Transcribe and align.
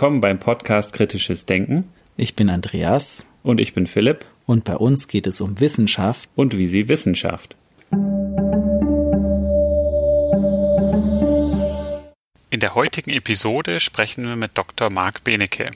willkommen 0.00 0.22
beim 0.22 0.38
Podcast 0.38 0.94
Kritisches 0.94 1.44
Denken. 1.44 1.92
Ich 2.16 2.34
bin 2.34 2.48
Andreas. 2.48 3.26
Und 3.42 3.60
ich 3.60 3.74
bin 3.74 3.86
Philipp. 3.86 4.24
Und 4.46 4.64
bei 4.64 4.74
uns 4.74 5.08
geht 5.08 5.26
es 5.26 5.42
um 5.42 5.60
Wissenschaft. 5.60 6.26
Und 6.34 6.56
wie 6.56 6.68
sie 6.68 6.88
Wissenschaft. 6.88 7.54
In 12.48 12.60
der 12.60 12.74
heutigen 12.74 13.10
Episode 13.10 13.78
sprechen 13.78 14.24
wir 14.24 14.36
mit 14.36 14.56
Dr. 14.56 14.88
Marc 14.88 15.22
Benecke. 15.22 15.66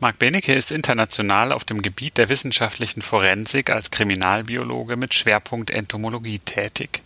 Marc 0.00 0.18
Benecke 0.18 0.52
ist 0.52 0.70
international 0.70 1.50
auf 1.50 1.64
dem 1.64 1.80
Gebiet 1.80 2.18
der 2.18 2.28
wissenschaftlichen 2.28 3.00
Forensik 3.00 3.70
als 3.70 3.90
Kriminalbiologe 3.90 4.98
mit 4.98 5.14
Schwerpunkt 5.14 5.70
Entomologie 5.70 6.40
tätig. 6.40 7.00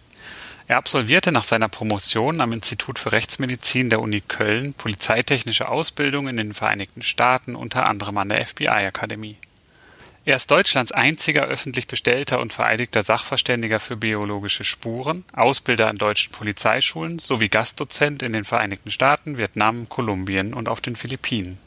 Er 0.68 0.78
absolvierte 0.78 1.30
nach 1.30 1.44
seiner 1.44 1.68
Promotion 1.68 2.40
am 2.40 2.52
Institut 2.52 2.98
für 2.98 3.12
Rechtsmedizin 3.12 3.88
der 3.88 4.00
Uni 4.00 4.20
Köln 4.20 4.74
polizeitechnische 4.74 5.68
Ausbildung 5.68 6.26
in 6.26 6.36
den 6.36 6.54
Vereinigten 6.54 7.02
Staaten, 7.02 7.54
unter 7.54 7.86
anderem 7.86 8.18
an 8.18 8.28
der 8.28 8.44
FBI-Akademie. 8.44 9.36
Er 10.24 10.34
ist 10.34 10.50
Deutschlands 10.50 10.90
einziger 10.90 11.44
öffentlich 11.44 11.86
bestellter 11.86 12.40
und 12.40 12.52
vereidigter 12.52 13.04
Sachverständiger 13.04 13.78
für 13.78 13.96
biologische 13.96 14.64
Spuren, 14.64 15.24
Ausbilder 15.32 15.86
an 15.86 15.98
deutschen 15.98 16.32
Polizeischulen 16.32 17.20
sowie 17.20 17.48
Gastdozent 17.48 18.24
in 18.24 18.32
den 18.32 18.42
Vereinigten 18.42 18.90
Staaten, 18.90 19.38
Vietnam, 19.38 19.88
Kolumbien 19.88 20.52
und 20.52 20.68
auf 20.68 20.80
den 20.80 20.96
Philippinen. 20.96 21.58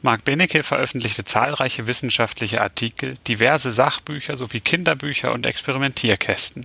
Marc 0.00 0.24
Benecke 0.24 0.62
veröffentlichte 0.62 1.26
zahlreiche 1.26 1.86
wissenschaftliche 1.86 2.62
Artikel, 2.62 3.14
diverse 3.26 3.72
Sachbücher 3.72 4.36
sowie 4.36 4.60
Kinderbücher 4.60 5.32
und 5.32 5.44
Experimentierkästen. 5.44 6.64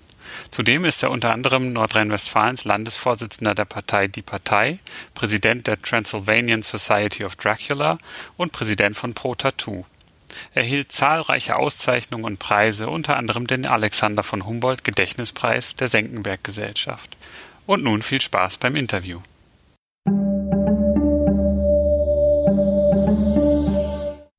Zudem 0.49 0.85
ist 0.85 1.03
er 1.03 1.11
unter 1.11 1.31
anderem 1.31 1.73
Nordrhein-Westfalens 1.73 2.65
Landesvorsitzender 2.65 3.55
der 3.55 3.65
Partei 3.65 4.07
Die 4.07 4.21
Partei, 4.21 4.79
Präsident 5.13 5.67
der 5.67 5.81
Transylvanian 5.81 6.61
Society 6.61 7.25
of 7.25 7.35
Dracula 7.35 7.97
und 8.37 8.51
Präsident 8.51 8.95
von 8.95 9.13
Pro 9.13 9.35
Tattoo. 9.35 9.85
Er 10.53 10.63
erhielt 10.63 10.91
zahlreiche 10.91 11.55
Auszeichnungen 11.55 12.25
und 12.25 12.39
Preise, 12.39 12.89
unter 12.89 13.17
anderem 13.17 13.47
den 13.47 13.65
Alexander 13.65 14.23
von 14.23 14.45
Humboldt 14.45 14.83
Gedächtnispreis 14.83 15.75
der 15.75 15.87
Senckenberg 15.87 16.43
Gesellschaft. 16.43 17.17
Und 17.65 17.83
nun 17.83 18.01
viel 18.01 18.21
Spaß 18.21 18.57
beim 18.57 18.75
Interview. 18.75 19.21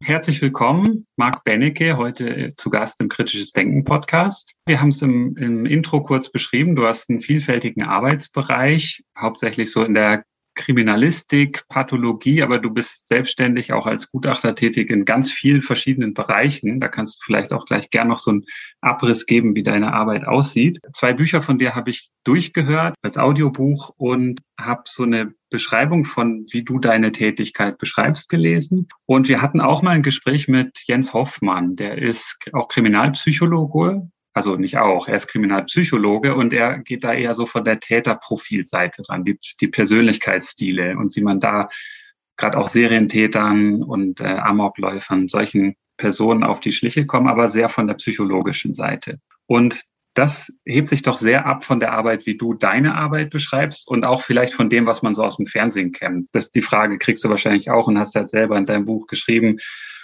Herzlich 0.05 0.42
willkommen, 0.42 1.06
Marc 1.16 1.44
Benecke, 1.44 1.97
heute 1.97 2.52
zu 2.58 2.69
Gast 2.69 3.00
im 3.00 3.08
Kritisches 3.08 3.52
Denken 3.52 3.84
Podcast. 3.84 4.52
Wir 4.66 4.78
haben 4.78 4.91
es 4.91 5.00
im, 5.00 5.34
im, 5.38 5.64
Intro 5.64 6.02
kurz 6.02 6.30
beschrieben. 6.30 6.77
Du 6.77 6.86
hast 6.86 7.08
einen 7.08 7.20
vielfältigen 7.20 7.84
Arbeitsbereich, 7.84 9.02
hauptsächlich 9.19 9.72
so 9.72 9.83
in 9.83 9.94
der 9.94 10.24
Kriminalistik, 10.55 11.66
Pathologie, 11.69 12.42
aber 12.42 12.58
du 12.58 12.70
bist 12.70 13.08
selbstständig 13.08 13.72
auch 13.72 13.86
als 13.86 14.10
Gutachter 14.10 14.55
tätig 14.55 14.91
in 14.91 15.05
ganz 15.05 15.30
vielen 15.30 15.62
verschiedenen 15.62 16.14
Bereichen. 16.14 16.80
Da 16.80 16.88
kannst 16.88 17.16
du 17.16 17.24
vielleicht 17.24 17.52
auch 17.52 17.66
gleich 17.66 17.91
gern 17.91 18.08
noch 18.08 18.19
so 18.19 18.30
einen 18.30 18.44
Abriss 18.80 19.27
geben, 19.27 19.56
wie 19.56 19.62
deine 19.62 19.92
Arbeit 19.92 20.27
aussieht. 20.27 20.78
Zwei 20.92 21.12
Bücher 21.12 21.42
von 21.42 21.58
dir 21.58 21.74
habe 21.74 21.91
ich 21.91 22.11
durchgehört 22.24 22.94
als 23.02 23.16
Audiobuch 23.16 23.91
und 23.96 24.41
habe 24.58 24.83
so 24.86 25.02
eine 25.02 25.34
Beschreibung 25.50 26.05
von, 26.05 26.46
wie 26.50 26.64
du 26.64 26.78
deine 26.78 27.12
Tätigkeit 27.12 27.78
beschreibst, 27.78 28.28
gelesen. 28.28 28.89
Und 29.06 29.29
wir 29.29 29.42
hatten 29.42 29.61
auch 29.61 29.83
mal 29.83 29.90
ein 29.90 30.02
Gespräch 30.02 30.48
mit 30.48 30.79
Jens 30.86 31.12
Hoffmann, 31.12 31.77
der 31.77 31.98
ist 31.98 32.39
auch 32.52 32.68
Kriminalpsychologe 32.68 34.08
also 34.34 34.56
nicht 34.56 34.78
auch, 34.78 35.06
er 35.06 35.17
ist 35.17 35.28
Kriminalpsychologe 35.28 36.34
und 36.34 36.52
er 36.52 36.78
geht 36.78 37.05
da 37.05 37.14
eher 37.14 37.34
so 37.34 37.46
von 37.46 37.64
der 37.64 37.78
Täterprofilseite 37.78 39.05
ran, 39.08 39.24
die, 39.24 39.39
die 39.61 39.68
Persönlichkeitsstile 39.68 40.96
und 40.98 41.14
wie 41.14 41.22
man 41.22 41.39
da 41.39 41.68
gerade 42.36 42.58
auch 42.58 42.67
Serientätern 42.67 43.84
und 43.84 44.20
äh, 44.20 44.24
Amokläufern, 44.24 45.28
solchen 45.28 45.77
Personen 45.96 46.42
auf 46.42 46.58
die 46.58 46.73
Schliche 46.73 47.06
kommen, 47.06 47.28
aber 47.28 47.46
sehr 47.46 47.68
von 47.68 47.86
der 47.86 47.94
psychologischen 47.94 48.74
Seite. 48.74 49.20
Und 49.46 49.83
das 50.14 50.52
hebt 50.64 50.89
sich 50.89 51.02
doch 51.02 51.18
sehr 51.18 51.46
ab 51.46 51.64
von 51.64 51.78
der 51.78 51.92
Arbeit, 51.92 52.27
wie 52.27 52.36
du 52.36 52.55
deine 52.55 52.94
Arbeit 52.94 53.30
beschreibst 53.30 53.86
und 53.86 54.05
auch 54.05 54.23
vielleicht 54.23 54.55
von 54.55 54.68
dem, 54.68 54.86
was 54.86 55.02
man 55.02 55.14
so 55.14 55.23
aus 55.24 55.36
dem 55.36 55.46
Fernsehen 55.46 55.92
kennt. 55.92 56.28
Das 56.33 56.50
die 56.50 56.62
Frage 56.62 56.98
kriegst 56.98 57.24
du 57.24 57.28
wahrscheinlich 57.28 57.70
auch 57.70 57.86
und 57.86 57.98
hast 57.98 58.14
ja 58.14 58.27
selber 58.27 58.56
in 58.56 58.67
deinem 58.67 58.84
Buch 58.84 59.06
geschrieben, 59.06 59.58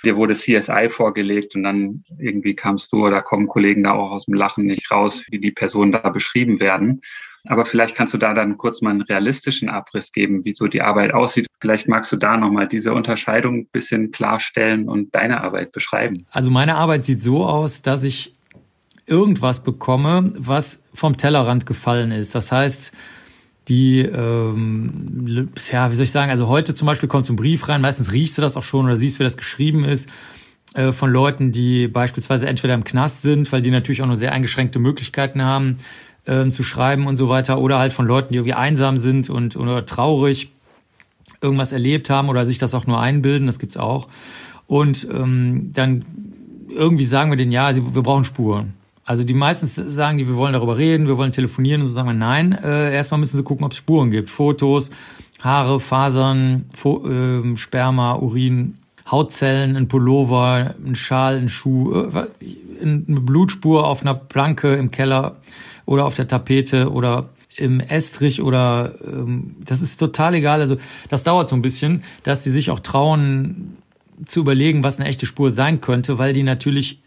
dir 0.05 0.17
wurde 0.17 0.35
CSI 0.35 0.89
vorgelegt 0.89 1.55
und 1.55 1.63
dann 1.63 2.05
irgendwie 2.19 2.55
kamst 2.55 2.93
du 2.93 3.07
oder 3.07 3.23
kommen 3.23 3.49
Kollegen 3.49 3.85
da 3.85 3.93
auch 3.93 4.11
aus 4.11 4.27
dem 4.27 4.35
Lachen 4.35 4.65
nicht 4.67 4.91
raus, 4.91 5.25
wie 5.31 5.39
die 5.39 5.53
Personen 5.53 5.93
da 5.93 6.09
beschrieben 6.09 6.61
werden. 6.61 7.03
Aber 7.47 7.65
vielleicht 7.65 7.97
kannst 7.97 8.13
du 8.13 8.19
da 8.19 8.35
dann 8.35 8.59
kurz 8.59 8.83
mal 8.83 8.91
einen 8.91 9.01
realistischen 9.01 9.71
Abriss 9.71 10.13
geben, 10.13 10.45
wie 10.45 10.55
so 10.55 10.67
die 10.67 10.83
Arbeit 10.83 11.15
aussieht. 11.15 11.47
Vielleicht 11.61 11.89
magst 11.89 12.13
du 12.13 12.17
da 12.17 12.37
nochmal 12.37 12.69
diese 12.69 12.93
Unterscheidung 12.93 13.61
ein 13.61 13.67
bisschen 13.69 14.11
klarstellen 14.11 14.89
und 14.89 15.15
deine 15.15 15.41
Arbeit 15.41 15.73
beschreiben. 15.73 16.25
Also 16.31 16.51
meine 16.51 16.77
Arbeit 16.77 17.05
sieht 17.05 17.23
so 17.23 17.47
aus, 17.47 17.83
dass 17.83 18.05
ich 18.05 18.35
irgendwas 19.07 19.65
bekomme, 19.65 20.31
was 20.37 20.83
vom 20.93 21.17
Tellerrand 21.17 21.67
gefallen 21.67 22.13
ist. 22.13 22.35
Das 22.35 22.53
heißt, 22.53 22.93
die, 23.69 24.01
ähm, 24.01 25.49
ja, 25.71 25.91
wie 25.91 25.95
soll 25.95 26.05
ich 26.05 26.11
sagen, 26.11 26.31
also 26.31 26.49
heute 26.49 26.75
zum 26.75 26.87
Beispiel 26.87 27.09
kommt 27.09 27.27
so 27.27 27.33
ein 27.33 27.37
Brief 27.37 27.69
rein, 27.69 27.81
meistens 27.81 28.13
riechst 28.13 28.39
du 28.39 28.43
das 28.43 28.57
auch 28.57 28.63
schon 28.63 28.87
oder 28.87 28.97
siehst, 28.97 29.19
wie 29.19 29.25
das 29.25 29.37
geschrieben 29.37 29.85
ist, 29.85 30.09
äh, 30.75 30.93
von 30.93 31.11
Leuten, 31.11 31.53
die 31.53 31.89
beispielsweise 31.89 32.47
entweder 32.47 32.75
im 32.75 32.85
Knast 32.85 33.23
sind, 33.23 33.53
weil 33.53 33.63
die 33.63 33.71
natürlich 33.71 34.03
auch 34.03 34.07
nur 34.07 34.17
sehr 34.17 34.33
eingeschränkte 34.33 34.79
Möglichkeiten 34.79 35.43
haben, 35.43 35.79
äh, 36.25 36.49
zu 36.49 36.63
schreiben 36.63 37.07
und 37.07 37.17
so 37.17 37.29
weiter, 37.29 37.61
oder 37.61 37.79
halt 37.79 37.93
von 37.93 38.07
Leuten, 38.07 38.33
die 38.33 38.39
irgendwie 38.39 38.55
einsam 38.55 38.97
sind 38.97 39.31
und 39.31 39.57
oder 39.57 39.87
traurig 39.87 40.51
irgendwas 41.41 41.73
erlebt 41.73 42.11
haben 42.11 42.29
oder 42.29 42.47
sich 42.47 42.59
das 42.59 42.75
auch 42.75 42.87
nur 42.87 43.01
einbilden, 43.01 43.47
das 43.47 43.59
gibt's 43.59 43.77
auch. 43.77 44.09
Und 44.67 45.07
ähm, 45.13 45.71
dann 45.73 46.05
irgendwie 46.69 47.05
sagen 47.05 47.31
wir 47.31 47.37
denen, 47.37 47.53
ja, 47.53 47.75
wir 47.75 48.03
brauchen 48.03 48.25
Spuren. 48.25 48.75
Also 49.11 49.25
die 49.25 49.35
meisten 49.35 49.67
sagen 49.67 50.19
die, 50.19 50.29
wir 50.29 50.37
wollen 50.37 50.53
darüber 50.53 50.79
reden, 50.79 51.09
wir 51.09 51.19
wollen 51.19 51.33
telefonieren 51.33 51.81
und 51.81 51.89
so 51.89 51.95
sagen 51.95 52.07
wir 52.07 52.15
nein. 52.15 52.53
Äh, 52.53 52.95
erstmal 52.95 53.19
müssen 53.19 53.37
sie 53.37 53.43
gucken, 53.43 53.65
ob 53.65 53.73
es 53.73 53.79
Spuren 53.79 54.13
gibt. 54.13 54.31
Fotos, 54.31 54.91
Haare, 55.41 55.81
Fasern, 55.81 56.67
Fo 56.77 57.05
äh, 57.09 57.57
Sperma, 57.57 58.15
Urin, 58.15 58.79
Hautzellen, 59.11 59.75
ein 59.75 59.89
Pullover, 59.89 60.77
ein 60.87 60.95
Schal, 60.95 61.39
ein 61.39 61.49
Schuh, 61.49 61.93
äh, 61.93 62.29
eine 62.81 63.03
Blutspur 63.21 63.85
auf 63.85 64.03
einer 64.03 64.15
Planke 64.15 64.75
im 64.75 64.93
Keller 64.93 65.39
oder 65.87 66.05
auf 66.05 66.15
der 66.15 66.29
Tapete 66.29 66.93
oder 66.93 67.31
im 67.57 67.81
Estrich 67.81 68.41
oder 68.41 68.95
ähm, 69.05 69.57
das 69.59 69.83
ist 69.83 69.97
total 69.97 70.35
egal. 70.35 70.61
Also 70.61 70.77
das 71.09 71.25
dauert 71.25 71.49
so 71.49 71.57
ein 71.57 71.63
bisschen, 71.63 72.05
dass 72.23 72.43
die 72.43 72.51
sich 72.51 72.71
auch 72.71 72.79
trauen 72.79 73.77
zu 74.25 74.39
überlegen, 74.39 74.85
was 74.85 75.01
eine 75.01 75.09
echte 75.09 75.27
Spur 75.27 75.51
sein 75.51 75.81
könnte, 75.81 76.19
weil 76.19 76.33
die 76.33 76.45
natürlich 76.45 77.01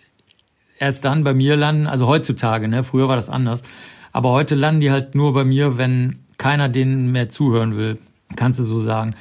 erst 0.83 1.05
dann 1.05 1.23
bei 1.23 1.33
mir 1.33 1.55
landen, 1.55 1.87
also 1.87 2.07
heutzutage, 2.07 2.67
ne? 2.67 2.83
Früher 2.83 3.07
war 3.07 3.15
das 3.15 3.29
anders. 3.29 3.63
Aber 4.11 4.31
heute 4.31 4.55
landen 4.55 4.81
die 4.81 4.91
halt 4.91 5.15
nur 5.15 5.33
bei 5.33 5.45
mir, 5.45 5.77
wenn 5.77 6.19
keiner 6.37 6.67
denen 6.67 7.11
mehr 7.11 7.29
zuhören 7.29 7.77
will. 7.77 7.97
Kannst 8.35 8.59
du 8.59 8.63
so 8.63 8.79
sagen. 8.79 9.15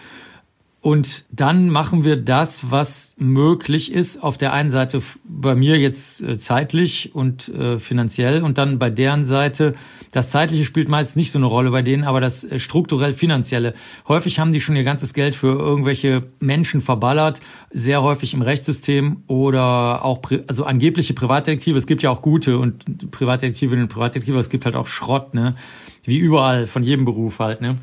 Und 0.82 1.26
dann 1.30 1.68
machen 1.70 2.02
wir 2.02 2.16
das, 2.16 2.72
was 2.72 3.14
möglich 3.16 3.92
ist, 3.92 4.20
auf 4.20 4.36
der 4.36 4.52
einen 4.52 4.72
Seite 4.72 5.00
bei 5.22 5.54
mir 5.54 5.78
jetzt 5.78 6.20
äh, 6.22 6.38
zeitlich 6.38 7.14
und 7.14 7.48
äh, 7.50 7.78
finanziell 7.78 8.42
und 8.42 8.58
dann 8.58 8.80
bei 8.80 8.90
deren 8.90 9.24
Seite, 9.24 9.74
das 10.10 10.30
zeitliche 10.30 10.64
spielt 10.64 10.88
meist 10.88 11.16
nicht 11.16 11.30
so 11.30 11.38
eine 11.38 11.46
Rolle 11.46 11.70
bei 11.70 11.82
denen, 11.82 12.02
aber 12.02 12.20
das 12.20 12.42
äh, 12.42 12.58
strukturell 12.58 13.14
finanzielle. 13.14 13.74
Häufig 14.08 14.40
haben 14.40 14.52
die 14.52 14.60
schon 14.60 14.74
ihr 14.74 14.82
ganzes 14.82 15.14
Geld 15.14 15.36
für 15.36 15.56
irgendwelche 15.56 16.24
Menschen 16.40 16.80
verballert, 16.80 17.38
sehr 17.70 18.02
häufig 18.02 18.34
im 18.34 18.42
Rechtssystem 18.42 19.22
oder 19.28 20.04
auch, 20.04 20.20
also 20.48 20.64
angebliche 20.64 21.14
Privatdetektive. 21.14 21.78
Es 21.78 21.86
gibt 21.86 22.02
ja 22.02 22.10
auch 22.10 22.22
gute 22.22 22.58
und 22.58 23.12
Privatdetektivinnen 23.12 23.84
und 23.84 23.88
Privatdetektive, 23.88 24.36
es 24.36 24.50
gibt 24.50 24.64
halt 24.64 24.74
auch 24.74 24.88
Schrott, 24.88 25.32
ne? 25.32 25.54
Wie 26.04 26.18
überall, 26.18 26.66
von 26.66 26.82
jedem 26.82 27.04
Beruf 27.04 27.38
halt, 27.38 27.60
ne? 27.60 27.76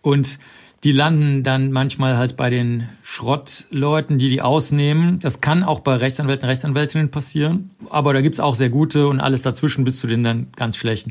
Und 0.00 0.38
die 0.86 0.92
landen 0.92 1.42
dann 1.42 1.72
manchmal 1.72 2.16
halt 2.16 2.36
bei 2.36 2.48
den 2.48 2.88
Schrottleuten, 3.02 4.18
die 4.18 4.30
die 4.30 4.40
ausnehmen. 4.40 5.18
Das 5.18 5.40
kann 5.40 5.64
auch 5.64 5.80
bei 5.80 5.96
Rechtsanwälten, 5.96 6.48
Rechtsanwältinnen 6.48 7.10
passieren. 7.10 7.70
Aber 7.90 8.14
da 8.14 8.20
gibt's 8.20 8.38
auch 8.38 8.54
sehr 8.54 8.70
gute 8.70 9.08
und 9.08 9.18
alles 9.18 9.42
dazwischen 9.42 9.82
bis 9.82 9.98
zu 9.98 10.06
den 10.06 10.22
dann 10.22 10.46
ganz 10.54 10.76
schlechten. 10.76 11.10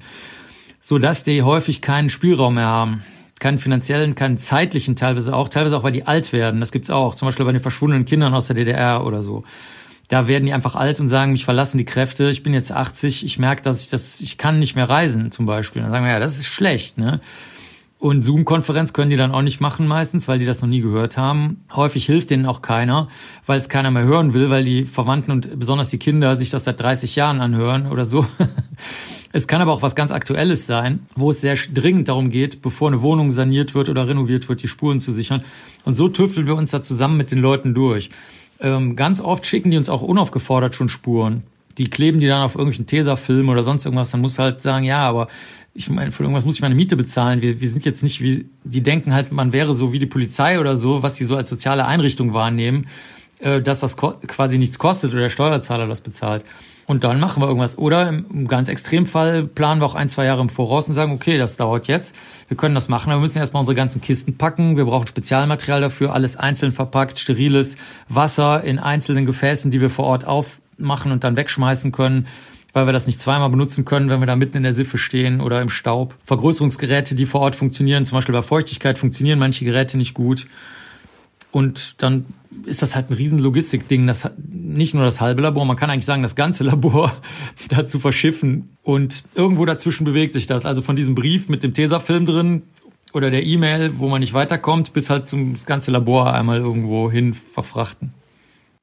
Sodass 0.80 1.26
die 1.26 1.44
häufig 1.44 1.82
keinen 1.82 2.10
Spielraum 2.10 2.56
mehr 2.56 2.68
haben. 2.68 3.04
Keinen 3.42 3.58
finanziellen, 3.58 4.16
keinen 4.16 4.38
zeitlichen 4.38 4.96
teilweise 4.96 5.36
auch. 5.36 5.50
Teilweise 5.50 5.78
auch, 5.78 5.84
weil 5.84 5.92
die 5.92 6.08
alt 6.08 6.32
werden. 6.32 6.62
Das 6.62 6.72
gibt's 6.72 6.90
auch. 6.90 7.14
Zum 7.16 7.28
Beispiel 7.28 7.46
bei 7.46 7.52
den 7.52 7.60
verschwundenen 7.60 8.06
Kindern 8.06 8.34
aus 8.34 8.48
der 8.48 8.56
DDR 8.56 9.06
oder 9.06 9.24
so. 9.24 9.44
Da 10.08 10.30
werden 10.30 10.46
die 10.46 10.54
einfach 10.54 10.76
alt 10.78 11.02
und 11.02 11.10
sagen, 11.10 11.34
mich 11.34 11.44
verlassen 11.44 11.80
die 11.80 11.84
Kräfte. 11.84 12.30
Ich 12.30 12.44
bin 12.44 12.54
jetzt 12.54 12.72
80. 12.72 13.26
Ich 13.26 13.40
merke, 13.40 13.62
dass 13.62 13.82
ich 13.82 13.90
das, 13.90 14.22
ich 14.22 14.38
kann 14.38 14.58
nicht 14.60 14.78
mehr 14.78 14.90
reisen 14.90 15.32
zum 15.32 15.46
Beispiel. 15.46 15.82
Dann 15.82 15.92
sagen 15.92 16.06
wir, 16.06 16.14
ja, 16.14 16.22
das 16.22 16.38
ist 16.38 16.48
schlecht, 16.48 16.98
ne? 16.98 17.20
Und 17.98 18.22
Zoom-Konferenz 18.22 18.94
können 18.94 19.10
die 19.10 19.16
dann 19.16 19.32
auch 19.32 19.42
nicht 19.42 19.62
machen 19.62 19.88
meistens, 19.88 20.28
weil 20.28 20.38
die 20.38 20.46
das 20.46 20.62
noch 20.62 20.68
nie 20.68 20.82
gehört 20.82 21.18
haben. 21.18 21.64
Häufig 21.74 22.06
hilft 22.06 22.30
denen 22.30 22.46
auch 22.46 22.62
keiner, 22.62 23.08
weil 23.46 23.58
es 23.58 23.70
keiner 23.70 23.90
mehr 23.90 24.04
hören 24.04 24.34
will, 24.34 24.50
weil 24.50 24.64
die 24.66 24.86
Verwandten 24.86 25.32
und 25.32 25.58
besonders 25.58 25.90
die 25.90 25.98
Kinder 25.98 26.36
sich 26.36 26.50
das 26.50 26.66
seit 26.66 26.80
30 26.80 27.16
Jahren 27.16 27.42
anhören 27.42 27.92
oder 27.92 28.06
so. 28.06 28.26
Es 29.36 29.48
kann 29.48 29.60
aber 29.60 29.74
auch 29.74 29.82
was 29.82 29.98
ganz 29.98 30.14
Aktuelles 30.14 30.66
sein, 30.66 31.08
wo 31.18 31.30
es 31.30 31.42
sehr 31.42 31.58
dringend 31.74 32.08
darum 32.08 32.30
geht, 32.30 32.62
bevor 32.62 32.88
eine 32.88 33.02
Wohnung 33.02 33.32
saniert 33.32 33.76
wird 33.76 33.90
oder 33.90 34.08
renoviert 34.08 34.48
wird, 34.48 34.64
die 34.64 34.70
Spuren 34.70 35.02
zu 35.02 35.12
sichern. 35.12 35.44
Und 35.84 35.96
so 35.96 36.08
tüfteln 36.08 36.48
wir 36.48 36.56
uns 36.56 36.72
da 36.72 36.82
zusammen 36.82 37.18
mit 37.18 37.32
den 37.32 37.40
Leuten 37.40 37.74
durch. 37.74 38.12
Ähm, 38.62 38.96
ganz 38.96 39.20
oft 39.20 39.46
schicken 39.46 39.72
die 39.72 39.78
uns 39.78 39.90
auch 39.90 40.04
unaufgefordert 40.04 40.74
schon 40.74 40.88
Spuren. 40.88 41.44
Die 41.78 41.90
kleben 41.90 42.22
die 42.22 42.28
dann 42.28 42.44
auf 42.44 42.56
irgendwelchen 42.56 42.86
Tesafilm 42.86 43.50
oder 43.50 43.66
sonst 43.66 43.84
irgendwas. 43.84 44.12
Dann 44.12 44.22
musst 44.22 44.38
du 44.38 44.44
halt 44.44 44.62
sagen, 44.62 44.86
ja, 44.86 45.00
aber 45.00 45.28
ich 45.78 45.90
meine, 45.90 46.14
für 46.14 46.24
irgendwas 46.24 46.46
muss 46.46 46.56
ich 46.56 46.62
meine 46.62 46.74
Miete 46.74 46.96
bezahlen. 46.96 47.42
Wir, 47.42 47.60
wir 47.60 47.68
sind 47.68 47.86
jetzt 47.86 48.02
nicht 48.02 48.22
wie, 48.22 48.46
die 48.64 48.82
denken 48.82 49.14
halt, 49.14 49.34
man 49.34 49.52
wäre 49.52 49.76
so 49.76 49.92
wie 49.92 50.00
die 50.00 50.06
Polizei 50.06 50.60
oder 50.60 50.78
so, 50.78 51.04
was 51.04 51.16
die 51.16 51.26
so 51.26 51.36
als 51.36 51.50
soziale 51.50 51.86
Einrichtung 51.86 52.34
wahrnehmen, 52.34 52.88
äh, 53.40 53.62
dass 53.62 53.82
das 53.82 53.98
quasi 53.98 54.58
nichts 54.58 54.80
kostet 54.80 55.12
oder 55.12 55.24
der 55.24 55.30
Steuerzahler 55.30 55.86
das 55.86 56.00
bezahlt. 56.00 56.46
Und 56.88 57.04
dann 57.04 57.20
machen 57.20 57.42
wir 57.42 57.48
irgendwas. 57.48 57.78
Oder 57.78 58.08
im 58.08 58.48
ganz 58.48 58.70
Extremfall 58.70 59.44
planen 59.44 59.82
wir 59.82 59.86
auch 59.86 59.96
ein, 59.96 60.08
zwei 60.08 60.26
Jahre 60.26 60.42
im 60.42 60.50
Voraus 60.50 60.88
und 60.88 60.94
sagen, 60.94 61.12
okay, 61.12 61.38
das 61.38 61.58
dauert 61.58 61.88
jetzt. 61.88 62.16
Wir 62.48 62.56
können 62.56 62.76
das 62.76 62.88
machen, 62.88 63.10
aber 63.10 63.20
wir 63.20 63.24
müssen 63.24 63.40
erstmal 63.40 63.60
unsere 63.62 63.76
ganzen 63.76 64.02
Kisten 64.02 64.38
packen. 64.38 64.78
Wir 64.78 64.86
brauchen 64.86 65.08
Spezialmaterial 65.08 65.82
dafür, 65.82 66.14
alles 66.14 66.38
einzeln 66.38 66.72
verpackt, 66.72 67.20
steriles 67.20 67.76
Wasser 68.08 68.64
in 68.64 68.80
einzelnen 68.80 69.26
Gefäßen, 69.26 69.72
die 69.72 69.82
wir 69.82 69.90
vor 69.90 70.06
Ort 70.06 70.26
aufmachen 70.26 71.12
und 71.12 71.24
dann 71.24 71.36
wegschmeißen 71.36 71.92
können 71.92 72.28
weil 72.76 72.88
wir 72.88 72.94
das 72.94 73.08
nicht 73.08 73.22
zweimal 73.22 73.50
benutzen 73.50 73.86
können, 73.86 74.10
wenn 74.10 74.20
wir 74.20 74.26
da 74.28 74.36
mitten 74.36 74.58
in 74.58 74.64
der 74.64 74.74
Siffe 74.74 74.98
stehen 74.98 75.40
oder 75.40 75.62
im 75.62 75.70
Staub. 75.70 76.14
Vergrößerungsgeräte, 76.26 77.16
die 77.16 77.26
vor 77.26 77.40
Ort 77.40 77.56
funktionieren, 77.56 78.06
zum 78.06 78.18
Beispiel 78.18 78.36
bei 78.36 78.42
Feuchtigkeit 78.42 78.98
funktionieren 78.98 79.40
manche 79.40 79.64
Geräte 79.64 79.98
nicht 79.98 80.14
gut. 80.14 80.46
Und 81.52 82.04
dann 82.04 82.26
ist 82.66 82.82
das 82.82 82.94
halt 82.94 83.10
ein 83.10 83.14
riesen 83.14 83.40
Logistikding, 83.40 84.06
das 84.08 84.30
nicht 84.50 84.94
nur 84.94 85.06
das 85.06 85.22
halbe 85.22 85.42
Labor, 85.42 85.64
man 85.64 85.78
kann 85.78 85.90
eigentlich 85.90 86.04
sagen, 86.04 86.22
das 86.22 86.36
ganze 86.36 86.66
Labor 86.66 87.16
dazu 87.70 87.98
verschiffen. 87.98 88.76
Und 88.84 89.24
irgendwo 89.36 89.64
dazwischen 89.64 90.04
bewegt 90.04 90.34
sich 90.34 90.46
das. 90.46 90.66
Also 90.66 90.82
von 90.82 90.98
diesem 90.98 91.16
Brief 91.16 91.48
mit 91.48 91.64
dem 91.64 91.74
Tesafilm 91.74 92.26
drin 92.26 92.64
oder 93.14 93.32
der 93.32 93.44
E-Mail, 93.44 94.00
wo 94.00 94.10
man 94.10 94.20
nicht 94.20 94.34
weiterkommt, 94.34 94.92
bis 94.92 95.10
halt 95.10 95.30
zum 95.30 95.54
das 95.54 95.66
ganze 95.66 95.92
Labor 95.92 96.34
einmal 96.34 96.60
irgendwo 96.60 97.10
hin 97.10 97.32
verfrachten. 97.32 98.14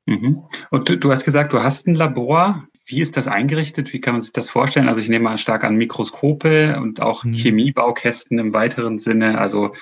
Mhm. 0.07 0.45
Und 0.71 0.89
du 1.05 1.11
hast 1.11 1.25
gesagt, 1.25 1.53
du 1.53 1.63
hast 1.63 1.87
ein 1.87 1.95
Labor. 1.95 2.65
Wie 2.85 3.01
ist 3.01 3.17
das 3.17 3.29
eingerichtet? 3.29 3.93
Wie 3.93 4.01
kann 4.01 4.15
man 4.15 4.23
sich 4.23 4.33
das 4.33 4.51
vorstellen? 4.51 4.89
Also 4.89 5.01
ich 5.01 5.09
nehme 5.09 5.25
mal 5.25 5.39
stark 5.39 5.65
an 5.65 5.77
Mikroskope 5.77 6.81
und 6.81 7.01
auch 7.01 7.25
mhm. 7.25 7.33
Chemiebaukästen 7.33 8.39
im 8.39 8.53
weiteren 8.53 8.99
Sinne, 8.99 9.39
also 9.39 9.75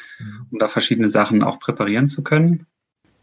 um 0.51 0.59
da 0.59 0.69
verschiedene 0.69 1.09
Sachen 1.09 1.43
auch 1.43 1.59
präparieren 1.59 2.09
zu 2.09 2.23
können. 2.23 2.67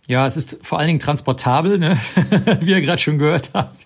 Ja, 0.07 0.25
es 0.25 0.37
ist 0.37 0.59
vor 0.61 0.79
allen 0.79 0.87
Dingen 0.87 0.99
transportabel, 0.99 1.77
ne? 1.79 1.97
wie 2.61 2.71
ihr 2.71 2.81
gerade 2.81 3.01
schon 3.01 3.17
gehört 3.17 3.51
habt. 3.53 3.85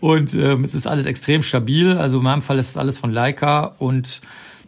Und 0.00 0.34
ähm, 0.34 0.64
es 0.64 0.74
ist 0.74 0.88
alles 0.88 1.06
extrem 1.06 1.42
stabil. 1.42 1.96
Also 1.96 2.18
in 2.18 2.24
meinem 2.24 2.42
Fall 2.42 2.58
ist 2.58 2.70
es 2.70 2.76
alles 2.76 2.98
von 2.98 3.12
Leica 3.12 3.76
und 3.78 4.20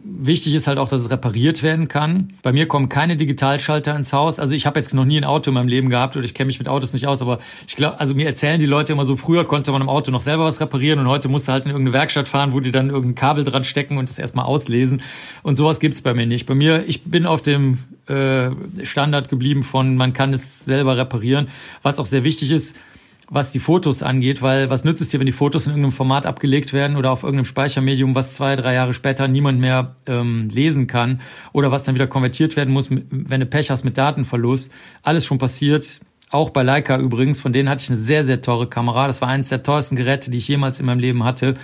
Wichtig 0.05 0.53
ist 0.53 0.67
halt 0.67 0.79
auch, 0.79 0.89
dass 0.89 0.99
es 0.99 1.11
repariert 1.11 1.63
werden 1.63 1.87
kann. 1.87 2.33
Bei 2.41 2.51
mir 2.51 2.67
kommen 2.67 2.89
keine 2.89 3.15
Digitalschalter 3.15 3.95
ins 3.95 4.11
Haus. 4.11 4.37
Also 4.37 4.53
ich 4.53 4.65
habe 4.65 4.77
jetzt 4.77 4.93
noch 4.93 5.05
nie 5.05 5.17
ein 5.17 5.23
Auto 5.23 5.49
in 5.49 5.53
meinem 5.53 5.69
Leben 5.69 5.89
gehabt 5.89 6.17
oder 6.17 6.25
ich 6.25 6.33
kenne 6.33 6.47
mich 6.47 6.59
mit 6.59 6.67
Autos 6.67 6.91
nicht 6.91 7.07
aus, 7.07 7.21
aber 7.21 7.39
ich 7.67 7.77
glaube, 7.77 8.01
also 8.01 8.13
mir 8.13 8.25
erzählen 8.25 8.59
die 8.59 8.65
Leute 8.65 8.91
immer 8.91 9.05
so, 9.05 9.15
früher 9.15 9.45
konnte 9.45 9.71
man 9.71 9.81
im 9.81 9.87
Auto 9.87 10.11
noch 10.11 10.19
selber 10.19 10.43
was 10.43 10.59
reparieren 10.59 10.99
und 10.99 11.07
heute 11.07 11.29
musst 11.29 11.47
du 11.47 11.53
halt 11.53 11.63
in 11.63 11.71
irgendeine 11.71 11.93
Werkstatt 11.93 12.27
fahren, 12.27 12.51
wo 12.51 12.59
die 12.59 12.73
dann 12.73 12.89
irgendein 12.89 13.15
Kabel 13.15 13.45
dran 13.45 13.63
stecken 13.63 13.97
und 13.97 14.09
es 14.09 14.19
erstmal 14.19 14.43
auslesen. 14.43 15.01
Und 15.41 15.55
sowas 15.55 15.79
gibt's 15.79 16.01
bei 16.01 16.13
mir 16.13 16.25
nicht. 16.25 16.47
Bei 16.47 16.55
mir, 16.55 16.83
ich 16.85 17.03
bin 17.03 17.25
auf 17.25 17.41
dem 17.41 17.77
äh, 18.07 18.49
Standard 18.83 19.29
geblieben 19.29 19.63
von, 19.63 19.95
man 19.95 20.11
kann 20.11 20.33
es 20.33 20.65
selber 20.65 20.97
reparieren. 20.97 21.47
Was 21.81 21.99
auch 21.99 22.05
sehr 22.05 22.25
wichtig 22.25 22.51
ist, 22.51 22.75
was 23.33 23.51
die 23.51 23.59
Fotos 23.59 24.03
angeht, 24.03 24.41
weil 24.43 24.69
was 24.69 24.83
nützt 24.83 25.01
es 25.01 25.09
dir, 25.09 25.19
wenn 25.19 25.25
die 25.25 25.31
Fotos 25.31 25.65
in 25.65 25.71
irgendeinem 25.71 25.91
Format 25.91 26.27
abgelegt 26.27 26.71
werden 26.71 26.97
oder 26.97 27.11
auf 27.11 27.23
irgendeinem 27.23 27.45
Speichermedium, 27.45 28.13
was 28.13 28.35
zwei, 28.35 28.55
drei 28.55 28.75
Jahre 28.75 28.93
später 28.93 29.27
niemand 29.27 29.59
mehr 29.59 29.95
ähm, 30.05 30.49
lesen 30.49 30.85
kann 30.85 31.19
oder 31.51 31.71
was 31.71 31.83
dann 31.83 31.95
wieder 31.95 32.05
konvertiert 32.05 32.55
werden 32.55 32.71
muss, 32.73 32.89
wenn 32.91 33.39
du 33.39 33.45
Pech 33.47 33.71
hast 33.71 33.83
mit 33.83 33.97
Datenverlust. 33.97 34.71
Alles 35.01 35.25
schon 35.25 35.39
passiert. 35.39 35.99
Auch 36.29 36.51
bei 36.51 36.63
Leica 36.63 36.97
übrigens, 36.97 37.39
von 37.39 37.53
denen 37.53 37.69
hatte 37.69 37.83
ich 37.83 37.89
eine 37.89 37.97
sehr, 37.97 38.23
sehr 38.23 38.41
teure 38.41 38.67
Kamera. 38.67 39.07
Das 39.07 39.21
war 39.21 39.29
eines 39.29 39.49
der 39.49 39.63
teuersten 39.63 39.95
Geräte, 39.95 40.29
die 40.29 40.37
ich 40.37 40.47
jemals 40.47 40.79
in 40.79 40.85
meinem 40.85 40.99
Leben 40.99 41.23
hatte. 41.23 41.55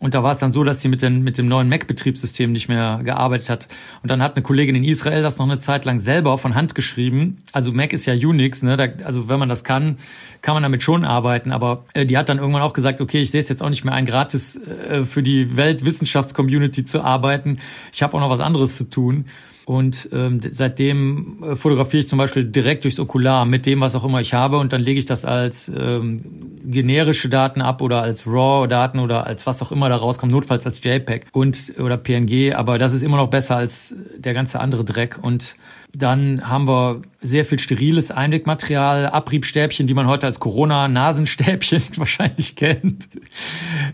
Und 0.00 0.14
da 0.14 0.22
war 0.22 0.32
es 0.32 0.38
dann 0.38 0.50
so, 0.50 0.64
dass 0.64 0.80
sie 0.80 0.88
mit, 0.88 1.02
den, 1.02 1.22
mit 1.22 1.36
dem 1.36 1.46
neuen 1.46 1.68
Mac-Betriebssystem 1.68 2.50
nicht 2.52 2.68
mehr 2.68 3.00
gearbeitet 3.04 3.50
hat. 3.50 3.68
Und 4.02 4.10
dann 4.10 4.22
hat 4.22 4.34
eine 4.34 4.42
Kollegin 4.42 4.74
in 4.74 4.82
Israel 4.82 5.22
das 5.22 5.36
noch 5.36 5.44
eine 5.44 5.58
Zeit 5.58 5.84
lang 5.84 6.00
selber 6.00 6.38
von 6.38 6.54
Hand 6.54 6.74
geschrieben. 6.74 7.42
Also 7.52 7.70
Mac 7.70 7.92
ist 7.92 8.06
ja 8.06 8.14
Unix, 8.14 8.62
ne? 8.62 8.78
Da, 8.78 8.88
also 9.04 9.28
wenn 9.28 9.38
man 9.38 9.50
das 9.50 9.62
kann, 9.62 9.98
kann 10.40 10.54
man 10.54 10.62
damit 10.62 10.82
schon 10.82 11.04
arbeiten. 11.04 11.52
Aber 11.52 11.84
äh, 11.92 12.06
die 12.06 12.16
hat 12.16 12.30
dann 12.30 12.38
irgendwann 12.38 12.62
auch 12.62 12.72
gesagt, 12.72 13.02
okay, 13.02 13.20
ich 13.20 13.30
sehe 13.30 13.42
es 13.42 13.50
jetzt 13.50 13.62
auch 13.62 13.68
nicht 13.68 13.84
mehr 13.84 13.92
ein, 13.92 14.06
gratis 14.06 14.56
äh, 14.56 15.04
für 15.04 15.22
die 15.22 15.54
Weltwissenschaftscommunity 15.56 16.86
zu 16.86 17.02
arbeiten. 17.02 17.58
Ich 17.92 18.02
habe 18.02 18.16
auch 18.16 18.20
noch 18.20 18.30
was 18.30 18.40
anderes 18.40 18.78
zu 18.78 18.88
tun. 18.88 19.26
Und 19.66 20.08
ähm, 20.12 20.40
seitdem 20.48 21.42
äh, 21.42 21.56
fotografiere 21.56 22.00
ich 22.00 22.08
zum 22.08 22.18
Beispiel 22.18 22.44
direkt 22.44 22.84
durchs 22.84 22.98
Okular 22.98 23.44
mit 23.44 23.66
dem, 23.66 23.80
was 23.80 23.94
auch 23.94 24.04
immer 24.04 24.20
ich 24.20 24.34
habe. 24.34 24.58
Und 24.58 24.72
dann 24.72 24.80
lege 24.80 24.98
ich 24.98 25.06
das 25.06 25.24
als 25.24 25.68
ähm, 25.68 26.20
generische 26.64 27.28
Daten 27.28 27.60
ab 27.60 27.82
oder 27.82 28.02
als 28.02 28.26
RAW-Daten 28.26 28.98
oder 28.98 29.26
als 29.26 29.46
was 29.46 29.62
auch 29.62 29.72
immer 29.72 29.88
da 29.88 29.96
rauskommt, 29.96 30.32
notfalls 30.32 30.66
als 30.66 30.82
JPEG 30.82 31.26
und 31.32 31.74
oder 31.78 31.96
PNG. 31.96 32.54
Aber 32.54 32.78
das 32.78 32.92
ist 32.92 33.02
immer 33.02 33.16
noch 33.16 33.28
besser 33.28 33.56
als 33.56 33.94
der 34.16 34.34
ganze 34.34 34.60
andere 34.60 34.84
Dreck. 34.84 35.18
Und 35.20 35.56
dann 35.92 36.48
haben 36.48 36.68
wir 36.68 37.02
sehr 37.20 37.44
viel 37.44 37.58
steriles 37.58 38.10
Einwegmaterial, 38.10 39.06
Abriebstäbchen, 39.06 39.86
die 39.86 39.94
man 39.94 40.06
heute 40.06 40.26
als 40.26 40.38
Corona-Nasenstäbchen 40.38 41.82
wahrscheinlich 41.96 42.56
kennt. 42.56 43.08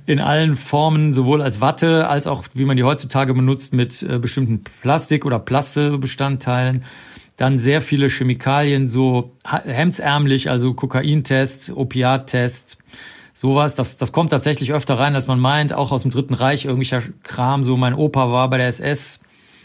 In 0.04 0.20
allen 0.20 0.56
Formen, 0.56 1.12
sowohl 1.12 1.40
als 1.42 1.60
Watte 1.60 2.08
als 2.08 2.26
auch, 2.26 2.44
wie 2.54 2.64
man 2.64 2.76
die 2.76 2.84
heutzutage 2.84 3.32
benutzt, 3.32 3.72
mit 3.72 4.02
äh, 4.02 4.18
bestimmten 4.18 4.62
Plastik- 4.82 5.24
oder 5.24 5.38
Plastebestandteilen. 5.38 6.84
Dann 7.36 7.58
sehr 7.58 7.82
viele 7.82 8.08
Chemikalien, 8.08 8.88
so 8.88 9.32
hemdsärmlich, 9.44 10.48
also 10.50 10.74
Kokaintest, 10.74 11.70
Opiattest, 11.74 12.78
sowas. 13.34 13.74
Das, 13.74 13.96
das 13.96 14.12
kommt 14.12 14.30
tatsächlich 14.30 14.72
öfter 14.72 14.98
rein, 14.98 15.14
als 15.14 15.26
man 15.26 15.38
meint, 15.38 15.72
auch 15.72 15.92
aus 15.92 16.02
dem 16.02 16.10
Dritten 16.10 16.34
Reich, 16.34 16.64
irgendwelcher 16.64 17.02
Kram. 17.22 17.62
So 17.62 17.76
mein 17.76 17.94
Opa 17.94 18.30
war 18.30 18.48
bei 18.48 18.58
der 18.58 18.68
SS 18.68 19.20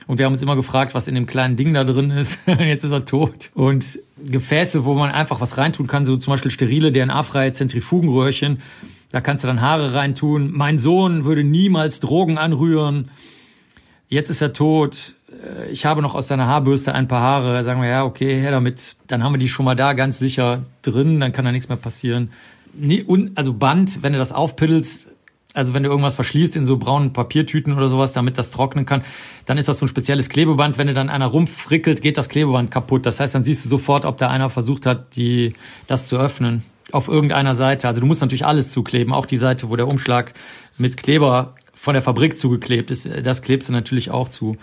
und 0.08 0.18
wir 0.18 0.26
haben 0.26 0.34
uns 0.34 0.42
immer 0.42 0.56
gefragt, 0.56 0.94
was 0.94 1.08
in 1.08 1.16
dem 1.16 1.26
kleinen 1.26 1.56
Ding 1.56 1.74
da 1.74 1.84
drin 1.84 2.12
ist. 2.12 2.40
Jetzt 2.46 2.84
ist 2.84 2.92
er 2.92 3.06
tot. 3.06 3.52
Und 3.54 4.00
Gefäße, 4.24 4.86
wo 4.86 4.94
man 4.94 5.12
einfach 5.12 5.42
was 5.42 5.58
reintun 5.58 5.88
kann, 5.88 6.06
so 6.06 6.18
zum 6.18 6.32
Beispiel 6.32 6.52
sterile, 6.52 6.92
DNA-freie 6.92 7.54
Zentrifugenröhrchen. 7.54 8.60
Da 9.12 9.22
kannst 9.22 9.44
du 9.44 9.48
dann 9.48 9.62
Haare 9.62 9.94
reintun. 9.94 10.52
Mein 10.52 10.80
Sohn 10.80 11.26
würde 11.26 11.44
niemals 11.44 12.00
Drogen 12.00 12.38
anrühren. 12.38 13.12
Jetzt 14.08 14.30
ist 14.30 14.42
er 14.42 14.54
tot. 14.54 15.16
Äh, 15.30 15.70
ich 15.72 15.86
habe 15.86 16.02
noch 16.02 16.16
aus 16.16 16.28
seiner 16.28 16.48
Haarbürste 16.48 16.94
ein 16.94 17.08
paar 17.08 17.22
Haare. 17.22 17.64
Sagen 17.64 17.82
wir, 17.82 17.90
ja, 17.90 18.04
okay, 18.04 18.40
her 18.40 18.52
damit. 18.52 18.96
Dann 19.08 19.24
haben 19.24 19.34
wir 19.34 19.40
die 19.40 19.50
schon 19.50 19.66
mal 19.66 19.76
da 19.76 19.94
ganz 19.94 20.20
sicher 20.20 20.64
drin. 20.82 21.20
Dann 21.20 21.34
kann 21.34 21.46
da 21.46 21.52
nichts 21.52 21.70
mehr 21.70 21.78
passieren. 21.78 22.32
Also 23.36 23.54
Band, 23.54 24.02
wenn 24.02 24.14
du 24.14 24.20
das 24.20 24.32
aufpiddelst, 24.32 25.11
also 25.54 25.74
wenn 25.74 25.84
du 25.84 25.90
irgendwas 25.90 26.16
verschließt 26.16 26.56
in 26.56 26.66
so 26.66 26.78
braunen 26.78 27.14
Papiertüten 27.14 27.74
oder 27.74 27.90
sowas, 27.90 28.14
damit 28.14 28.38
das 28.38 28.52
trocknen 28.52 28.86
kann, 28.86 29.04
dann 29.46 29.58
ist 29.58 29.68
das 29.68 29.80
so 29.80 29.86
ein 29.86 29.90
spezielles 29.90 30.30
Klebeband. 30.30 30.78
Wenn 30.78 30.88
du 30.88 30.94
dann 30.94 31.10
einer 31.10 31.28
rumfrickelt, 31.28 32.02
geht 32.02 32.18
das 32.18 32.30
Klebeband 32.30 32.72
kaputt. 32.72 33.06
Das 33.06 33.20
heißt, 33.20 33.36
dann 33.36 33.44
siehst 33.44 33.66
du 33.66 33.70
sofort, 33.70 34.06
ob 34.06 34.18
da 34.18 34.30
einer 34.30 34.50
versucht 34.50 34.86
hat, 34.86 35.16
die, 35.16 35.54
das 35.88 36.08
zu 36.08 36.18
öffnen. 36.18 36.64
Auf 36.92 37.08
irgendeiner 37.08 37.56
Seite. 37.56 37.88
Also 37.88 38.02
du 38.02 38.06
musst 38.06 38.22
natürlich 38.22 38.46
alles 38.46 38.70
zukleben. 38.70 39.14
Auch 39.14 39.26
die 39.26 39.38
Seite, 39.38 39.70
wo 39.70 39.76
der 39.76 39.88
Umschlag 39.88 40.34
mit 40.78 40.98
Kleber 40.98 41.56
von 41.74 41.94
der 41.94 42.04
Fabrik 42.04 42.38
zugeklebt 42.38 42.92
ist, 42.92 43.10
das 43.24 43.42
klebst 43.42 43.70
du 43.70 43.74
natürlich 43.74 44.12
auch 44.12 44.30
zu. 44.30 44.58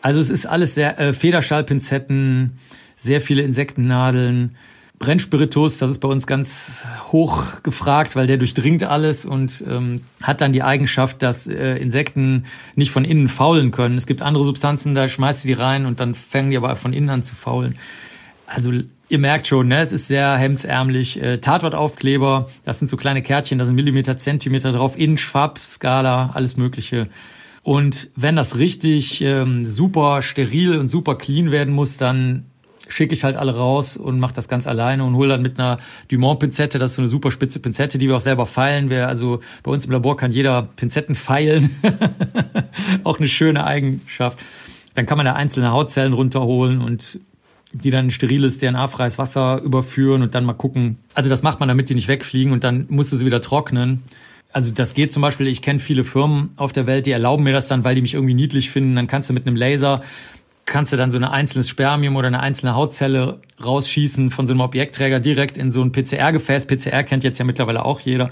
Also 0.00 0.20
es 0.20 0.30
ist 0.30 0.46
alles 0.46 0.74
sehr, 0.74 0.98
äh, 0.98 1.12
Federstahlpinzetten, 1.12 2.58
sehr 2.96 3.20
viele 3.20 3.42
Insektennadeln, 3.42 4.56
Brennspiritus, 4.98 5.78
das 5.78 5.92
ist 5.92 5.98
bei 5.98 6.08
uns 6.08 6.26
ganz 6.26 6.86
hoch 7.12 7.62
gefragt, 7.62 8.16
weil 8.16 8.26
der 8.26 8.36
durchdringt 8.36 8.82
alles 8.82 9.24
und 9.24 9.64
ähm, 9.68 10.00
hat 10.22 10.40
dann 10.40 10.52
die 10.52 10.62
Eigenschaft, 10.62 11.22
dass 11.22 11.46
äh, 11.46 11.76
Insekten 11.76 12.46
nicht 12.74 12.90
von 12.90 13.04
innen 13.04 13.28
faulen 13.28 13.70
können. 13.70 13.96
Es 13.96 14.06
gibt 14.06 14.22
andere 14.22 14.44
Substanzen, 14.44 14.94
da 14.94 15.06
schmeißt 15.06 15.44
du 15.44 15.48
die 15.48 15.54
rein 15.54 15.86
und 15.86 16.00
dann 16.00 16.14
fangen 16.14 16.50
die 16.50 16.56
aber 16.56 16.74
von 16.76 16.92
innen 16.92 17.10
an 17.10 17.22
zu 17.22 17.36
faulen. 17.36 17.76
Also 18.46 18.72
ihr 19.08 19.18
merkt 19.18 19.46
schon, 19.46 19.68
ne, 19.68 19.80
es 19.80 19.92
ist 19.92 20.08
sehr 20.08 20.36
hemdsärmlich. 20.36 21.22
Äh, 21.22 21.38
Tatortaufkleber, 21.38 22.48
das 22.64 22.80
sind 22.80 22.88
so 22.88 22.96
kleine 22.96 23.22
Kärtchen, 23.22 23.58
da 23.58 23.66
sind 23.66 23.76
Millimeter, 23.76 24.18
Zentimeter 24.18 24.72
drauf, 24.72 24.98
Inch, 24.98 25.20
Farbskala, 25.20 26.30
alles 26.34 26.56
Mögliche. 26.56 27.08
Und 27.62 28.10
wenn 28.16 28.34
das 28.34 28.58
richtig 28.58 29.20
ähm, 29.20 29.66
super 29.66 30.22
steril 30.22 30.78
und 30.78 30.88
super 30.88 31.16
clean 31.16 31.50
werden 31.50 31.74
muss, 31.74 31.98
dann 31.98 32.46
schicke 32.88 33.14
ich 33.14 33.24
halt 33.24 33.36
alle 33.36 33.54
raus 33.54 33.96
und 33.96 34.18
mache 34.18 34.34
das 34.34 34.48
ganz 34.48 34.66
alleine 34.66 35.04
und 35.04 35.14
hole 35.14 35.28
dann 35.28 35.42
mit 35.42 35.58
einer 35.58 35.78
Dumont-Pinzette, 36.10 36.78
das 36.78 36.92
ist 36.92 36.96
so 36.96 37.02
eine 37.02 37.08
super 37.08 37.30
spitze 37.30 37.60
Pinzette, 37.60 37.98
die 37.98 38.08
wir 38.08 38.16
auch 38.16 38.20
selber 38.20 38.46
feilen. 38.46 38.90
Wir, 38.90 39.08
also 39.08 39.40
bei 39.62 39.70
uns 39.70 39.86
im 39.86 39.92
Labor 39.92 40.16
kann 40.16 40.32
jeder 40.32 40.62
Pinzetten 40.76 41.14
feilen. 41.14 41.70
auch 43.04 43.18
eine 43.18 43.28
schöne 43.28 43.64
Eigenschaft. 43.64 44.38
Dann 44.94 45.06
kann 45.06 45.16
man 45.16 45.26
da 45.26 45.34
einzelne 45.34 45.70
Hautzellen 45.70 46.12
runterholen 46.12 46.80
und 46.80 47.20
die 47.72 47.90
dann 47.90 48.10
steriles, 48.10 48.58
DNA-freies 48.58 49.18
Wasser 49.18 49.60
überführen 49.62 50.22
und 50.22 50.34
dann 50.34 50.44
mal 50.44 50.54
gucken. 50.54 50.98
Also 51.14 51.28
das 51.28 51.42
macht 51.42 51.60
man, 51.60 51.68
damit 51.68 51.88
die 51.90 51.94
nicht 51.94 52.08
wegfliegen 52.08 52.52
und 52.52 52.64
dann 52.64 52.86
musst 52.88 53.12
du 53.12 53.16
sie 53.16 53.26
wieder 53.26 53.42
trocknen. 53.42 54.02
also 54.52 54.72
das 54.72 54.94
geht 54.94 55.12
zum 55.12 55.20
Beispiel, 55.20 55.46
ich 55.46 55.60
kenne 55.60 55.78
viele 55.78 56.04
Firmen 56.04 56.50
auf 56.56 56.72
der 56.72 56.86
Welt, 56.86 57.06
die 57.06 57.10
erlauben 57.10 57.44
mir 57.44 57.52
das 57.52 57.68
dann, 57.68 57.84
weil 57.84 57.94
die 57.94 58.02
mich 58.02 58.14
irgendwie 58.14 58.34
niedlich 58.34 58.70
finden. 58.70 58.96
Dann 58.96 59.06
kannst 59.06 59.28
du 59.28 59.34
mit 59.34 59.46
einem 59.46 59.56
Laser, 59.56 60.02
kannst 60.72 60.92
du 60.92 60.96
dann 60.96 61.10
so 61.10 61.18
ein 61.18 61.24
einzelnes 61.24 61.68
Spermium 61.68 62.16
oder 62.16 62.28
eine 62.28 62.40
einzelne 62.40 62.74
Hautzelle 62.74 63.40
rausschießen 63.64 64.30
von 64.30 64.46
so 64.46 64.52
einem 64.52 64.60
Objektträger 64.60 65.20
direkt 65.20 65.56
in 65.56 65.70
so 65.70 65.82
ein 65.82 65.92
PCR-Gefäß. 65.92 66.66
PCR 66.66 67.02
kennt 67.02 67.24
jetzt 67.24 67.38
ja 67.38 67.44
mittlerweile 67.44 67.84
auch 67.84 68.00
jeder. 68.00 68.30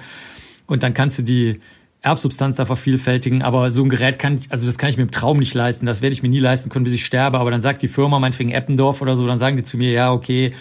Und 0.67 0.83
dann 0.83 0.95
kannst 0.95 1.19
du 1.19 1.23
die 1.23 1.61
Erbsubstanz 2.03 2.57
da 2.57 2.67
vervielfältigen. 2.67 3.43
Aber 3.43 3.71
so 3.71 3.83
ein 3.83 3.89
Gerät 3.89 4.19
kann 4.19 4.37
ich, 4.37 4.51
also 4.51 4.67
das 4.67 4.79
kann 4.79 4.89
ich 4.89 4.97
mir 4.97 5.05
im 5.05 5.11
Traum 5.11 5.39
nicht 5.39 5.55
leisten. 5.55 5.87
Das 5.87 6.03
werde 6.03 6.15
ich 6.15 6.23
mir 6.23 6.29
nie 6.29 6.39
leisten 6.39 6.71
können, 6.71 6.85
bis 6.85 6.95
ich 6.95 7.05
sterbe. 7.05 7.39
Aber 7.39 7.51
dann 7.51 7.61
sagt 7.61 7.83
die 7.83 7.89
Firma, 7.89 8.19
meinetwegen 8.19 8.51
Eppendorf 8.51 9.03
oder 9.03 9.17
so, 9.17 9.27
dann 9.27 9.39
sagen 9.39 9.57
die 9.57 9.65
zu 9.65 9.77
mir, 9.77 9.91
ja, 9.91 10.13
okay, 10.13 10.53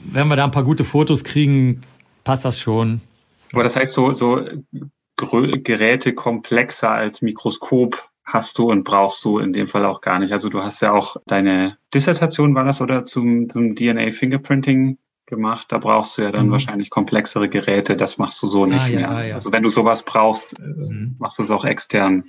wenn 0.00 0.28
wir 0.28 0.36
da 0.36 0.44
ein 0.44 0.50
paar 0.50 0.64
gute 0.64 0.84
Fotos 0.84 1.24
kriegen, 1.24 1.80
passt 2.24 2.44
das 2.44 2.60
schon. 2.60 3.00
Aber 3.52 3.62
das 3.62 3.76
heißt, 3.76 3.92
so, 3.92 4.12
so 4.12 4.40
Geräte 5.16 6.12
komplexer 6.12 6.90
als 6.90 7.22
Mikroskop 7.22 8.08
hast 8.24 8.58
du 8.58 8.70
und 8.70 8.84
brauchst 8.84 9.24
du 9.24 9.38
in 9.38 9.52
dem 9.52 9.66
Fall 9.66 9.84
auch 9.84 10.00
gar 10.00 10.18
nicht. 10.18 10.32
Also 10.32 10.48
du 10.48 10.62
hast 10.62 10.80
ja 10.80 10.92
auch 10.92 11.16
deine 11.26 11.76
Dissertation 11.92 12.54
war 12.54 12.64
das 12.64 12.80
oder 12.80 13.04
zum, 13.04 13.50
zum 13.50 13.74
DNA 13.76 14.10
Fingerprinting 14.10 14.98
gemacht. 15.26 15.66
Da 15.70 15.78
brauchst 15.78 16.18
du 16.18 16.22
ja 16.22 16.32
dann 16.32 16.46
mhm. 16.46 16.52
wahrscheinlich 16.52 16.90
komplexere 16.90 17.48
Geräte. 17.48 17.96
Das 17.96 18.18
machst 18.18 18.42
du 18.42 18.46
so 18.46 18.66
nicht 18.66 18.86
ah, 18.86 18.88
mehr. 18.88 19.00
Ja, 19.00 19.24
ja. 19.24 19.34
Also 19.34 19.52
wenn 19.52 19.62
du 19.62 19.68
sowas 19.68 20.02
brauchst, 20.02 20.58
äh, 20.58 20.62
mhm. 20.62 21.16
machst 21.18 21.38
du 21.38 21.42
es 21.42 21.50
auch 21.50 21.64
extern. 21.64 22.24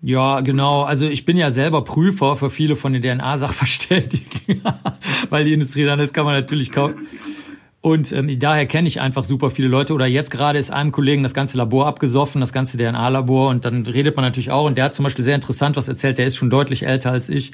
Ja, 0.00 0.40
genau. 0.40 0.82
Also 0.82 1.08
ich 1.08 1.24
bin 1.24 1.36
ja 1.36 1.50
selber 1.50 1.82
Prüfer 1.82 2.36
für 2.36 2.50
viele 2.50 2.76
von 2.76 2.92
den 2.92 3.00
DNA-Sachverständigen, 3.00 4.62
weil 5.30 5.44
die 5.46 5.54
Industrie 5.54 5.84
dann, 5.84 5.98
jetzt 5.98 6.12
kann 6.12 6.26
man 6.26 6.34
natürlich 6.34 6.72
kaum, 6.72 7.06
und 7.84 8.12
ähm, 8.12 8.38
daher 8.38 8.64
kenne 8.64 8.88
ich 8.88 9.02
einfach 9.02 9.24
super 9.24 9.50
viele 9.50 9.68
Leute. 9.68 9.92
Oder 9.92 10.06
jetzt 10.06 10.30
gerade 10.30 10.58
ist 10.58 10.70
einem 10.70 10.90
Kollegen 10.90 11.22
das 11.22 11.34
ganze 11.34 11.58
Labor 11.58 11.86
abgesoffen, 11.86 12.40
das 12.40 12.54
ganze 12.54 12.78
DNA-Labor. 12.78 13.50
Und 13.50 13.66
dann 13.66 13.84
redet 13.84 14.16
man 14.16 14.24
natürlich 14.24 14.50
auch. 14.50 14.64
Und 14.64 14.78
der 14.78 14.86
hat 14.86 14.94
zum 14.94 15.02
Beispiel 15.02 15.22
sehr 15.22 15.34
interessant 15.34 15.76
was 15.76 15.86
erzählt. 15.86 16.16
Der 16.16 16.24
ist 16.24 16.36
schon 16.36 16.48
deutlich 16.48 16.86
älter 16.86 17.12
als 17.12 17.28
ich. 17.28 17.52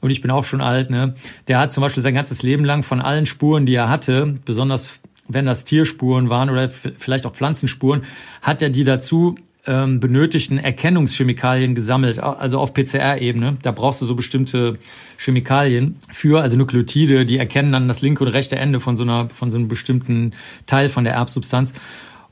Und 0.00 0.10
ich 0.10 0.20
bin 0.20 0.32
auch 0.32 0.42
schon 0.42 0.60
alt. 0.60 0.90
Ne? 0.90 1.14
Der 1.46 1.60
hat 1.60 1.72
zum 1.72 1.82
Beispiel 1.82 2.02
sein 2.02 2.12
ganzes 2.12 2.42
Leben 2.42 2.64
lang 2.64 2.82
von 2.82 3.00
allen 3.00 3.24
Spuren, 3.24 3.66
die 3.66 3.74
er 3.76 3.88
hatte, 3.88 4.34
besonders 4.44 4.98
wenn 5.28 5.46
das 5.46 5.64
Tierspuren 5.64 6.28
waren 6.28 6.50
oder 6.50 6.68
vielleicht 6.68 7.24
auch 7.24 7.34
Pflanzenspuren, 7.34 8.00
hat 8.42 8.62
er 8.62 8.70
die 8.70 8.82
dazu 8.82 9.36
ähm, 9.68 10.00
benötigten 10.00 10.58
Erkennungschemikalien 10.58 11.74
gesammelt, 11.74 12.18
also 12.18 12.58
auf 12.58 12.72
PCR-Ebene. 12.72 13.58
Da 13.62 13.70
brauchst 13.70 14.00
du 14.00 14.06
so 14.06 14.16
bestimmte 14.16 14.78
Chemikalien 15.18 15.96
für, 16.10 16.40
also 16.40 16.56
Nukleotide, 16.56 17.26
die 17.26 17.36
erkennen 17.36 17.70
dann 17.70 17.86
das 17.86 18.00
linke 18.00 18.24
und 18.24 18.30
rechte 18.30 18.56
Ende 18.56 18.80
von 18.80 18.96
so 18.96 19.02
einer, 19.02 19.28
von 19.28 19.50
so 19.50 19.58
einem 19.58 19.68
bestimmten 19.68 20.32
Teil 20.64 20.88
von 20.88 21.04
der 21.04 21.12
Erbsubstanz. 21.12 21.74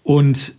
Und 0.02 0.54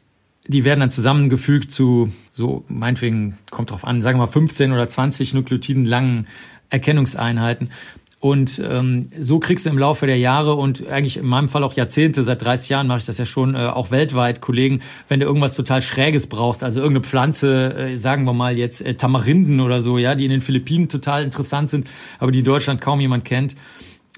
die 0.46 0.63
werden 0.63 0.79
dann 0.79 0.91
zusammengefügt 0.91 1.72
zu 1.72 2.12
so, 2.29 2.63
meinetwegen, 2.69 3.38
kommt 3.50 3.72
drauf 3.72 3.84
an, 3.84 4.01
sagen 4.03 4.19
wir 4.19 4.27
mal 4.27 4.31
15 4.31 4.72
oder 4.72 4.88
20 4.88 5.34
Nukleotiden 5.34 5.84
langen 5.84 6.27
Erkennungseinheiten. 6.69 7.72
Und 8.19 8.59
ähm, 8.67 9.09
so 9.19 9.38
kriegst 9.38 9.67
du 9.67 9.69
im 9.69 9.77
Laufe 9.77 10.07
der 10.07 10.17
Jahre 10.17 10.55
und 10.55 10.88
eigentlich 10.88 11.17
in 11.17 11.25
meinem 11.27 11.50
Fall 11.50 11.63
auch 11.63 11.74
Jahrzehnte, 11.74 12.24
seit 12.24 12.41
30 12.41 12.69
Jahren 12.69 12.88
mache 12.88 12.97
ich 12.97 13.05
das 13.05 13.19
ja 13.19 13.27
schon, 13.27 13.53
äh, 13.53 13.67
auch 13.67 13.91
weltweit, 13.91 14.41
Kollegen, 14.41 14.81
wenn 15.07 15.19
du 15.19 15.27
irgendwas 15.27 15.55
total 15.55 15.83
Schräges 15.83 16.25
brauchst, 16.25 16.63
also 16.63 16.79
irgendeine 16.79 17.05
Pflanze, 17.05 17.75
äh, 17.75 17.97
sagen 17.97 18.24
wir 18.25 18.33
mal 18.33 18.57
jetzt 18.57 18.81
äh, 18.81 18.95
Tamarinden 18.95 19.59
oder 19.59 19.81
so, 19.81 20.00
ja, 20.00 20.15
die 20.15 20.25
in 20.25 20.31
den 20.31 20.41
Philippinen 20.41 20.89
total 20.89 21.24
interessant 21.24 21.69
sind, 21.69 21.88
aber 22.17 22.31
die 22.31 22.39
in 22.39 22.45
Deutschland 22.45 22.81
kaum 22.81 23.00
jemand 23.00 23.24
kennt. 23.24 23.55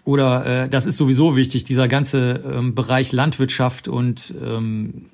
Oder 0.05 0.63
äh, 0.63 0.69
das 0.69 0.85
ist 0.85 0.95
sowieso 0.95 1.35
wichtig, 1.35 1.65
dieser 1.65 1.89
ganze 1.89 2.41
ähm, 2.49 2.75
Bereich 2.75 3.11
Landwirtschaft 3.11 3.89
und 3.89 4.33
ähm, 4.41 5.07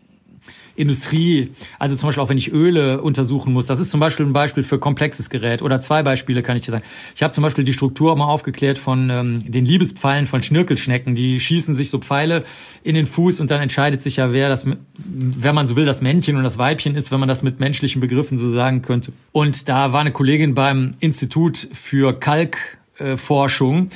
Industrie, 0.75 1.51
also 1.79 1.96
zum 1.96 2.08
Beispiel 2.08 2.24
auch 2.24 2.29
wenn 2.29 2.38
ich 2.38 2.51
Öle 2.51 3.01
untersuchen 3.01 3.53
muss, 3.53 3.65
das 3.65 3.79
ist 3.79 3.91
zum 3.91 4.00
Beispiel 4.00 4.25
ein 4.25 4.34
Beispiel 4.34 4.63
für 4.63 4.77
komplexes 4.77 5.29
Gerät 5.29 5.62
oder 5.62 5.79
zwei 5.79 6.03
Beispiele 6.03 6.44
kann 6.44 6.58
ich 6.58 6.63
dir 6.63 6.72
sagen. 6.72 6.84
Ich 7.15 7.24
habe 7.24 7.34
zum 7.34 7.44
Beispiel 7.44 7.63
die 7.63 7.74
Struktur 7.74 8.15
mal 8.15 8.25
aufgeklärt 8.25 8.77
von 8.77 9.10
ähm, 9.10 9.51
den 9.51 9.65
Liebespfeilen 9.65 10.25
von 10.25 10.44
Schnirkelschnecken, 10.44 11.15
die 11.15 11.39
schießen 11.39 11.75
sich 11.75 11.89
so 11.89 12.00
Pfeile 12.00 12.44
in 12.84 12.96
den 12.96 13.05
Fuß 13.05 13.39
und 13.39 13.51
dann 13.51 13.62
entscheidet 13.62 14.03
sich 14.03 14.17
ja, 14.17 14.34
wer 14.34 14.50
das, 14.50 14.65
wenn 14.65 15.55
man 15.55 15.67
so 15.67 15.75
will, 15.75 15.86
das 15.86 16.01
Männchen 16.01 16.36
und 16.38 16.44
das 16.44 16.58
Weibchen 16.58 16.96
ist, 16.96 17.12
wenn 17.12 17.20
man 17.20 17.29
das 17.29 17.41
mit 17.41 17.60
menschlichen 17.60 18.01
Begriffen 18.01 18.38
so 18.38 18.50
sagen 18.50 18.82
könnte. 18.82 19.13
Und 19.32 19.70
da 19.70 19.94
war 19.94 20.01
eine 20.01 20.12
Kollegin 20.12 20.55
beim 20.55 20.96
Institut 21.00 21.67
für 21.74 22.20
Kalkforschung, 22.20 23.88
äh, 23.88 23.89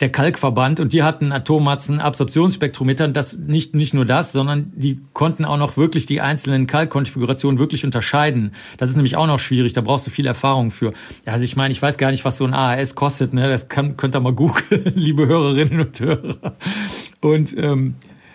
der 0.00 0.10
Kalkverband 0.10 0.80
und 0.80 0.92
die 0.92 1.02
hatten 1.02 1.32
Atommassen-Absorptionsspektrometer. 1.32 3.08
Das 3.08 3.36
nicht, 3.36 3.74
nicht 3.74 3.94
nur 3.94 4.04
das, 4.04 4.32
sondern 4.32 4.72
die 4.74 5.00
konnten 5.12 5.44
auch 5.44 5.56
noch 5.56 5.76
wirklich 5.76 6.06
die 6.06 6.20
einzelnen 6.20 6.66
Kalkkonfigurationen 6.66 7.58
wirklich 7.58 7.84
unterscheiden. 7.84 8.52
Das 8.78 8.90
ist 8.90 8.96
nämlich 8.96 9.16
auch 9.16 9.26
noch 9.26 9.38
schwierig, 9.38 9.72
da 9.72 9.80
brauchst 9.80 10.06
du 10.06 10.10
viel 10.10 10.26
Erfahrung 10.26 10.70
für. 10.70 10.92
Also 11.24 11.44
ich 11.44 11.56
meine, 11.56 11.72
ich 11.72 11.80
weiß 11.80 11.98
gar 11.98 12.10
nicht, 12.10 12.24
was 12.24 12.36
so 12.36 12.44
ein 12.44 12.54
AAS 12.54 12.94
kostet, 12.94 13.32
ne? 13.32 13.48
Das 13.48 13.68
kann, 13.68 13.96
könnt 13.96 14.14
ihr 14.14 14.20
mal 14.20 14.32
googeln, 14.32 14.92
liebe 14.94 15.26
Hörerinnen 15.26 15.80
und 15.80 16.00
Hörer. 16.00 16.56
Und 17.20 17.56
ähm, 17.56 17.94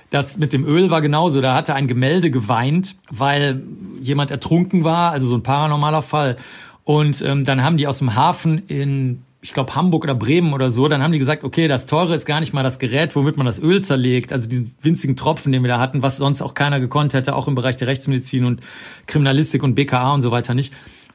das 0.09 0.37
mit 0.37 0.53
dem 0.53 0.65
Öl 0.65 0.89
war 0.89 1.01
genauso. 1.01 1.41
Da 1.41 1.55
hatte 1.55 1.73
ein 1.73 1.87
Gemälde 1.87 2.31
geweint, 2.31 2.97
weil 3.09 3.63
jemand 4.01 4.31
ertrunken 4.31 4.83
war, 4.83 5.11
also 5.11 5.27
so 5.27 5.35
ein 5.35 5.43
paranormaler 5.43 6.01
Fall. 6.01 6.35
Und 6.83 7.21
ähm, 7.21 7.45
dann 7.45 7.63
haben 7.63 7.77
die 7.77 7.87
aus 7.87 7.99
dem 7.99 8.15
Hafen 8.15 8.63
in 8.67 9.23
ich 9.41 9.53
glaube 9.53 9.75
Hamburg 9.75 10.03
oder 10.03 10.13
Bremen 10.13 10.53
oder 10.53 10.69
so, 10.69 10.87
dann 10.87 11.01
haben 11.01 11.11
die 11.11 11.19
gesagt, 11.19 11.43
okay, 11.43 11.67
das 11.67 11.87
teure 11.87 12.13
ist 12.13 12.25
gar 12.25 12.39
nicht 12.39 12.53
mal 12.53 12.63
das 12.63 12.77
Gerät, 12.77 13.15
womit 13.15 13.37
man 13.37 13.45
das 13.47 13.59
Öl 13.59 13.81
zerlegt, 13.81 14.31
also 14.31 14.47
diesen 14.47 14.75
winzigen 14.81 15.15
Tropfen, 15.15 15.51
den 15.51 15.63
wir 15.63 15.69
da 15.69 15.79
hatten, 15.79 16.03
was 16.03 16.17
sonst 16.17 16.41
auch 16.43 16.53
keiner 16.53 16.79
gekonnt 16.79 17.13
hätte, 17.13 17.35
auch 17.35 17.47
im 17.47 17.55
Bereich 17.55 17.75
der 17.77 17.87
Rechtsmedizin 17.87 18.45
und 18.45 18.61
Kriminalistik 19.07 19.63
und 19.63 19.73
BKA 19.73 20.13
und 20.13 20.21
so 20.21 20.29
weiter 20.29 20.53
nicht, 20.53 20.73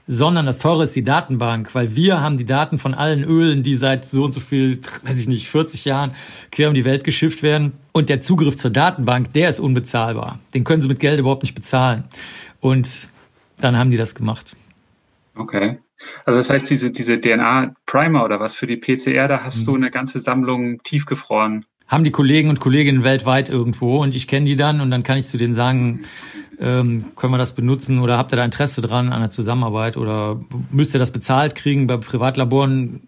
sondern 0.08 0.44
das 0.44 0.58
teure 0.58 0.84
ist 0.84 0.96
die 0.96 1.04
Datenbank, 1.04 1.74
weil 1.74 1.94
wir 1.94 2.20
haben 2.20 2.36
die 2.36 2.44
Daten 2.44 2.78
von 2.80 2.94
allen 2.94 3.22
Ölen, 3.22 3.62
die 3.62 3.76
seit 3.76 4.04
so 4.04 4.24
und 4.24 4.32
so 4.32 4.40
viel, 4.40 4.80
weiß 5.04 5.20
ich 5.20 5.28
nicht, 5.28 5.48
40 5.48 5.84
Jahren 5.84 6.12
quer 6.50 6.68
um 6.68 6.74
die 6.74 6.84
Welt 6.84 7.04
geschifft 7.04 7.44
werden 7.44 7.72
und 7.92 8.08
der 8.08 8.20
Zugriff 8.20 8.56
zur 8.56 8.70
Datenbank, 8.70 9.32
der 9.34 9.48
ist 9.48 9.60
unbezahlbar. 9.60 10.40
Den 10.52 10.64
können 10.64 10.82
sie 10.82 10.88
mit 10.88 10.98
Geld 10.98 11.20
überhaupt 11.20 11.42
nicht 11.42 11.54
bezahlen. 11.54 12.04
Und 12.60 13.10
dann 13.58 13.76
haben 13.76 13.90
die 13.90 13.96
das 13.96 14.14
gemacht. 14.14 14.56
Okay. 15.34 15.78
Also 16.24 16.38
das 16.38 16.50
heißt, 16.50 16.68
diese, 16.70 16.90
diese 16.90 17.20
DNA-Primer 17.20 18.24
oder 18.24 18.40
was 18.40 18.54
für 18.54 18.66
die 18.66 18.76
PCR, 18.76 19.28
da 19.28 19.42
hast 19.42 19.60
mhm. 19.60 19.64
du 19.64 19.74
eine 19.76 19.90
ganze 19.90 20.18
Sammlung 20.18 20.82
tiefgefroren. 20.82 21.64
Haben 21.88 22.04
die 22.04 22.10
Kollegen 22.10 22.48
und 22.48 22.58
Kolleginnen 22.58 23.04
weltweit 23.04 23.48
irgendwo 23.48 24.02
und 24.02 24.16
ich 24.16 24.26
kenne 24.26 24.46
die 24.46 24.56
dann 24.56 24.80
und 24.80 24.90
dann 24.90 25.04
kann 25.04 25.18
ich 25.18 25.26
zu 25.26 25.38
denen 25.38 25.54
sagen, 25.54 26.02
ähm, 26.58 27.04
können 27.14 27.32
wir 27.32 27.38
das 27.38 27.54
benutzen 27.54 28.00
oder 28.00 28.18
habt 28.18 28.32
ihr 28.32 28.36
da 28.36 28.44
Interesse 28.44 28.80
dran 28.80 29.12
an 29.12 29.20
der 29.20 29.30
Zusammenarbeit 29.30 29.96
oder 29.96 30.40
müsst 30.72 30.94
ihr 30.94 30.98
das 30.98 31.12
bezahlt 31.12 31.54
kriegen 31.54 31.86
bei 31.86 31.96
Privatlaboren? 31.96 33.02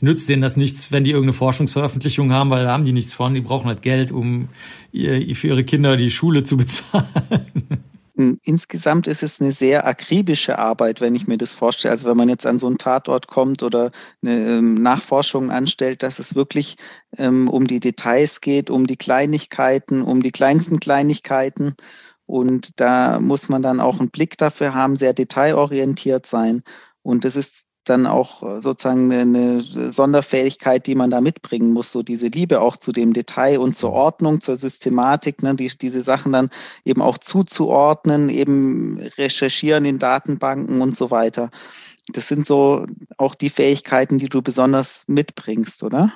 Nützt 0.00 0.28
denen 0.28 0.42
das 0.42 0.56
nichts, 0.56 0.90
wenn 0.90 1.04
die 1.04 1.12
irgendeine 1.12 1.34
Forschungsveröffentlichung 1.34 2.32
haben, 2.32 2.50
weil 2.50 2.64
da 2.64 2.72
haben 2.72 2.84
die 2.84 2.92
nichts 2.92 3.14
von. 3.14 3.34
Die 3.34 3.40
brauchen 3.40 3.68
halt 3.68 3.82
Geld, 3.82 4.10
um 4.10 4.48
ihr, 4.90 5.34
für 5.36 5.46
ihre 5.46 5.62
Kinder 5.62 5.96
die 5.96 6.10
Schule 6.10 6.42
zu 6.42 6.56
bezahlen. 6.56 7.84
Insgesamt 8.14 9.06
ist 9.06 9.22
es 9.22 9.40
eine 9.40 9.52
sehr 9.52 9.86
akribische 9.86 10.58
Arbeit, 10.58 11.00
wenn 11.00 11.14
ich 11.14 11.26
mir 11.26 11.38
das 11.38 11.54
vorstelle. 11.54 11.92
Also 11.92 12.06
wenn 12.06 12.16
man 12.16 12.28
jetzt 12.28 12.44
an 12.44 12.58
so 12.58 12.66
einen 12.66 12.76
Tatort 12.76 13.26
kommt 13.26 13.62
oder 13.62 13.90
eine 14.22 14.58
ähm, 14.58 14.74
Nachforschung 14.74 15.50
anstellt, 15.50 16.02
dass 16.02 16.18
es 16.18 16.34
wirklich 16.34 16.76
ähm, 17.16 17.48
um 17.48 17.66
die 17.66 17.80
Details 17.80 18.42
geht, 18.42 18.68
um 18.68 18.86
die 18.86 18.98
Kleinigkeiten, 18.98 20.02
um 20.02 20.22
die 20.22 20.30
kleinsten 20.30 20.78
Kleinigkeiten. 20.78 21.74
Und 22.26 22.80
da 22.80 23.18
muss 23.18 23.48
man 23.48 23.62
dann 23.62 23.80
auch 23.80 23.98
einen 23.98 24.10
Blick 24.10 24.36
dafür 24.36 24.74
haben, 24.74 24.96
sehr 24.96 25.14
detailorientiert 25.14 26.26
sein. 26.26 26.62
Und 27.02 27.24
das 27.24 27.34
ist 27.34 27.64
dann 27.84 28.06
auch 28.06 28.42
äh, 28.42 28.60
sozusagen 28.60 29.12
eine, 29.12 29.60
Sonderfähigkeit, 29.60 30.86
die 30.86 30.94
man 30.94 31.10
da 31.10 31.20
mitbringen 31.20 31.72
muss, 31.72 31.92
so 31.92 32.02
diese 32.02 32.28
Liebe 32.28 32.60
auch 32.60 32.76
zu 32.76 32.92
dem 32.92 33.12
Detail 33.12 33.58
und 33.58 33.76
zur 33.76 33.92
Ordnung, 33.92 34.40
zur 34.40 34.56
Systematik, 34.56 35.42
ne, 35.42 35.54
die, 35.54 35.68
diese 35.68 36.02
Sachen 36.02 36.32
dann 36.32 36.50
eben 36.84 37.02
auch 37.02 37.18
zuzuordnen, 37.18 38.28
eben 38.28 38.98
recherchieren 39.18 39.84
in 39.84 39.98
Datenbanken 39.98 40.80
und 40.80 40.96
so 40.96 41.10
weiter. 41.10 41.50
Das 42.08 42.28
sind 42.28 42.46
so 42.46 42.86
auch 43.16 43.34
die 43.34 43.50
Fähigkeiten, 43.50 44.18
die 44.18 44.28
du 44.28 44.42
besonders 44.42 45.04
mitbringst, 45.06 45.82
oder? 45.82 46.12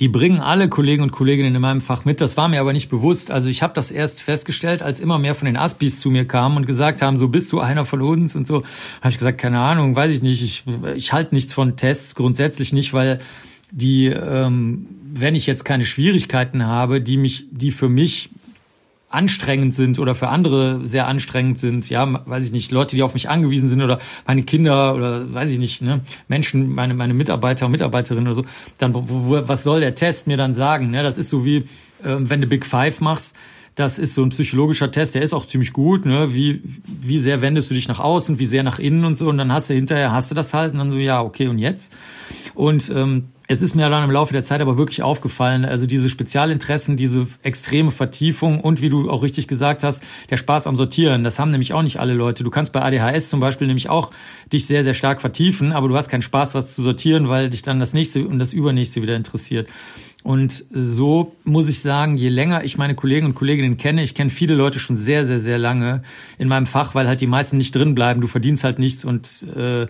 Die 0.00 0.08
bringen 0.08 0.40
alle 0.40 0.68
Kollegen 0.68 1.02
und 1.02 1.12
Kolleginnen 1.12 1.54
in 1.54 1.60
meinem 1.60 1.80
Fach 1.80 2.04
mit. 2.04 2.20
Das 2.20 2.36
war 2.36 2.48
mir 2.48 2.60
aber 2.60 2.72
nicht 2.72 2.88
bewusst. 2.88 3.30
Also 3.30 3.48
ich 3.48 3.62
habe 3.62 3.74
das 3.74 3.92
erst 3.92 4.22
festgestellt, 4.22 4.82
als 4.82 4.98
immer 4.98 5.18
mehr 5.18 5.36
von 5.36 5.46
den 5.46 5.56
Aspis 5.56 6.00
zu 6.00 6.10
mir 6.10 6.26
kamen 6.26 6.56
und 6.56 6.66
gesagt 6.66 7.00
haben, 7.00 7.16
so 7.16 7.28
bist 7.28 7.52
du 7.52 7.60
einer 7.60 7.84
von 7.84 8.02
uns 8.02 8.34
und 8.34 8.46
so. 8.46 8.64
Habe 9.00 9.10
ich 9.10 9.18
gesagt, 9.18 9.38
keine 9.38 9.60
Ahnung, 9.60 9.94
weiß 9.94 10.12
ich 10.12 10.22
nicht. 10.22 10.42
Ich, 10.42 10.64
ich 10.96 11.12
halte 11.12 11.34
nichts 11.34 11.52
von 11.52 11.76
Tests 11.76 12.16
grundsätzlich 12.16 12.72
nicht, 12.72 12.92
weil 12.92 13.20
die, 13.70 14.06
ähm, 14.06 14.86
wenn 15.14 15.36
ich 15.36 15.46
jetzt 15.46 15.64
keine 15.64 15.86
Schwierigkeiten 15.86 16.66
habe, 16.66 17.00
die 17.00 17.16
mich, 17.16 17.46
die 17.52 17.70
für 17.70 17.88
mich 17.88 18.30
anstrengend 19.14 19.74
sind 19.74 19.98
oder 19.98 20.14
für 20.14 20.28
andere 20.28 20.84
sehr 20.84 21.06
anstrengend 21.06 21.58
sind, 21.58 21.88
ja, 21.88 22.20
weiß 22.26 22.46
ich 22.46 22.52
nicht, 22.52 22.72
Leute, 22.72 22.96
die 22.96 23.02
auf 23.02 23.14
mich 23.14 23.28
angewiesen 23.28 23.68
sind 23.68 23.80
oder 23.80 23.98
meine 24.26 24.42
Kinder 24.42 24.94
oder 24.94 25.32
weiß 25.32 25.50
ich 25.50 25.58
nicht, 25.58 25.80
ne, 25.82 26.00
Menschen, 26.28 26.74
meine, 26.74 26.94
meine 26.94 27.14
Mitarbeiter 27.14 27.66
und 27.66 27.72
Mitarbeiterinnen 27.72 28.26
oder 28.26 28.34
so, 28.34 28.44
dann 28.78 28.92
wo, 28.94 29.04
wo, 29.08 29.48
was 29.48 29.62
soll 29.62 29.80
der 29.80 29.94
Test 29.94 30.26
mir 30.26 30.36
dann 30.36 30.52
sagen? 30.52 30.90
Ne? 30.90 31.02
Das 31.02 31.16
ist 31.16 31.30
so 31.30 31.44
wie, 31.44 31.56
äh, 32.02 32.16
wenn 32.18 32.40
du 32.40 32.46
Big 32.46 32.66
Five 32.66 33.00
machst, 33.00 33.34
Das 33.76 33.98
ist 33.98 34.14
so 34.14 34.22
ein 34.22 34.28
psychologischer 34.28 34.92
Test, 34.92 35.16
der 35.16 35.22
ist 35.22 35.32
auch 35.32 35.46
ziemlich 35.46 35.72
gut, 35.72 36.06
ne? 36.06 36.32
Wie, 36.32 36.62
wie 36.86 37.18
sehr 37.18 37.42
wendest 37.42 37.70
du 37.70 37.74
dich 37.74 37.88
nach 37.88 37.98
außen, 37.98 38.38
wie 38.38 38.46
sehr 38.46 38.62
nach 38.62 38.78
innen 38.78 39.04
und 39.04 39.16
so. 39.16 39.28
Und 39.28 39.36
dann 39.36 39.52
hast 39.52 39.68
du 39.68 39.74
hinterher, 39.74 40.12
hast 40.12 40.30
du 40.30 40.36
das 40.36 40.54
halt 40.54 40.74
und 40.74 40.78
dann 40.78 40.92
so, 40.92 40.98
ja, 40.98 41.20
okay, 41.22 41.48
und 41.48 41.58
jetzt? 41.58 41.92
Und 42.54 42.90
ähm, 42.94 43.28
es 43.46 43.60
ist 43.60 43.74
mir 43.74 43.90
dann 43.90 44.04
im 44.04 44.10
Laufe 44.10 44.32
der 44.32 44.42
Zeit 44.42 44.60
aber 44.60 44.78
wirklich 44.78 45.02
aufgefallen, 45.02 45.64
also 45.64 45.86
diese 45.86 46.08
Spezialinteressen, 46.08 46.96
diese 46.96 47.26
extreme 47.42 47.90
Vertiefung 47.90 48.60
und 48.60 48.80
wie 48.80 48.88
du 48.88 49.10
auch 49.10 49.22
richtig 49.22 49.48
gesagt 49.48 49.82
hast, 49.82 50.02
der 50.30 50.38
Spaß 50.38 50.66
am 50.66 50.76
Sortieren, 50.76 51.24
das 51.24 51.38
haben 51.38 51.50
nämlich 51.50 51.74
auch 51.74 51.82
nicht 51.82 52.00
alle 52.00 52.14
Leute. 52.14 52.42
Du 52.42 52.50
kannst 52.50 52.72
bei 52.72 52.80
ADHS 52.80 53.28
zum 53.28 53.40
Beispiel 53.40 53.66
nämlich 53.66 53.90
auch 53.90 54.12
dich 54.52 54.66
sehr, 54.66 54.82
sehr 54.82 54.94
stark 54.94 55.20
vertiefen, 55.20 55.72
aber 55.72 55.88
du 55.88 55.96
hast 55.96 56.08
keinen 56.08 56.22
Spaß, 56.22 56.52
das 56.52 56.74
zu 56.74 56.82
sortieren, 56.82 57.28
weil 57.28 57.50
dich 57.50 57.62
dann 57.62 57.80
das 57.80 57.92
nächste 57.92 58.26
und 58.26 58.38
das 58.38 58.54
übernächste 58.54 59.02
wieder 59.02 59.16
interessiert. 59.16 59.68
Und 60.22 60.64
so 60.70 61.36
muss 61.44 61.68
ich 61.68 61.82
sagen, 61.82 62.16
je 62.16 62.30
länger 62.30 62.64
ich 62.64 62.78
meine 62.78 62.94
Kollegen 62.94 63.26
und 63.26 63.34
Kolleginnen 63.34 63.76
kenne, 63.76 64.02
ich 64.02 64.14
kenne 64.14 64.30
viele 64.30 64.54
Leute 64.54 64.78
schon 64.78 64.96
sehr, 64.96 65.26
sehr, 65.26 65.38
sehr 65.38 65.58
lange 65.58 66.02
in 66.38 66.48
meinem 66.48 66.64
Fach, 66.64 66.94
weil 66.94 67.06
halt 67.06 67.20
die 67.20 67.26
meisten 67.26 67.58
nicht 67.58 67.76
drin 67.76 67.94
bleiben. 67.94 68.22
Du 68.22 68.26
verdienst 68.26 68.64
halt 68.64 68.78
nichts 68.78 69.04
und 69.04 69.46
äh, 69.54 69.86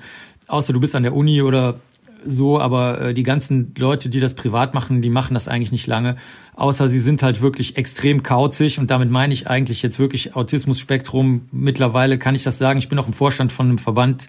außer 0.48 0.72
du 0.72 0.80
bist 0.80 0.96
an 0.96 1.04
der 1.04 1.14
Uni 1.14 1.40
oder 1.40 1.78
so, 2.26 2.60
aber 2.60 3.00
äh, 3.00 3.14
die 3.14 3.22
ganzen 3.22 3.74
Leute, 3.76 4.08
die 4.08 4.20
das 4.20 4.34
privat 4.34 4.74
machen, 4.74 5.02
die 5.02 5.10
machen 5.10 5.34
das 5.34 5.48
eigentlich 5.48 5.72
nicht 5.72 5.86
lange, 5.86 6.16
außer 6.54 6.88
sie 6.88 7.00
sind 7.00 7.22
halt 7.22 7.40
wirklich 7.40 7.76
extrem 7.76 8.22
kauzig 8.22 8.78
und 8.78 8.90
damit 8.90 9.10
meine 9.10 9.32
ich 9.32 9.48
eigentlich 9.48 9.82
jetzt 9.82 9.98
wirklich 9.98 10.34
Autismus-Spektrum. 10.36 11.42
Mittlerweile 11.52 12.18
kann 12.18 12.34
ich 12.34 12.42
das 12.42 12.58
sagen, 12.58 12.78
ich 12.78 12.88
bin 12.88 12.98
auch 12.98 13.06
im 13.06 13.12
Vorstand 13.12 13.52
von 13.52 13.66
einem 13.66 13.78
Verband, 13.78 14.28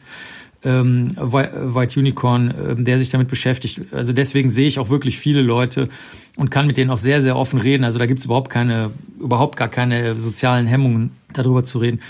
ähm, 0.64 1.16
White 1.16 2.00
Unicorn, 2.00 2.52
äh, 2.52 2.76
der 2.76 2.98
sich 2.98 3.10
damit 3.10 3.28
beschäftigt. 3.28 3.82
Also 3.92 4.14
deswegen 4.14 4.50
sehe 4.50 4.68
ich 4.68 4.80
auch 4.80 4.90
wirklich 4.90 5.18
viele 5.18 5.42
Leute 5.42 5.90
und 6.38 6.52
kann 6.52 6.68
mit 6.68 6.78
denen 6.78 6.90
auch 6.90 6.98
sehr, 6.98 7.22
sehr 7.22 7.38
offen 7.38 7.60
reden. 7.60 7.84
Also 7.84 8.00
da 8.00 8.06
gibt's 8.06 8.26
überhaupt 8.26 8.50
keine, 8.50 8.92
überhaupt 9.20 9.58
gar 9.58 9.70
keine 9.70 10.18
sozialen 10.18 10.66
Hemmungen, 10.68 11.12
darüber 11.34 11.64
zu 11.64 11.80
reden. 11.80 12.02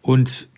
Und 0.00 0.48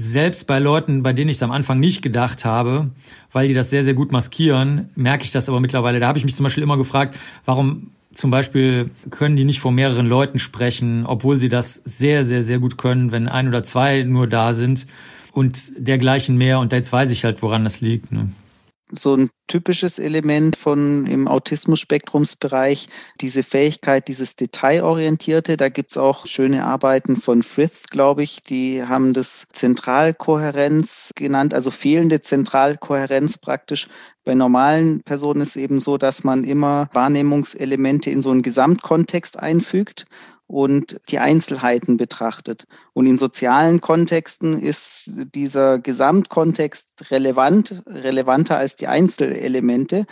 selbst 0.00 0.46
bei 0.46 0.58
Leuten, 0.58 1.02
bei 1.02 1.12
denen 1.12 1.30
ich 1.30 1.36
es 1.36 1.42
am 1.42 1.52
Anfang 1.52 1.78
nicht 1.78 2.02
gedacht 2.02 2.44
habe, 2.44 2.90
weil 3.32 3.48
die 3.48 3.54
das 3.54 3.70
sehr, 3.70 3.84
sehr 3.84 3.94
gut 3.94 4.12
maskieren, 4.12 4.88
merke 4.94 5.24
ich 5.24 5.32
das 5.32 5.48
aber 5.48 5.60
mittlerweile. 5.60 6.00
Da 6.00 6.08
habe 6.08 6.18
ich 6.18 6.24
mich 6.24 6.34
zum 6.34 6.44
Beispiel 6.44 6.62
immer 6.62 6.78
gefragt, 6.78 7.16
warum 7.44 7.90
zum 8.14 8.30
Beispiel 8.30 8.90
können 9.10 9.36
die 9.36 9.44
nicht 9.44 9.60
vor 9.60 9.72
mehreren 9.72 10.06
Leuten 10.06 10.38
sprechen, 10.38 11.06
obwohl 11.06 11.38
sie 11.38 11.48
das 11.48 11.74
sehr, 11.74 12.24
sehr, 12.24 12.42
sehr 12.42 12.58
gut 12.58 12.76
können, 12.76 13.12
wenn 13.12 13.28
ein 13.28 13.48
oder 13.48 13.62
zwei 13.62 14.02
nur 14.02 14.26
da 14.26 14.54
sind 14.54 14.86
und 15.32 15.72
dergleichen 15.76 16.36
mehr. 16.36 16.58
Und 16.58 16.72
jetzt 16.72 16.92
weiß 16.92 17.12
ich 17.12 17.24
halt, 17.24 17.42
woran 17.42 17.64
das 17.64 17.80
liegt. 17.80 18.10
Ne? 18.10 18.30
So 18.92 19.16
ein 19.16 19.30
typisches 19.46 19.98
Element 19.98 20.56
von 20.56 21.06
im 21.06 21.28
Autismus-Spektrumsbereich, 21.28 22.88
diese 23.20 23.42
Fähigkeit, 23.42 24.08
dieses 24.08 24.36
Detailorientierte. 24.36 25.56
Da 25.56 25.68
gibt's 25.68 25.96
auch 25.96 26.26
schöne 26.26 26.64
Arbeiten 26.64 27.16
von 27.16 27.42
Frith, 27.42 27.84
glaube 27.90 28.22
ich, 28.22 28.42
die 28.42 28.84
haben 28.84 29.12
das 29.12 29.46
Zentralkohärenz 29.52 31.10
genannt, 31.16 31.54
also 31.54 31.70
fehlende 31.70 32.22
Zentralkohärenz 32.22 33.38
praktisch. 33.38 33.88
Bei 34.24 34.34
normalen 34.34 35.02
Personen 35.02 35.40
ist 35.40 35.56
eben 35.56 35.78
so, 35.78 35.96
dass 35.96 36.24
man 36.24 36.44
immer 36.44 36.88
Wahrnehmungselemente 36.92 38.10
in 38.10 38.22
so 38.22 38.30
einen 38.30 38.42
Gesamtkontext 38.42 39.38
einfügt 39.38 40.06
und 40.50 41.00
die 41.10 41.20
Einzelheiten 41.20 41.96
betrachtet. 41.96 42.66
Und 42.92 43.06
in 43.06 43.16
sozialen 43.16 43.80
Kontexten 43.80 44.60
ist 44.60 45.08
dieser 45.32 45.78
Gesamtkontext 45.78 46.86
relevant, 47.12 47.84
relevanter 47.86 48.56
als 48.56 48.74
die 48.74 48.88
Einzelelemente. 48.88 50.06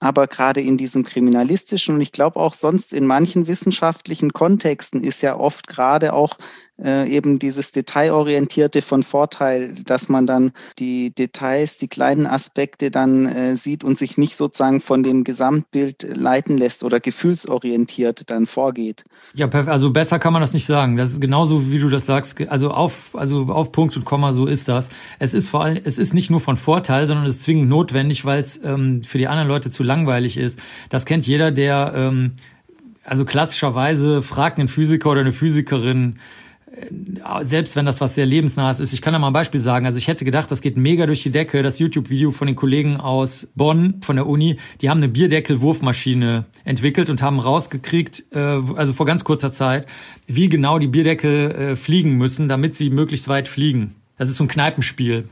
Aber 0.00 0.26
gerade 0.26 0.60
in 0.60 0.76
diesem 0.76 1.04
kriminalistischen 1.04 1.94
und 1.94 2.00
ich 2.00 2.12
glaube 2.12 2.40
auch 2.40 2.54
sonst 2.54 2.92
in 2.92 3.06
manchen 3.06 3.46
wissenschaftlichen 3.46 4.32
Kontexten 4.32 5.04
ist 5.04 5.22
ja 5.22 5.36
oft 5.36 5.66
gerade 5.68 6.14
auch 6.14 6.36
äh, 6.82 7.08
eben 7.08 7.38
dieses 7.38 7.72
Detailorientierte 7.72 8.82
von 8.82 9.02
Vorteil, 9.02 9.74
dass 9.84 10.08
man 10.08 10.26
dann 10.26 10.52
die 10.78 11.14
Details, 11.14 11.76
die 11.76 11.88
kleinen 11.88 12.26
Aspekte 12.26 12.90
dann 12.90 13.26
äh, 13.26 13.56
sieht 13.56 13.84
und 13.84 13.98
sich 13.98 14.18
nicht 14.18 14.36
sozusagen 14.36 14.80
von 14.80 15.02
dem 15.02 15.24
Gesamtbild 15.24 16.06
leiten 16.14 16.56
lässt 16.56 16.82
oder 16.82 17.00
gefühlsorientiert 17.00 18.30
dann 18.30 18.46
vorgeht. 18.46 19.04
Ja, 19.34 19.48
also 19.48 19.90
besser 19.90 20.18
kann 20.18 20.32
man 20.32 20.40
das 20.40 20.52
nicht 20.52 20.66
sagen. 20.66 20.96
Das 20.96 21.12
ist 21.12 21.20
genauso, 21.20 21.70
wie 21.70 21.78
du 21.78 21.88
das 21.88 22.06
sagst. 22.06 22.48
Also 22.48 22.70
auf, 22.70 23.10
also 23.12 23.46
auf 23.48 23.72
Punkt 23.72 23.96
und 23.96 24.04
Komma, 24.04 24.32
so 24.32 24.46
ist 24.46 24.68
das. 24.68 24.88
Es 25.18 25.34
ist 25.34 25.48
vor 25.48 25.64
allem, 25.64 25.80
es 25.84 25.98
ist 25.98 26.14
nicht 26.14 26.30
nur 26.30 26.40
von 26.40 26.56
Vorteil, 26.56 27.06
sondern 27.06 27.26
es 27.26 27.36
ist 27.36 27.42
zwingend 27.42 27.68
notwendig, 27.68 28.24
weil 28.24 28.40
es 28.40 28.62
ähm, 28.64 29.02
für 29.02 29.18
die 29.18 29.28
anderen 29.28 29.48
Leute 29.48 29.70
zu 29.70 29.82
langweilig 29.90 30.36
ist. 30.36 30.60
Das 30.88 31.04
kennt 31.04 31.26
jeder, 31.26 31.50
der 31.50 31.92
ähm, 31.96 32.32
also 33.04 33.24
klassischerweise 33.24 34.22
fragt 34.22 34.58
einen 34.58 34.68
Physiker 34.68 35.10
oder 35.10 35.20
eine 35.20 35.32
Physikerin, 35.32 36.20
äh, 36.70 37.44
selbst 37.44 37.74
wenn 37.74 37.84
das 37.84 38.00
was 38.00 38.14
sehr 38.14 38.26
lebensnahes 38.26 38.78
ist. 38.78 38.92
Ich 38.92 39.02
kann 39.02 39.12
da 39.12 39.18
mal 39.18 39.28
ein 39.28 39.32
Beispiel 39.32 39.60
sagen. 39.60 39.84
Also 39.84 39.98
ich 39.98 40.06
hätte 40.06 40.24
gedacht, 40.24 40.50
das 40.50 40.60
geht 40.60 40.76
mega 40.76 41.06
durch 41.06 41.22
die 41.24 41.30
Decke. 41.30 41.64
Das 41.64 41.80
YouTube-Video 41.80 42.30
von 42.30 42.46
den 42.46 42.54
Kollegen 42.54 42.98
aus 42.98 43.48
Bonn 43.56 43.96
von 44.02 44.14
der 44.14 44.28
Uni, 44.28 44.58
die 44.80 44.90
haben 44.90 44.98
eine 44.98 45.08
Bierdeckel-Wurfmaschine 45.08 46.44
entwickelt 46.64 47.10
und 47.10 47.20
haben 47.20 47.40
rausgekriegt, 47.40 48.26
äh, 48.32 48.38
also 48.76 48.92
vor 48.92 49.06
ganz 49.06 49.24
kurzer 49.24 49.50
Zeit, 49.50 49.86
wie 50.28 50.48
genau 50.48 50.78
die 50.78 50.88
Bierdeckel 50.88 51.50
äh, 51.50 51.76
fliegen 51.76 52.12
müssen, 52.16 52.48
damit 52.48 52.76
sie 52.76 52.90
möglichst 52.90 53.26
weit 53.26 53.48
fliegen. 53.48 53.96
Das 54.20 54.28
ist 54.28 54.36
so 54.36 54.44
ein 54.44 54.48
Kneipenspiel. 54.48 55.24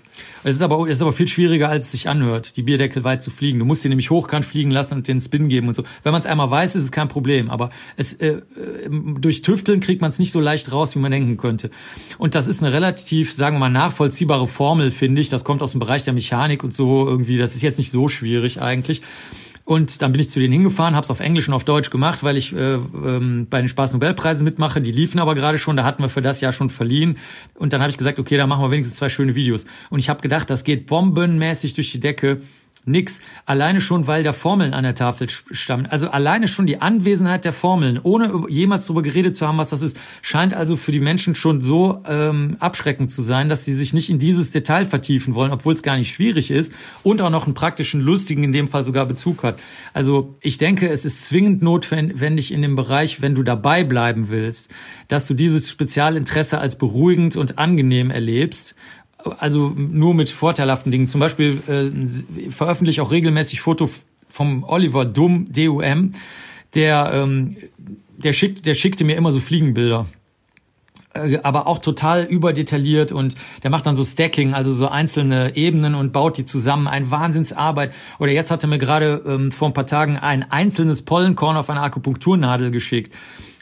Es 0.44 0.57
ist 0.57 0.62
aber, 0.62 0.81
es 0.87 0.96
ist 0.96 1.03
aber 1.03 1.12
viel 1.12 1.29
schwieriger, 1.29 1.68
als 1.68 1.85
es 1.85 1.92
sich 1.92 2.09
anhört, 2.09 2.57
die 2.57 2.62
Bierdeckel 2.62 3.05
weit 3.05 3.22
zu 3.22 3.31
fliegen. 3.31 3.59
Du 3.59 3.66
musst 3.66 3.83
sie 3.83 3.90
nämlich 3.90 4.09
hochkant 4.09 4.46
fliegen 4.46 4.70
lassen 4.70 4.94
und 4.94 5.07
den 5.07 5.20
Spin 5.20 5.51
geben 5.51 5.68
und 5.68 5.74
so. 5.74 5.83
Wenn 6.05 6.12
man 6.12 6.22
es 6.22 6.27
einmal 6.27 6.51
weiß, 6.51 6.74
ist 6.74 6.85
es 6.85 6.90
kein 6.90 7.07
Problem. 7.07 7.51
Aber 7.51 7.68
es, 7.98 8.14
äh, 8.14 8.29
äh 8.29 8.40
durch 8.88 9.42
Tüfteln 9.42 9.81
kriegt 9.81 10.01
man 10.01 10.09
es 10.09 10.18
nicht 10.18 10.33
so 10.33 10.40
leicht 10.40 10.72
raus, 10.72 10.94
wie 10.94 11.01
man 11.01 11.12
denken 11.12 11.37
könnte. 11.37 11.68
Und 12.16 12.35
das 12.35 12.46
ist 12.46 12.62
eine 12.62 12.72
relativ, 12.72 13.31
sagen 13.31 13.57
wir 13.57 13.61
mal, 13.61 13.68
nachvollziehbare 13.68 14.46
Formel, 14.46 14.90
finde 14.90 15.20
ich. 15.20 15.29
Das 15.29 15.44
kommt 15.44 15.61
aus 15.61 15.72
dem 15.72 15.81
Bereich 15.81 16.05
der 16.05 16.14
Mechanik 16.14 16.64
und 16.64 16.72
so 16.72 17.07
irgendwie. 17.07 17.37
Das 17.37 17.55
ist 17.55 17.61
jetzt 17.61 17.77
nicht 17.77 17.90
so 17.90 18.09
schwierig 18.09 18.62
eigentlich. 18.62 19.03
Und 19.68 20.00
dann 20.00 20.12
bin 20.12 20.20
ich 20.22 20.31
zu 20.31 20.40
denen 20.40 20.54
hingefahren, 20.54 20.94
habe 20.94 21.04
es 21.04 21.11
auf 21.11 21.20
Englisch 21.20 21.46
und 21.46 21.52
auf 21.52 21.62
Deutsch 21.62 21.90
gemacht, 21.90 22.24
weil 22.24 22.38
ich 22.38 22.57
äh, 22.57 22.76
ähm, 22.76 23.48
bei 23.50 23.59
den 23.59 23.68
Spaß-Nobelpreisen 23.68 24.42
mitmache. 24.42 24.81
Die 24.81 24.92
liefen 24.92 25.20
aber 25.20 25.35
gerade 25.35 25.59
schon, 25.59 25.76
da 25.76 25.85
hatten 25.85 26.02
wir 26.02 26.09
für 26.09 26.22
das 26.22 26.40
Jahr 26.40 26.52
schon 26.52 26.70
verliehen. 26.70 27.18
Und 27.54 27.74
dann 27.74 27.83
habe 27.83 27.90
ich 27.90 27.98
gesagt, 27.98 28.18
okay, 28.18 28.38
da 28.38 28.46
machen 28.46 28.64
wir 28.64 28.70
wenigstens 28.70 28.96
zwei 28.96 29.11
schöne 29.11 29.35
Videos. 29.35 29.66
Und 29.90 29.98
ich 29.98 30.09
habe 30.09 30.22
gedacht, 30.22 30.48
das 30.48 30.64
geht 30.64 30.87
bombenmäßig 30.87 31.74
durch 31.74 31.92
die 31.92 32.00
Decke 32.00 32.40
nix. 32.88 33.20
Alleine 33.46 33.81
schon, 33.81 34.07
weil 34.07 34.22
da 34.22 34.33
Formeln 34.33 34.74
an 34.74 34.85
der 34.85 34.94
Tafel 34.94 35.29
stammen. 35.29 35.87
Also 35.87 36.11
alleine 36.11 36.48
schon 36.48 36.66
die 36.66 36.81
Anwesenheit 36.81 37.44
der 37.44 37.53
Formeln, 37.53 38.01
ohne 38.03 38.44
jemals 38.48 38.87
darüber 38.87 39.03
geredet 39.03 39.37
zu 39.37 39.46
haben, 39.46 39.59
was 39.59 39.70
das 39.70 39.83
ist, 39.83 39.98
scheint 40.22 40.55
also 40.55 40.77
für 40.77 40.92
die 40.92 41.01
Menschen 41.01 41.35
schon 41.35 41.61
so 41.61 42.03
ähm, 42.07 42.57
abschreckend 42.61 43.11
zu 43.11 43.22
sein, 43.22 43.48
dass 43.48 43.64
sie 43.64 43.72
sich 43.72 43.94
nicht 43.94 44.11
in 44.11 44.18
dieses 44.18 44.51
Detail 44.51 44.87
vertiefen 44.87 45.35
wollen, 45.35 45.53
obwohl 45.53 45.74
es 45.74 45.83
gar 45.83 45.96
nicht 45.96 46.14
schwierig 46.14 46.51
ist 46.51 46.72
und 47.03 47.22
auch 47.22 47.31
noch 47.31 47.44
einen 47.44 47.55
praktischen, 47.55 48.01
lustigen, 48.01 48.44
in 48.44 48.53
dem 48.53 48.68
Fall 48.68 48.85
sogar 48.85 49.07
Bezug 49.07 49.42
hat. 49.42 49.61
Also 49.92 50.35
ich 50.40 50.59
denke, 50.59 50.88
es 50.88 51.05
ist 51.05 51.27
zwingend 51.27 51.62
notwendig 51.62 52.53
in 52.53 52.62
dem 52.62 52.77
Bereich, 52.77 53.20
wenn 53.20 53.35
du 53.35 53.42
dabei 53.42 53.85
bleiben 53.85 54.29
willst, 54.29 54.70
dass 55.09 55.27
du 55.27 55.35
dieses 55.35 55.70
Spezialinteresse 55.70 56.59
als 56.59 56.77
beruhigend 56.77 57.37
und 57.37 57.59
angenehm 57.59 58.11
erlebst 58.11 58.74
also 59.38 59.72
nur 59.76 60.14
mit 60.14 60.31
vorteilhaften 60.31 60.92
Dingen. 60.92 61.09
Zum 61.09 61.20
Beispiel 61.20 61.62
äh, 61.66 62.50
veröffentliche 62.50 63.02
auch 63.02 63.11
regelmäßig 63.11 63.61
Foto 63.61 63.90
vom 64.28 64.64
Oliver 64.64 65.04
Dumm, 65.04 65.52
D-U-M, 65.52 66.12
der, 66.74 67.11
ähm, 67.12 67.57
der, 68.16 68.33
schickt, 68.33 68.66
der 68.66 68.74
schickte 68.74 69.04
mir 69.04 69.16
immer 69.16 69.33
so 69.33 69.40
Fliegenbilder 69.40 70.07
äh, 71.14 71.38
aber 71.42 71.66
auch 71.66 71.78
total 71.78 72.24
überdetailliert 72.24 73.12
und 73.12 73.35
der 73.62 73.70
macht 73.70 73.87
dann 73.87 73.96
so 73.96 74.04
Stacking, 74.04 74.54
also 74.54 74.72
so 74.72 74.88
einzelne 74.88 75.57
Ebenen 75.57 75.94
und 75.94 76.12
baut 76.12 76.37
die 76.37 76.44
zusammen. 76.44 76.87
Ein 76.87 77.11
Wahnsinnsarbeit. 77.11 77.94
Oder 78.18 78.33
jetzt 78.33 78.50
hat 78.50 78.62
er 78.62 78.68
mir 78.68 78.78
gerade 78.78 79.22
ähm, 79.26 79.50
vor 79.50 79.68
ein 79.68 79.74
paar 79.74 79.87
Tagen 79.87 80.18
ein 80.18 80.50
einzelnes 80.50 81.02
Pollenkorn 81.02 81.57
auf 81.57 81.70
eine 81.70 81.81
Akupunkturnadel 81.81 82.70
geschickt. 82.70 83.14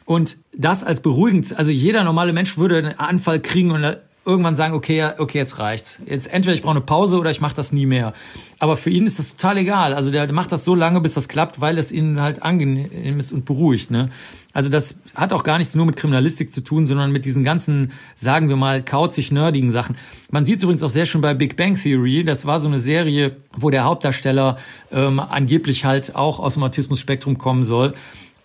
Und 0.05 0.39
das 0.57 0.85
als 0.85 1.01
beruhigend, 1.01 1.59
also 1.59 1.73
jeder 1.73 2.05
normale 2.05 2.33
Mensch 2.33 2.59
würde 2.59 2.79
einen 2.79 2.99
Anfall 2.99 3.41
kriegen 3.41 3.73
und 3.73 3.97
irgendwann 4.27 4.57
sagen, 4.57 4.75
okay, 4.75 5.13
okay, 5.19 5.39
jetzt 5.39 5.61
reicht's. 5.61 6.01
Jetzt 6.05 6.27
entweder 6.27 6.53
ich 6.53 6.63
brauche 6.63 6.73
eine 6.73 6.81
Pause 6.81 7.19
oder 7.19 7.31
ich 7.31 7.41
mache 7.41 7.55
das 7.55 7.73
nie 7.73 7.87
mehr. 7.87 8.13
Aber 8.59 8.77
für 8.77 8.91
ihn 8.91 9.07
ist 9.07 9.21
das 9.21 9.37
total 9.37 9.59
egal. 9.59 9.95
Also 9.95 10.11
der 10.11 10.31
macht 10.33 10.51
das 10.51 10.65
so 10.65 10.75
lange, 10.75 11.01
bis 11.01 11.15
das 11.15 11.29
klappt, 11.29 11.61
weil 11.61 11.79
es 11.79 11.93
ihn 11.93 12.21
halt 12.21 12.43
angenehm 12.43 13.21
ist 13.21 13.33
und 13.33 13.45
beruhigt. 13.45 13.93
Ne? 13.93 14.11
Also 14.53 14.69
das 14.69 14.97
hat 15.15 15.33
auch 15.33 15.45
gar 15.45 15.59
nichts 15.59 15.77
nur 15.77 15.87
mit 15.87 15.95
Kriminalistik 15.95 16.53
zu 16.53 16.61
tun, 16.61 16.87
sondern 16.87 17.13
mit 17.13 17.25
diesen 17.25 17.45
ganzen, 17.45 17.93
sagen 18.17 18.49
wir 18.49 18.57
mal, 18.57 18.83
kauzig 18.83 19.31
nerdigen 19.31 19.71
Sachen. 19.71 19.97
Man 20.31 20.45
sieht 20.45 20.61
übrigens 20.61 20.83
auch 20.83 20.91
sehr 20.91 21.07
schön 21.07 21.21
bei 21.21 21.33
Big 21.33 21.57
Bang 21.57 21.81
Theory. 21.81 22.25
Das 22.25 22.47
war 22.47 22.59
so 22.59 22.67
eine 22.67 22.81
Serie, 22.81 23.37
wo 23.57 23.71
der 23.71 23.85
Hauptdarsteller 23.85 24.59
ähm, 24.91 25.21
angeblich 25.21 25.85
halt 25.85 26.17
auch 26.17 26.41
aus 26.41 26.55
dem 26.55 26.65
Autismus-Spektrum 26.65 27.39
kommen 27.39 27.63
soll. 27.63 27.95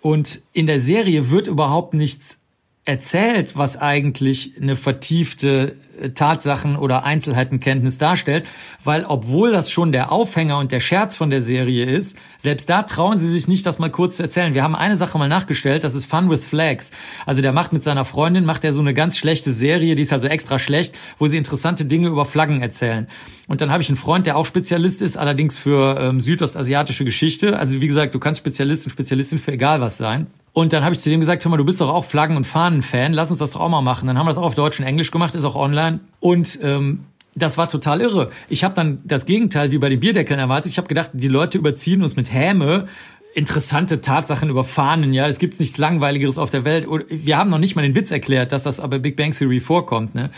Und 0.02 0.42
in 0.54 0.68
der 0.68 0.80
Serie 0.80 1.32
wird 1.32 1.48
überhaupt 1.48 1.96
nichts 1.96 2.42
erzählt, 2.84 3.56
was 3.56 3.78
eigentlich 3.78 4.54
eine 4.60 4.76
vertiefte 4.76 5.76
äh, 6.02 6.10
Tatsachen- 6.10 6.76
oder 6.76 7.04
Einzelheitenkenntnis 7.04 8.00
darstellt, 8.00 8.48
weil 8.84 9.06
obwohl 9.06 9.52
das 9.52 9.70
schon 9.70 9.92
der 9.92 10.12
Aufhänger 10.12 10.58
und 10.58 10.72
der 10.72 10.80
Scherz 10.80 11.16
von 11.16 11.30
der 11.30 11.44
Serie 11.44 11.86
ist, 11.86 12.18
selbst 12.40 12.72
da 12.72 12.82
trauen 12.82 13.20
sie 13.20 13.30
sich 13.30 13.48
nicht, 13.48 13.68
das 13.68 13.78
mal 13.78 13.92
kurz 13.92 14.18
zu 14.18 14.24
erzählen. 14.24 14.56
Wir 14.56 14.64
haben 14.64 14.76
eine 14.76 14.98
Sache 14.98 15.20
mal 15.20 15.30
nachgestellt, 15.30 15.84
das 15.84 15.94
ist 15.94 16.06
Fun 16.06 16.32
with 16.32 16.44
Flags. 16.44 16.90
Also 17.28 17.44
der 17.44 17.52
macht 17.52 17.72
mit 17.72 17.84
seiner 17.84 18.04
Freundin, 18.04 18.46
macht 18.46 18.64
er 18.64 18.74
so 18.74 18.82
eine 18.82 18.96
ganz 18.96 19.16
schlechte 19.16 19.54
Serie, 19.54 19.94
die 19.94 20.02
ist 20.02 20.12
also 20.12 20.26
extra 20.26 20.58
schlecht, 20.58 20.96
wo 21.20 21.28
sie 21.28 21.38
interessante 21.38 21.86
Dinge 21.86 22.08
über 22.08 22.26
Flaggen 22.26 22.64
erzählen. 22.64 23.06
Und 23.48 23.62
dann 23.62 23.72
habe 23.72 23.84
ich 23.84 23.90
einen 23.90 23.98
Freund, 23.98 24.26
der 24.26 24.38
auch 24.38 24.46
Spezialist 24.48 25.04
ist, 25.04 25.18
allerdings 25.18 25.56
für 25.56 26.00
ähm, 26.00 26.20
südostasiatische 26.20 27.06
Geschichte. 27.06 27.60
Also 27.60 27.80
wie 27.80 27.88
gesagt, 27.88 28.16
du 28.16 28.20
kannst 28.20 28.40
Spezialist 28.40 28.88
und 28.88 28.92
Spezialistin 28.92 29.38
für 29.38 29.52
egal 29.52 29.82
was 29.82 29.98
sein. 29.98 30.26
Und 30.54 30.74
dann 30.74 30.84
habe 30.84 30.94
ich 30.94 31.00
zu 31.02 31.10
dem 31.10 31.20
gesagt, 31.20 31.44
hör 31.46 31.50
mal, 31.50 31.58
du 31.58 31.66
bist 31.66 31.80
doch 31.80 31.90
auch 31.90 32.06
Flaggen- 32.06 32.36
und 32.36 32.46
Fahnen-Fan, 32.46 33.14
lass 33.14 33.30
uns 33.30 33.40
das 33.40 33.52
doch 33.52 33.62
auch 33.62 33.70
mal 33.70 33.82
machen. 33.82 34.08
Dann 34.08 34.18
haben 34.18 34.26
wir 34.26 34.32
das 34.32 34.38
auch 34.38 34.46
auf 34.46 34.56
Deutsch 34.56 34.80
und 34.80 34.86
Englisch 34.86 35.12
gemacht, 35.12 35.34
ist 35.34 35.46
auch 35.46 35.56
online. 35.56 36.02
Und 36.20 36.60
ähm, 36.62 37.02
das 37.36 37.58
war 37.58 37.70
total 37.70 38.02
irre. 38.02 38.30
Ich 38.50 38.64
habe 38.66 38.76
dann 38.76 39.00
das 39.06 39.26
Gegenteil 39.26 39.72
wie 39.72 39.78
bei 39.78 39.88
den 39.88 40.02
Bierdeckeln 40.02 40.40
erwartet. 40.40 40.72
Ich 40.72 40.78
habe 40.78 40.90
gedacht, 40.90 41.12
die 41.14 41.30
Leute 41.30 41.58
überziehen 41.58 42.04
uns 42.04 42.16
mit 42.18 42.34
Häme 42.34 42.88
interessante 43.34 44.02
Tatsachen 44.02 44.50
über 44.50 44.64
Fahnen, 44.64 45.14
ja, 45.14 45.28
es 45.28 45.40
gibt 45.40 45.60
nichts 45.60 45.78
langweiligeres 45.78 46.38
auf 46.38 46.50
der 46.50 46.66
Welt. 46.66 46.88
Wir 47.08 47.38
haben 47.38 47.50
noch 47.50 47.60
nicht 47.60 47.76
mal 47.76 47.82
den 47.82 47.96
Witz 47.96 48.12
erklärt, 48.12 48.52
dass 48.52 48.64
das 48.64 48.80
aber 48.80 49.00
Big 49.00 49.16
Bang 49.16 49.34
Theory 49.34 49.60
vorkommt, 49.60 50.16
ne? 50.16 50.30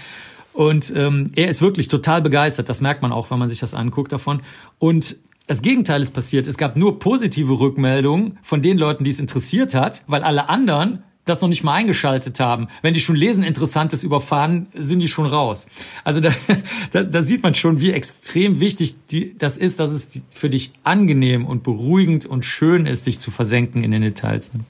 Und 0.53 0.93
ähm, 0.95 1.31
er 1.35 1.47
ist 1.47 1.63
wirklich 1.63 1.87
total 1.87 2.21
begeistert. 2.21 2.69
Das 2.69 2.79
merkt 2.79 3.01
man 3.01 3.11
auch, 3.11 3.31
wenn 3.31 3.39
man 3.39 3.49
sich 3.49 3.59
das 3.59 3.73
anguckt 3.73 4.11
davon. 4.11 4.43
Und 4.77 5.15
das 5.47 5.61
Gegenteil 5.61 6.01
ist 6.01 6.11
passiert. 6.11 6.47
Es 6.47 6.57
gab 6.57 6.77
nur 6.77 6.99
positive 6.99 7.59
Rückmeldungen 7.59 8.39
von 8.41 8.61
den 8.61 8.77
Leuten, 8.77 9.03
die 9.03 9.11
es 9.11 9.19
interessiert 9.19 9.75
hat, 9.75 10.03
weil 10.07 10.23
alle 10.23 10.49
anderen 10.49 11.03
das 11.25 11.41
noch 11.41 11.47
nicht 11.47 11.63
mal 11.63 11.73
eingeschaltet 11.73 12.39
haben. 12.39 12.67
Wenn 12.81 12.93
die 12.93 12.99
schon 12.99 13.15
lesen 13.15 13.43
Interessantes 13.43 14.03
überfahren, 14.03 14.67
sind 14.73 14.99
die 14.99 15.07
schon 15.07 15.25
raus. 15.25 15.67
Also 16.03 16.19
da, 16.19 16.31
da, 16.91 17.03
da 17.03 17.21
sieht 17.21 17.43
man 17.43 17.55
schon, 17.55 17.79
wie 17.79 17.91
extrem 17.91 18.59
wichtig 18.59 18.95
die, 19.07 19.37
das 19.37 19.57
ist, 19.57 19.79
dass 19.79 19.91
es 19.91 20.21
für 20.33 20.49
dich 20.49 20.73
angenehm 20.83 21.45
und 21.45 21.63
beruhigend 21.63 22.25
und 22.25 22.45
schön 22.45 22.85
ist, 22.85 23.05
dich 23.05 23.19
zu 23.19 23.31
versenken 23.31 23.83
in 23.83 23.91
den 23.91 24.01
Details. 24.01 24.53
Ne? 24.53 24.61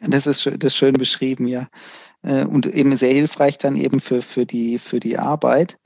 Das 0.00 0.26
ist, 0.26 0.46
das 0.46 0.72
ist 0.72 0.76
schön 0.76 0.94
beschrieben, 0.94 1.48
ja. 1.48 1.68
Äh, 2.22 2.44
und 2.44 2.66
eben 2.66 2.96
sehr 2.96 3.12
hilfreich 3.12 3.58
dann 3.58 3.76
eben 3.76 4.00
für, 4.00 4.22
für, 4.22 4.46
die, 4.46 4.78
für 4.78 5.00
die 5.00 5.18
Arbeit. 5.18 5.78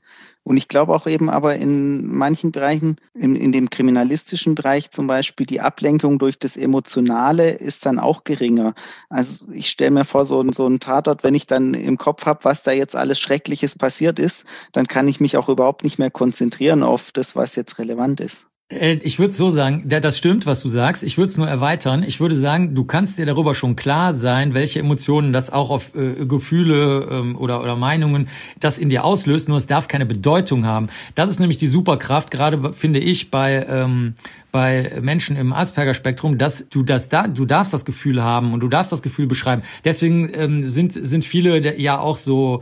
Und 0.43 0.57
ich 0.57 0.67
glaube 0.67 0.93
auch 0.93 1.05
eben 1.05 1.29
aber 1.29 1.55
in 1.55 2.07
manchen 2.07 2.51
Bereichen, 2.51 2.97
in, 3.13 3.35
in 3.35 3.51
dem 3.51 3.69
kriminalistischen 3.69 4.55
Bereich 4.55 4.89
zum 4.89 5.05
Beispiel, 5.05 5.45
die 5.45 5.61
Ablenkung 5.61 6.17
durch 6.17 6.39
das 6.39 6.57
Emotionale 6.57 7.51
ist 7.51 7.85
dann 7.85 7.99
auch 7.99 8.23
geringer. 8.23 8.73
Also 9.09 9.51
ich 9.51 9.69
stelle 9.69 9.91
mir 9.91 10.05
vor, 10.05 10.25
so, 10.25 10.43
so 10.51 10.67
ein 10.67 10.79
Tatort, 10.79 11.23
wenn 11.23 11.35
ich 11.35 11.45
dann 11.45 11.75
im 11.75 11.97
Kopf 11.97 12.25
habe, 12.25 12.43
was 12.43 12.63
da 12.63 12.71
jetzt 12.71 12.95
alles 12.95 13.19
Schreckliches 13.19 13.77
passiert 13.77 14.17
ist, 14.17 14.45
dann 14.71 14.87
kann 14.87 15.07
ich 15.07 15.19
mich 15.19 15.37
auch 15.37 15.47
überhaupt 15.47 15.83
nicht 15.83 15.99
mehr 15.99 16.11
konzentrieren 16.11 16.81
auf 16.81 17.11
das, 17.11 17.35
was 17.35 17.55
jetzt 17.55 17.77
relevant 17.77 18.19
ist. 18.19 18.47
Äh, 18.71 18.99
ich 19.03 19.19
würde 19.19 19.33
so 19.33 19.49
sagen, 19.49 19.83
das 19.87 20.17
stimmt, 20.17 20.45
was 20.45 20.61
du 20.61 20.69
sagst. 20.69 21.03
Ich 21.03 21.17
würde 21.17 21.29
es 21.29 21.37
nur 21.37 21.47
erweitern. 21.47 22.03
Ich 22.03 22.19
würde 22.19 22.35
sagen, 22.35 22.75
du 22.75 22.83
kannst 22.83 23.17
dir 23.17 23.25
darüber 23.25 23.55
schon 23.55 23.75
klar 23.75 24.13
sein, 24.13 24.53
welche 24.53 24.79
Emotionen 24.79 25.33
das 25.33 25.51
auch 25.51 25.69
auf 25.69 25.93
äh, 25.95 26.25
Gefühle 26.25 27.07
ähm, 27.09 27.35
oder, 27.37 27.61
oder 27.61 27.75
Meinungen 27.75 28.27
das 28.59 28.77
in 28.77 28.89
dir 28.89 29.03
auslöst. 29.03 29.49
Nur 29.49 29.57
es 29.57 29.67
darf 29.67 29.87
keine 29.87 30.05
Bedeutung 30.05 30.65
haben. 30.65 30.87
Das 31.15 31.29
ist 31.29 31.39
nämlich 31.39 31.57
die 31.57 31.67
Superkraft, 31.67 32.31
gerade 32.31 32.73
finde 32.73 32.99
ich 32.99 33.31
bei 33.31 33.65
ähm, 33.69 34.15
bei 34.51 34.99
Menschen 35.01 35.37
im 35.37 35.53
Asperger-Spektrum, 35.53 36.37
dass 36.37 36.67
du 36.69 36.83
das 36.83 37.07
da, 37.07 37.27
du 37.27 37.45
darfst 37.45 37.71
das 37.71 37.85
Gefühl 37.85 38.21
haben 38.21 38.51
und 38.53 38.59
du 38.59 38.67
darfst 38.67 38.91
das 38.91 39.01
Gefühl 39.01 39.25
beschreiben. 39.25 39.61
Deswegen 39.85 40.29
ähm, 40.33 40.65
sind 40.65 40.93
sind 40.93 41.23
viele 41.23 41.77
ja 41.79 41.99
auch 41.99 42.17
so 42.17 42.61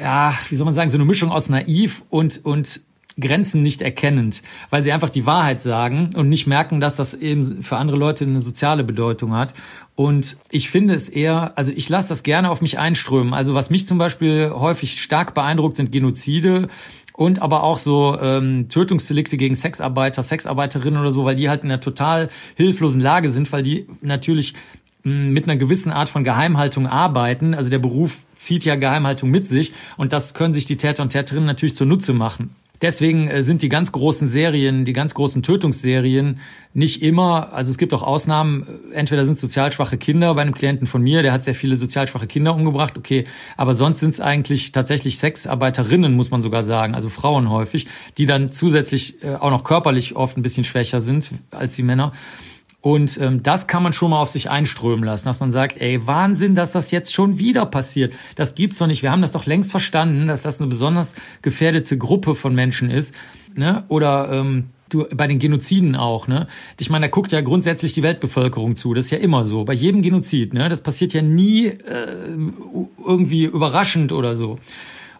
ja, 0.00 0.32
wie 0.48 0.56
soll 0.56 0.64
man 0.64 0.74
sagen, 0.74 0.90
so 0.90 0.96
eine 0.96 1.04
Mischung 1.04 1.30
aus 1.30 1.48
naiv 1.48 2.02
und 2.10 2.44
und 2.44 2.80
Grenzen 3.20 3.62
nicht 3.62 3.82
erkennend, 3.82 4.42
weil 4.70 4.82
sie 4.82 4.92
einfach 4.92 5.10
die 5.10 5.26
Wahrheit 5.26 5.62
sagen 5.62 6.10
und 6.16 6.28
nicht 6.28 6.46
merken, 6.46 6.80
dass 6.80 6.96
das 6.96 7.14
eben 7.14 7.62
für 7.62 7.76
andere 7.76 7.96
Leute 7.96 8.24
eine 8.24 8.40
soziale 8.40 8.84
Bedeutung 8.84 9.34
hat. 9.34 9.54
Und 9.94 10.38
ich 10.50 10.70
finde 10.70 10.94
es 10.94 11.08
eher, 11.08 11.52
also 11.56 11.72
ich 11.74 11.88
lasse 11.88 12.08
das 12.08 12.22
gerne 12.22 12.50
auf 12.50 12.62
mich 12.62 12.78
einströmen. 12.78 13.34
Also 13.34 13.54
was 13.54 13.70
mich 13.70 13.86
zum 13.86 13.98
Beispiel 13.98 14.50
häufig 14.50 15.00
stark 15.00 15.34
beeindruckt, 15.34 15.76
sind 15.76 15.92
Genozide 15.92 16.68
und 17.12 17.42
aber 17.42 17.64
auch 17.64 17.76
so 17.76 18.18
ähm, 18.18 18.70
Tötungsdelikte 18.70 19.36
gegen 19.36 19.54
Sexarbeiter, 19.54 20.22
Sexarbeiterinnen 20.22 20.98
oder 20.98 21.12
so, 21.12 21.26
weil 21.26 21.36
die 21.36 21.50
halt 21.50 21.64
in 21.64 21.70
einer 21.70 21.80
total 21.80 22.30
hilflosen 22.56 23.02
Lage 23.02 23.30
sind, 23.30 23.52
weil 23.52 23.62
die 23.62 23.86
natürlich 24.00 24.54
hm, 25.02 25.30
mit 25.30 25.44
einer 25.44 25.56
gewissen 25.56 25.92
Art 25.92 26.08
von 26.08 26.24
Geheimhaltung 26.24 26.86
arbeiten. 26.86 27.54
Also 27.54 27.68
der 27.68 27.78
Beruf 27.78 28.18
zieht 28.34 28.64
ja 28.64 28.76
Geheimhaltung 28.76 29.30
mit 29.30 29.46
sich 29.46 29.74
und 29.98 30.14
das 30.14 30.32
können 30.32 30.54
sich 30.54 30.64
die 30.64 30.78
Täter 30.78 31.02
und 31.02 31.10
Täterinnen 31.10 31.46
natürlich 31.46 31.76
zunutze 31.76 32.14
machen. 32.14 32.54
Deswegen 32.82 33.28
äh, 33.28 33.42
sind 33.42 33.62
die 33.62 33.68
ganz 33.68 33.92
großen 33.92 34.26
Serien, 34.26 34.84
die 34.84 34.92
ganz 34.92 35.14
großen 35.14 35.42
Tötungsserien 35.42 36.40
nicht 36.72 37.02
immer, 37.02 37.52
also 37.52 37.70
es 37.70 37.78
gibt 37.78 37.92
auch 37.92 38.02
Ausnahmen, 38.02 38.66
entweder 38.92 39.24
sind 39.24 39.36
sozial 39.38 39.72
schwache 39.72 39.98
Kinder 39.98 40.34
bei 40.34 40.42
einem 40.42 40.54
Klienten 40.54 40.86
von 40.86 41.02
mir, 41.02 41.22
der 41.22 41.32
hat 41.32 41.42
sehr 41.42 41.54
viele 41.54 41.76
sozial 41.76 42.08
schwache 42.08 42.26
Kinder 42.26 42.54
umgebracht, 42.54 42.96
okay, 42.96 43.24
aber 43.56 43.74
sonst 43.74 44.00
sind 44.00 44.10
es 44.10 44.20
eigentlich 44.20 44.72
tatsächlich 44.72 45.18
Sexarbeiterinnen, 45.18 46.14
muss 46.14 46.30
man 46.30 46.42
sogar 46.42 46.64
sagen, 46.64 46.94
also 46.94 47.08
Frauen 47.08 47.50
häufig, 47.50 47.86
die 48.18 48.26
dann 48.26 48.50
zusätzlich 48.50 49.22
äh, 49.22 49.34
auch 49.34 49.50
noch 49.50 49.64
körperlich 49.64 50.16
oft 50.16 50.36
ein 50.36 50.42
bisschen 50.42 50.64
schwächer 50.64 51.00
sind 51.00 51.30
als 51.50 51.76
die 51.76 51.82
Männer. 51.82 52.12
Und 52.82 53.18
ähm, 53.20 53.42
das 53.42 53.66
kann 53.66 53.82
man 53.82 53.92
schon 53.92 54.10
mal 54.10 54.20
auf 54.20 54.30
sich 54.30 54.48
einströmen 54.48 55.04
lassen, 55.04 55.26
dass 55.26 55.40
man 55.40 55.50
sagt, 55.50 55.80
ey, 55.80 56.06
Wahnsinn, 56.06 56.54
dass 56.54 56.72
das 56.72 56.90
jetzt 56.90 57.12
schon 57.12 57.38
wieder 57.38 57.66
passiert. 57.66 58.14
Das 58.36 58.54
gibt's 58.54 58.78
doch 58.78 58.86
nicht. 58.86 59.02
Wir 59.02 59.10
haben 59.10 59.20
das 59.20 59.32
doch 59.32 59.44
längst 59.44 59.70
verstanden, 59.70 60.26
dass 60.26 60.42
das 60.42 60.60
eine 60.60 60.68
besonders 60.68 61.14
gefährdete 61.42 61.98
Gruppe 61.98 62.34
von 62.34 62.54
Menschen 62.54 62.90
ist. 62.90 63.14
Ne? 63.54 63.84
Oder 63.88 64.30
ähm, 64.32 64.70
du 64.88 65.06
bei 65.14 65.26
den 65.26 65.38
Genoziden 65.38 65.94
auch, 65.94 66.26
ne? 66.26 66.46
Ich 66.78 66.90
meine, 66.90 67.06
da 67.06 67.10
guckt 67.10 67.32
ja 67.32 67.40
grundsätzlich 67.40 67.92
die 67.92 68.02
Weltbevölkerung 68.02 68.76
zu. 68.76 68.94
Das 68.94 69.06
ist 69.06 69.10
ja 69.10 69.18
immer 69.18 69.44
so. 69.44 69.64
Bei 69.64 69.72
jedem 69.72 70.02
Genozid, 70.02 70.54
ne? 70.54 70.68
Das 70.68 70.80
passiert 70.80 71.12
ja 71.12 71.22
nie 71.22 71.66
äh, 71.66 72.36
irgendwie 73.04 73.44
überraschend 73.44 74.12
oder 74.12 74.36
so. 74.36 74.58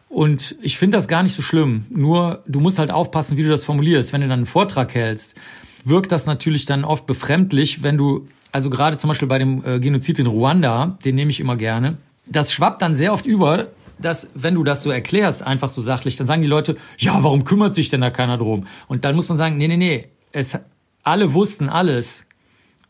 Und 0.09 0.57
ich 0.61 0.77
finde 0.77 0.97
das 0.97 1.09
gar 1.09 1.23
nicht 1.23 1.35
so 1.35 1.43
schlimm. 1.43 1.85
Nur 1.89 2.43
du 2.47 2.59
musst 2.59 2.79
halt 2.79 2.91
aufpassen, 2.91 3.37
wie 3.37 3.45
du 3.45 3.49
das 3.49 3.65
formulierst. 3.65 4.13
Wenn 4.13 4.23
du 4.23 4.29
dann 4.29 4.41
einen 4.41 4.47
Vortrag 4.47 4.95
hältst, 4.95 5.37
wirkt 5.85 6.13
das 6.13 6.27
natürlich 6.27 6.67
dann 6.67 6.85
oft 6.85 7.07
befremdlich, 7.07 7.83
wenn 7.83 7.97
du, 7.99 8.29
also 8.53 8.71
gerade 8.71 8.97
zum 8.97 9.09
Beispiel 9.09 9.29
bei 9.29 9.39
dem 9.39 9.65
äh, 9.65 9.81
Genozid 9.81 10.19
in 10.19 10.27
Ruanda, 10.27 10.99
den 11.05 11.15
nehme 11.15 11.31
ich 11.31 11.41
immer 11.41 11.57
gerne, 11.57 11.99
das 12.29 12.53
schwappt 12.53 12.83
dann 12.83 12.95
sehr 12.95 13.13
oft 13.13 13.27
über, 13.27 13.69
dass, 13.99 14.31
wenn 14.35 14.55
du 14.55 14.65
das 14.65 14.83
so 14.83 14.91
erklärst, 14.91 15.43
einfach 15.43 15.71
so 15.71 15.83
sachlich, 15.83 16.17
dann 16.17 16.27
sagen 16.27 16.43
die 16.43 16.49
Leute, 16.49 16.77
ja, 16.99 17.23
warum 17.23 17.45
kümmert 17.45 17.75
sich 17.75 17.89
denn 17.89 18.01
da 18.01 18.11
keiner 18.11 18.39
drum? 18.39 18.67
Und 18.89 19.05
dann 19.05 19.15
muss 19.15 19.29
man 19.29 19.37
sagen, 19.37 19.57
nee, 19.57 19.69
nee, 19.69 19.77
nee, 19.77 20.09
es, 20.33 20.59
alle 21.03 21.35
wussten 21.35 21.69
alles. 21.69 22.27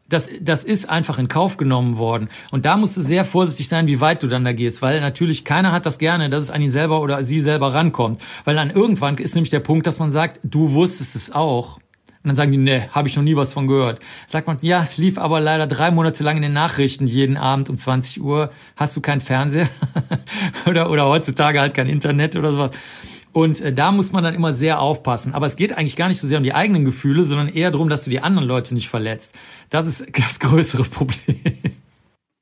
Das, 0.08 0.28
das 0.40 0.64
ist 0.64 0.90
einfach 0.90 1.20
in 1.20 1.28
Kauf 1.28 1.56
genommen 1.56 1.96
worden. 1.96 2.28
Und 2.50 2.64
da 2.64 2.76
musst 2.76 2.96
du 2.96 3.00
sehr 3.00 3.24
vorsichtig 3.24 3.68
sein, 3.68 3.86
wie 3.86 4.00
weit 4.00 4.24
du 4.24 4.26
dann 4.26 4.44
da 4.44 4.52
gehst, 4.52 4.82
weil 4.82 5.00
natürlich 5.00 5.44
keiner 5.44 5.70
hat 5.70 5.86
das 5.86 5.98
gerne, 5.98 6.28
dass 6.28 6.42
es 6.42 6.50
an 6.50 6.60
ihn 6.62 6.72
selber 6.72 7.00
oder 7.00 7.22
sie 7.22 7.38
selber 7.38 7.74
rankommt. 7.74 8.20
Weil 8.44 8.56
dann 8.56 8.70
irgendwann 8.70 9.18
ist 9.18 9.36
nämlich 9.36 9.50
der 9.50 9.60
Punkt, 9.60 9.86
dass 9.86 10.00
man 10.00 10.10
sagt, 10.10 10.40
du 10.42 10.72
wusstest 10.72 11.14
es 11.14 11.32
auch. 11.32 11.78
Und 12.22 12.28
dann 12.28 12.34
sagen 12.34 12.52
die, 12.52 12.58
ne, 12.58 12.88
habe 12.92 13.08
ich 13.08 13.16
noch 13.16 13.22
nie 13.22 13.34
was 13.34 13.54
von 13.54 13.66
gehört. 13.66 14.00
Sagt 14.26 14.46
man, 14.46 14.58
ja, 14.60 14.82
es 14.82 14.98
lief 14.98 15.16
aber 15.16 15.40
leider 15.40 15.66
drei 15.66 15.90
Monate 15.90 16.22
lang 16.22 16.36
in 16.36 16.42
den 16.42 16.52
Nachrichten 16.52 17.06
jeden 17.06 17.38
Abend 17.38 17.70
um 17.70 17.78
20 17.78 18.22
Uhr. 18.22 18.52
Hast 18.76 18.94
du 18.94 19.00
keinen 19.00 19.22
Fernseher? 19.22 19.70
oder, 20.66 20.90
oder 20.90 21.06
heutzutage 21.06 21.60
halt 21.60 21.72
kein 21.72 21.88
Internet 21.88 22.36
oder 22.36 22.52
sowas. 22.52 22.72
Und 23.32 23.62
äh, 23.62 23.72
da 23.72 23.90
muss 23.90 24.12
man 24.12 24.22
dann 24.22 24.34
immer 24.34 24.52
sehr 24.52 24.80
aufpassen. 24.80 25.32
Aber 25.32 25.46
es 25.46 25.56
geht 25.56 25.76
eigentlich 25.76 25.96
gar 25.96 26.08
nicht 26.08 26.18
so 26.18 26.26
sehr 26.26 26.36
um 26.36 26.44
die 26.44 26.52
eigenen 26.52 26.84
Gefühle, 26.84 27.22
sondern 27.22 27.48
eher 27.48 27.70
darum, 27.70 27.88
dass 27.88 28.04
du 28.04 28.10
die 28.10 28.20
anderen 28.20 28.46
Leute 28.46 28.74
nicht 28.74 28.90
verletzt. 28.90 29.38
Das 29.70 29.86
ist 29.86 30.06
das 30.18 30.40
größere 30.40 30.84
Problem. 30.84 31.38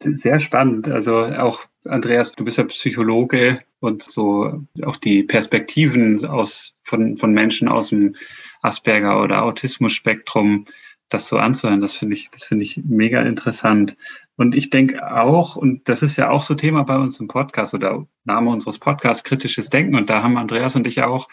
Sehr 0.01 0.41
spannend. 0.41 0.89
Also 0.89 1.25
auch 1.25 1.61
Andreas, 1.85 2.33
du 2.33 2.45
bist 2.45 2.57
ja 2.57 2.65
Psychologe 2.65 3.61
und 3.81 4.03
so 4.03 4.65
auch 4.85 4.97
die 4.97 5.23
Perspektiven 5.23 6.25
aus 6.25 6.73
von, 6.85 7.17
von 7.17 7.33
Menschen 7.33 7.69
aus 7.69 7.91
dem 7.91 8.17
Asperger 8.63 9.23
oder 9.23 9.43
Autismus-Spektrum, 9.43 10.67
das 11.09 11.29
so 11.29 11.39
anzuhören, 11.39 11.81
das 11.81 11.95
finde 11.95 12.15
ich, 12.15 12.31
das 12.31 12.45
finde 12.45 12.65
ich 12.65 12.81
mega 12.85 13.23
interessant. 13.23 13.97
Und 14.37 14.55
ich 14.55 14.71
denke 14.71 15.11
auch, 15.11 15.57
und 15.57 15.89
das 15.89 16.03
ist 16.03 16.17
ja 16.17 16.31
auch 16.31 16.43
so 16.43 16.55
Thema 16.55 16.85
bei 16.85 16.97
uns 16.97 17.19
im 17.19 17.29
Podcast 17.29 17.75
oder 17.75 18.07
Name 18.25 18.51
unseres 18.51 18.79
Podcasts, 18.79 19.25
kritisches 19.25 19.71
Denken. 19.71 19.97
Und 19.97 20.11
da 20.11 20.23
haben 20.23 20.37
Andreas 20.37 20.77
und 20.77 20.87
ich 20.87 21.03
auch 21.03 21.29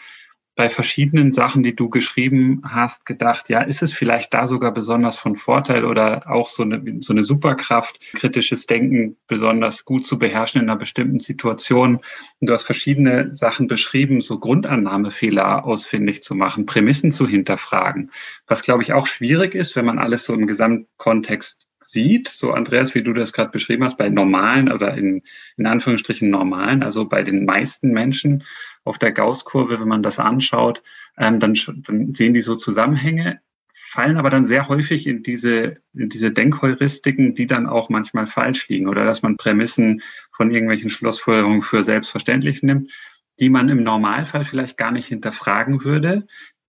bei 0.56 0.70
verschiedenen 0.70 1.30
Sachen, 1.30 1.62
die 1.62 1.76
du 1.76 1.90
geschrieben 1.90 2.62
hast, 2.64 3.04
gedacht, 3.04 3.50
ja, 3.50 3.60
ist 3.60 3.82
es 3.82 3.92
vielleicht 3.92 4.32
da 4.32 4.46
sogar 4.46 4.72
besonders 4.72 5.18
von 5.18 5.36
Vorteil 5.36 5.84
oder 5.84 6.30
auch 6.30 6.48
so 6.48 6.62
eine, 6.62 6.82
so 7.00 7.12
eine 7.12 7.24
Superkraft, 7.24 8.00
kritisches 8.14 8.66
Denken 8.66 9.18
besonders 9.26 9.84
gut 9.84 10.06
zu 10.06 10.18
beherrschen 10.18 10.62
in 10.62 10.70
einer 10.70 10.78
bestimmten 10.78 11.20
Situation. 11.20 11.96
Und 12.40 12.48
du 12.48 12.54
hast 12.54 12.62
verschiedene 12.62 13.34
Sachen 13.34 13.68
beschrieben, 13.68 14.22
so 14.22 14.38
Grundannahmefehler 14.38 15.66
ausfindig 15.66 16.22
zu 16.22 16.34
machen, 16.34 16.64
Prämissen 16.64 17.12
zu 17.12 17.28
hinterfragen, 17.28 18.10
was 18.46 18.62
glaube 18.62 18.82
ich 18.82 18.94
auch 18.94 19.06
schwierig 19.06 19.54
ist, 19.54 19.76
wenn 19.76 19.84
man 19.84 19.98
alles 19.98 20.24
so 20.24 20.32
im 20.32 20.46
Gesamtkontext 20.46 21.66
sieht, 21.84 22.28
so 22.28 22.52
Andreas, 22.52 22.94
wie 22.94 23.02
du 23.02 23.12
das 23.12 23.32
gerade 23.32 23.50
beschrieben 23.50 23.84
hast, 23.84 23.98
bei 23.98 24.08
normalen 24.08 24.72
oder 24.72 24.94
in, 24.96 25.22
in 25.56 25.66
Anführungsstrichen 25.66 26.30
normalen, 26.30 26.82
also 26.82 27.04
bei 27.04 27.22
den 27.22 27.44
meisten 27.44 27.90
Menschen 27.90 28.44
auf 28.86 28.98
der 28.98 29.12
Gauss-Kurve, 29.12 29.80
wenn 29.80 29.88
man 29.88 30.02
das 30.02 30.18
anschaut, 30.18 30.82
ähm, 31.18 31.40
dann, 31.40 31.58
dann 31.86 32.14
sehen 32.14 32.34
die 32.34 32.40
so 32.40 32.56
Zusammenhänge, 32.56 33.40
fallen 33.74 34.16
aber 34.16 34.30
dann 34.30 34.44
sehr 34.44 34.68
häufig 34.68 35.06
in 35.06 35.22
diese, 35.22 35.78
in 35.92 36.08
diese 36.08 36.30
Denkheuristiken, 36.30 37.34
die 37.34 37.46
dann 37.46 37.66
auch 37.66 37.88
manchmal 37.88 38.26
falsch 38.26 38.68
liegen 38.68 38.88
oder 38.88 39.04
dass 39.04 39.22
man 39.22 39.36
Prämissen 39.36 40.02
von 40.30 40.50
irgendwelchen 40.50 40.88
Schlussfolgerungen 40.88 41.62
für 41.62 41.82
selbstverständlich 41.82 42.62
nimmt, 42.62 42.92
die 43.40 43.50
man 43.50 43.68
im 43.68 43.82
Normalfall 43.82 44.44
vielleicht 44.44 44.78
gar 44.78 44.92
nicht 44.92 45.08
hinterfragen 45.08 45.84
würde, 45.84 46.26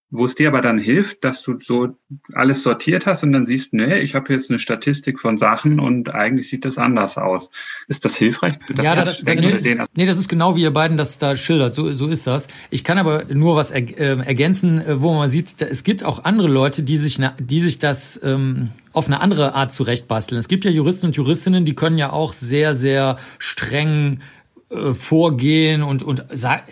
wo 0.09 0.23
es 0.23 0.35
dir 0.35 0.47
aber 0.47 0.61
dann 0.61 0.79
hilft, 0.79 1.25
dass 1.25 1.41
du 1.41 1.59
so 1.59 1.97
alles 2.33 2.63
sortiert 2.63 3.05
hast 3.05 3.23
und 3.23 3.33
dann 3.33 3.45
siehst, 3.45 3.73
nee, 3.73 3.99
ich 3.99 4.15
habe 4.15 4.31
jetzt 4.31 4.49
eine 4.49 4.57
Statistik 4.57 5.19
von 5.19 5.37
Sachen 5.37 5.81
und 5.81 6.13
eigentlich 6.13 6.49
sieht 6.49 6.63
das 6.63 6.77
anders 6.77 7.17
aus. 7.17 7.49
Ist 7.89 8.05
das 8.05 8.15
hilfreich 8.15 8.53
für 8.65 8.73
das? 8.73 8.85
Ja, 8.85 8.95
das, 8.95 9.23
das, 9.23 9.35
nee, 9.35 9.77
nee, 9.95 10.05
das 10.05 10.17
ist 10.17 10.29
genau 10.29 10.55
wie 10.55 10.61
ihr 10.61 10.71
beiden 10.71 10.95
das 10.95 11.19
da 11.19 11.35
schildert. 11.35 11.75
So, 11.75 11.91
so 11.91 12.07
ist 12.07 12.25
das. 12.25 12.47
Ich 12.69 12.85
kann 12.85 12.97
aber 12.97 13.25
nur 13.25 13.57
was 13.57 13.71
er, 13.71 13.81
äh, 13.81 14.25
ergänzen, 14.25 14.81
wo 14.87 15.13
man 15.13 15.29
sieht, 15.29 15.61
es 15.61 15.83
gibt 15.83 16.05
auch 16.05 16.23
andere 16.23 16.47
Leute, 16.47 16.83
die 16.83 16.95
sich, 16.95 17.19
die 17.39 17.59
sich 17.59 17.79
das 17.79 18.19
ähm, 18.23 18.69
auf 18.93 19.07
eine 19.07 19.19
andere 19.19 19.55
Art 19.55 19.73
zurechtbasteln. 19.73 20.39
Es 20.39 20.47
gibt 20.47 20.63
ja 20.63 20.71
Juristen 20.71 21.07
und 21.07 21.17
Juristinnen, 21.17 21.65
die 21.65 21.75
können 21.75 21.97
ja 21.97 22.13
auch 22.13 22.31
sehr, 22.31 22.75
sehr 22.75 23.17
streng 23.39 24.21
äh, 24.69 24.93
vorgehen 24.93 25.81
und, 25.81 26.03
und 26.03 26.25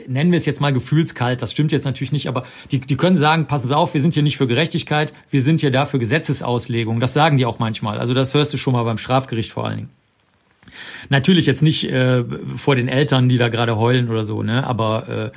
nennen 0.08 0.31
wir 0.31 0.38
es 0.38 0.45
jetzt 0.45 0.60
mal 0.60 0.73
gefühlskalt, 0.73 1.41
das 1.41 1.51
stimmt 1.51 1.71
jetzt 1.71 1.86
natürlich 1.86 2.12
nicht, 2.12 2.27
aber 2.27 2.43
die, 2.71 2.81
die 2.81 2.97
können 2.97 3.15
sagen, 3.15 3.47
passen 3.47 3.69
Sie 3.69 3.77
auf, 3.77 3.93
wir 3.93 4.01
sind 4.01 4.13
hier 4.13 4.23
nicht 4.23 4.36
für 4.36 4.47
Gerechtigkeit, 4.47 5.13
wir 5.29 5.41
sind 5.41 5.62
hier 5.62 5.71
da 5.71 5.86
für 5.86 5.97
Gesetzesauslegung. 5.97 6.99
Das 6.99 7.13
sagen 7.13 7.38
die 7.38 7.45
auch 7.45 7.60
manchmal. 7.60 7.99
Also 7.99 8.13
das 8.13 8.34
hörst 8.34 8.53
du 8.53 8.58
schon 8.58 8.73
mal 8.73 8.84
beim 8.84 8.97
Strafgericht 8.97 9.53
vor 9.53 9.65
allen 9.65 9.77
Dingen. 9.77 9.89
Natürlich 11.08 11.45
jetzt 11.45 11.62
nicht 11.62 11.89
äh, 11.89 12.25
vor 12.58 12.75
den 12.75 12.89
Eltern, 12.89 13.29
die 13.29 13.38
da 13.38 13.47
gerade 13.47 13.77
heulen 13.77 14.10
oder 14.10 14.25
so, 14.25 14.43
ne? 14.43 14.67
Aber 14.67 15.08
äh, 15.08 15.31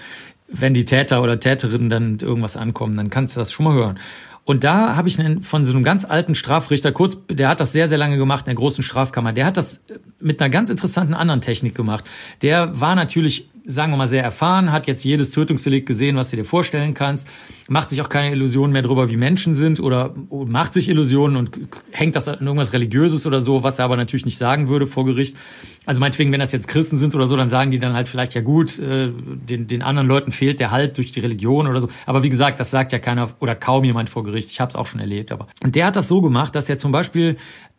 wenn 0.49 0.75
die 0.75 0.85
Täter 0.85 1.23
oder 1.23 1.38
Täterinnen 1.38 1.88
dann 1.88 2.18
irgendwas 2.21 2.57
ankommen, 2.57 2.97
dann 2.97 3.11
kannst 3.11 3.37
du 3.37 3.40
das 3.40 3.53
schon 3.53 3.64
mal 3.64 3.75
hören. 3.75 3.99
Und 4.48 4.64
da 4.64 4.96
habe 4.96 5.08
ich 5.08 5.20
einen, 5.20 5.42
von 5.42 5.66
so 5.66 5.72
einem 5.72 5.82
ganz 5.82 6.06
alten 6.06 6.34
Strafrichter, 6.34 6.90
kurz, 6.90 7.18
der 7.28 7.50
hat 7.50 7.61
das 7.61 7.72
sehr, 7.72 7.87
sehr 7.87 7.98
lange 7.98 8.16
gemacht 8.16 8.46
in 8.46 8.46
der 8.46 8.54
großen 8.54 8.82
Strafkammer, 8.82 9.34
der 9.34 9.44
hat 9.44 9.58
das 9.58 9.84
mit 10.20 10.40
einer 10.40 10.48
ganz 10.48 10.70
interessanten 10.70 11.12
anderen 11.12 11.42
Technik 11.42 11.74
gemacht. 11.74 12.08
Der 12.40 12.80
war 12.80 12.94
natürlich 12.94 13.50
sagen 13.70 13.92
wir 13.92 13.98
mal, 13.98 14.09
sehr 14.09 14.22
erfahren, 14.22 14.72
hat 14.72 14.87
jetzt 14.87 15.04
jedes 15.04 15.31
Tötungsdelikt 15.31 15.87
gesehen, 15.87 16.16
was 16.16 16.31
du 16.31 16.37
dir 16.37 16.44
vorstellen 16.46 16.94
kannst, 16.94 17.28
macht 17.68 17.90
sich 17.90 18.00
auch 18.00 18.09
keine 18.09 18.33
Illusionen 18.33 18.72
mehr 18.72 18.81
darüber, 18.81 19.11
wie 19.11 19.18
Menschen 19.18 19.54
sind 19.54 19.78
oder 19.78 20.14
macht 20.31 20.72
sich 20.72 20.88
Illusionen 20.88 21.37
und 21.37 21.50
hängt 21.90 22.16
das 22.16 22.28
an 22.28 22.40
irgendwas 22.40 22.72
Religiöses 22.72 23.26
oder 23.26 23.42
so, 23.42 23.62
was 23.62 23.78
er 23.78 23.85
aber 23.85 23.98
natürlich 23.98 24.24
nicht 24.24 24.38
sagen 24.38 24.68
würde 24.68 24.87
vor 24.87 25.04
Gericht. 25.04 25.37
Also 25.85 26.00
meinetwegen, 26.00 26.33
wenn 26.33 26.40
das 26.40 26.52
jetzt 26.52 26.66
Christen 26.66 26.96
sind 26.96 27.14
oder 27.14 27.26
so, 27.26 27.37
dann 27.37 27.50
sagen 27.50 27.70
die 27.70 27.78
dann 27.78 27.92
halt 27.92 28.09
vielleicht, 28.09 28.33
ja 28.33 28.40
gut, 28.40 28.78
äh, 28.78 29.12
den, 29.12 29.66
den 29.66 29.83
anderen 29.83 30.09
Leuten 30.09 30.33
fehlt 30.33 30.61
der 30.61 30.70
Halt 30.70 30.96
durch 30.96 31.12
die 31.12 31.20
Religion 31.20 31.66
oder 31.66 31.83
so. 31.83 31.90
Aber 32.07 32.22
wie 32.22 32.31
gesagt, 32.31 32.59
das 32.61 32.70
sagt 32.70 32.92
ja 32.92 32.98
keiner 32.98 33.31
oder 33.38 33.54
kaum 33.54 33.85
jemand 33.85 34.09
vor 34.09 34.22
Gericht. 34.22 34.50
Ich 34.50 34.61
habe 34.61 34.70
es 34.70 34.76
auch 34.76 34.87
schon 34.87 35.00
erlebt. 35.00 35.31
Aber 35.31 35.46
und 35.62 35.76
der 35.76 35.87
hat 35.87 35.96
das 35.96 36.09
so 36.09 36.22
gemacht, 36.22 36.54
dass 36.54 36.70
er 36.70 36.78
zum 36.78 36.90
Beispiel 36.90 37.37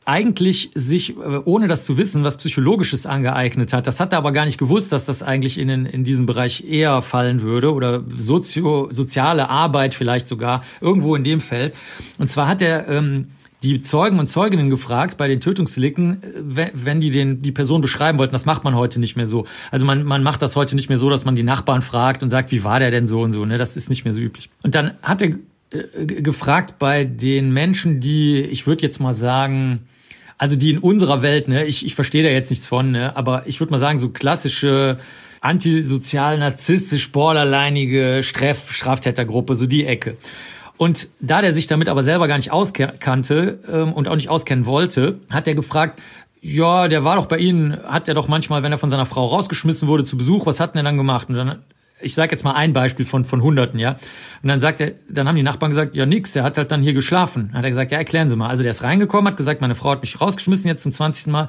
eigentlich 0.09 0.71
sich, 0.73 1.15
äh, 1.17 1.41
ohne 1.45 1.67
das 1.67 1.83
zu 1.83 1.97
wissen, 1.97 2.23
was 2.23 2.37
Psychologisches 2.37 3.05
angeeignet 3.05 3.73
hat. 3.73 3.85
Das 3.85 3.99
hat 3.99 4.11
er 4.11 4.17
aber 4.17 4.31
gar 4.31 4.45
nicht 4.45 4.57
gewusst, 4.57 4.91
dass 4.91 5.05
das 5.05 5.21
eigentlich 5.21 5.59
in, 5.59 5.69
in 5.69 6.03
diesem 6.03 6.25
Bereich 6.25 6.65
eher 6.67 7.03
fallen 7.03 7.43
würde 7.43 7.71
oder 7.71 8.03
sozio, 8.17 8.89
soziale 8.91 9.49
Arbeit 9.49 9.93
vielleicht 9.93 10.27
sogar 10.27 10.63
irgendwo 10.81 11.15
in 11.15 11.23
dem 11.23 11.39
Feld. 11.39 11.75
Und 12.17 12.27
zwar 12.27 12.47
hat 12.47 12.63
er 12.63 12.87
ähm, 12.87 13.27
die 13.61 13.81
Zeugen 13.81 14.17
und 14.17 14.25
Zeuginnen 14.25 14.71
gefragt 14.71 15.17
bei 15.17 15.27
den 15.27 15.41
Tötungsdelikten, 15.41 16.23
äh, 16.23 16.71
wenn 16.73 17.01
die 17.01 17.11
den, 17.11 17.43
die 17.43 17.51
Person 17.51 17.81
beschreiben 17.81 18.17
wollten. 18.17 18.33
Das 18.33 18.45
macht 18.45 18.63
man 18.63 18.73
heute 18.73 18.99
nicht 18.99 19.15
mehr 19.15 19.27
so. 19.27 19.45
Also 19.69 19.85
man, 19.85 20.03
man 20.03 20.23
macht 20.23 20.41
das 20.41 20.55
heute 20.55 20.75
nicht 20.75 20.89
mehr 20.89 20.97
so, 20.97 21.11
dass 21.11 21.23
man 21.23 21.35
die 21.35 21.43
Nachbarn 21.43 21.83
fragt 21.83 22.23
und 22.23 22.31
sagt, 22.31 22.51
wie 22.51 22.63
war 22.63 22.79
der 22.79 22.89
denn 22.89 23.05
so 23.05 23.21
und 23.21 23.31
so. 23.31 23.45
Ne? 23.45 23.59
Das 23.59 23.77
ist 23.77 23.89
nicht 23.89 24.05
mehr 24.05 24.13
so 24.13 24.19
üblich. 24.19 24.49
Und 24.63 24.73
dann 24.73 24.95
hat 25.03 25.21
er 25.21 25.35
äh, 25.71 26.05
gefragt 26.05 26.79
bei 26.79 27.05
den 27.05 27.53
Menschen, 27.53 27.99
die, 27.99 28.39
ich 28.39 28.65
würde 28.65 28.81
jetzt 28.81 28.99
mal 28.99 29.13
sagen, 29.13 29.81
also 30.39 30.55
die 30.55 30.71
in 30.71 30.79
unserer 30.79 31.21
Welt, 31.21 31.47
ne, 31.47 31.65
ich, 31.65 31.85
ich 31.85 31.93
verstehe 31.93 32.23
da 32.23 32.29
jetzt 32.29 32.49
nichts 32.49 32.65
von, 32.65 32.91
ne, 32.91 33.15
aber 33.15 33.43
ich 33.45 33.59
würde 33.59 33.71
mal 33.71 33.79
sagen, 33.79 33.99
so 33.99 34.09
klassische 34.09 34.97
antisozial, 35.41 36.37
narzisstisch, 36.37 37.11
borderleinige 37.11 38.21
Straf 38.23 38.71
Straftätergruppe, 38.71 39.55
so 39.55 39.67
die 39.67 39.85
Ecke. 39.85 40.17
Und 40.77 41.09
da 41.19 41.41
der 41.41 41.51
sich 41.51 41.67
damit 41.67 41.89
aber 41.89 42.03
selber 42.03 42.27
gar 42.27 42.37
nicht 42.37 42.51
auskannte 42.51 43.59
ähm, 43.71 43.93
und 43.93 44.07
auch 44.07 44.15
nicht 44.15 44.29
auskennen 44.29 44.65
wollte, 44.65 45.19
hat 45.29 45.47
er 45.47 45.55
gefragt, 45.55 45.99
ja, 46.41 46.87
der 46.87 47.03
war 47.03 47.17
doch 47.17 47.25
bei 47.25 47.37
Ihnen, 47.37 47.77
hat 47.83 48.07
er 48.07 48.13
doch 48.13 48.29
manchmal, 48.29 48.63
wenn 48.63 48.71
er 48.71 48.77
von 48.77 48.89
seiner 48.89 49.05
Frau 49.05 49.25
rausgeschmissen 49.25 49.89
wurde 49.89 50.05
zu 50.05 50.17
Besuch, 50.17 50.45
was 50.45 50.61
hat 50.61 50.73
denn 50.73 50.79
er 50.79 50.85
dann 50.85 50.95
gemacht? 50.95 51.27
Und 51.27 51.35
dann 51.35 51.59
ich 52.01 52.13
sage 52.13 52.31
jetzt 52.31 52.43
mal 52.43 52.53
ein 52.53 52.73
Beispiel 52.73 53.05
von 53.05 53.25
von 53.25 53.41
Hunderten, 53.41 53.79
ja. 53.79 53.91
Und 54.41 54.49
dann 54.49 54.59
sagt 54.59 54.81
er, 54.81 54.93
dann 55.09 55.27
haben 55.27 55.35
die 55.35 55.43
Nachbarn 55.43 55.71
gesagt, 55.71 55.95
ja 55.95 56.05
nix, 56.05 56.33
der 56.33 56.43
hat 56.43 56.57
halt 56.57 56.71
dann 56.71 56.81
hier 56.81 56.93
geschlafen. 56.93 57.49
Dann 57.49 57.57
hat 57.57 57.63
er 57.65 57.71
gesagt, 57.71 57.91
ja 57.91 57.97
erklären 57.97 58.29
Sie 58.29 58.35
mal. 58.35 58.47
Also 58.47 58.63
der 58.63 58.71
ist 58.71 58.83
reingekommen, 58.83 59.29
hat 59.31 59.37
gesagt, 59.37 59.61
meine 59.61 59.75
Frau 59.75 59.91
hat 59.91 60.01
mich 60.01 60.19
rausgeschmissen 60.19 60.67
jetzt 60.67 60.83
zum 60.83 60.91
20. 60.91 61.27
Mal. 61.27 61.47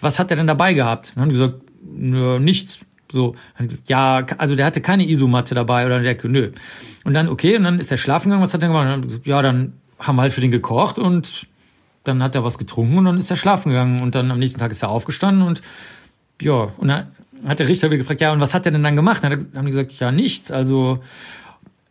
Was 0.00 0.18
hat 0.18 0.30
er 0.30 0.36
denn 0.36 0.46
dabei 0.46 0.74
gehabt? 0.74 1.12
Dann 1.14 1.22
haben 1.22 1.28
die 1.28 1.36
gesagt, 1.36 1.60
nö, 1.82 2.38
nichts. 2.38 2.80
So, 3.10 3.36
dann 3.58 3.68
gesagt, 3.68 3.88
ja, 3.88 4.24
also 4.38 4.56
der 4.56 4.64
hatte 4.64 4.80
keine 4.80 5.06
Isomatte 5.06 5.54
dabei 5.54 5.84
oder 5.84 6.00
der, 6.00 6.16
nö. 6.24 6.52
Und 7.04 7.14
dann, 7.14 7.28
okay, 7.28 7.56
und 7.56 7.64
dann 7.64 7.78
ist 7.78 7.90
er 7.90 7.98
schlafen 7.98 8.30
gegangen, 8.30 8.42
was 8.42 8.54
hat 8.54 8.62
er 8.62 8.68
gemacht? 8.68 8.88
dann 8.88 9.02
gesagt, 9.02 9.26
ja, 9.26 9.42
dann 9.42 9.74
haben 9.98 10.16
wir 10.16 10.22
halt 10.22 10.32
für 10.32 10.40
den 10.40 10.50
gekocht 10.50 10.98
und 10.98 11.46
dann 12.04 12.22
hat 12.22 12.34
er 12.34 12.42
was 12.42 12.58
getrunken 12.58 12.98
und 12.98 13.04
dann 13.04 13.18
ist 13.18 13.30
er 13.30 13.36
schlafen 13.36 13.70
gegangen 13.70 14.00
und 14.00 14.14
dann 14.14 14.30
am 14.30 14.38
nächsten 14.38 14.58
Tag 14.58 14.70
ist 14.70 14.82
er 14.82 14.88
aufgestanden 14.88 15.46
und 15.46 15.62
ja, 16.40 16.72
und 16.76 16.88
dann 16.88 17.06
hat 17.46 17.58
der 17.58 17.68
Richter 17.68 17.88
wieder 17.90 17.98
gefragt, 17.98 18.20
ja, 18.20 18.32
und 18.32 18.40
was 18.40 18.54
hat 18.54 18.66
er 18.66 18.72
denn 18.72 18.82
dann 18.82 18.96
gemacht? 18.96 19.22
Dann 19.24 19.32
haben 19.54 19.66
die 19.66 19.72
gesagt, 19.72 19.92
ja, 19.92 20.12
nichts. 20.12 20.50
Also, 20.50 21.00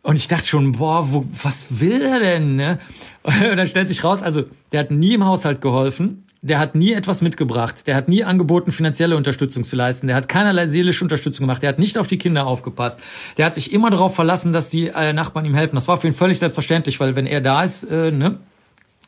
und 0.02 0.16
ich 0.16 0.28
dachte 0.28 0.46
schon, 0.46 0.72
boah, 0.72 1.12
wo, 1.12 1.24
was 1.42 1.80
will 1.80 2.02
er 2.02 2.18
denn? 2.18 2.56
Ne? 2.56 2.78
Und 3.22 3.56
dann 3.56 3.68
stellt 3.68 3.88
sich 3.88 4.02
raus, 4.02 4.22
also 4.22 4.42
der 4.72 4.80
hat 4.80 4.90
nie 4.90 5.14
im 5.14 5.24
Haushalt 5.24 5.60
geholfen, 5.60 6.24
der 6.40 6.58
hat 6.58 6.74
nie 6.74 6.92
etwas 6.92 7.22
mitgebracht, 7.22 7.86
der 7.86 7.94
hat 7.94 8.08
nie 8.08 8.24
angeboten, 8.24 8.72
finanzielle 8.72 9.16
Unterstützung 9.16 9.62
zu 9.62 9.76
leisten, 9.76 10.08
der 10.08 10.16
hat 10.16 10.28
keinerlei 10.28 10.66
seelische 10.66 11.04
Unterstützung 11.04 11.46
gemacht, 11.46 11.62
der 11.62 11.68
hat 11.68 11.78
nicht 11.78 11.98
auf 11.98 12.08
die 12.08 12.18
Kinder 12.18 12.48
aufgepasst, 12.48 12.98
der 13.36 13.46
hat 13.46 13.54
sich 13.54 13.72
immer 13.72 13.90
darauf 13.90 14.16
verlassen, 14.16 14.52
dass 14.52 14.68
die 14.68 14.88
äh, 14.88 15.12
Nachbarn 15.12 15.44
ihm 15.44 15.54
helfen. 15.54 15.76
Das 15.76 15.86
war 15.86 15.98
für 15.98 16.08
ihn 16.08 16.14
völlig 16.14 16.40
selbstverständlich, 16.40 16.98
weil 16.98 17.14
wenn 17.14 17.26
er 17.26 17.40
da 17.40 17.62
ist, 17.62 17.84
äh, 17.84 18.10
ne, 18.10 18.40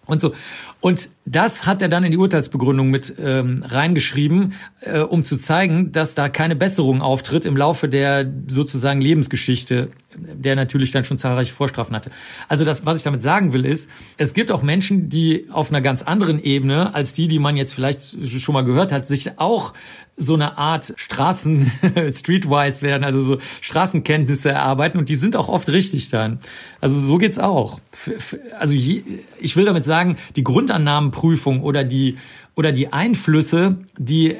und 0.06 0.20
so. 0.20 0.32
Und 0.80 1.10
das 1.24 1.66
hat 1.66 1.80
er 1.80 1.88
dann 1.88 2.04
in 2.04 2.10
die 2.10 2.18
Urteilsbegründung 2.18 2.90
mit 2.90 3.14
ähm, 3.18 3.64
reingeschrieben, 3.66 4.52
äh, 4.80 5.00
um 5.00 5.22
zu 5.22 5.36
zeigen, 5.36 5.92
dass 5.92 6.14
da 6.14 6.28
keine 6.28 6.56
Besserung 6.56 7.00
auftritt 7.00 7.44
im 7.46 7.56
Laufe 7.56 7.88
der 7.88 8.30
sozusagen 8.46 9.00
Lebensgeschichte, 9.00 9.88
der 10.44 10.56
natürlich 10.56 10.92
dann 10.92 11.04
schon 11.04 11.18
zahlreiche 11.18 11.52
Vorstrafen 11.52 11.94
hatte. 11.94 12.10
Also 12.48 12.64
das, 12.64 12.86
was 12.86 12.98
ich 12.98 13.04
damit 13.04 13.22
sagen 13.22 13.52
will, 13.52 13.64
ist, 13.64 13.90
es 14.16 14.34
gibt 14.34 14.50
auch 14.50 14.62
Menschen, 14.62 15.08
die 15.08 15.46
auf 15.50 15.70
einer 15.70 15.80
ganz 15.80 16.02
anderen 16.02 16.42
Ebene 16.42 16.94
als 16.94 17.12
die, 17.12 17.28
die 17.28 17.38
man 17.38 17.56
jetzt 17.56 17.72
vielleicht 17.74 18.00
schon 18.40 18.52
mal 18.52 18.64
gehört 18.64 18.92
hat, 18.92 19.06
sich 19.06 19.38
auch 19.38 19.74
so 20.16 20.34
eine 20.34 20.58
Art 20.58 20.92
Straßen 20.96 21.72
streetwise 22.10 22.82
werden, 22.82 23.04
also 23.04 23.20
so 23.20 23.38
Straßenkenntnisse 23.60 24.50
erarbeiten 24.50 24.98
und 24.98 25.08
die 25.08 25.16
sind 25.16 25.34
auch 25.36 25.48
oft 25.48 25.68
richtig 25.68 26.10
dann. 26.10 26.38
Also 26.80 26.98
so 26.98 27.18
geht's 27.18 27.38
auch. 27.38 27.80
Also 28.58 28.74
ich 28.74 29.56
will 29.56 29.64
damit 29.64 29.84
sagen, 29.84 30.16
die 30.36 30.44
Grundannahmenprüfung 30.44 31.62
oder 31.62 31.84
die 31.84 32.16
oder 32.54 32.70
die 32.70 32.92
Einflüsse, 32.92 33.78
die 33.98 34.36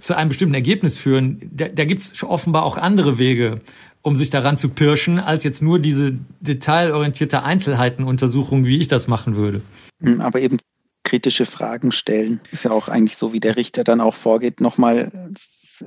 zu 0.00 0.16
einem 0.16 0.28
bestimmten 0.28 0.54
Ergebnis 0.54 0.96
führen, 0.96 1.50
da, 1.52 1.68
da 1.68 1.84
gibt's 1.84 2.22
offenbar 2.22 2.62
auch 2.62 2.78
andere 2.78 3.18
Wege, 3.18 3.60
um 4.02 4.16
sich 4.16 4.30
daran 4.30 4.58
zu 4.58 4.70
pirschen, 4.70 5.18
als 5.18 5.44
jetzt 5.44 5.62
nur 5.62 5.78
diese 5.78 6.18
detailorientierte 6.40 7.42
Einzelheitenuntersuchung, 7.42 8.64
wie 8.64 8.78
ich 8.78 8.88
das 8.88 9.08
machen 9.08 9.36
würde. 9.36 9.62
Hm, 10.00 10.20
aber 10.20 10.40
eben 10.40 10.58
kritische 11.04 11.46
Fragen 11.46 11.90
stellen. 11.90 12.40
Ist 12.50 12.64
ja 12.64 12.70
auch 12.70 12.88
eigentlich 12.88 13.16
so, 13.16 13.32
wie 13.32 13.40
der 13.40 13.56
Richter 13.56 13.82
dann 13.82 14.00
auch 14.00 14.14
vorgeht, 14.14 14.60
nochmal 14.60 15.10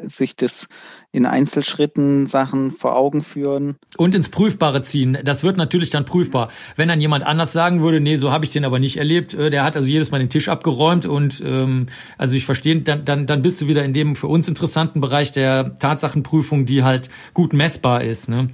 sich 0.02 0.36
das 0.36 0.68
in 1.12 1.26
Einzelschritten 1.26 2.28
Sachen 2.28 2.72
vor 2.72 2.96
Augen 2.96 3.24
führen. 3.24 3.76
Und 3.98 4.16
ins 4.16 4.30
Prüfbare 4.30 4.82
ziehen. 4.82 5.18
Das 5.24 5.44
wird 5.44 5.58
natürlich 5.58 5.90
dann 5.90 6.06
prüfbar. 6.06 6.50
Wenn 6.76 6.88
dann 6.88 7.02
jemand 7.02 7.26
anders 7.26 7.54
sagen 7.54 7.82
würde, 7.82 8.00
nee, 8.00 8.16
so 8.16 8.32
habe 8.32 8.46
ich 8.46 8.52
den 8.52 8.66
aber 8.66 8.80
nicht 8.80 8.98
erlebt, 8.98 9.34
äh, 9.34 9.50
der 9.50 9.64
hat 9.64 9.76
also 9.76 9.90
jedes 9.90 10.12
Mal 10.12 10.20
den 10.20 10.30
Tisch 10.30 10.50
abgeräumt 10.50 11.06
und 11.06 11.42
ähm, 11.46 11.88
also 12.18 12.36
ich 12.36 12.46
verstehe, 12.46 12.82
dann, 12.82 13.06
dann, 13.06 13.28
dann 13.28 13.42
bist 13.42 13.62
du 13.62 13.68
wieder 13.68 13.84
in 13.84 13.94
dem 13.94 14.16
für 14.16 14.28
uns 14.28 14.48
interessanten 14.48 15.02
Bereich 15.02 15.32
der 15.32 15.78
Tatsachenprüfung, 15.78 16.66
die 16.66 16.84
halt 16.84 17.10
gut 17.34 17.54
messbar 17.54 18.04
ist. 18.04 18.30
Ne? 18.30 18.50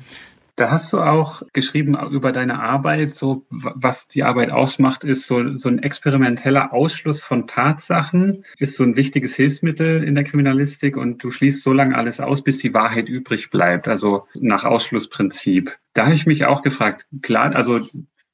Da 0.58 0.72
hast 0.72 0.92
du 0.92 0.98
auch 0.98 1.44
geschrieben 1.54 1.96
über 2.10 2.32
deine 2.32 2.60
Arbeit, 2.60 3.16
so 3.16 3.46
was 3.52 4.08
die 4.08 4.24
Arbeit 4.24 4.50
ausmacht, 4.50 5.04
ist 5.04 5.28
so, 5.28 5.56
so 5.56 5.70
ein 5.70 5.84
experimenteller 5.84 6.74
Ausschluss 6.74 7.22
von 7.22 7.46
Tatsachen, 7.46 8.44
ist 8.58 8.76
so 8.76 8.84
ein 8.84 8.96
wichtiges 8.96 9.36
Hilfsmittel 9.36 10.04
in 10.04 10.16
der 10.16 10.24
Kriminalistik 10.24 10.98
und 10.98 11.24
du 11.24 11.30
schließt 11.30 11.62
so 11.62 11.74
lange 11.74 11.96
alles 11.96 12.20
aus, 12.20 12.44
bis 12.44 12.58
die 12.58 12.74
Wahrheit 12.74 13.08
übrig 13.08 13.52
bleibt, 13.52 13.88
also 13.88 14.26
nach 14.34 14.64
Ausschlussprinzip. 14.64 15.78
Da 15.94 16.06
habe 16.06 16.16
ich 16.16 16.26
mich 16.26 16.46
auch 16.46 16.64
gefragt, 16.64 17.06
klar, 17.22 17.56
also 17.56 17.80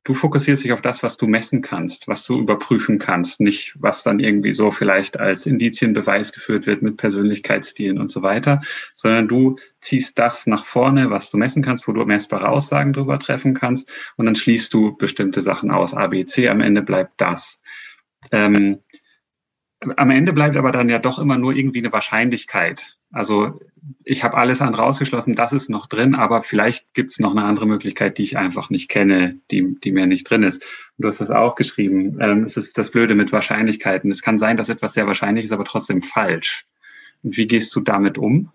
du 0.04 0.14
fokussierst 0.14 0.64
dich 0.64 0.74
auf 0.74 0.82
das, 0.82 1.02
was 1.02 1.18
du 1.18 1.28
messen 1.28 1.62
kannst, 1.62 2.08
was 2.08 2.26
du 2.26 2.40
überprüfen 2.40 3.00
kannst, 3.00 3.40
nicht 3.40 3.76
was 3.80 4.04
dann 4.04 4.20
irgendwie 4.20 4.54
so 4.54 4.72
vielleicht 4.72 5.20
als 5.20 5.46
Indizienbeweis 5.46 6.34
geführt 6.34 6.66
wird 6.66 6.82
mit 6.82 6.98
Persönlichkeitsstilen 6.98 7.98
und 7.98 8.10
so 8.10 8.22
weiter, 8.22 8.62
sondern 8.94 9.28
du 9.28 9.58
ziehst 9.80 10.20
das 10.20 10.46
nach 10.46 10.66
vorne, 10.66 11.10
was 11.10 11.30
du 11.30 11.38
messen 11.38 11.64
kannst, 11.64 11.88
wo 11.88 11.94
du 11.94 12.06
messbare 12.06 12.50
Aussagen 12.50 12.94
drüber 12.94 13.18
treffen 13.20 13.54
kannst 13.54 13.90
und 14.18 14.26
dann 14.26 14.36
schließt 14.36 14.74
du 14.74 14.98
bestimmte 14.98 15.42
Sachen 15.42 15.72
aus. 15.72 15.94
A, 15.94 16.08
B, 16.08 16.26
C, 16.26 16.50
am 16.50 16.62
Ende 16.62 16.82
bleibt 16.82 17.14
das. 17.18 17.62
Ähm, 18.32 18.80
am 19.98 20.10
Ende 20.12 20.34
bleibt 20.34 20.56
aber 20.58 20.72
dann 20.72 20.90
ja 20.90 21.00
doch 21.00 21.20
immer 21.20 21.38
nur 21.38 21.54
irgendwie 21.54 21.80
eine 21.80 21.92
Wahrscheinlichkeit. 21.92 22.98
Also 23.14 23.60
ich 24.04 24.24
habe 24.24 24.36
alles 24.36 24.62
andere 24.62 24.84
ausgeschlossen, 24.84 25.36
das 25.36 25.54
ist 25.54 25.70
noch 25.70 25.88
drin, 25.88 26.16
aber 26.16 26.42
vielleicht 26.42 26.94
gibt 26.94 27.12
es 27.12 27.20
noch 27.20 27.32
eine 27.32 27.44
andere 27.44 27.68
Möglichkeit, 27.68 28.18
die 28.18 28.24
ich 28.24 28.38
einfach 28.38 28.70
nicht 28.70 28.90
kenne, 28.90 29.38
die, 29.52 29.76
die 29.82 29.92
mir 29.92 30.08
nicht 30.08 30.30
drin 30.30 30.44
ist. 30.44 30.62
du 30.98 31.08
hast 31.08 31.22
das 31.22 31.30
auch 31.30 31.56
geschrieben. 31.56 32.18
Ähm, 32.20 32.44
es 32.44 32.58
ist 32.58 32.78
das 32.78 32.90
Blöde 32.90 33.14
mit 33.14 33.32
Wahrscheinlichkeiten. 33.32 34.10
Es 34.10 34.24
kann 34.24 34.40
sein, 34.40 34.58
dass 34.58 34.70
etwas 34.70 34.94
sehr 34.94 35.06
wahrscheinlich 35.06 35.46
ist, 35.46 35.52
aber 35.52 35.64
trotzdem 35.64 36.02
falsch. 36.02 36.66
Und 37.22 37.38
wie 37.38 37.48
gehst 37.48 37.76
du 37.76 37.82
damit 37.82 38.18
um? 38.18 38.52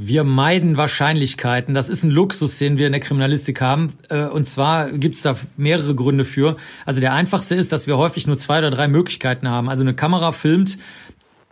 Wir 0.00 0.22
meiden 0.22 0.76
Wahrscheinlichkeiten. 0.76 1.74
Das 1.74 1.88
ist 1.88 2.04
ein 2.04 2.10
Luxus, 2.10 2.56
den 2.58 2.78
wir 2.78 2.86
in 2.86 2.92
der 2.92 3.00
Kriminalistik 3.00 3.60
haben. 3.60 3.94
Äh, 4.08 4.26
und 4.26 4.46
zwar 4.46 4.92
gibt 4.92 5.16
es 5.16 5.22
da 5.22 5.36
mehrere 5.56 5.96
Gründe 5.96 6.24
für. 6.24 6.56
Also 6.86 7.00
der 7.00 7.14
einfachste 7.14 7.56
ist, 7.56 7.72
dass 7.72 7.88
wir 7.88 7.98
häufig 7.98 8.28
nur 8.28 8.38
zwei 8.38 8.58
oder 8.58 8.70
drei 8.70 8.86
Möglichkeiten 8.86 9.48
haben. 9.48 9.68
Also 9.68 9.82
eine 9.82 9.94
Kamera 9.94 10.30
filmt, 10.30 10.78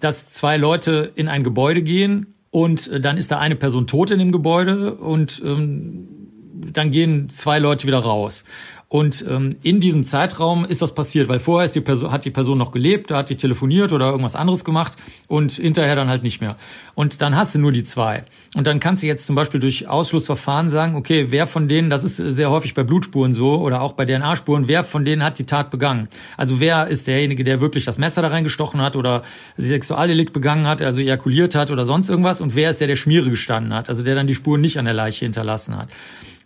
dass 0.01 0.31
zwei 0.31 0.57
Leute 0.57 1.13
in 1.15 1.29
ein 1.29 1.43
Gebäude 1.43 1.83
gehen 1.83 2.35
und 2.51 2.89
äh, 2.89 3.01
dann 3.01 3.17
ist 3.17 3.31
da 3.31 3.39
eine 3.39 3.57
Person 3.57 3.87
tot 3.87 4.11
in 4.11 4.19
dem 4.19 4.33
Gebäude 4.33 4.95
und 4.95 5.43
ähm, 5.45 6.09
dann 6.73 6.91
gehen 6.91 7.29
zwei 7.29 7.59
Leute 7.59 7.87
wieder 7.87 7.99
raus. 7.99 8.45
Und 8.89 9.25
ähm, 9.29 9.51
in 9.63 9.81
diesem 9.81 10.05
Zeitraum 10.05 10.65
ist 10.65 10.81
das 10.81 10.95
passiert, 10.95 11.29
weil 11.29 11.41
vorher 11.41 11.65
ist 11.65 11.75
die 11.75 11.81
Person, 11.81 12.13
hat 12.13 12.25
die 12.25 12.31
Person 12.31 12.57
noch 12.57 12.71
gelebt, 12.71 13.11
da 13.11 13.19
hat 13.19 13.31
die 13.31 13.37
telefoniert 13.37 13.93
oder 13.93 14.07
irgendwas 14.07 14.37
anderes 14.37 14.65
gemacht 14.65 14.93
und 15.27 15.53
hinterher 15.53 15.97
dann 15.97 16.09
halt 16.09 16.23
nicht 16.23 16.41
mehr. 16.41 16.57
Und 16.95 17.21
dann 17.21 17.35
hast 17.35 17.57
du 17.57 17.59
nur 17.59 17.73
die 17.73 17.83
zwei. 17.83 18.23
Und 18.55 18.69
dann 18.69 18.79
kannst 18.79 19.03
du 19.03 19.09
jetzt 19.09 19.27
zum 19.27 19.35
Beispiel 19.35 19.59
durch 19.59 19.89
Ausschlussverfahren 19.89 20.71
sagen, 20.71 20.95
okay, 20.95 21.27
wer 21.31 21.49
von 21.49 21.67
denen, 21.67 21.91
das 21.91 22.05
ist 22.05 22.17
sehr 22.17 22.49
häufig 22.53 22.75
bei 22.75 22.85
Blutspuren 22.85 23.35
so 23.35 23.57
oder 23.61 23.83
auch 23.83 23.93
bei 23.93 24.05
DNA-Spuren, 24.05 24.69
wer 24.69 24.85
von 24.85 25.05
denen 25.05 25.25
hat 25.25 25.41
die 25.41 25.47
Tat 25.47 25.73
begangen? 25.73 26.07
Also 26.37 26.61
wer 26.61 26.87
ist 26.87 27.09
derjenige, 27.09 27.43
der 27.43 27.61
wirklich 27.61 27.85
das 27.85 27.99
Messer 27.99 28.23
da 28.23 28.29
reingestochen 28.29 28.81
hat 28.81 28.95
oder 28.95 29.23
Sexualdelikt 29.57 30.33
begangen 30.33 30.69
hat, 30.69 30.81
also 30.81 31.01
ejakuliert 31.01 31.57
hat 31.57 31.73
oder 31.73 31.87
sonst 31.87 32.09
irgendwas? 32.09 32.41
Und 32.41 32.55
wer 32.55 32.71
ist 32.71 32.81
der, 32.81 32.87
der 32.87 32.97
Schmiere 32.97 33.31
gestanden 33.31 33.75
hat, 33.75 33.89
also 33.89 34.05
der 34.05 34.15
dann 34.15 34.29
die 34.29 34.37
Spuren 34.37 34.61
nicht 34.61 34.79
an 34.79 34.85
der 34.85 34.95
Leiche 34.95 35.25
hinterlassen 35.25 35.77
hat? 35.77 35.89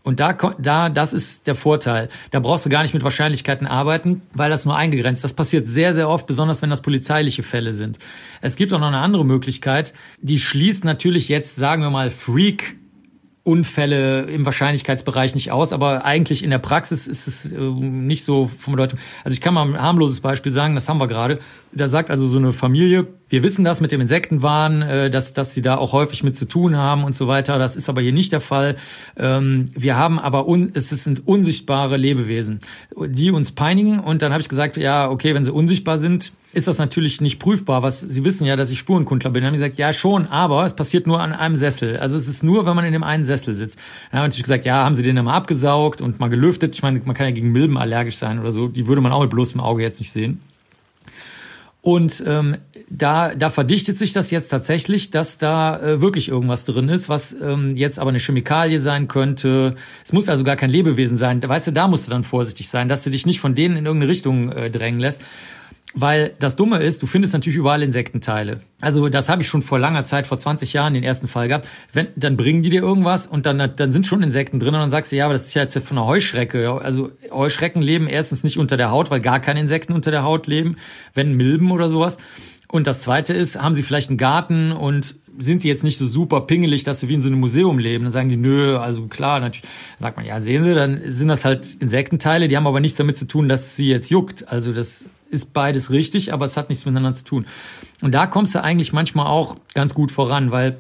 Und 0.03 0.19
da, 0.19 0.33
da, 0.33 0.89
das 0.89 1.13
ist 1.13 1.47
der 1.47 1.55
Vorteil. 1.55 2.09
Da 2.31 2.41
brauchst 2.41 2.65
du 2.65 2.71
gar 2.71 2.83
nicht 2.83 2.95
mit 2.95 3.05
Wahrscheinlichkeiten 3.05 3.67
arbeiten, 3.67 4.23
weil 4.33 4.49
das 4.49 4.65
nur 4.65 4.75
eingegrenzt. 4.75 5.23
Das 5.23 5.35
passiert 5.35 5.67
sehr, 5.67 5.93
sehr 5.93 6.09
oft, 6.09 6.27
besonders 6.27 6.63
wenn 6.63 6.71
das 6.71 6.81
polizeiliche 6.81 7.43
Fälle 7.43 7.75
sind. 7.75 7.99
Es 8.41 8.57
gibt 8.57 8.73
auch 8.73 8.81
noch 8.81 8.89
eine 8.89 8.99
andere 8.99 9.27
Möglichkeit. 9.27 9.93
Die 10.23 10.39
schließt 10.39 10.85
natürlich 10.85 11.29
jetzt, 11.29 11.57
sagen 11.57 11.83
wir 11.83 11.91
mal, 11.91 12.11
Freak 12.11 12.77
Unfälle 13.43 14.23
im 14.23 14.45
Wahrscheinlichkeitsbereich 14.45 15.35
nicht 15.35 15.51
aus, 15.51 15.73
aber 15.73 16.05
eigentlich 16.05 16.45
in 16.45 16.51
der 16.51 16.59
Praxis 16.59 17.07
ist 17.07 17.27
es 17.27 17.53
äh, 17.53 17.59
nicht 17.59 18.23
so 18.23 18.47
von 18.47 18.73
Bedeutung. 18.73 18.99
Also 19.25 19.35
ich 19.35 19.41
kann 19.41 19.55
mal 19.55 19.67
ein 19.67 19.81
harmloses 19.81 20.21
Beispiel 20.21 20.53
sagen, 20.53 20.75
das 20.75 20.89
haben 20.89 20.99
wir 20.99 21.07
gerade. 21.07 21.41
Da 21.73 21.89
sagt 21.89 22.11
also 22.11 22.27
so 22.27 22.39
eine 22.39 22.53
Familie, 22.53 23.09
wir 23.31 23.45
wissen 23.45 23.65
das 23.65 23.81
mit 23.81 23.93
dem 23.93 24.01
Insektenwahn, 24.01 24.83
äh, 24.83 25.11
dass, 25.11 25.33
dass 25.33 25.55
sie 25.55 25.63
da 25.63 25.79
auch 25.79 25.93
häufig 25.93 26.23
mit 26.23 26.37
zu 26.37 26.45
tun 26.45 26.77
haben 26.77 27.05
und 27.05 27.15
so 27.15 27.29
weiter. 27.29 27.59
Das 27.59 27.77
ist 27.77 27.89
aber 27.89 28.03
hier 28.03 28.13
nicht 28.13 28.33
der 28.33 28.41
Fall. 28.41 28.77
Ähm, 29.17 29.67
wir 29.75 29.97
haben 29.97 30.19
aber, 30.19 30.47
un, 30.47 30.73
es 30.75 30.91
sind 30.91 31.27
unsichtbare 31.27 31.97
Lebewesen, 31.97 32.59
die 33.07 33.31
uns 33.31 33.53
peinigen. 33.53 34.01
Und 34.01 34.23
dann 34.23 34.33
habe 34.33 34.43
ich 34.43 34.49
gesagt, 34.49 34.77
ja, 34.77 35.09
okay, 35.09 35.35
wenn 35.35 35.45
sie 35.45 35.53
unsichtbar 35.53 35.97
sind, 35.97 36.33
ist 36.53 36.67
das 36.67 36.79
natürlich 36.79 37.21
nicht 37.21 37.39
prüfbar. 37.39 37.85
Was 37.85 38.01
Sie 38.01 38.25
wissen 38.25 38.45
ja, 38.45 38.57
dass 38.57 38.73
ich 38.73 38.81
Spurenkundler 38.81 39.31
bin. 39.31 39.43
Dann 39.43 39.49
haben 39.49 39.55
die 39.55 39.61
gesagt, 39.61 39.79
ja 39.79 39.93
schon, 39.93 40.27
aber 40.27 40.65
es 40.65 40.75
passiert 40.75 41.07
nur 41.07 41.21
an 41.21 41.33
einem 41.33 41.55
Sessel. 41.55 41.99
Also 41.99 42.17
es 42.17 42.27
ist 42.27 42.43
nur, 42.43 42.67
wenn 42.67 42.75
man 42.75 42.85
in 42.85 42.93
dem 42.93 43.05
einen 43.05 43.25
Sessel 43.25 43.55
sitzt. 43.55 43.79
Dann 44.11 44.19
haben 44.19 44.27
natürlich 44.27 44.43
gesagt, 44.43 44.65
ja, 44.65 44.85
haben 44.85 44.97
Sie 44.97 45.05
den 45.05 45.15
mal 45.25 45.35
abgesaugt 45.35 46.01
und 46.01 46.19
mal 46.19 46.29
gelüftet. 46.29 46.75
Ich 46.75 46.83
meine, 46.83 47.01
man 47.05 47.15
kann 47.15 47.27
ja 47.27 47.33
gegen 47.33 47.53
Milben 47.53 47.79
allergisch 47.79 48.17
sein 48.17 48.41
oder 48.41 48.51
so. 48.51 48.67
Die 48.67 48.89
würde 48.89 49.01
man 49.01 49.13
auch 49.13 49.21
mit 49.21 49.31
bloßem 49.31 49.61
Auge 49.61 49.83
jetzt 49.83 50.01
nicht 50.01 50.11
sehen. 50.11 50.41
Und 51.83 52.23
ähm, 52.27 52.57
da, 52.91 53.35
da 53.37 53.51
verdichtet 53.51 53.99
sich 53.99 54.13
das 54.13 54.33
jetzt 54.33 54.49
tatsächlich, 54.49 55.13
dass 55.13 55.39
da 55.39 55.81
äh, 55.81 56.01
wirklich 56.01 56.29
irgendwas 56.29 56.65
drin 56.65 56.89
ist, 56.89 57.09
was 57.09 57.33
ähm, 57.41 57.77
jetzt 57.77 58.01
aber 58.01 58.11
eine 58.11 58.19
Chemikalie 58.19 58.81
sein 58.81 59.07
könnte. 59.07 59.77
Es 60.05 60.13
muss 60.13 60.29
also 60.29 60.43
gar 60.43 60.57
kein 60.57 60.71
Lebewesen 60.71 61.17
sein. 61.17 61.41
Weißt 61.41 61.69
du, 61.69 61.73
da 61.73 61.87
musst 61.87 62.09
du 62.09 62.11
dann 62.11 62.25
vorsichtig 62.25 62.69
sein, 62.69 62.89
dass 62.89 63.05
du 63.05 63.11
dich 63.11 63.27
nicht 63.27 63.39
von 63.39 63.55
denen 63.55 63.77
in 63.77 63.87
irgendeine 63.87 64.11
Richtung 64.11 64.51
äh, 64.51 64.71
drängen 64.71 64.99
lässt. 64.99 65.23
Weil 65.93 66.35
das 66.39 66.55
Dumme 66.55 66.79
ist, 66.79 67.03
du 67.03 67.07
findest 67.07 67.35
natürlich 67.35 67.57
überall 67.57 67.83
Insektenteile. 67.83 68.61
Also 68.81 69.09
das 69.09 69.29
habe 69.29 69.43
ich 69.43 69.49
schon 69.49 69.63
vor 69.63 69.79
langer 69.79 70.05
Zeit, 70.05 70.29
vor 70.29 70.39
20 70.39 70.73
Jahren, 70.73 70.95
den 70.95 71.03
ersten 71.03 71.27
Fall 71.27 71.49
gehabt. 71.49 71.67
Wenn, 71.93 72.09
dann 72.15 72.37
bringen 72.37 72.63
die 72.63 72.71
dir 72.71 72.81
irgendwas 72.81 73.27
und 73.27 73.45
dann, 73.45 73.73
dann 73.75 73.93
sind 73.93 74.07
schon 74.07 74.23
Insekten 74.23 74.61
drin 74.61 74.75
und 74.75 74.81
dann 74.81 74.91
sagst 74.91 75.11
du, 75.11 75.17
ja, 75.17 75.25
aber 75.25 75.35
das 75.35 75.47
ist 75.47 75.55
ja 75.55 75.63
jetzt 75.63 75.77
von 75.79 75.99
einer 75.99 76.07
Heuschrecke. 76.07 76.81
Also 76.81 77.11
Heuschrecken 77.33 77.83
leben 77.83 78.07
erstens 78.07 78.45
nicht 78.45 78.57
unter 78.57 78.77
der 78.77 78.93
Haut, 78.93 79.11
weil 79.11 79.21
gar 79.21 79.41
keine 79.41 79.61
Insekten 79.61 79.93
unter 79.93 80.13
der 80.13 80.23
Haut 80.23 80.47
leben, 80.47 80.77
wenn 81.15 81.37
Milben 81.37 81.73
oder 81.73 81.89
sowas. 81.89 82.19
Und 82.71 82.87
das 82.87 83.01
zweite 83.01 83.35
ist, 83.35 83.61
haben 83.61 83.75
sie 83.75 83.83
vielleicht 83.83 84.11
einen 84.11 84.19
Garten 84.19 84.73
und 84.73 85.17
sind 85.39 85.63
sie 85.63 85.69
jetzt 85.69 85.83
nicht 85.83 85.99
so 85.99 86.07
super 86.07 86.43
pingelig, 86.43 86.85
dass 86.85 87.01
sie 87.01 87.09
wie 87.09 87.15
in 87.15 87.23
so 87.23 87.29
einem 87.29 87.41
Museum 87.41 87.79
leben. 87.79 88.05
Dann 88.05 88.13
sagen 88.13 88.29
die, 88.29 88.37
nö, 88.37 88.77
also 88.77 89.07
klar, 89.07 89.41
natürlich. 89.41 89.69
Dann 89.99 90.03
sagt 90.03 90.17
man, 90.17 90.27
ja, 90.27 90.41
sehen 90.41 90.63
Sie, 90.63 90.75
dann 90.75 91.01
sind 91.07 91.29
das 91.29 91.45
halt 91.45 91.75
Insektenteile, 91.81 92.47
die 92.47 92.57
haben 92.57 92.67
aber 92.67 92.81
nichts 92.81 92.97
damit 92.97 93.17
zu 93.17 93.27
tun, 93.27 93.49
dass 93.49 93.75
sie 93.77 93.89
jetzt 93.89 94.11
juckt. 94.11 94.49
Also 94.49 94.73
das 94.73 95.07
ist 95.31 95.53
beides 95.53 95.91
richtig, 95.91 96.33
aber 96.33 96.45
es 96.45 96.57
hat 96.57 96.69
nichts 96.69 96.85
miteinander 96.85 97.15
zu 97.15 97.25
tun. 97.25 97.47
Und 98.03 98.13
da 98.15 98.27
kommst 98.27 98.55
du 98.55 98.63
eigentlich 98.63 98.93
manchmal 98.93 99.27
auch 99.27 99.57
ganz 99.75 99.95
gut 99.95 100.11
voran, 100.11 100.51
weil 100.53 100.79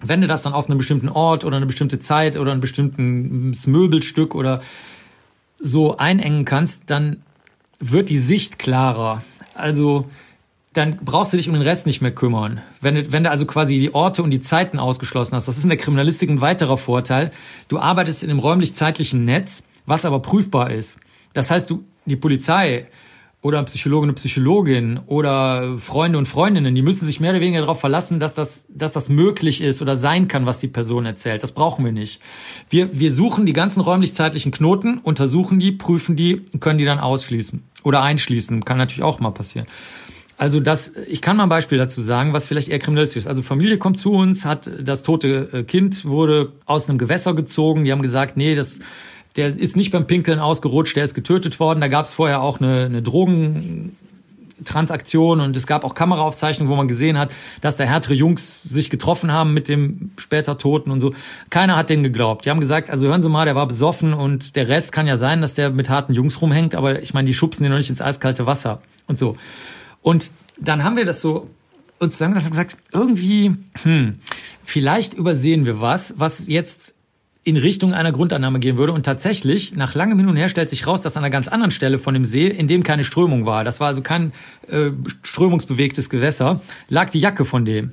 wenn 0.00 0.20
du 0.20 0.26
das 0.26 0.42
dann 0.42 0.52
auf 0.52 0.68
einen 0.68 0.78
bestimmten 0.78 1.08
Ort 1.08 1.44
oder 1.44 1.56
eine 1.56 1.66
bestimmte 1.66 1.98
Zeit 1.98 2.36
oder 2.36 2.52
ein 2.52 2.60
bestimmtes 2.60 3.66
Möbelstück 3.66 4.34
oder 4.34 4.62
so 5.58 5.96
einengen 5.96 6.44
kannst, 6.44 6.84
dann 6.86 7.22
wird 7.80 8.08
die 8.08 8.18
Sicht 8.18 8.58
klarer. 8.58 9.22
Also 9.54 10.06
dann 10.78 10.98
brauchst 11.04 11.32
du 11.32 11.36
dich 11.36 11.48
um 11.48 11.54
den 11.54 11.62
Rest 11.62 11.86
nicht 11.86 12.00
mehr 12.00 12.12
kümmern. 12.12 12.62
Wenn 12.80 12.94
du, 12.94 13.12
wenn 13.12 13.24
du 13.24 13.30
also 13.30 13.46
quasi 13.46 13.78
die 13.78 13.94
Orte 13.94 14.22
und 14.22 14.30
die 14.30 14.40
Zeiten 14.40 14.78
ausgeschlossen 14.78 15.34
hast, 15.34 15.48
das 15.48 15.58
ist 15.58 15.64
in 15.64 15.70
der 15.70 15.78
Kriminalistik 15.78 16.30
ein 16.30 16.40
weiterer 16.40 16.78
Vorteil. 16.78 17.32
Du 17.66 17.78
arbeitest 17.78 18.22
in 18.22 18.30
einem 18.30 18.38
räumlich-zeitlichen 18.38 19.24
Netz, 19.24 19.66
was 19.86 20.04
aber 20.04 20.20
prüfbar 20.20 20.70
ist. 20.70 21.00
Das 21.34 21.50
heißt, 21.50 21.68
du, 21.68 21.84
die 22.06 22.16
Polizei 22.16 22.86
oder 23.42 23.58
ein 23.58 23.64
Psychologe, 23.64 24.04
eine 24.04 24.12
Psychologin 24.14 25.00
oder 25.06 25.78
Freunde 25.78 26.18
und 26.18 26.26
Freundinnen, 26.26 26.74
die 26.74 26.82
müssen 26.82 27.06
sich 27.06 27.18
mehr 27.18 27.30
oder 27.30 27.40
weniger 27.40 27.60
darauf 27.60 27.80
verlassen, 27.80 28.20
dass 28.20 28.34
das, 28.34 28.66
dass 28.68 28.92
das 28.92 29.08
möglich 29.08 29.60
ist 29.60 29.82
oder 29.82 29.96
sein 29.96 30.28
kann, 30.28 30.46
was 30.46 30.58
die 30.58 30.68
Person 30.68 31.06
erzählt. 31.06 31.42
Das 31.42 31.52
brauchen 31.52 31.84
wir 31.84 31.92
nicht. 31.92 32.20
Wir, 32.70 32.98
wir 32.98 33.12
suchen 33.12 33.46
die 33.46 33.52
ganzen 33.52 33.80
räumlich-zeitlichen 33.80 34.52
Knoten, 34.52 34.98
untersuchen 34.98 35.58
die, 35.58 35.72
prüfen 35.72 36.14
die, 36.14 36.44
können 36.60 36.78
die 36.78 36.84
dann 36.84 37.00
ausschließen 37.00 37.64
oder 37.82 38.02
einschließen. 38.02 38.64
Kann 38.64 38.78
natürlich 38.78 39.02
auch 39.02 39.18
mal 39.20 39.30
passieren. 39.30 39.66
Also 40.38 40.60
das, 40.60 40.92
ich 41.08 41.20
kann 41.20 41.36
mal 41.36 41.42
ein 41.42 41.48
Beispiel 41.48 41.78
dazu 41.78 42.00
sagen, 42.00 42.32
was 42.32 42.46
vielleicht 42.46 42.68
eher 42.68 42.78
kriminalistisch 42.78 43.24
ist. 43.24 43.26
Also 43.26 43.42
Familie 43.42 43.76
kommt 43.76 43.98
zu 43.98 44.12
uns, 44.12 44.44
hat 44.44 44.70
das 44.80 45.02
tote 45.02 45.48
äh, 45.52 45.64
Kind 45.64 46.04
wurde 46.04 46.52
aus 46.64 46.88
einem 46.88 46.96
Gewässer 46.96 47.34
gezogen. 47.34 47.84
Die 47.84 47.90
haben 47.90 48.02
gesagt, 48.02 48.36
nee, 48.36 48.54
das 48.54 48.78
der 49.36 49.56
ist 49.56 49.76
nicht 49.76 49.92
beim 49.92 50.06
Pinkeln 50.06 50.38
ausgerutscht, 50.38 50.96
der 50.96 51.04
ist 51.04 51.14
getötet 51.14 51.60
worden. 51.60 51.80
Da 51.80 51.88
gab 51.88 52.04
es 52.04 52.12
vorher 52.12 52.42
auch 52.42 52.60
eine, 52.60 52.84
eine 52.86 53.00
Drogentransaktion 53.02 55.40
und 55.40 55.56
es 55.56 55.66
gab 55.66 55.84
auch 55.84 55.94
Kameraaufzeichnungen, 55.94 56.70
wo 56.72 56.76
man 56.76 56.88
gesehen 56.88 57.18
hat, 57.18 57.30
dass 57.60 57.76
da 57.76 57.84
härtere 57.84 58.14
Jungs 58.14 58.62
sich 58.62 58.90
getroffen 58.90 59.32
haben 59.32 59.54
mit 59.54 59.68
dem 59.68 60.10
später 60.16 60.58
Toten 60.58 60.90
und 60.90 61.00
so. 61.00 61.14
Keiner 61.50 61.76
hat 61.76 61.88
denen 61.88 62.02
geglaubt. 62.02 62.46
Die 62.46 62.50
haben 62.50 62.58
gesagt, 62.58 62.90
also 62.90 63.06
hören 63.06 63.22
Sie 63.22 63.28
mal, 63.28 63.44
der 63.44 63.54
war 63.54 63.68
besoffen 63.68 64.12
und 64.12 64.56
der 64.56 64.66
Rest 64.68 64.90
kann 64.90 65.06
ja 65.06 65.16
sein, 65.16 65.40
dass 65.40 65.54
der 65.54 65.70
mit 65.70 65.88
harten 65.88 66.14
Jungs 66.14 66.42
rumhängt, 66.42 66.74
aber 66.74 67.00
ich 67.00 67.14
meine, 67.14 67.26
die 67.26 67.34
schubsen 67.34 67.62
den 67.62 67.70
noch 67.70 67.78
nicht 67.78 67.90
ins 67.90 68.02
eiskalte 68.02 68.46
Wasser 68.46 68.82
und 69.06 69.18
so. 69.18 69.36
Und 70.08 70.32
dann 70.58 70.84
haben 70.84 70.96
wir 70.96 71.04
das 71.04 71.20
so 71.20 71.50
uns 71.98 72.16
sagen 72.16 72.32
gesagt, 72.32 72.78
irgendwie, 72.92 73.56
hm, 73.82 74.14
vielleicht 74.64 75.12
übersehen 75.12 75.66
wir 75.66 75.82
was, 75.82 76.14
was 76.16 76.48
jetzt 76.48 76.94
in 77.44 77.58
Richtung 77.58 77.92
einer 77.92 78.10
Grundannahme 78.10 78.58
gehen 78.58 78.78
würde. 78.78 78.94
Und 78.94 79.02
tatsächlich, 79.02 79.76
nach 79.76 79.94
langem 79.94 80.18
Hin 80.18 80.30
und 80.30 80.36
Her 80.36 80.48
stellt 80.48 80.70
sich 80.70 80.86
raus, 80.86 81.02
dass 81.02 81.18
an 81.18 81.24
einer 81.24 81.30
ganz 81.30 81.46
anderen 81.46 81.72
Stelle 81.72 81.98
von 81.98 82.14
dem 82.14 82.24
See, 82.24 82.46
in 82.46 82.68
dem 82.68 82.84
keine 82.84 83.04
Strömung 83.04 83.44
war, 83.44 83.64
das 83.64 83.80
war 83.80 83.88
also 83.88 84.00
kein 84.00 84.32
äh, 84.68 84.92
strömungsbewegtes 85.22 86.08
Gewässer, 86.08 86.62
lag 86.88 87.10
die 87.10 87.20
Jacke 87.20 87.44
von 87.44 87.66
dem. 87.66 87.90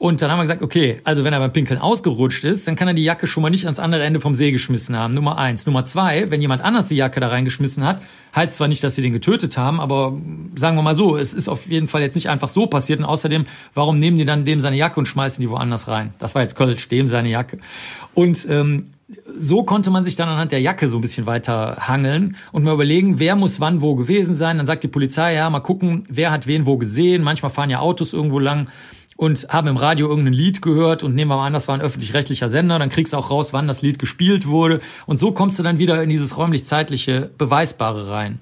Und 0.00 0.22
dann 0.22 0.30
haben 0.30 0.38
wir 0.38 0.44
gesagt, 0.44 0.62
okay, 0.62 0.98
also 1.04 1.24
wenn 1.24 1.34
er 1.34 1.40
beim 1.40 1.52
Pinkeln 1.52 1.78
ausgerutscht 1.78 2.44
ist, 2.44 2.66
dann 2.66 2.74
kann 2.74 2.88
er 2.88 2.94
die 2.94 3.04
Jacke 3.04 3.26
schon 3.26 3.42
mal 3.42 3.50
nicht 3.50 3.66
ans 3.66 3.78
andere 3.78 4.02
Ende 4.02 4.18
vom 4.18 4.34
See 4.34 4.50
geschmissen 4.50 4.96
haben. 4.96 5.12
Nummer 5.12 5.36
eins. 5.36 5.66
Nummer 5.66 5.84
zwei, 5.84 6.30
wenn 6.30 6.40
jemand 6.40 6.62
anders 6.62 6.88
die 6.88 6.96
Jacke 6.96 7.20
da 7.20 7.28
reingeschmissen 7.28 7.84
hat, 7.84 8.00
heißt 8.34 8.54
zwar 8.54 8.66
nicht, 8.66 8.82
dass 8.82 8.94
sie 8.94 9.02
den 9.02 9.12
getötet 9.12 9.58
haben, 9.58 9.78
aber 9.78 10.16
sagen 10.56 10.78
wir 10.78 10.82
mal 10.82 10.94
so, 10.94 11.18
es 11.18 11.34
ist 11.34 11.50
auf 11.50 11.66
jeden 11.66 11.86
Fall 11.86 12.00
jetzt 12.00 12.14
nicht 12.14 12.30
einfach 12.30 12.48
so 12.48 12.66
passiert. 12.66 13.00
Und 13.00 13.04
außerdem, 13.04 13.44
warum 13.74 13.98
nehmen 13.98 14.16
die 14.16 14.24
dann 14.24 14.46
dem 14.46 14.58
seine 14.58 14.76
Jacke 14.76 14.98
und 14.98 15.04
schmeißen 15.04 15.42
die 15.42 15.50
woanders 15.50 15.86
rein? 15.86 16.14
Das 16.18 16.34
war 16.34 16.40
jetzt 16.40 16.56
Kölsch, 16.56 16.88
dem 16.88 17.06
seine 17.06 17.28
Jacke. 17.28 17.58
Und 18.14 18.48
ähm, 18.48 18.86
so 19.36 19.64
konnte 19.64 19.90
man 19.90 20.06
sich 20.06 20.16
dann 20.16 20.30
anhand 20.30 20.52
der 20.52 20.62
Jacke 20.62 20.88
so 20.88 20.96
ein 20.96 21.02
bisschen 21.02 21.26
weiter 21.26 21.76
hangeln 21.78 22.36
und 22.52 22.64
mal 22.64 22.72
überlegen, 22.72 23.18
wer 23.18 23.36
muss 23.36 23.60
wann 23.60 23.82
wo 23.82 23.96
gewesen 23.96 24.32
sein. 24.32 24.56
Dann 24.56 24.64
sagt 24.64 24.82
die 24.82 24.88
Polizei, 24.88 25.34
ja, 25.34 25.50
mal 25.50 25.60
gucken, 25.60 26.04
wer 26.08 26.30
hat 26.30 26.46
wen 26.46 26.64
wo 26.64 26.78
gesehen. 26.78 27.22
Manchmal 27.22 27.50
fahren 27.50 27.68
ja 27.68 27.80
Autos 27.80 28.14
irgendwo 28.14 28.38
lang 28.38 28.68
und 29.20 29.48
haben 29.50 29.68
im 29.68 29.76
Radio 29.76 30.08
irgendein 30.08 30.32
Lied 30.32 30.62
gehört 30.62 31.02
und 31.02 31.14
nehmen 31.14 31.30
wir 31.30 31.36
mal 31.36 31.46
an, 31.46 31.52
das 31.52 31.68
war 31.68 31.74
ein 31.74 31.82
öffentlich-rechtlicher 31.82 32.48
Sender, 32.48 32.78
dann 32.78 32.88
kriegst 32.88 33.12
du 33.12 33.18
auch 33.18 33.30
raus, 33.30 33.52
wann 33.52 33.68
das 33.68 33.82
Lied 33.82 33.98
gespielt 33.98 34.46
wurde. 34.46 34.80
Und 35.04 35.20
so 35.20 35.32
kommst 35.32 35.58
du 35.58 35.62
dann 35.62 35.78
wieder 35.78 36.02
in 36.02 36.08
dieses 36.08 36.38
räumlich-zeitliche 36.38 37.30
Beweisbare 37.36 38.08
rein. 38.08 38.38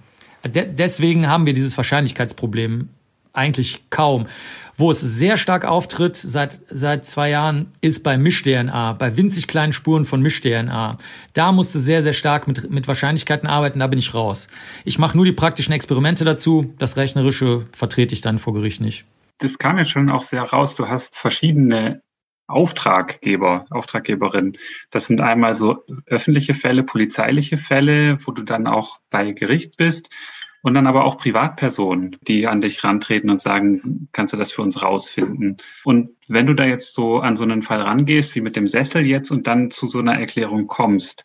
De 0.46 0.68
deswegen 0.72 1.26
haben 1.26 1.46
wir 1.46 1.52
dieses 1.52 1.76
Wahrscheinlichkeitsproblem 1.76 2.90
eigentlich 3.32 3.90
kaum. 3.90 4.28
Wo 4.76 4.92
es 4.92 5.00
sehr 5.00 5.36
stark 5.36 5.64
auftritt 5.64 6.16
seit, 6.16 6.60
seit 6.70 7.04
zwei 7.04 7.30
Jahren, 7.30 7.72
ist 7.80 8.04
bei 8.04 8.16
Misch-DNA, 8.16 8.92
bei 8.92 9.16
winzig 9.16 9.48
kleinen 9.48 9.72
Spuren 9.72 10.04
von 10.04 10.22
Misch-DNA. 10.22 10.96
Da 11.32 11.50
musst 11.50 11.74
du 11.74 11.80
sehr, 11.80 12.04
sehr 12.04 12.12
stark 12.12 12.46
mit, 12.46 12.70
mit 12.70 12.86
Wahrscheinlichkeiten 12.86 13.48
arbeiten, 13.48 13.80
da 13.80 13.88
bin 13.88 13.98
ich 13.98 14.14
raus. 14.14 14.46
Ich 14.84 15.00
mache 15.00 15.16
nur 15.16 15.24
die 15.24 15.32
praktischen 15.32 15.74
Experimente 15.74 16.24
dazu, 16.24 16.72
das 16.78 16.96
Rechnerische 16.96 17.66
vertrete 17.72 18.14
ich 18.14 18.20
dann 18.20 18.38
vor 18.38 18.54
Gericht 18.54 18.80
nicht 18.80 19.04
das 19.38 19.58
kam 19.58 19.78
jetzt 19.78 19.90
schon 19.90 20.10
auch 20.10 20.22
sehr 20.22 20.42
raus. 20.42 20.74
Du 20.74 20.88
hast 20.88 21.16
verschiedene 21.16 22.02
Auftraggeber, 22.48 23.66
Auftraggeberinnen. 23.70 24.56
Das 24.90 25.06
sind 25.06 25.20
einmal 25.20 25.54
so 25.54 25.84
öffentliche 26.06 26.54
Fälle, 26.54 26.82
polizeiliche 26.82 27.58
Fälle, 27.58 28.16
wo 28.26 28.32
du 28.32 28.42
dann 28.42 28.66
auch 28.66 29.00
bei 29.10 29.32
Gericht 29.32 29.76
bist. 29.76 30.10
Und 30.60 30.74
dann 30.74 30.88
aber 30.88 31.04
auch 31.04 31.18
Privatpersonen, 31.18 32.16
die 32.22 32.48
an 32.48 32.60
dich 32.60 32.82
rantreten 32.82 33.30
und 33.30 33.40
sagen, 33.40 34.08
kannst 34.12 34.32
du 34.32 34.36
das 34.36 34.50
für 34.50 34.62
uns 34.62 34.82
rausfinden? 34.82 35.58
Und 35.84 36.10
wenn 36.26 36.46
du 36.46 36.54
da 36.54 36.64
jetzt 36.64 36.94
so 36.94 37.18
an 37.18 37.36
so 37.36 37.44
einen 37.44 37.62
Fall 37.62 37.80
rangehst, 37.80 38.34
wie 38.34 38.40
mit 38.40 38.56
dem 38.56 38.66
Sessel 38.66 39.06
jetzt, 39.06 39.30
und 39.30 39.46
dann 39.46 39.70
zu 39.70 39.86
so 39.86 40.00
einer 40.00 40.18
Erklärung 40.18 40.66
kommst, 40.66 41.22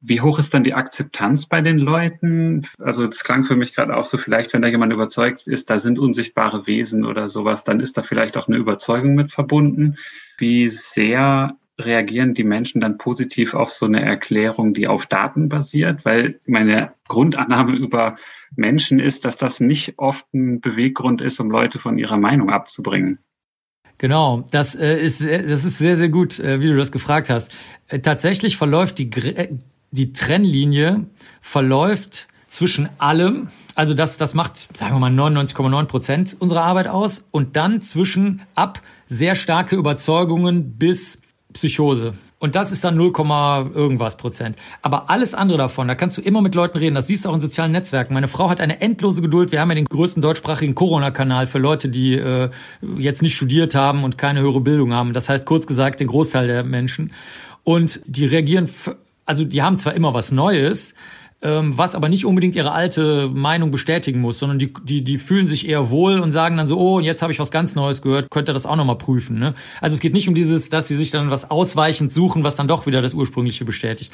wie 0.00 0.20
hoch 0.20 0.38
ist 0.38 0.52
dann 0.52 0.64
die 0.64 0.74
Akzeptanz 0.74 1.46
bei 1.46 1.60
den 1.60 1.78
Leuten? 1.78 2.66
Also 2.78 3.06
es 3.06 3.24
klang 3.24 3.44
für 3.44 3.56
mich 3.56 3.74
gerade 3.74 3.96
auch 3.96 4.04
so, 4.04 4.18
vielleicht 4.18 4.52
wenn 4.52 4.62
da 4.62 4.68
jemand 4.68 4.92
überzeugt 4.92 5.46
ist, 5.46 5.70
da 5.70 5.78
sind 5.78 5.98
unsichtbare 5.98 6.66
Wesen 6.66 7.04
oder 7.04 7.28
sowas, 7.28 7.64
dann 7.64 7.80
ist 7.80 7.96
da 7.96 8.02
vielleicht 8.02 8.36
auch 8.36 8.48
eine 8.48 8.56
Überzeugung 8.56 9.14
mit 9.14 9.32
verbunden. 9.32 9.96
Wie 10.38 10.68
sehr 10.68 11.56
reagieren 11.78 12.34
die 12.34 12.44
Menschen 12.44 12.80
dann 12.80 12.98
positiv 12.98 13.54
auf 13.54 13.70
so 13.70 13.86
eine 13.86 14.02
Erklärung, 14.02 14.74
die 14.74 14.88
auf 14.88 15.06
Daten 15.06 15.48
basiert? 15.48 16.04
Weil 16.04 16.40
meine 16.46 16.92
Grundannahme 17.08 17.76
über 17.76 18.16
Menschen 18.54 19.00
ist, 19.00 19.24
dass 19.24 19.36
das 19.36 19.60
nicht 19.60 19.94
oft 19.98 20.32
ein 20.34 20.60
Beweggrund 20.60 21.20
ist, 21.20 21.40
um 21.40 21.50
Leute 21.50 21.78
von 21.78 21.98
ihrer 21.98 22.16
Meinung 22.16 22.50
abzubringen. 22.50 23.18
Genau, 23.98 24.44
das 24.50 24.74
äh, 24.74 24.98
ist 24.98 25.22
das 25.22 25.64
ist 25.64 25.78
sehr 25.78 25.96
sehr 25.96 26.10
gut, 26.10 26.38
äh, 26.38 26.60
wie 26.60 26.66
du 26.66 26.76
das 26.76 26.92
gefragt 26.92 27.30
hast. 27.30 27.50
Äh, 27.88 28.00
tatsächlich 28.00 28.58
verläuft 28.58 28.98
die 28.98 29.08
die 29.90 30.12
Trennlinie 30.12 31.06
verläuft 31.40 32.28
zwischen 32.48 32.88
allem, 32.98 33.48
also 33.74 33.94
das, 33.94 34.18
das 34.18 34.34
macht, 34.34 34.76
sagen 34.76 34.94
wir 34.94 35.10
mal, 35.10 35.10
99,9 35.10 35.84
Prozent 35.86 36.36
unserer 36.38 36.62
Arbeit 36.62 36.88
aus 36.88 37.26
und 37.30 37.56
dann 37.56 37.80
zwischen 37.80 38.42
ab 38.54 38.80
sehr 39.06 39.34
starke 39.34 39.76
Überzeugungen 39.76 40.78
bis 40.78 41.22
Psychose. 41.52 42.14
Und 42.38 42.54
das 42.54 42.70
ist 42.70 42.84
dann 42.84 42.96
0, 42.96 43.12
irgendwas 43.74 44.18
Prozent. 44.18 44.56
Aber 44.82 45.08
alles 45.08 45.34
andere 45.34 45.56
davon, 45.56 45.88
da 45.88 45.94
kannst 45.94 46.18
du 46.18 46.20
immer 46.20 46.42
mit 46.42 46.54
Leuten 46.54 46.76
reden. 46.76 46.94
Das 46.94 47.06
siehst 47.06 47.24
du 47.24 47.30
auch 47.30 47.34
in 47.34 47.40
sozialen 47.40 47.72
Netzwerken. 47.72 48.12
Meine 48.12 48.28
Frau 48.28 48.50
hat 48.50 48.60
eine 48.60 48.82
endlose 48.82 49.22
Geduld. 49.22 49.52
Wir 49.52 49.60
haben 49.60 49.70
ja 49.70 49.74
den 49.74 49.86
größten 49.86 50.20
deutschsprachigen 50.22 50.74
Corona-Kanal 50.74 51.46
für 51.46 51.58
Leute, 51.58 51.88
die 51.88 52.14
äh, 52.14 52.50
jetzt 52.98 53.22
nicht 53.22 53.36
studiert 53.36 53.74
haben 53.74 54.04
und 54.04 54.18
keine 54.18 54.40
höhere 54.40 54.60
Bildung 54.60 54.92
haben. 54.92 55.14
Das 55.14 55.30
heißt 55.30 55.46
kurz 55.46 55.66
gesagt 55.66 56.00
den 56.00 56.08
Großteil 56.08 56.46
der 56.46 56.62
Menschen. 56.62 57.12
Und 57.64 58.00
die 58.06 58.26
reagieren 58.26 58.68
also 59.26 59.44
die 59.44 59.62
haben 59.62 59.76
zwar 59.76 59.94
immer 59.94 60.14
was 60.14 60.32
Neues, 60.32 60.94
ähm, 61.42 61.76
was 61.76 61.94
aber 61.94 62.08
nicht 62.08 62.24
unbedingt 62.24 62.56
ihre 62.56 62.72
alte 62.72 63.28
Meinung 63.28 63.70
bestätigen 63.70 64.20
muss, 64.20 64.38
sondern 64.38 64.58
die, 64.58 64.72
die, 64.84 65.04
die 65.04 65.18
fühlen 65.18 65.46
sich 65.46 65.68
eher 65.68 65.90
wohl 65.90 66.18
und 66.18 66.32
sagen 66.32 66.56
dann 66.56 66.66
so, 66.66 66.78
oh, 66.78 67.00
jetzt 67.00 67.20
habe 67.20 67.32
ich 67.32 67.38
was 67.38 67.50
ganz 67.50 67.74
Neues 67.74 68.00
gehört, 68.00 68.30
könnt 68.30 68.48
ihr 68.48 68.54
das 68.54 68.64
auch 68.64 68.76
nochmal 68.76 68.96
prüfen. 68.96 69.38
Ne? 69.38 69.52
Also 69.80 69.94
es 69.94 70.00
geht 70.00 70.14
nicht 70.14 70.28
um 70.28 70.34
dieses, 70.34 70.70
dass 70.70 70.88
sie 70.88 70.96
sich 70.96 71.10
dann 71.10 71.30
was 71.30 71.50
ausweichend 71.50 72.12
suchen, 72.12 72.42
was 72.42 72.56
dann 72.56 72.68
doch 72.68 72.86
wieder 72.86 73.02
das 73.02 73.12
Ursprüngliche 73.12 73.66
bestätigt. 73.66 74.12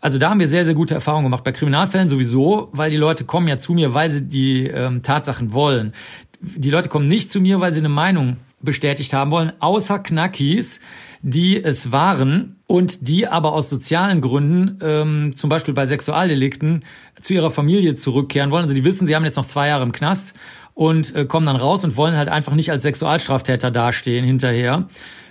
Also 0.00 0.18
da 0.18 0.30
haben 0.30 0.40
wir 0.40 0.46
sehr, 0.46 0.64
sehr 0.64 0.74
gute 0.74 0.94
Erfahrungen 0.94 1.24
gemacht. 1.24 1.44
Bei 1.44 1.52
Kriminalfällen 1.52 2.08
sowieso, 2.08 2.68
weil 2.72 2.90
die 2.90 2.96
Leute 2.96 3.24
kommen 3.24 3.48
ja 3.48 3.58
zu 3.58 3.72
mir, 3.74 3.92
weil 3.92 4.10
sie 4.10 4.22
die 4.22 4.66
ähm, 4.66 5.02
Tatsachen 5.02 5.52
wollen. 5.52 5.92
Die 6.40 6.70
Leute 6.70 6.88
kommen 6.88 7.08
nicht 7.08 7.30
zu 7.30 7.40
mir, 7.40 7.60
weil 7.60 7.72
sie 7.72 7.80
eine 7.80 7.90
Meinung 7.90 8.36
bestätigt 8.62 9.12
haben 9.12 9.30
wollen, 9.30 9.52
außer 9.60 9.98
Knackis, 9.98 10.80
die 11.22 11.62
es 11.62 11.92
waren 11.92 12.56
und 12.66 13.08
die 13.08 13.26
aber 13.26 13.52
aus 13.52 13.70
sozialen 13.70 14.20
Gründen, 14.20 14.78
ähm, 14.82 15.36
zum 15.36 15.50
Beispiel 15.50 15.74
bei 15.74 15.86
Sexualdelikten, 15.86 16.84
zu 17.20 17.34
ihrer 17.34 17.50
Familie 17.50 17.94
zurückkehren 17.94 18.50
wollen. 18.50 18.62
Also 18.62 18.74
die 18.74 18.84
wissen, 18.84 19.06
sie 19.06 19.14
haben 19.14 19.24
jetzt 19.24 19.36
noch 19.36 19.46
zwei 19.46 19.68
Jahre 19.68 19.82
im 19.82 19.92
Knast 19.92 20.34
und 20.74 21.14
äh, 21.14 21.24
kommen 21.24 21.46
dann 21.46 21.56
raus 21.56 21.84
und 21.84 21.96
wollen 21.96 22.16
halt 22.16 22.28
einfach 22.28 22.54
nicht 22.54 22.70
als 22.70 22.82
Sexualstraftäter 22.82 23.70
dastehen 23.70 24.24
hinterher, 24.24 24.88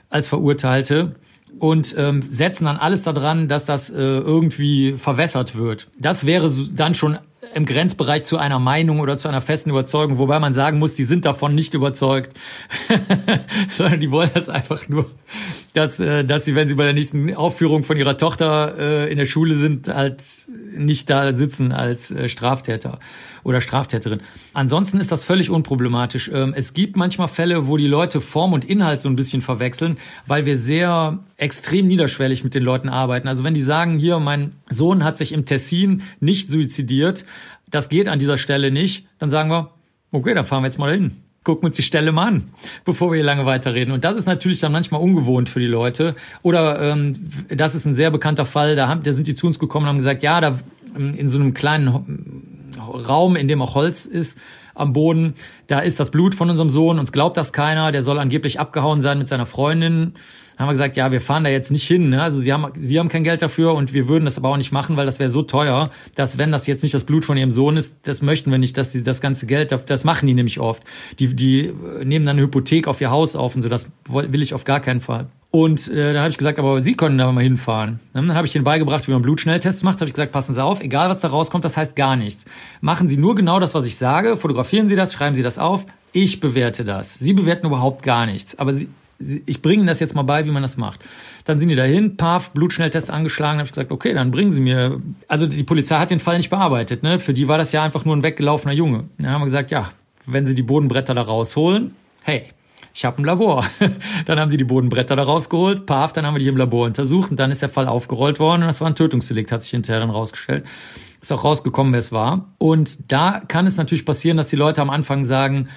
als 0.10 0.28
Verurteilte 0.28 1.16
und 1.58 1.96
ähm, 1.98 2.22
setzen 2.30 2.66
dann 2.66 2.78
alles 2.78 3.04
daran, 3.04 3.48
dass 3.48 3.66
das 3.66 3.90
äh, 3.90 3.96
irgendwie 3.96 4.94
verwässert 4.94 5.56
wird. 5.56 5.88
Das 5.98 6.26
wäre 6.26 6.52
dann 6.74 6.94
schon 6.94 7.18
im 7.54 7.66
Grenzbereich 7.66 8.26
zu 8.26 8.38
einer 8.38 8.60
Meinung 8.60 9.00
oder 9.00 9.18
zu 9.18 9.28
einer 9.28 9.42
festen 9.42 9.70
Überzeugung, 9.70 10.18
wobei 10.18 10.40
man 10.40 10.54
sagen 10.54 10.80
muss, 10.80 10.94
die 10.94 11.04
sind 11.04 11.26
davon 11.26 11.56
nicht 11.56 11.74
überzeugt, 11.74 12.38
sondern 13.70 14.00
die 14.00 14.12
wollen 14.12 14.32
das 14.34 14.50
einfach 14.50 14.88
nur, 14.88 15.10
dass, 15.74 16.00
äh, 16.00 16.24
dass 16.24 16.46
sie, 16.46 16.56
wenn 16.56 16.68
sie 16.68 16.76
bei 16.76 16.86
der 16.86 16.94
nächsten 16.94 17.36
Aufführung 17.36 17.84
von 17.84 17.98
ihrer 17.98 18.18
Tochter 18.18 18.76
äh, 18.78 19.12
in 19.12 19.18
der 19.18 19.26
Schule 19.26 19.54
sind, 19.54 19.88
halt 19.88 20.22
nicht 20.76 21.10
da 21.10 21.32
sitzen 21.32 21.72
als 21.72 22.12
äh, 22.12 22.28
Straftäter 22.28 23.00
oder 23.44 23.62
Straftäterin. 23.62 24.22
Ansonsten 24.54 25.00
ist 25.00 25.12
das 25.12 25.24
völlig 25.24 25.50
unproblematisch. 25.50 26.30
Ähm, 26.34 26.54
es 26.56 26.74
gibt 26.74 26.96
manchmal 26.96 27.28
Fälle, 27.28 27.68
wo 27.68 27.78
die 27.78 27.88
Leute 27.88 28.22
Form 28.22 28.54
und 28.54 28.66
Inhalt 28.66 29.02
so 29.02 29.10
ein 29.10 29.16
bisschen 29.16 29.42
verwechseln, 29.42 29.98
weil 30.26 30.46
wir 30.46 30.58
sehr 30.58 31.20
extrem 31.38 31.88
niederschwellig 31.88 32.44
mit 32.44 32.56
den 32.56 32.64
Leuten 32.64 32.90
arbeiten. 32.90 33.28
Also 33.28 33.44
wenn 33.44 33.54
die 33.54 33.62
sagen, 33.62 34.00
hier, 34.00 34.20
mein 34.20 34.54
Sohn 34.70 35.04
hat 35.04 35.18
sich 35.18 35.32
im 35.32 35.46
Tessin 35.46 36.02
nicht 36.20 36.52
suizidiert, 36.52 37.26
das 37.70 37.90
geht 37.90 38.08
an 38.08 38.20
dieser 38.20 38.38
Stelle 38.38 38.72
nicht, 38.72 39.08
dann 39.20 39.30
sagen 39.30 39.50
wir, 39.50 39.72
okay, 40.12 40.34
dann 40.34 40.46
fahren 40.46 40.64
wir 40.64 40.68
jetzt 40.68 40.80
mal 40.80 40.92
hin 40.92 41.16
gucken 41.50 41.66
uns 41.66 41.78
die 41.78 41.82
Stelle 41.82 42.12
mal 42.12 42.28
an, 42.28 42.44
bevor 42.86 43.10
wir 43.10 43.16
hier 43.16 43.26
lange 43.26 43.48
weiterreden. 43.48 43.92
Und 43.92 44.04
das 44.04 44.16
ist 44.16 44.28
natürlich 44.28 44.60
dann 44.60 44.72
manchmal 44.72 45.02
ungewohnt 45.02 45.50
für 45.50 45.60
die 45.60 45.66
Leute. 45.66 46.14
Oder 46.44 46.80
ähm, 46.80 47.14
das 47.50 47.74
ist 47.74 47.86
ein 47.86 47.96
sehr 47.96 48.12
bekannter 48.12 48.46
Fall, 48.46 48.76
da, 48.76 48.88
haben, 48.88 49.02
da 49.02 49.12
sind 49.12 49.26
die 49.26 49.34
zu 49.34 49.48
uns 49.48 49.58
gekommen 49.58 49.86
und 49.86 49.90
haben 49.90 49.98
gesagt, 49.98 50.22
ja, 50.22 50.40
da 50.42 50.60
ähm, 50.96 51.16
in 51.18 51.28
so 51.28 51.40
einem 51.40 51.56
kleinen 51.56 52.70
Raum, 52.78 53.36
in 53.36 53.48
dem 53.48 53.64
auch 53.64 53.74
Holz 53.74 54.06
ist, 54.06 54.38
am 54.76 54.94
Boden, 54.94 55.34
da 55.66 55.80
ist 55.80 56.00
das 56.00 56.12
Blut 56.12 56.36
von 56.36 56.52
unserem 56.52 56.70
Sohn, 56.70 57.00
uns 57.00 57.12
glaubt 57.12 57.36
das 57.36 57.52
keiner, 57.52 57.92
der 57.92 58.04
soll 58.04 58.20
angeblich 58.20 58.60
abgehauen 58.60 59.02
sein 59.02 59.18
mit 59.18 59.28
seiner 59.28 59.48
Freundin 59.48 60.14
haben 60.60 60.68
wir 60.68 60.74
gesagt, 60.74 60.98
ja, 60.98 61.12
wir 61.12 61.22
fahren 61.22 61.46
da 61.46 61.50
jetzt 61.50 61.72
nicht 61.72 61.88
hin. 61.88 62.10
Ne? 62.10 62.22
Also 62.22 62.42
sie 62.42 62.52
haben, 62.52 62.72
sie 62.76 63.00
haben 63.00 63.08
kein 63.08 63.24
Geld 63.24 63.42
dafür 63.42 63.74
und 63.74 63.94
wir 63.94 64.10
würden 64.10 64.26
das 64.26 64.38
aber 64.38 64.50
auch 64.50 64.58
nicht 64.58 64.72
machen, 64.72 64.98
weil 64.98 65.06
das 65.06 65.18
wäre 65.18 65.30
so 65.30 65.42
teuer, 65.42 65.90
dass 66.16 66.38
wenn 66.38 66.52
das 66.52 66.68
jetzt 66.68 66.84
nicht 66.84 66.94
das 66.94 67.06
Blut 67.06 67.24
von 67.24 67.38
ihrem 67.38 67.52
Sohn 67.52 67.78
ist, 67.78 67.96
das 68.04 68.22
möchten 68.22 68.52
wir 68.52 68.58
nicht, 68.58 68.78
dass 68.78 68.92
sie 68.92 69.04
das 69.04 69.22
ganze 69.22 69.46
Geld, 69.46 69.74
das 69.88 70.04
machen 70.04 70.28
die 70.28 70.34
nämlich 70.34 70.60
oft. 70.60 70.84
Die, 71.20 71.34
die 71.34 71.74
nehmen 72.04 72.26
dann 72.26 72.38
eine 72.38 72.46
Hypothek 72.46 72.88
auf 72.88 73.00
ihr 73.00 73.10
Haus 73.10 73.36
auf 73.36 73.56
und 73.56 73.62
so, 73.62 73.70
das 73.70 73.90
will 74.10 74.42
ich 74.42 74.54
auf 74.54 74.66
gar 74.66 74.82
keinen 74.82 75.00
Fall. 75.00 75.28
Und 75.52 75.88
äh, 75.88 76.14
dann 76.14 76.22
habe 76.22 76.30
ich 76.30 76.38
gesagt, 76.38 76.60
aber 76.60 76.82
Sie 76.82 76.94
können 76.94 77.18
da 77.18 77.32
mal 77.32 77.42
hinfahren. 77.42 77.94
Ne? 78.14 78.22
Dann 78.22 78.36
habe 78.36 78.46
ich 78.46 78.54
denen 78.54 78.66
beigebracht, 78.66 79.08
wie 79.08 79.12
man 79.12 79.24
Blutschnelltests 79.24 79.82
macht. 79.82 80.00
Habe 80.00 80.08
ich 80.08 80.14
gesagt, 80.14 80.32
passen 80.32 80.54
Sie 80.54 80.64
auf, 80.64 80.80
egal 80.80 81.10
was 81.10 81.22
da 81.22 81.30
rauskommt, 81.30 81.66
das 81.66 81.76
heißt 81.76 81.96
gar 81.96 82.16
nichts. 82.16 82.46
Machen 82.82 83.10
Sie 83.10 83.18
nur 83.18 83.34
genau 83.34 83.60
das, 83.60 83.74
was 83.74 83.88
ich 83.88 83.96
sage, 83.96 84.38
fotografieren 84.38 84.90
Sie 84.90 84.96
das, 84.96 85.12
schreiben 85.12 85.34
Sie 85.34 85.42
das 85.42 85.58
auf. 85.58 85.86
Ich 86.12 86.40
bewerte 86.40 86.86
das. 86.86 87.16
Sie 87.16 87.34
bewerten 87.34 87.66
überhaupt 87.66 88.04
gar 88.04 88.28
nichts. 88.28 88.60
Aber 88.60 88.76
Sie, 88.76 88.90
ich 89.20 89.62
bringe 89.62 89.80
Ihnen 89.80 89.88
das 89.88 90.00
jetzt 90.00 90.16
mal 90.16 90.24
bei, 90.24 90.46
wie 90.46 90.52
man 90.52 90.62
das 90.62 90.78
macht. 90.78 91.02
Dann 91.46 91.60
sind 91.60 91.70
die 91.70 91.76
dahin, 91.76 92.16
paf, 92.16 92.52
Blutschnelltest 92.52 93.12
angeschlagen, 93.12 93.60
habe 93.60 93.66
ich 93.66 93.72
gesagt, 93.72 93.92
okay, 93.92 94.14
dann 94.14 94.32
bringen 94.32 94.52
Sie 94.52 94.62
mir. 94.62 95.02
Also 95.28 95.46
die 95.46 95.64
Polizei 95.64 95.98
hat 95.98 96.12
den 96.12 96.20
Fall 96.20 96.38
nicht 96.38 96.50
bearbeitet, 96.50 97.04
ne? 97.04 97.20
Für 97.20 97.34
die 97.34 97.48
war 97.48 97.58
das 97.58 97.72
ja 97.72 97.84
einfach 97.84 98.06
nur 98.06 98.16
ein 98.16 98.24
weggelaufener 98.24 98.74
Junge. 98.74 99.06
Dann 99.18 99.32
haben 99.32 99.42
wir 99.42 99.46
gesagt, 99.46 99.72
ja, 99.72 99.92
wenn 100.26 100.48
Sie 100.48 100.56
die 100.56 100.64
Bodenbretter 100.64 101.14
da 101.14 101.22
rausholen, 101.22 101.96
hey, 102.24 102.46
ich 102.94 103.06
habe 103.06 103.22
ein 103.22 103.26
Labor. 103.26 103.66
dann 104.26 104.40
haben 104.40 104.52
die 104.52 104.58
die 104.58 104.64
Bodenbretter 104.64 105.16
da 105.16 105.24
rausgeholt, 105.24 105.86
paf, 105.86 106.14
dann 106.14 106.26
haben 106.26 106.36
wir 106.36 106.40
die 106.40 106.48
im 106.48 106.58
Labor 106.58 106.86
untersucht 106.86 107.32
und 107.32 107.40
dann 107.40 107.52
ist 107.52 107.62
der 107.62 107.70
Fall 107.70 107.88
aufgerollt 107.88 108.40
worden 108.40 108.62
und 108.62 108.68
das 108.68 108.82
war 108.82 108.88
ein 108.88 108.96
Tötungsdelikt, 108.96 109.52
hat 109.52 109.64
sich 109.64 109.72
hinterher 109.72 110.00
dann 110.00 110.10
rausgestellt. 110.10 110.66
Ist 111.22 111.34
auch 111.34 111.44
rausgekommen, 111.44 111.92
wer 111.92 112.00
es 112.00 112.14
war. 112.14 112.48
Und 112.58 113.12
da 113.12 113.42
kann 113.48 113.68
es 113.68 113.76
natürlich 113.76 114.06
passieren, 114.06 114.38
dass 114.38 114.48
die 114.48 114.56
Leute 114.56 114.82
am 114.82 114.90
Anfang 114.90 115.26
sagen, 115.26 115.68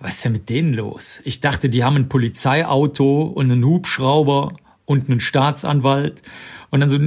was 0.00 0.16
ist 0.16 0.24
denn 0.24 0.32
mit 0.32 0.48
denen 0.48 0.74
los? 0.74 1.20
Ich 1.24 1.40
dachte, 1.40 1.68
die 1.68 1.84
haben 1.84 1.96
ein 1.96 2.08
Polizeiauto 2.08 3.22
und 3.22 3.50
einen 3.50 3.64
Hubschrauber 3.64 4.52
und 4.84 5.08
einen 5.08 5.20
Staatsanwalt 5.20 6.22
und 6.70 6.80
dann 6.80 6.90
so 6.90 6.98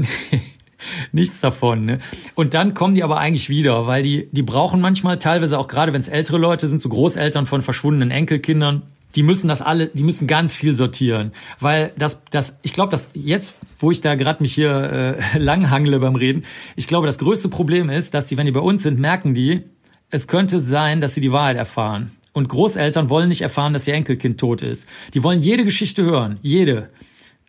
nichts 1.12 1.40
davon. 1.42 1.86
Ne? 1.86 2.00
Und 2.36 2.54
dann 2.54 2.74
kommen 2.74 2.96
die 2.96 3.04
aber 3.04 3.18
eigentlich 3.18 3.50
wieder, 3.50 3.88
weil 3.88 4.04
die 4.04 4.28
die 4.32 4.44
brauchen 4.44 4.82
manchmal 4.82 5.20
teilweise 5.20 5.58
auch 5.58 5.68
gerade, 5.68 5.94
wenn 5.94 6.02
es 6.02 6.10
ältere 6.10 6.38
Leute 6.38 6.68
sind, 6.68 6.82
so 6.82 6.90
Großeltern 6.90 7.46
von 7.46 7.62
verschwundenen 7.62 8.12
Enkelkindern, 8.12 8.84
die 9.16 9.24
müssen 9.24 9.48
das 9.48 9.62
alle, 9.62 9.88
die 9.88 10.04
müssen 10.04 10.28
ganz 10.28 10.56
viel 10.56 10.76
sortieren, 10.76 11.34
weil 11.60 11.92
das, 11.98 12.22
das, 12.32 12.58
ich 12.62 12.74
glaube, 12.74 12.92
dass 12.92 13.10
jetzt, 13.14 13.58
wo 13.80 13.92
ich 13.92 14.02
da 14.02 14.16
gerade 14.16 14.42
mich 14.42 14.54
hier 14.54 15.18
äh, 15.34 15.38
langhangle 15.38 16.00
beim 16.00 16.16
Reden, 16.16 16.44
ich 16.76 16.88
glaube, 16.88 17.08
das 17.08 17.20
größte 17.20 17.50
Problem 17.50 17.90
ist, 17.90 18.14
dass 18.14 18.26
die, 18.26 18.38
wenn 18.38 18.46
die 18.46 18.52
bei 18.52 18.62
uns 18.62 18.84
sind, 18.84 19.00
merken 19.00 19.34
die, 19.34 19.64
es 20.10 20.28
könnte 20.28 20.60
sein, 20.60 21.02
dass 21.02 21.14
sie 21.14 21.22
die 21.22 21.32
Wahrheit 21.32 21.58
erfahren. 21.58 22.12
Und 22.34 22.48
Großeltern 22.50 23.10
wollen 23.10 23.30
nicht 23.30 23.42
erfahren, 23.42 23.74
dass 23.74 23.88
ihr 23.88 23.94
Enkelkind 23.94 24.40
tot 24.40 24.62
ist. 24.62 24.88
Die 25.14 25.24
wollen 25.24 25.42
jede 25.42 25.64
Geschichte 25.64 26.04
hören, 26.04 26.40
jede. 26.42 26.90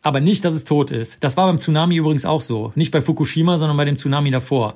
Aber 0.03 0.21
nicht, 0.21 0.45
dass 0.45 0.55
es 0.55 0.65
tot 0.65 0.91
ist. 0.91 1.23
Das 1.23 1.37
war 1.37 1.47
beim 1.47 1.61
Tsunami 1.61 1.97
übrigens 1.97 2.25
auch 2.25 2.43
so. 2.43 2.73
Nicht 2.75 2.91
bei 2.91 3.01
Fukushima, 3.01 3.57
sondern 3.57 3.77
bei 3.77 3.85
dem 3.85 3.97
Tsunami 3.97 4.33
davor. 4.33 4.75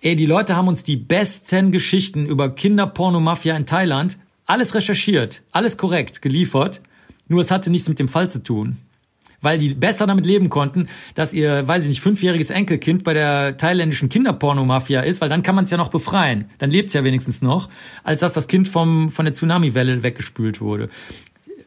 Ey, 0.00 0.14
die 0.14 0.26
Leute 0.26 0.54
haben 0.54 0.68
uns 0.68 0.84
die 0.84 0.96
besten 0.96 1.72
Geschichten 1.72 2.26
über 2.26 2.54
Kinderpornomafia 2.54 3.56
in 3.56 3.66
Thailand 3.66 4.18
alles 4.50 4.74
recherchiert, 4.74 5.42
alles 5.52 5.76
korrekt 5.76 6.22
geliefert, 6.22 6.80
nur 7.28 7.40
es 7.40 7.52
hatte 7.52 7.70
nichts 7.70 7.88
mit 7.88 8.00
dem 8.00 8.08
Fall 8.08 8.28
zu 8.28 8.42
tun. 8.42 8.78
Weil 9.42 9.58
die 9.58 9.74
besser 9.74 10.06
damit 10.06 10.26
leben 10.26 10.50
konnten, 10.50 10.88
dass 11.14 11.32
ihr, 11.32 11.66
weiß 11.66 11.84
ich 11.84 11.88
nicht, 11.88 12.00
fünfjähriges 12.00 12.50
Enkelkind 12.50 13.04
bei 13.04 13.14
der 13.14 13.56
thailändischen 13.56 14.08
Kinderpornomafia 14.08 15.00
ist, 15.00 15.20
weil 15.20 15.28
dann 15.28 15.42
kann 15.42 15.54
man 15.54 15.64
es 15.64 15.70
ja 15.70 15.76
noch 15.76 15.88
befreien. 15.88 16.50
Dann 16.58 16.70
lebt 16.70 16.88
es 16.88 16.94
ja 16.94 17.04
wenigstens 17.04 17.42
noch, 17.42 17.68
als 18.04 18.20
dass 18.20 18.32
das 18.32 18.48
Kind 18.48 18.68
vom, 18.68 19.10
von 19.10 19.24
der 19.24 19.32
Tsunami-Welle 19.32 20.02
weggespült 20.02 20.60
wurde. 20.60 20.88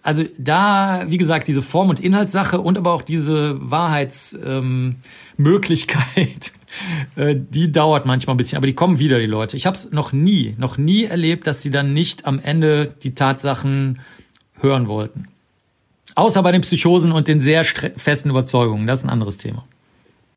Also 0.03 0.26
da, 0.38 1.05
wie 1.07 1.17
gesagt, 1.17 1.47
diese 1.47 1.61
Form- 1.61 1.89
und 1.89 2.01
Inhaltssache 2.01 2.59
und 2.59 2.78
aber 2.78 2.91
auch 2.91 3.01
diese 3.01 3.57
Wahrheitsmöglichkeit, 3.59 6.51
ähm, 7.15 7.15
äh, 7.24 7.36
die 7.38 7.71
dauert 7.71 8.05
manchmal 8.05 8.34
ein 8.34 8.38
bisschen, 8.38 8.57
aber 8.57 8.67
die 8.67 8.74
kommen 8.74 8.99
wieder, 8.99 9.17
die 9.19 9.28
Leute. 9.28 9.55
Ich 9.55 9.65
habe 9.65 9.78
es 9.78 9.91
noch 9.91 10.11
nie, 10.11 10.55
noch 10.57 10.78
nie 10.78 11.05
erlebt, 11.05 11.47
dass 11.47 11.61
sie 11.61 11.71
dann 11.71 11.93
nicht 11.93 12.26
am 12.26 12.39
Ende 12.39 12.93
die 13.01 13.15
Tatsachen 13.15 14.01
hören 14.59 14.89
wollten. 14.89 15.30
Außer 16.16 16.43
bei 16.43 16.51
den 16.51 16.61
Psychosen 16.61 17.11
und 17.11 17.28
den 17.28 17.41
sehr 17.41 17.64
festen 17.64 18.30
Überzeugungen. 18.30 18.88
Das 18.88 18.99
ist 18.99 19.05
ein 19.05 19.09
anderes 19.09 19.38
Thema. 19.38 19.66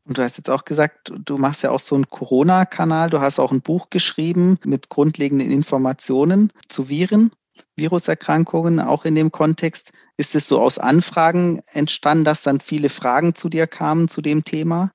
Und 0.05 0.17
du 0.17 0.23
hast 0.23 0.37
jetzt 0.37 0.49
auch 0.49 0.63
gesagt, 0.63 1.11
du 1.25 1.37
machst 1.37 1.63
ja 1.63 1.71
auch 1.71 1.81
so 1.81 1.95
einen 1.95 2.09
Corona-Kanal. 2.09 3.09
Du 3.09 3.19
hast 3.19 3.39
auch 3.39 3.51
ein 3.51 3.61
Buch 3.61 3.89
geschrieben 3.89 4.57
mit 4.63 4.89
grundlegenden 4.89 5.51
Informationen 5.51 6.51
zu 6.69 6.89
Viren. 6.89 7.31
Viruserkrankungen 7.75 8.79
auch 8.79 9.05
in 9.05 9.15
dem 9.15 9.31
Kontext? 9.31 9.91
Ist 10.15 10.35
es 10.35 10.47
so 10.47 10.61
aus 10.61 10.79
Anfragen 10.79 11.61
entstanden, 11.73 12.23
dass 12.23 12.43
dann 12.43 12.61
viele 12.61 12.89
Fragen 12.89 13.35
zu 13.35 13.49
dir 13.49 13.67
kamen 13.67 14.07
zu 14.07 14.21
dem 14.21 14.43
Thema? 14.43 14.91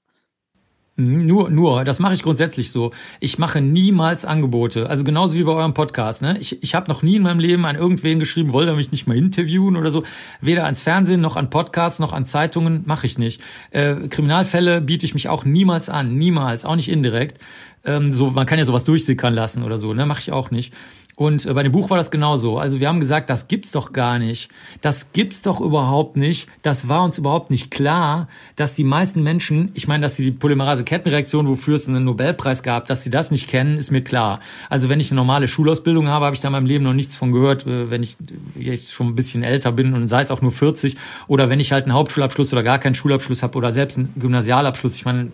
Mhm, 1.03 1.27
nur, 1.27 1.51
nur, 1.51 1.85
das 1.85 1.99
mache 1.99 2.15
ich 2.15 2.23
grundsätzlich 2.23 2.71
so. 2.71 2.93
Ich 3.21 3.39
mache 3.39 3.61
niemals 3.61 4.25
Angebote. 4.25 4.89
Also 4.89 5.05
genauso 5.05 5.35
wie 5.35 5.43
bei 5.43 5.53
eurem 5.53 5.75
Podcast. 5.75 6.23
Ne? 6.23 6.39
Ich, 6.39 6.63
ich 6.63 6.75
habe 6.75 6.89
noch 6.89 7.03
nie 7.03 7.17
in 7.17 7.23
meinem 7.23 7.41
Leben 7.41 7.65
an 7.65 7.77
irgendwen 7.77 8.19
geschrieben, 8.19 8.53
wollt 8.53 8.69
ihr 8.69 8.77
mich 8.77 8.93
nicht 8.93 9.07
mal 9.07 9.17
interviewen 9.17 9.77
oder 9.77 9.91
so. 9.91 10.05
Weder 10.41 10.65
ans 10.65 10.81
Fernsehen 10.81 11.21
noch 11.21 11.37
an 11.37 11.51
Podcasts 11.51 11.99
noch 11.99 12.13
an 12.13 12.25
Zeitungen 12.25 12.83
mache 12.87 13.07
ich 13.07 13.19
nicht. 13.19 13.41
Äh, 13.71 13.95
Kriminalfälle 14.09 14.81
biete 14.81 15.07
ich 15.07 15.15
mich 15.15 15.29
auch 15.29 15.45
niemals 15.45 15.89
an, 15.89 16.17
niemals, 16.17 16.65
auch 16.65 16.77
nicht 16.77 16.89
indirekt. 16.89 17.39
Ähm, 17.85 18.13
so, 18.13 18.31
man 18.31 18.47
kann 18.47 18.59
ja 18.59 18.65
sowas 18.65 18.85
durchsickern 18.85 19.35
lassen 19.35 19.65
oder 19.65 19.79
so, 19.79 19.93
ne? 19.93 20.07
Mache 20.07 20.21
ich 20.21 20.31
auch 20.31 20.51
nicht. 20.53 20.73
Und 21.17 21.47
äh, 21.47 21.53
bei 21.53 21.63
dem 21.63 21.73
Buch 21.73 21.91
war 21.91 21.99
das 21.99 22.11
genauso. 22.11 22.59
Also 22.59 22.81
wir 22.81 22.89
haben 22.89 23.01
gesagt, 23.01 23.29
das 23.29 23.49
gibt's 23.49 23.73
doch 23.73 23.93
gar 23.93 24.19
nicht. 24.19 24.51
Das 24.81 25.13
gibt's 25.13 25.43
doch 25.43 25.61
überhaupt 25.61 26.17
nicht. 26.17 26.49
Das 26.63 26.89
war 26.89 27.05
uns 27.05 27.19
überhaupt 27.19 27.51
nicht 27.51 27.71
klar, 27.71 28.29
dass 28.57 28.75
die 28.75 28.85
meisten 28.85 29.23
Menschen, 29.23 29.71
ich 29.75 29.87
meine, 29.87 30.03
dass 30.03 30.17
sie 30.17 30.25
die 30.25 30.31
Polymerase-Kettenreaktion, 30.33 31.49
wofür 31.49 31.75
es 31.75 31.89
einen 31.89 32.05
Nobelpreis 32.05 32.63
gab, 32.63 32.87
dass 32.87 33.03
sie 33.03 33.11
das 33.11 33.31
nicht 33.31 33.49
kennen, 33.49 33.77
ist 33.77 33.91
mir 33.91 34.03
klar. 34.03 34.41
Also 34.71 34.89
wenn 34.89 35.01
ich 35.01 35.11
eine 35.11 35.21
normale 35.21 35.49
Schulausbildung 35.49 36.09
habe, 36.09 36.25
habe 36.25 36.35
ich 36.35 36.41
da 36.41 36.49
in 36.49 36.53
meinem 36.53 36.67
Leben 36.67 36.85
noch 36.85 36.95
nichts 36.95 37.17
von 37.17 37.33
gehört, 37.33 37.67
äh, 37.67 37.91
wenn 37.91 38.03
ich 38.03 38.17
jetzt 38.59 38.93
schon 38.93 39.09
ein 39.09 39.15
bisschen 39.15 39.43
älter 39.43 39.73
bin 39.73 39.95
und 39.95 40.09
sei 40.09 40.23
es 40.23 40.31
auch 40.31 40.41
nur 40.41 40.53
40 40.53 40.97
oder 41.29 41.51
wenn 41.51 41.61
ich 41.61 41.73
halt 41.73 41.85
einen 41.85 41.95
Hauptschulabschluss 41.95 42.53
oder 42.53 42.63
gar 42.63 42.79
keinen 42.79 42.95
Schulabschluss 42.95 43.43
habe 43.43 43.59
oder 43.59 43.73
selbst 43.73 43.99
einen 43.99 44.13
Gymnasialabschluss. 44.17 44.97
Ich 44.97 45.05
meine, 45.05 45.33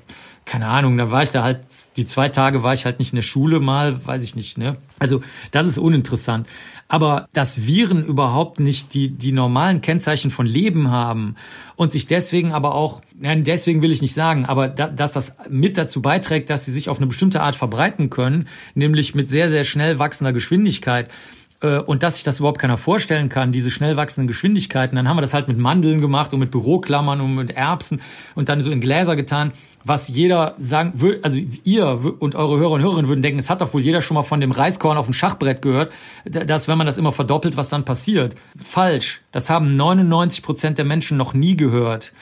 keine 0.48 0.66
Ahnung, 0.66 0.96
da 0.96 1.10
war 1.10 1.22
ich 1.22 1.30
da 1.30 1.44
halt, 1.44 1.60
die 1.98 2.06
zwei 2.06 2.30
Tage 2.30 2.62
war 2.62 2.72
ich 2.72 2.86
halt 2.86 2.98
nicht 2.98 3.12
in 3.12 3.16
der 3.16 3.22
Schule 3.22 3.60
mal, 3.60 4.06
weiß 4.06 4.24
ich 4.24 4.34
nicht, 4.34 4.56
ne? 4.56 4.78
Also, 4.98 5.20
das 5.50 5.66
ist 5.66 5.76
uninteressant. 5.76 6.48
Aber 6.88 7.28
dass 7.34 7.66
Viren 7.66 8.02
überhaupt 8.02 8.58
nicht 8.58 8.94
die, 8.94 9.10
die 9.10 9.32
normalen 9.32 9.82
Kennzeichen 9.82 10.30
von 10.30 10.46
Leben 10.46 10.90
haben 10.90 11.36
und 11.76 11.92
sich 11.92 12.06
deswegen 12.06 12.52
aber 12.52 12.74
auch, 12.74 13.02
nein, 13.20 13.44
deswegen 13.44 13.82
will 13.82 13.92
ich 13.92 14.00
nicht 14.00 14.14
sagen, 14.14 14.46
aber 14.46 14.68
da, 14.68 14.88
dass 14.88 15.12
das 15.12 15.36
mit 15.50 15.76
dazu 15.76 16.00
beiträgt, 16.00 16.48
dass 16.48 16.64
sie 16.64 16.72
sich 16.72 16.88
auf 16.88 16.96
eine 16.96 17.08
bestimmte 17.08 17.42
Art 17.42 17.54
verbreiten 17.54 18.08
können, 18.08 18.48
nämlich 18.74 19.14
mit 19.14 19.28
sehr, 19.28 19.50
sehr 19.50 19.64
schnell 19.64 19.98
wachsender 19.98 20.32
Geschwindigkeit, 20.32 21.12
und 21.60 22.04
dass 22.04 22.14
sich 22.14 22.24
das 22.24 22.38
überhaupt 22.38 22.60
keiner 22.60 22.78
vorstellen 22.78 23.28
kann, 23.28 23.50
diese 23.50 23.70
schnell 23.72 23.96
wachsenden 23.96 24.28
Geschwindigkeiten. 24.28 24.94
Dann 24.94 25.08
haben 25.08 25.16
wir 25.16 25.22
das 25.22 25.34
halt 25.34 25.48
mit 25.48 25.58
Mandeln 25.58 26.00
gemacht 26.00 26.32
und 26.32 26.38
mit 26.38 26.52
Büroklammern 26.52 27.20
und 27.20 27.34
mit 27.34 27.50
Erbsen 27.50 28.00
und 28.36 28.48
dann 28.48 28.60
so 28.60 28.70
in 28.70 28.80
Gläser 28.80 29.16
getan, 29.16 29.52
was 29.84 30.08
jeder 30.08 30.54
sagen 30.58 30.92
würde, 30.96 31.20
also 31.22 31.38
ihr 31.64 31.98
und 32.20 32.36
eure 32.36 32.58
Hörer 32.58 32.72
und 32.72 32.82
Hörerinnen 32.82 33.08
würden 33.08 33.22
denken, 33.22 33.40
es 33.40 33.50
hat 33.50 33.60
doch 33.60 33.74
wohl 33.74 33.80
jeder 33.80 34.02
schon 34.02 34.14
mal 34.14 34.22
von 34.22 34.40
dem 34.40 34.52
Reiskorn 34.52 34.98
auf 34.98 35.06
dem 35.06 35.14
Schachbrett 35.14 35.62
gehört, 35.62 35.92
dass 36.24 36.68
wenn 36.68 36.78
man 36.78 36.86
das 36.86 36.98
immer 36.98 37.12
verdoppelt, 37.12 37.56
was 37.56 37.70
dann 37.70 37.84
passiert. 37.84 38.34
Falsch. 38.56 39.22
Das 39.32 39.50
haben 39.50 39.74
99 39.76 40.42
Prozent 40.42 40.78
der 40.78 40.84
Menschen 40.84 41.16
noch 41.16 41.34
nie 41.34 41.56
gehört 41.56 42.12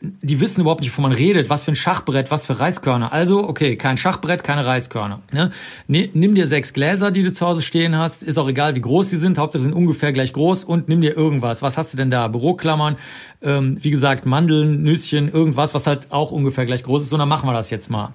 die 0.00 0.38
wissen 0.38 0.60
überhaupt 0.60 0.80
nicht, 0.80 0.92
wovon 0.92 1.10
man 1.10 1.12
redet, 1.12 1.50
was 1.50 1.64
für 1.64 1.72
ein 1.72 1.76
Schachbrett, 1.76 2.30
was 2.30 2.46
für 2.46 2.60
Reiskörner. 2.60 3.12
Also, 3.12 3.42
okay, 3.48 3.76
kein 3.76 3.96
Schachbrett, 3.96 4.44
keine 4.44 4.64
Reiskörner. 4.64 5.20
Ne? 5.32 5.50
Nimm 5.88 6.36
dir 6.36 6.46
sechs 6.46 6.72
Gläser, 6.72 7.10
die 7.10 7.24
du 7.24 7.32
zu 7.32 7.44
Hause 7.44 7.62
stehen 7.62 7.98
hast, 7.98 8.22
ist 8.22 8.38
auch 8.38 8.48
egal, 8.48 8.76
wie 8.76 8.80
groß 8.80 9.10
sie 9.10 9.16
sind, 9.16 9.38
Hauptsache 9.38 9.62
sie 9.62 9.68
sind 9.68 9.76
ungefähr 9.76 10.12
gleich 10.12 10.32
groß 10.32 10.62
und 10.62 10.88
nimm 10.88 11.00
dir 11.00 11.16
irgendwas. 11.16 11.62
Was 11.62 11.76
hast 11.76 11.92
du 11.92 11.96
denn 11.96 12.12
da? 12.12 12.28
Büroklammern, 12.28 12.96
ähm, 13.42 13.78
wie 13.82 13.90
gesagt, 13.90 14.24
Mandeln, 14.24 14.84
Nüsschen, 14.84 15.28
irgendwas, 15.28 15.74
was 15.74 15.88
halt 15.88 16.12
auch 16.12 16.30
ungefähr 16.30 16.64
gleich 16.64 16.84
groß 16.84 17.02
ist. 17.02 17.12
Und 17.12 17.18
dann 17.18 17.28
machen 17.28 17.48
wir 17.48 17.52
das 17.52 17.70
jetzt 17.70 17.90
mal. 17.90 18.14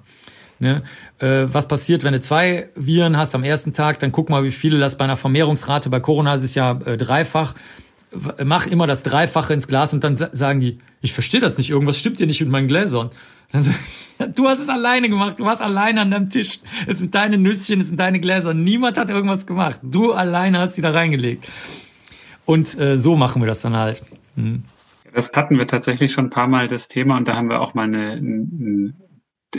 Ne? 0.59 0.83
Äh, 1.19 1.47
was 1.51 1.67
passiert, 1.67 2.05
wenn 2.05 2.13
du 2.13 2.21
zwei 2.21 2.69
Viren 2.75 3.17
hast 3.17 3.35
am 3.35 3.43
ersten 3.43 3.73
Tag? 3.73 3.99
Dann 3.99 4.13
guck 4.13 4.29
mal, 4.29 4.45
wie 4.45 4.51
viele 4.51 4.79
das 4.79 4.97
bei 4.97 5.03
einer 5.03 5.17
Vermehrungsrate, 5.17 5.89
bei 5.89 5.99
Corona 5.99 6.35
ist 6.35 6.43
es 6.43 6.55
ja 6.55 6.79
äh, 6.85 6.95
dreifach 6.95 7.55
mach 8.43 8.67
immer 8.67 8.87
das 8.87 9.03
Dreifache 9.03 9.53
ins 9.53 9.67
Glas 9.67 9.93
und 9.93 10.03
dann 10.03 10.17
sagen 10.17 10.59
die, 10.59 10.77
ich 11.01 11.13
verstehe 11.13 11.41
das 11.41 11.57
nicht, 11.57 11.69
irgendwas 11.69 11.97
stimmt 11.97 12.17
hier 12.17 12.27
nicht 12.27 12.41
mit 12.41 12.49
meinen 12.49 12.67
Gläsern. 12.67 13.11
Dann 13.51 13.63
so, 13.63 13.71
du 14.35 14.47
hast 14.47 14.59
es 14.59 14.69
alleine 14.69 15.09
gemacht, 15.09 15.39
du 15.39 15.45
warst 15.45 15.61
alleine 15.61 16.01
an 16.01 16.11
deinem 16.11 16.29
Tisch. 16.29 16.59
Es 16.87 16.99
sind 16.99 17.15
deine 17.15 17.37
Nüsschen, 17.37 17.79
es 17.79 17.87
sind 17.87 17.99
deine 17.99 18.19
Gläser. 18.19 18.53
Niemand 18.53 18.97
hat 18.97 19.09
irgendwas 19.09 19.45
gemacht. 19.45 19.79
Du 19.83 20.13
alleine 20.13 20.59
hast 20.59 20.73
sie 20.75 20.81
da 20.81 20.91
reingelegt. 20.91 21.47
Und 22.45 22.77
äh, 22.79 22.97
so 22.97 23.15
machen 23.15 23.41
wir 23.41 23.47
das 23.47 23.61
dann 23.61 23.75
halt. 23.75 24.03
Hm. 24.35 24.63
Das 25.13 25.31
hatten 25.35 25.57
wir 25.57 25.67
tatsächlich 25.67 26.11
schon 26.11 26.25
ein 26.25 26.29
paar 26.31 26.47
Mal 26.47 26.67
das 26.67 26.87
Thema 26.87 27.17
und 27.17 27.27
da 27.27 27.35
haben 27.35 27.49
wir 27.49 27.61
auch 27.61 27.75
mal 27.75 27.83
eine, 27.83 28.13
eine 28.13 28.93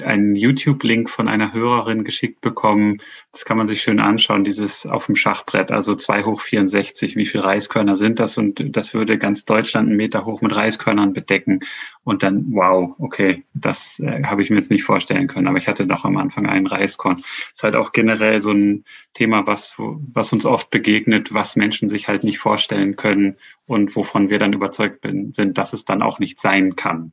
einen 0.02 0.34
YouTube-Link 0.34 1.08
von 1.10 1.28
einer 1.28 1.52
Hörerin 1.52 2.04
geschickt 2.04 2.40
bekommen. 2.40 2.98
Das 3.32 3.44
kann 3.44 3.56
man 3.56 3.66
sich 3.66 3.82
schön 3.82 4.00
anschauen, 4.00 4.44
dieses 4.44 4.86
auf 4.86 5.06
dem 5.06 5.16
Schachbrett, 5.16 5.70
also 5.70 5.94
zwei 5.94 6.24
hoch 6.24 6.40
64. 6.40 7.16
Wie 7.16 7.26
viele 7.26 7.44
Reiskörner 7.44 7.96
sind 7.96 8.20
das? 8.20 8.38
Und 8.38 8.76
das 8.76 8.94
würde 8.94 9.18
ganz 9.18 9.44
Deutschland 9.44 9.88
einen 9.88 9.96
Meter 9.96 10.24
hoch 10.24 10.40
mit 10.40 10.54
Reiskörnern 10.54 11.12
bedecken. 11.12 11.60
Und 12.02 12.22
dann, 12.22 12.46
wow, 12.50 12.94
okay, 12.98 13.44
das 13.54 13.98
äh, 14.00 14.24
habe 14.24 14.42
ich 14.42 14.50
mir 14.50 14.56
jetzt 14.56 14.70
nicht 14.70 14.84
vorstellen 14.84 15.26
können. 15.26 15.46
Aber 15.46 15.58
ich 15.58 15.68
hatte 15.68 15.86
doch 15.86 16.04
am 16.04 16.16
Anfang 16.16 16.46
einen 16.46 16.66
Reiskorn. 16.66 17.16
Das 17.16 17.52
ist 17.54 17.62
halt 17.62 17.76
auch 17.76 17.92
generell 17.92 18.40
so 18.40 18.50
ein 18.50 18.84
Thema, 19.14 19.46
was, 19.46 19.74
was 19.78 20.32
uns 20.32 20.44
oft 20.44 20.70
begegnet, 20.70 21.32
was 21.32 21.56
Menschen 21.56 21.88
sich 21.88 22.08
halt 22.08 22.24
nicht 22.24 22.38
vorstellen 22.38 22.96
können 22.96 23.36
und 23.66 23.96
wovon 23.96 24.28
wir 24.28 24.38
dann 24.38 24.52
überzeugt 24.52 25.06
sind, 25.32 25.58
dass 25.58 25.72
es 25.72 25.84
dann 25.84 26.02
auch 26.02 26.18
nicht 26.18 26.40
sein 26.40 26.76
kann. 26.76 27.12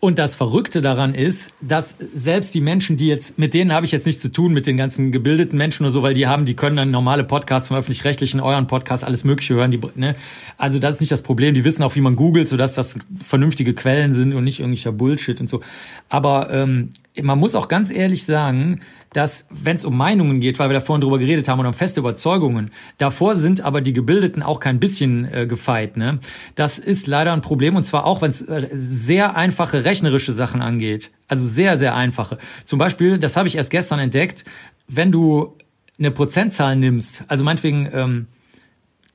Und 0.00 0.20
das 0.20 0.36
Verrückte 0.36 0.80
daran 0.80 1.12
ist, 1.12 1.50
dass 1.60 1.96
selbst 2.14 2.54
die 2.54 2.60
Menschen, 2.60 2.96
die 2.96 3.08
jetzt, 3.08 3.36
mit 3.36 3.52
denen 3.52 3.72
habe 3.72 3.84
ich 3.84 3.90
jetzt 3.90 4.06
nichts 4.06 4.22
zu 4.22 4.30
tun, 4.30 4.52
mit 4.52 4.68
den 4.68 4.76
ganzen 4.76 5.10
gebildeten 5.10 5.58
Menschen 5.58 5.84
oder 5.84 5.90
so, 5.90 6.02
weil 6.04 6.14
die 6.14 6.28
haben, 6.28 6.44
die 6.44 6.54
können 6.54 6.76
dann 6.76 6.92
normale 6.92 7.24
Podcasts 7.24 7.66
vom 7.66 7.76
öffentlich-rechtlichen, 7.76 8.38
euren 8.38 8.68
Podcast, 8.68 9.02
alles 9.02 9.24
Mögliche 9.24 9.54
hören. 9.54 9.72
Die, 9.72 9.80
ne? 9.96 10.14
Also 10.56 10.78
das 10.78 10.96
ist 10.96 11.00
nicht 11.00 11.10
das 11.10 11.22
Problem. 11.22 11.54
Die 11.54 11.64
wissen 11.64 11.82
auch, 11.82 11.96
wie 11.96 12.00
man 12.00 12.14
googelt, 12.14 12.48
sodass 12.48 12.74
das 12.74 12.96
vernünftige 13.18 13.74
Quellen 13.74 14.12
sind 14.12 14.34
und 14.34 14.44
nicht 14.44 14.60
irgendwelcher 14.60 14.92
Bullshit 14.92 15.40
und 15.40 15.50
so. 15.50 15.62
Aber 16.08 16.48
ähm, 16.52 16.90
man 17.22 17.38
muss 17.38 17.54
auch 17.54 17.68
ganz 17.68 17.90
ehrlich 17.90 18.24
sagen, 18.24 18.80
dass 19.12 19.46
wenn 19.50 19.76
es 19.76 19.84
um 19.84 19.96
Meinungen 19.96 20.40
geht, 20.40 20.58
weil 20.58 20.68
wir 20.68 20.74
da 20.74 20.80
vorhin 20.80 21.00
drüber 21.00 21.18
geredet 21.18 21.48
haben 21.48 21.60
und 21.60 21.66
um 21.66 21.74
feste 21.74 22.00
Überzeugungen, 22.00 22.70
davor 22.98 23.34
sind 23.34 23.60
aber 23.60 23.80
die 23.80 23.92
Gebildeten 23.92 24.42
auch 24.42 24.60
kein 24.60 24.80
bisschen 24.80 25.32
äh, 25.32 25.46
gefeit. 25.46 25.96
Ne? 25.96 26.18
Das 26.54 26.78
ist 26.78 27.06
leider 27.06 27.32
ein 27.32 27.40
Problem 27.40 27.76
und 27.76 27.84
zwar 27.84 28.04
auch, 28.04 28.22
wenn 28.22 28.30
es 28.30 28.42
äh, 28.42 28.68
sehr 28.72 29.36
einfache 29.36 29.84
rechnerische 29.84 30.32
Sachen 30.32 30.60
angeht. 30.60 31.10
Also 31.26 31.46
sehr, 31.46 31.78
sehr 31.78 31.94
einfache. 31.94 32.38
Zum 32.64 32.78
Beispiel, 32.78 33.18
das 33.18 33.36
habe 33.36 33.48
ich 33.48 33.56
erst 33.56 33.70
gestern 33.70 33.98
entdeckt, 33.98 34.44
wenn 34.86 35.12
du 35.12 35.56
eine 35.98 36.10
Prozentzahl 36.10 36.76
nimmst, 36.76 37.24
also 37.28 37.44
meinetwegen 37.44 37.88
ähm, 37.92 38.26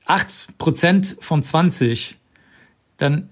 8% 0.06 1.16
von 1.20 1.42
20, 1.42 2.16
dann 2.98 3.30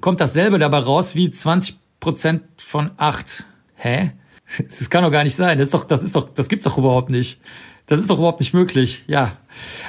kommt 0.00 0.20
dasselbe 0.20 0.58
dabei 0.58 0.78
raus 0.78 1.14
wie 1.14 1.28
20% 1.28 2.40
von 2.56 2.90
8 2.96 3.44
hä? 3.82 4.12
Das 4.58 4.90
kann 4.90 5.02
doch 5.02 5.12
gar 5.12 5.22
nicht 5.22 5.34
sein. 5.34 5.58
Das 5.58 5.68
ist 5.68 5.74
doch, 5.74 5.84
das 5.84 6.02
ist 6.02 6.14
doch, 6.14 6.28
das 6.34 6.48
gibt's 6.48 6.64
doch 6.64 6.76
überhaupt 6.76 7.10
nicht. 7.10 7.40
Das 7.86 7.98
ist 7.98 8.10
doch 8.10 8.18
überhaupt 8.18 8.40
nicht 8.40 8.54
möglich. 8.54 9.04
Ja. 9.06 9.36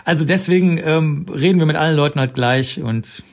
Also 0.06 0.26
deswegen 0.26 0.80
ähm, 0.84 1.26
reden 1.30 1.60
wir 1.60 1.66
mit 1.66 1.76
allen 1.76 1.96
Leuten 1.96 2.20
halt 2.20 2.34
gleich 2.34 2.82
und 2.82 3.24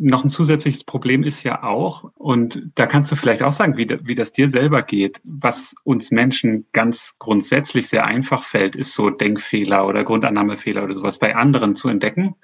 noch 0.00 0.22
ein 0.22 0.28
zusätzliches 0.28 0.84
Problem 0.84 1.24
ist 1.24 1.42
ja 1.42 1.62
auch, 1.62 2.12
und 2.14 2.62
da 2.74 2.86
kannst 2.86 3.10
du 3.10 3.16
vielleicht 3.16 3.42
auch 3.42 3.52
sagen, 3.52 3.76
wie, 3.76 3.88
wie 4.02 4.14
das 4.14 4.32
dir 4.32 4.48
selber 4.48 4.82
geht. 4.82 5.20
Was 5.24 5.74
uns 5.82 6.10
Menschen 6.10 6.66
ganz 6.72 7.16
grundsätzlich 7.18 7.88
sehr 7.88 8.04
einfach 8.04 8.44
fällt, 8.44 8.76
ist 8.76 8.94
so 8.94 9.10
Denkfehler 9.10 9.86
oder 9.86 10.04
Grundannahmefehler 10.04 10.84
oder 10.84 10.94
sowas 10.94 11.18
bei 11.18 11.34
anderen 11.34 11.74
zu 11.74 11.88
entdecken. 11.88 12.36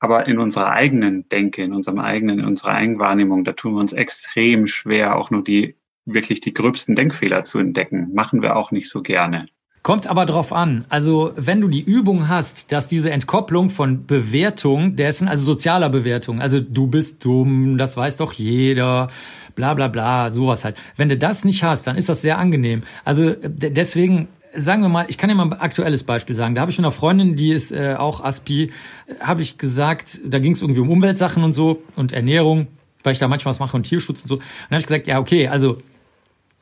Aber 0.00 0.26
in 0.26 0.38
unserer 0.38 0.70
eigenen 0.70 1.28
Denke, 1.28 1.62
in 1.62 1.72
unserem 1.72 1.98
eigenen, 1.98 2.40
in 2.40 2.44
unserer 2.44 2.70
Eigenwahrnehmung, 2.70 3.44
da 3.44 3.52
tun 3.52 3.74
wir 3.74 3.80
uns 3.80 3.92
extrem 3.92 4.66
schwer, 4.66 5.16
auch 5.16 5.30
nur 5.30 5.44
die 5.44 5.76
wirklich 6.12 6.40
die 6.40 6.54
gröbsten 6.54 6.94
Denkfehler 6.94 7.44
zu 7.44 7.58
entdecken. 7.58 8.12
Machen 8.14 8.42
wir 8.42 8.56
auch 8.56 8.70
nicht 8.70 8.88
so 8.90 9.02
gerne. 9.02 9.46
Kommt 9.82 10.06
aber 10.06 10.26
drauf 10.26 10.52
an. 10.52 10.84
Also, 10.88 11.32
wenn 11.36 11.60
du 11.60 11.68
die 11.68 11.82
Übung 11.82 12.28
hast, 12.28 12.72
dass 12.72 12.88
diese 12.88 13.10
Entkopplung 13.10 13.70
von 13.70 14.06
Bewertung 14.06 14.96
dessen, 14.96 15.28
also 15.28 15.44
sozialer 15.44 15.88
Bewertung, 15.88 16.40
also 16.40 16.60
du 16.60 16.88
bist 16.88 17.24
dumm, 17.24 17.78
das 17.78 17.96
weiß 17.96 18.16
doch 18.18 18.32
jeder, 18.32 19.08
bla 19.54 19.74
bla 19.74 19.88
bla, 19.88 20.32
sowas 20.32 20.64
halt. 20.64 20.76
Wenn 20.96 21.08
du 21.08 21.16
das 21.16 21.44
nicht 21.44 21.62
hast, 21.62 21.86
dann 21.86 21.96
ist 21.96 22.08
das 22.08 22.22
sehr 22.22 22.38
angenehm. 22.38 22.82
Also 23.04 23.34
deswegen 23.42 24.28
sagen 24.54 24.82
wir 24.82 24.88
mal, 24.88 25.06
ich 25.08 25.18
kann 25.18 25.30
ja 25.30 25.36
mal 25.36 25.44
ein 25.44 25.52
aktuelles 25.54 26.04
Beispiel 26.04 26.34
sagen. 26.34 26.54
Da 26.54 26.62
habe 26.62 26.70
ich 26.70 26.78
mit 26.78 26.84
einer 26.84 26.92
Freundin, 26.92 27.36
die 27.36 27.52
ist 27.52 27.70
äh, 27.70 27.94
auch 27.98 28.22
Aspi, 28.22 28.72
habe 29.20 29.42
ich 29.42 29.58
gesagt, 29.58 30.20
da 30.24 30.38
ging 30.38 30.52
es 30.52 30.62
irgendwie 30.62 30.80
um 30.80 30.90
Umweltsachen 30.90 31.44
und 31.44 31.52
so 31.52 31.82
und 31.96 32.12
Ernährung, 32.12 32.66
weil 33.02 33.12
ich 33.12 33.18
da 33.18 33.28
manchmal 33.28 33.50
was 33.50 33.60
mache 33.60 33.76
und 33.76 33.84
Tierschutz 33.84 34.22
und 34.22 34.28
so. 34.28 34.34
Und 34.36 34.42
dann 34.68 34.76
habe 34.76 34.80
ich 34.80 34.86
gesagt, 34.86 35.06
ja, 35.06 35.18
okay, 35.18 35.48
also 35.48 35.78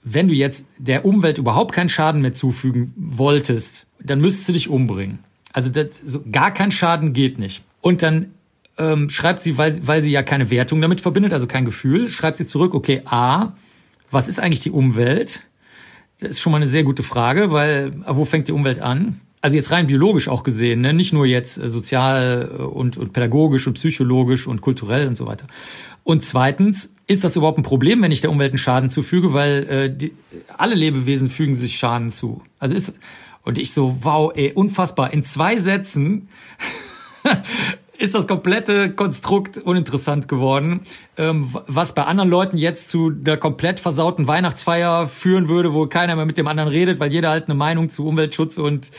wenn 0.08 0.28
du 0.28 0.34
jetzt 0.34 0.68
der 0.78 1.04
Umwelt 1.04 1.36
überhaupt 1.36 1.72
keinen 1.72 1.88
Schaden 1.88 2.22
mehr 2.22 2.32
zufügen 2.32 2.94
wolltest, 2.96 3.88
dann 3.98 4.20
müsstest 4.20 4.48
du 4.48 4.52
dich 4.52 4.68
umbringen. 4.68 5.18
Also 5.52 5.68
das, 5.68 6.00
so, 6.04 6.22
gar 6.30 6.54
kein 6.54 6.70
Schaden 6.70 7.12
geht 7.12 7.40
nicht. 7.40 7.64
Und 7.80 8.02
dann 8.02 8.30
ähm, 8.78 9.10
schreibt 9.10 9.42
sie, 9.42 9.58
weil, 9.58 9.84
weil 9.84 10.04
sie 10.04 10.12
ja 10.12 10.22
keine 10.22 10.48
Wertung 10.48 10.80
damit 10.80 11.00
verbindet, 11.00 11.32
also 11.32 11.48
kein 11.48 11.64
Gefühl, 11.64 12.08
schreibt 12.08 12.36
sie 12.36 12.46
zurück, 12.46 12.74
okay, 12.74 13.02
A, 13.04 13.54
was 14.12 14.28
ist 14.28 14.38
eigentlich 14.38 14.60
die 14.60 14.70
Umwelt? 14.70 15.42
Das 16.20 16.30
ist 16.30 16.40
schon 16.40 16.52
mal 16.52 16.58
eine 16.58 16.68
sehr 16.68 16.84
gute 16.84 17.02
Frage, 17.02 17.50
weil 17.50 17.90
wo 18.06 18.24
fängt 18.24 18.46
die 18.46 18.52
Umwelt 18.52 18.78
an? 18.78 19.20
Also 19.42 19.56
jetzt 19.56 19.70
rein 19.70 19.86
biologisch 19.86 20.28
auch 20.28 20.42
gesehen, 20.42 20.80
ne? 20.80 20.92
nicht 20.92 21.12
nur 21.12 21.26
jetzt 21.26 21.58
äh, 21.58 21.70
sozial 21.70 22.50
äh, 22.58 22.62
und, 22.62 22.96
und 22.96 23.12
pädagogisch 23.12 23.66
und 23.66 23.74
psychologisch 23.74 24.46
und 24.46 24.60
kulturell 24.60 25.08
und 25.08 25.16
so 25.16 25.26
weiter. 25.26 25.46
Und 26.02 26.24
zweitens, 26.24 26.94
ist 27.06 27.24
das 27.24 27.36
überhaupt 27.36 27.58
ein 27.58 27.62
Problem, 27.62 28.02
wenn 28.02 28.12
ich 28.12 28.20
der 28.20 28.30
Umwelt 28.30 28.52
einen 28.52 28.58
Schaden 28.58 28.90
zufüge? 28.90 29.32
Weil 29.32 29.66
äh, 29.68 29.96
die, 29.96 30.12
alle 30.56 30.74
Lebewesen 30.74 31.30
fügen 31.30 31.54
sich 31.54 31.78
Schaden 31.78 32.10
zu. 32.10 32.42
Also 32.58 32.74
ist 32.74 32.94
und 33.46 33.58
ich 33.58 33.72
so, 33.72 33.98
wow, 34.00 34.32
ey, 34.34 34.52
unfassbar. 34.52 35.12
In 35.12 35.22
zwei 35.22 35.56
Sätzen 35.58 36.28
ist 37.98 38.14
das 38.14 38.26
komplette 38.26 38.90
Konstrukt 38.90 39.58
uninteressant 39.58 40.28
geworden, 40.28 40.80
ähm, 41.16 41.56
was 41.66 41.94
bei 41.94 42.04
anderen 42.04 42.30
Leuten 42.30 42.58
jetzt 42.58 42.88
zu 42.88 43.10
der 43.10 43.36
komplett 43.36 43.80
versauten 43.80 44.26
Weihnachtsfeier 44.26 45.06
führen 45.06 45.48
würde, 45.48 45.72
wo 45.74 45.86
keiner 45.86 46.16
mehr 46.16 46.26
mit 46.26 46.38
dem 46.38 46.46
anderen 46.46 46.68
redet, 46.68 47.00
weil 47.00 47.12
jeder 47.12 47.30
halt 47.30 47.46
eine 47.46 47.54
Meinung 47.54 47.90
zu 47.90 48.06
Umweltschutz 48.06 48.58
und 48.58 48.90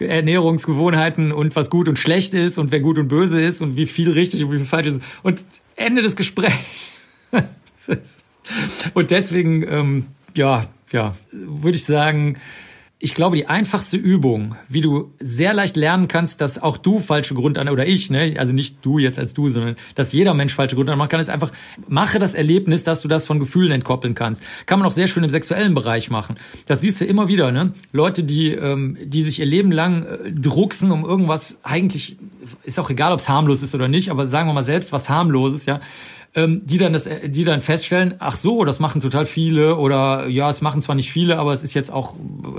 Ernährungsgewohnheiten 0.00 1.32
und 1.32 1.56
was 1.56 1.70
gut 1.70 1.88
und 1.88 1.98
schlecht 1.98 2.34
ist 2.34 2.58
und 2.58 2.70
wer 2.70 2.80
gut 2.80 2.98
und 2.98 3.08
böse 3.08 3.40
ist 3.40 3.60
und 3.60 3.76
wie 3.76 3.86
viel 3.86 4.12
richtig 4.12 4.44
und 4.44 4.52
wie 4.52 4.58
viel 4.58 4.66
falsch 4.66 4.86
ist. 4.86 5.02
Und 5.22 5.44
Ende 5.74 6.02
des 6.02 6.14
Gesprächs. 6.14 7.02
und 8.94 9.10
deswegen, 9.10 9.62
ähm, 9.68 10.06
ja, 10.36 10.64
ja, 10.92 11.16
würde 11.32 11.76
ich 11.76 11.84
sagen, 11.84 12.38
ich 13.00 13.14
glaube, 13.14 13.36
die 13.36 13.46
einfachste 13.46 13.96
Übung, 13.96 14.56
wie 14.68 14.80
du 14.80 15.12
sehr 15.20 15.54
leicht 15.54 15.76
lernen 15.76 16.08
kannst, 16.08 16.40
dass 16.40 16.60
auch 16.60 16.76
du 16.76 16.98
falsche 16.98 17.34
Grundannahmen, 17.34 17.72
oder 17.72 17.86
ich, 17.86 18.10
ne, 18.10 18.34
also 18.38 18.52
nicht 18.52 18.78
du 18.82 18.98
jetzt 18.98 19.20
als 19.20 19.34
du, 19.34 19.48
sondern 19.48 19.76
dass 19.94 20.12
jeder 20.12 20.34
Mensch 20.34 20.52
falsche 20.52 20.74
Grundannahmen 20.74 20.98
machen 20.98 21.10
kann, 21.10 21.20
ist 21.20 21.30
einfach, 21.30 21.52
mache 21.86 22.18
das 22.18 22.34
Erlebnis, 22.34 22.82
dass 22.82 23.00
du 23.00 23.06
das 23.06 23.24
von 23.24 23.38
Gefühlen 23.38 23.70
entkoppeln 23.70 24.16
kannst. 24.16 24.42
Kann 24.66 24.80
man 24.80 24.88
auch 24.88 24.92
sehr 24.92 25.06
schön 25.06 25.22
im 25.22 25.30
sexuellen 25.30 25.76
Bereich 25.76 26.10
machen. 26.10 26.36
Das 26.66 26.80
siehst 26.80 27.00
du 27.00 27.04
immer 27.04 27.28
wieder, 27.28 27.52
ne? 27.52 27.72
Leute, 27.92 28.24
die, 28.24 28.50
ähm, 28.50 28.98
die 29.00 29.22
sich 29.22 29.38
ihr 29.38 29.46
Leben 29.46 29.70
lang 29.70 30.04
äh, 30.04 30.32
drucksen 30.32 30.90
um 30.90 31.04
irgendwas, 31.04 31.60
eigentlich, 31.62 32.16
ist 32.64 32.80
auch 32.80 32.90
egal, 32.90 33.12
ob 33.12 33.20
es 33.20 33.28
harmlos 33.28 33.62
ist 33.62 33.76
oder 33.76 33.86
nicht, 33.86 34.10
aber 34.10 34.26
sagen 34.26 34.48
wir 34.48 34.54
mal 34.54 34.64
selbst 34.64 34.90
was 34.92 35.08
harmloses, 35.08 35.66
ja, 35.66 35.80
ähm, 36.34 36.62
die 36.64 36.78
dann 36.78 36.92
das, 36.92 37.08
die 37.24 37.44
dann 37.44 37.60
feststellen, 37.60 38.14
ach 38.18 38.36
so, 38.36 38.64
das 38.64 38.80
machen 38.80 39.00
total 39.00 39.26
viele 39.26 39.76
oder 39.76 40.26
ja, 40.28 40.50
es 40.50 40.60
machen 40.60 40.80
zwar 40.80 40.94
nicht 40.94 41.10
viele, 41.10 41.38
aber 41.38 41.52
es 41.52 41.62
ist 41.62 41.74
jetzt 41.74 41.90
auch 41.90 42.14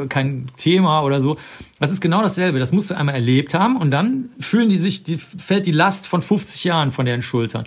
kein 0.10 0.48
Thema 0.58 1.02
oder 1.04 1.22
so. 1.22 1.38
Das 1.80 1.92
ist 1.92 2.02
genau 2.02 2.22
dasselbe. 2.22 2.60
Das 2.60 2.72
musst 2.72 2.90
du 2.90 2.96
einmal 2.96 3.16
erlebt 3.16 3.54
haben 3.54 3.78
und 3.78 3.92
dann 3.92 4.30
fühlen 4.40 4.70
die 4.70 4.78
sich, 4.78 5.04
die, 5.04 5.18
fällt 5.18 5.66
die 5.66 5.72
Last 5.72 6.08
von 6.08 6.22
50 6.22 6.64
Jahren 6.64 6.92
von 6.92 7.06
deren 7.06 7.22
Schultern, 7.22 7.66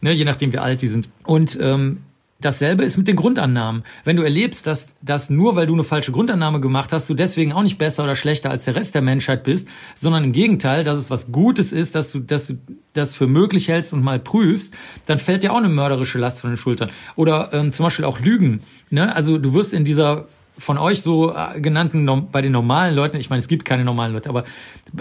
ne, 0.00 0.12
je 0.12 0.24
nachdem 0.24 0.52
wie 0.52 0.58
alt 0.58 0.82
die 0.82 0.88
sind. 0.88 1.08
Und 1.24 1.58
ähm, 1.60 2.00
Dasselbe 2.40 2.84
ist 2.84 2.96
mit 2.98 3.08
den 3.08 3.16
Grundannahmen. 3.16 3.84
Wenn 4.04 4.16
du 4.16 4.22
erlebst, 4.22 4.66
dass, 4.66 4.88
dass 5.00 5.30
nur 5.30 5.56
weil 5.56 5.66
du 5.66 5.72
eine 5.72 5.84
falsche 5.84 6.12
Grundannahme 6.12 6.60
gemacht 6.60 6.92
hast, 6.92 7.08
du 7.08 7.14
deswegen 7.14 7.52
auch 7.52 7.62
nicht 7.62 7.78
besser 7.78 8.04
oder 8.04 8.16
schlechter 8.16 8.50
als 8.50 8.64
der 8.64 8.74
Rest 8.74 8.94
der 8.94 9.02
Menschheit 9.02 9.44
bist, 9.44 9.68
sondern 9.94 10.24
im 10.24 10.32
Gegenteil, 10.32 10.84
dass 10.84 10.98
es 10.98 11.10
was 11.10 11.32
Gutes 11.32 11.72
ist, 11.72 11.94
dass 11.94 12.12
du, 12.12 12.20
dass 12.20 12.48
du 12.48 12.54
das 12.92 13.14
für 13.14 13.26
möglich 13.26 13.68
hältst 13.68 13.92
und 13.92 14.02
mal 14.02 14.18
prüfst, 14.18 14.74
dann 15.06 15.18
fällt 15.18 15.42
dir 15.42 15.52
auch 15.52 15.58
eine 15.58 15.68
mörderische 15.68 16.18
Last 16.18 16.40
von 16.40 16.50
den 16.50 16.56
Schultern. 16.56 16.90
Oder 17.16 17.50
ähm, 17.52 17.72
zum 17.72 17.84
Beispiel 17.84 18.04
auch 18.04 18.20
Lügen. 18.20 18.62
Ne? 18.90 19.14
Also 19.14 19.38
du 19.38 19.54
wirst 19.54 19.72
in 19.72 19.84
dieser 19.84 20.26
von 20.56 20.78
euch 20.78 21.02
so 21.02 21.34
äh, 21.34 21.60
genannten, 21.60 22.28
bei 22.30 22.40
den 22.40 22.52
normalen 22.52 22.94
Leuten, 22.94 23.16
ich 23.16 23.30
meine, 23.30 23.40
es 23.40 23.48
gibt 23.48 23.64
keine 23.64 23.84
normalen 23.84 24.12
Leute, 24.12 24.28
aber 24.28 24.44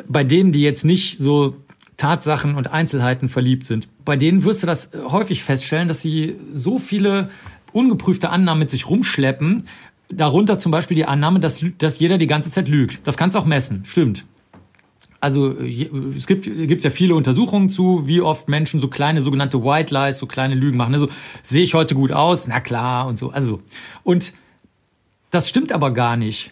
bei 0.08 0.24
denen, 0.24 0.52
die 0.52 0.62
jetzt 0.62 0.84
nicht 0.84 1.20
so 1.20 1.56
Tatsachen 2.04 2.56
und 2.56 2.70
Einzelheiten 2.74 3.30
verliebt 3.30 3.66
sind. 3.66 3.88
Bei 4.04 4.18
denen 4.18 4.44
wirst 4.44 4.62
du 4.62 4.68
das 4.68 4.92
häufig 5.10 5.42
feststellen, 5.42 5.88
dass 5.88 6.02
sie 6.02 6.36
so 6.52 6.78
viele 6.78 7.30
ungeprüfte 7.72 8.30
Annahmen 8.30 8.60
mit 8.60 8.70
sich 8.70 8.90
rumschleppen. 8.90 9.70
Darunter 10.10 10.60
zum 10.60 10.74
Beispiel 10.74 10.96
die 10.96 11.06
Annahme, 11.06 11.40
dass, 11.40 11.64
dass 11.78 12.00
jeder 12.00 12.18
die 12.18 12.28
ganze 12.28 12.52
Zeit 12.52 12.68
lügt. 12.68 13.08
Das 13.08 13.16
kannst 13.16 13.36
du 13.36 13.40
auch 13.40 13.46
messen, 13.46 13.86
stimmt. 13.86 14.26
Also 15.22 15.54
es 15.62 16.28
gibt 16.28 16.44
gibt's 16.44 16.84
ja 16.84 16.90
viele 16.90 17.16
Untersuchungen 17.16 17.70
zu, 17.70 18.06
wie 18.06 18.20
oft 18.20 18.50
Menschen 18.50 18.82
so 18.82 18.90
kleine 18.90 19.22
sogenannte 19.22 19.64
White 19.64 19.94
Lies, 19.94 20.18
so 20.18 20.26
kleine 20.26 20.56
Lügen 20.56 20.76
machen. 20.76 20.94
Also 20.94 21.08
sehe 21.42 21.64
ich 21.64 21.74
heute 21.74 21.96
gut 21.96 22.12
aus? 22.12 22.50
Na 22.50 22.60
klar 22.60 23.08
und 23.08 23.18
so. 23.18 23.32
Also 23.32 23.62
und 24.04 24.34
das 25.32 25.48
stimmt 25.48 25.72
aber 25.72 25.92
gar 25.94 26.18
nicht. 26.18 26.52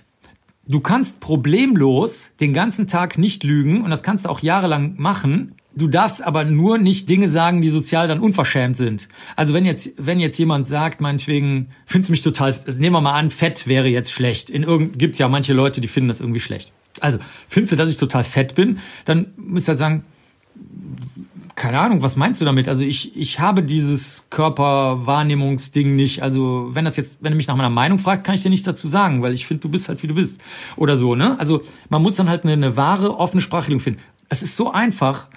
Du 0.67 0.79
kannst 0.79 1.19
problemlos 1.19 2.31
den 2.39 2.53
ganzen 2.53 2.87
Tag 2.87 3.17
nicht 3.17 3.43
lügen 3.43 3.81
und 3.81 3.89
das 3.89 4.03
kannst 4.03 4.25
du 4.25 4.29
auch 4.29 4.41
jahrelang 4.41 4.93
machen. 4.97 5.55
Du 5.73 5.87
darfst 5.87 6.21
aber 6.21 6.43
nur 6.43 6.77
nicht 6.77 7.09
Dinge 7.09 7.29
sagen, 7.29 7.61
die 7.61 7.69
sozial 7.69 8.07
dann 8.07 8.19
unverschämt 8.19 8.77
sind. 8.77 9.07
Also 9.35 9.53
wenn 9.53 9.65
jetzt, 9.65 9.93
wenn 9.97 10.19
jetzt 10.19 10.37
jemand 10.37 10.67
sagt, 10.67 11.01
meinetwegen, 11.01 11.69
findest 11.85 12.09
du 12.09 12.11
mich 12.11 12.21
total, 12.21 12.59
also 12.65 12.79
nehmen 12.79 12.93
wir 12.95 13.01
mal 13.01 13.17
an, 13.17 13.31
fett 13.31 13.67
wäre 13.67 13.87
jetzt 13.87 14.11
schlecht. 14.11 14.49
In 14.49 14.63
irgend, 14.63 14.99
gibt's 14.99 15.17
ja 15.17 15.27
manche 15.27 15.53
Leute, 15.53 15.81
die 15.81 15.87
finden 15.87 16.09
das 16.09 16.19
irgendwie 16.19 16.41
schlecht. 16.41 16.73
Also, 16.99 17.19
findest 17.47 17.71
du, 17.71 17.75
dass 17.77 17.89
ich 17.89 17.97
total 17.97 18.25
fett 18.25 18.53
bin? 18.53 18.79
Dann 19.05 19.27
müsst 19.37 19.67
ihr 19.67 19.71
halt 19.71 19.79
sagen, 19.79 20.03
keine 21.61 21.79
Ahnung, 21.79 22.01
was 22.01 22.15
meinst 22.15 22.41
du 22.41 22.45
damit? 22.45 22.67
Also 22.67 22.83
ich, 22.83 23.15
ich 23.15 23.39
habe 23.39 23.61
dieses 23.61 24.25
Körperwahrnehmungsding 24.31 25.95
nicht. 25.95 26.23
Also 26.23 26.69
wenn 26.71 26.85
das 26.85 26.97
jetzt, 26.97 27.19
wenn 27.21 27.33
du 27.33 27.37
mich 27.37 27.45
nach 27.45 27.55
meiner 27.55 27.69
Meinung 27.69 27.99
fragt, 27.99 28.23
kann 28.23 28.33
ich 28.33 28.41
dir 28.41 28.49
nichts 28.49 28.65
dazu 28.65 28.87
sagen, 28.87 29.21
weil 29.21 29.33
ich 29.33 29.45
finde, 29.45 29.61
du 29.61 29.69
bist 29.69 29.87
halt 29.87 30.01
wie 30.01 30.07
du 30.07 30.15
bist. 30.15 30.41
Oder 30.75 30.97
so, 30.97 31.13
ne? 31.13 31.39
Also 31.39 31.61
man 31.89 32.01
muss 32.01 32.15
dann 32.15 32.29
halt 32.29 32.45
eine, 32.45 32.53
eine 32.53 32.77
wahre, 32.77 33.15
offene 33.15 33.41
Sprachregelung 33.41 33.79
finden. 33.79 34.01
Es 34.27 34.41
ist 34.41 34.57
so 34.57 34.71
einfach, 34.71 35.27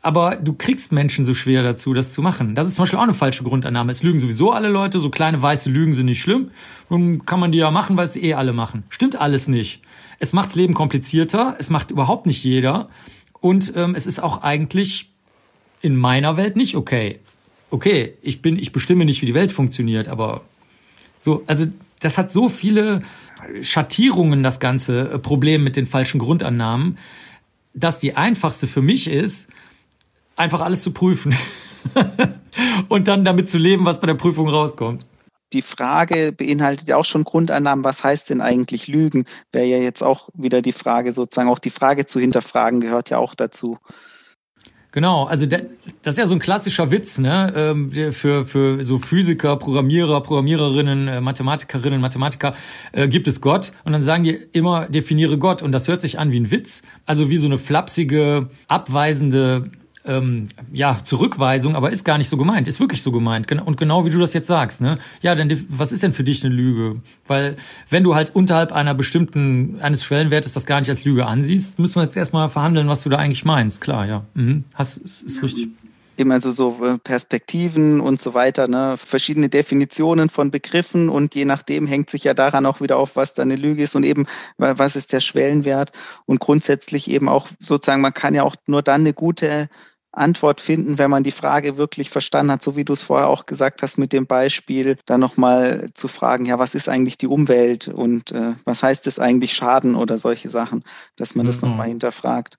aber 0.00 0.36
du 0.36 0.54
kriegst 0.54 0.90
Menschen 0.90 1.26
so 1.26 1.34
schwer 1.34 1.62
dazu, 1.62 1.92
das 1.92 2.14
zu 2.14 2.22
machen. 2.22 2.54
Das 2.54 2.66
ist 2.66 2.76
zum 2.76 2.84
Beispiel 2.84 2.98
auch 2.98 3.04
eine 3.04 3.12
falsche 3.12 3.44
Grundannahme. 3.44 3.92
Es 3.92 4.02
lügen 4.02 4.20
sowieso 4.20 4.52
alle 4.52 4.70
Leute, 4.70 5.00
so 5.00 5.10
kleine 5.10 5.42
weiße 5.42 5.68
Lügen 5.68 5.92
sind 5.92 6.06
nicht 6.06 6.22
schlimm. 6.22 6.50
Nun 6.88 7.26
kann 7.26 7.40
man 7.40 7.52
die 7.52 7.58
ja 7.58 7.70
machen, 7.70 7.98
weil 7.98 8.06
es 8.06 8.16
eh 8.16 8.32
alle 8.32 8.54
machen. 8.54 8.84
Stimmt 8.88 9.20
alles 9.20 9.48
nicht. 9.48 9.82
Es 10.18 10.32
macht's 10.32 10.54
Leben 10.54 10.72
komplizierter, 10.72 11.56
es 11.58 11.68
macht 11.68 11.90
überhaupt 11.90 12.24
nicht 12.24 12.42
jeder. 12.42 12.88
Und 13.38 13.74
ähm, 13.76 13.94
es 13.94 14.06
ist 14.06 14.22
auch 14.22 14.40
eigentlich 14.42 15.11
in 15.82 15.96
meiner 15.96 16.36
Welt 16.36 16.56
nicht 16.56 16.76
okay. 16.76 17.18
Okay, 17.70 18.14
ich 18.22 18.40
bin, 18.42 18.58
ich 18.58 18.72
bestimme 18.72 19.04
nicht, 19.04 19.22
wie 19.22 19.26
die 19.26 19.34
Welt 19.34 19.52
funktioniert, 19.52 20.08
aber 20.08 20.42
so, 21.18 21.42
also 21.46 21.66
das 22.00 22.18
hat 22.18 22.32
so 22.32 22.48
viele 22.48 23.02
Schattierungen, 23.62 24.42
das 24.42 24.60
ganze 24.60 25.12
äh, 25.12 25.18
Problem 25.18 25.64
mit 25.64 25.76
den 25.76 25.86
falschen 25.86 26.18
Grundannahmen, 26.18 26.98
dass 27.74 27.98
die 27.98 28.16
einfachste 28.16 28.66
für 28.66 28.82
mich 28.82 29.08
ist, 29.08 29.48
einfach 30.36 30.60
alles 30.60 30.82
zu 30.82 30.92
prüfen 30.92 31.34
und 32.88 33.08
dann 33.08 33.24
damit 33.24 33.50
zu 33.50 33.58
leben, 33.58 33.84
was 33.84 34.00
bei 34.00 34.06
der 34.06 34.14
Prüfung 34.14 34.48
rauskommt. 34.48 35.06
Die 35.52 35.62
Frage 35.62 36.32
beinhaltet 36.32 36.88
ja 36.88 36.96
auch 36.96 37.04
schon 37.04 37.24
Grundannahmen, 37.24 37.84
was 37.84 38.02
heißt 38.02 38.30
denn 38.30 38.40
eigentlich 38.40 38.86
Lügen? 38.88 39.26
Wäre 39.52 39.66
ja 39.66 39.78
jetzt 39.78 40.02
auch 40.02 40.30
wieder 40.34 40.62
die 40.62 40.72
Frage, 40.72 41.12
sozusagen 41.12 41.50
auch 41.50 41.58
die 41.58 41.70
Frage 41.70 42.06
zu 42.06 42.20
hinterfragen, 42.20 42.80
gehört 42.80 43.10
ja 43.10 43.18
auch 43.18 43.34
dazu. 43.34 43.78
Genau, 44.92 45.24
also 45.24 45.46
das 45.46 45.62
ist 46.04 46.18
ja 46.18 46.26
so 46.26 46.34
ein 46.34 46.38
klassischer 46.38 46.90
Witz, 46.90 47.18
ne? 47.18 47.50
Ähm, 47.56 48.12
für, 48.12 48.44
für 48.44 48.84
so 48.84 48.98
Physiker, 48.98 49.56
Programmierer, 49.56 50.20
Programmiererinnen, 50.20 51.08
äh, 51.08 51.20
Mathematikerinnen, 51.22 51.98
Mathematiker 51.98 52.54
äh, 52.92 53.08
gibt 53.08 53.26
es 53.26 53.40
Gott 53.40 53.72
und 53.84 53.92
dann 53.92 54.02
sagen 54.02 54.24
die 54.24 54.38
immer, 54.52 54.86
definiere 54.90 55.38
Gott. 55.38 55.62
Und 55.62 55.72
das 55.72 55.88
hört 55.88 56.02
sich 56.02 56.18
an 56.18 56.30
wie 56.30 56.40
ein 56.40 56.50
Witz, 56.50 56.82
also 57.06 57.30
wie 57.30 57.38
so 57.38 57.46
eine 57.46 57.56
flapsige, 57.56 58.50
abweisende 58.68 59.64
ähm, 60.04 60.48
ja, 60.72 60.98
Zurückweisung, 61.04 61.76
aber 61.76 61.90
ist 61.90 62.04
gar 62.04 62.18
nicht 62.18 62.28
so 62.28 62.36
gemeint, 62.36 62.68
ist 62.68 62.80
wirklich 62.80 63.02
so 63.02 63.12
gemeint. 63.12 63.50
Und 63.52 63.76
genau 63.76 64.04
wie 64.04 64.10
du 64.10 64.18
das 64.18 64.32
jetzt 64.32 64.46
sagst, 64.46 64.80
ne? 64.80 64.98
Ja, 65.20 65.34
denn 65.34 65.66
was 65.68 65.92
ist 65.92 66.02
denn 66.02 66.12
für 66.12 66.24
dich 66.24 66.44
eine 66.44 66.54
Lüge? 66.54 67.00
Weil 67.26 67.56
wenn 67.88 68.04
du 68.04 68.14
halt 68.14 68.34
unterhalb 68.34 68.72
einer 68.72 68.94
bestimmten, 68.94 69.78
eines 69.80 70.04
Schwellenwertes 70.04 70.52
das 70.52 70.66
gar 70.66 70.80
nicht 70.80 70.88
als 70.88 71.04
Lüge 71.04 71.26
ansiehst, 71.26 71.78
müssen 71.78 71.96
wir 71.96 72.04
jetzt 72.04 72.16
erstmal 72.16 72.48
verhandeln, 72.48 72.88
was 72.88 73.02
du 73.02 73.10
da 73.10 73.18
eigentlich 73.18 73.44
meinst. 73.44 73.80
Klar, 73.80 74.06
ja. 74.06 74.24
Mhm. 74.34 74.64
Hast, 74.74 74.96
ist, 74.98 75.22
ist 75.22 75.42
richtig 75.42 75.68
eben 76.18 76.32
also 76.32 76.50
so 76.50 76.78
äh, 76.84 76.98
Perspektiven 76.98 78.00
und 78.00 78.20
so 78.20 78.34
weiter, 78.34 78.68
ne? 78.68 78.96
verschiedene 78.96 79.48
Definitionen 79.48 80.28
von 80.28 80.50
Begriffen 80.50 81.08
und 81.08 81.34
je 81.34 81.44
nachdem 81.44 81.86
hängt 81.86 82.10
sich 82.10 82.24
ja 82.24 82.34
daran 82.34 82.66
auch 82.66 82.80
wieder 82.80 82.96
auf, 82.96 83.16
was 83.16 83.34
da 83.34 83.42
eine 83.42 83.56
Lüge 83.56 83.82
ist 83.82 83.96
und 83.96 84.04
eben, 84.04 84.26
was 84.58 84.96
ist 84.96 85.12
der 85.12 85.20
Schwellenwert 85.20 85.92
und 86.26 86.40
grundsätzlich 86.40 87.10
eben 87.10 87.28
auch 87.28 87.48
sozusagen, 87.60 88.02
man 88.02 88.14
kann 88.14 88.34
ja 88.34 88.42
auch 88.42 88.56
nur 88.66 88.82
dann 88.82 89.02
eine 89.02 89.14
gute 89.14 89.68
Antwort 90.12 90.60
finden, 90.60 90.98
wenn 90.98 91.10
man 91.10 91.22
die 91.22 91.30
Frage 91.30 91.76
wirklich 91.76 92.10
verstanden 92.10 92.52
hat, 92.52 92.62
so 92.62 92.76
wie 92.76 92.84
du 92.84 92.92
es 92.92 93.02
vorher 93.02 93.28
auch 93.28 93.46
gesagt 93.46 93.82
hast 93.82 93.96
mit 93.98 94.12
dem 94.12 94.26
Beispiel, 94.26 94.96
dann 95.06 95.20
nochmal 95.20 95.90
zu 95.94 96.06
fragen, 96.06 96.46
ja, 96.46 96.58
was 96.58 96.74
ist 96.74 96.88
eigentlich 96.88 97.18
die 97.18 97.26
Umwelt 97.26 97.88
und 97.88 98.30
äh, 98.32 98.54
was 98.64 98.82
heißt 98.82 99.06
es 99.06 99.18
eigentlich 99.18 99.54
Schaden 99.54 99.94
oder 99.94 100.18
solche 100.18 100.50
Sachen, 100.50 100.84
dass 101.16 101.34
man 101.34 101.46
das 101.46 101.62
mhm. 101.62 101.70
nochmal 101.70 101.88
hinterfragt. 101.88 102.58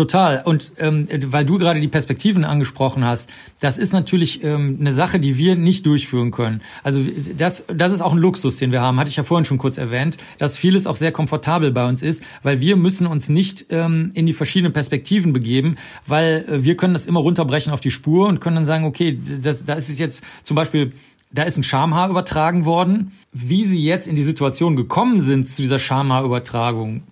Total. 0.00 0.40
Und 0.46 0.72
ähm, 0.78 1.06
weil 1.26 1.44
du 1.44 1.58
gerade 1.58 1.78
die 1.78 1.88
Perspektiven 1.88 2.42
angesprochen 2.42 3.04
hast, 3.04 3.28
das 3.60 3.76
ist 3.76 3.92
natürlich 3.92 4.42
ähm, 4.42 4.78
eine 4.80 4.94
Sache, 4.94 5.20
die 5.20 5.36
wir 5.36 5.56
nicht 5.56 5.84
durchführen 5.84 6.30
können. 6.30 6.62
Also 6.82 7.02
das, 7.36 7.64
das 7.68 7.92
ist 7.92 8.00
auch 8.00 8.12
ein 8.12 8.18
Luxus, 8.18 8.56
den 8.56 8.72
wir 8.72 8.80
haben, 8.80 8.98
hatte 8.98 9.10
ich 9.10 9.16
ja 9.16 9.24
vorhin 9.24 9.44
schon 9.44 9.58
kurz 9.58 9.76
erwähnt, 9.76 10.16
dass 10.38 10.56
vieles 10.56 10.86
auch 10.86 10.96
sehr 10.96 11.12
komfortabel 11.12 11.70
bei 11.70 11.86
uns 11.86 12.00
ist, 12.00 12.22
weil 12.42 12.60
wir 12.60 12.76
müssen 12.76 13.06
uns 13.06 13.28
nicht 13.28 13.66
ähm, 13.68 14.10
in 14.14 14.24
die 14.24 14.32
verschiedenen 14.32 14.72
Perspektiven 14.72 15.34
begeben, 15.34 15.76
weil 16.06 16.46
äh, 16.48 16.64
wir 16.64 16.78
können 16.78 16.94
das 16.94 17.04
immer 17.04 17.20
runterbrechen 17.20 17.70
auf 17.70 17.82
die 17.82 17.90
Spur 17.90 18.26
und 18.26 18.40
können 18.40 18.56
dann 18.56 18.64
sagen, 18.64 18.86
okay, 18.86 19.20
das, 19.42 19.66
da 19.66 19.74
ist 19.74 19.90
es 19.90 19.98
jetzt 19.98 20.24
zum 20.44 20.54
Beispiel 20.54 20.92
da 21.30 21.42
ist 21.42 21.58
ein 21.58 21.62
Schamhaar 21.62 22.08
übertragen 22.08 22.64
worden. 22.64 23.12
Wie 23.32 23.64
sie 23.64 23.84
jetzt 23.84 24.08
in 24.08 24.16
die 24.16 24.22
Situation 24.22 24.76
gekommen 24.76 25.20
sind 25.20 25.46
zu 25.46 25.60
dieser 25.60 25.78
Schamhaarübertragung, 25.78 27.02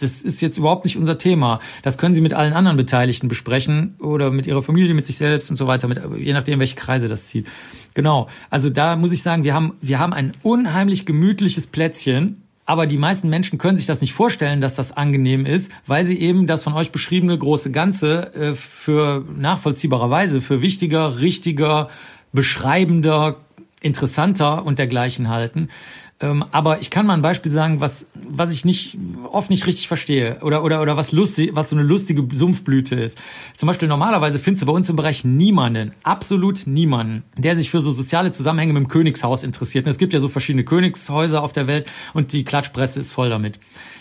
das 0.00 0.22
ist 0.22 0.42
jetzt 0.42 0.58
überhaupt 0.58 0.84
nicht 0.84 0.96
unser 0.96 1.18
Thema. 1.18 1.60
Das 1.82 1.98
können 1.98 2.14
Sie 2.14 2.20
mit 2.20 2.34
allen 2.34 2.52
anderen 2.52 2.76
Beteiligten 2.76 3.28
besprechen 3.28 3.94
oder 4.00 4.30
mit 4.30 4.46
Ihrer 4.46 4.62
Familie, 4.62 4.94
mit 4.94 5.06
sich 5.06 5.16
selbst 5.16 5.50
und 5.50 5.56
so 5.56 5.66
weiter, 5.66 5.86
mit, 5.86 6.00
je 6.18 6.32
nachdem, 6.32 6.58
welche 6.58 6.74
Kreise 6.74 7.08
das 7.08 7.28
zieht. 7.28 7.46
Genau. 7.94 8.28
Also 8.50 8.70
da 8.70 8.96
muss 8.96 9.12
ich 9.12 9.22
sagen, 9.22 9.44
wir 9.44 9.54
haben, 9.54 9.74
wir 9.80 9.98
haben 9.98 10.12
ein 10.12 10.32
unheimlich 10.42 11.06
gemütliches 11.06 11.66
Plätzchen. 11.66 12.40
Aber 12.66 12.86
die 12.86 12.96
meisten 12.96 13.28
Menschen 13.28 13.58
können 13.58 13.76
sich 13.76 13.86
das 13.86 14.00
nicht 14.00 14.14
vorstellen, 14.14 14.62
dass 14.62 14.74
das 14.74 14.90
angenehm 14.96 15.44
ist, 15.44 15.70
weil 15.86 16.06
sie 16.06 16.18
eben 16.18 16.46
das 16.46 16.62
von 16.62 16.72
euch 16.72 16.92
beschriebene 16.92 17.36
große 17.36 17.70
Ganze 17.72 18.34
äh, 18.34 18.54
für 18.54 19.22
nachvollziehbarerweise, 19.36 20.40
für 20.40 20.62
wichtiger, 20.62 21.20
richtiger, 21.20 21.88
beschreibender, 22.32 23.36
interessanter 23.82 24.64
und 24.64 24.78
dergleichen 24.78 25.28
halten. 25.28 25.68
Ähm, 26.20 26.44
aber 26.52 26.80
ich 26.80 26.90
kann 26.90 27.06
mal 27.06 27.14
ein 27.14 27.22
Beispiel 27.22 27.52
sagen, 27.52 27.80
was, 27.80 28.08
was 28.14 28.52
ich 28.52 28.64
nicht, 28.64 28.96
oft 29.34 29.50
nicht 29.50 29.66
richtig 29.66 29.88
verstehe 29.88 30.38
oder, 30.42 30.64
oder, 30.64 30.80
oder 30.80 30.96
was 30.96 31.12
lustig, 31.12 31.50
was 31.54 31.70
so 31.70 31.76
eine 31.76 31.84
lustige 31.84 32.26
Sumpfblüte 32.34 32.94
ist. 32.94 33.18
Zum 33.56 33.66
Beispiel 33.66 33.88
normalerweise 33.88 34.38
findest 34.38 34.62
du 34.62 34.66
bei 34.66 34.72
uns 34.72 34.88
im 34.88 34.96
Bereich 34.96 35.24
niemanden, 35.24 35.92
absolut 36.02 36.66
niemanden, 36.66 37.24
der 37.36 37.56
sich 37.56 37.70
für 37.70 37.80
so 37.80 37.92
soziale 37.92 38.32
Zusammenhänge 38.32 38.72
mit 38.72 38.82
dem 38.84 38.88
Königshaus 38.88 39.42
interessiert. 39.42 39.86
Und 39.86 39.90
es 39.90 39.98
gibt 39.98 40.12
ja 40.12 40.20
so 40.20 40.28
verschiedene 40.28 40.64
Königshäuser 40.64 41.42
auf 41.42 41.52
der 41.52 41.66
Welt 41.66 41.86
und 42.12 42.32
die 42.32 42.44
Klatschpresse 42.44 43.00
ist 43.00 43.12
voll 43.12 43.28
damit. 43.28 43.58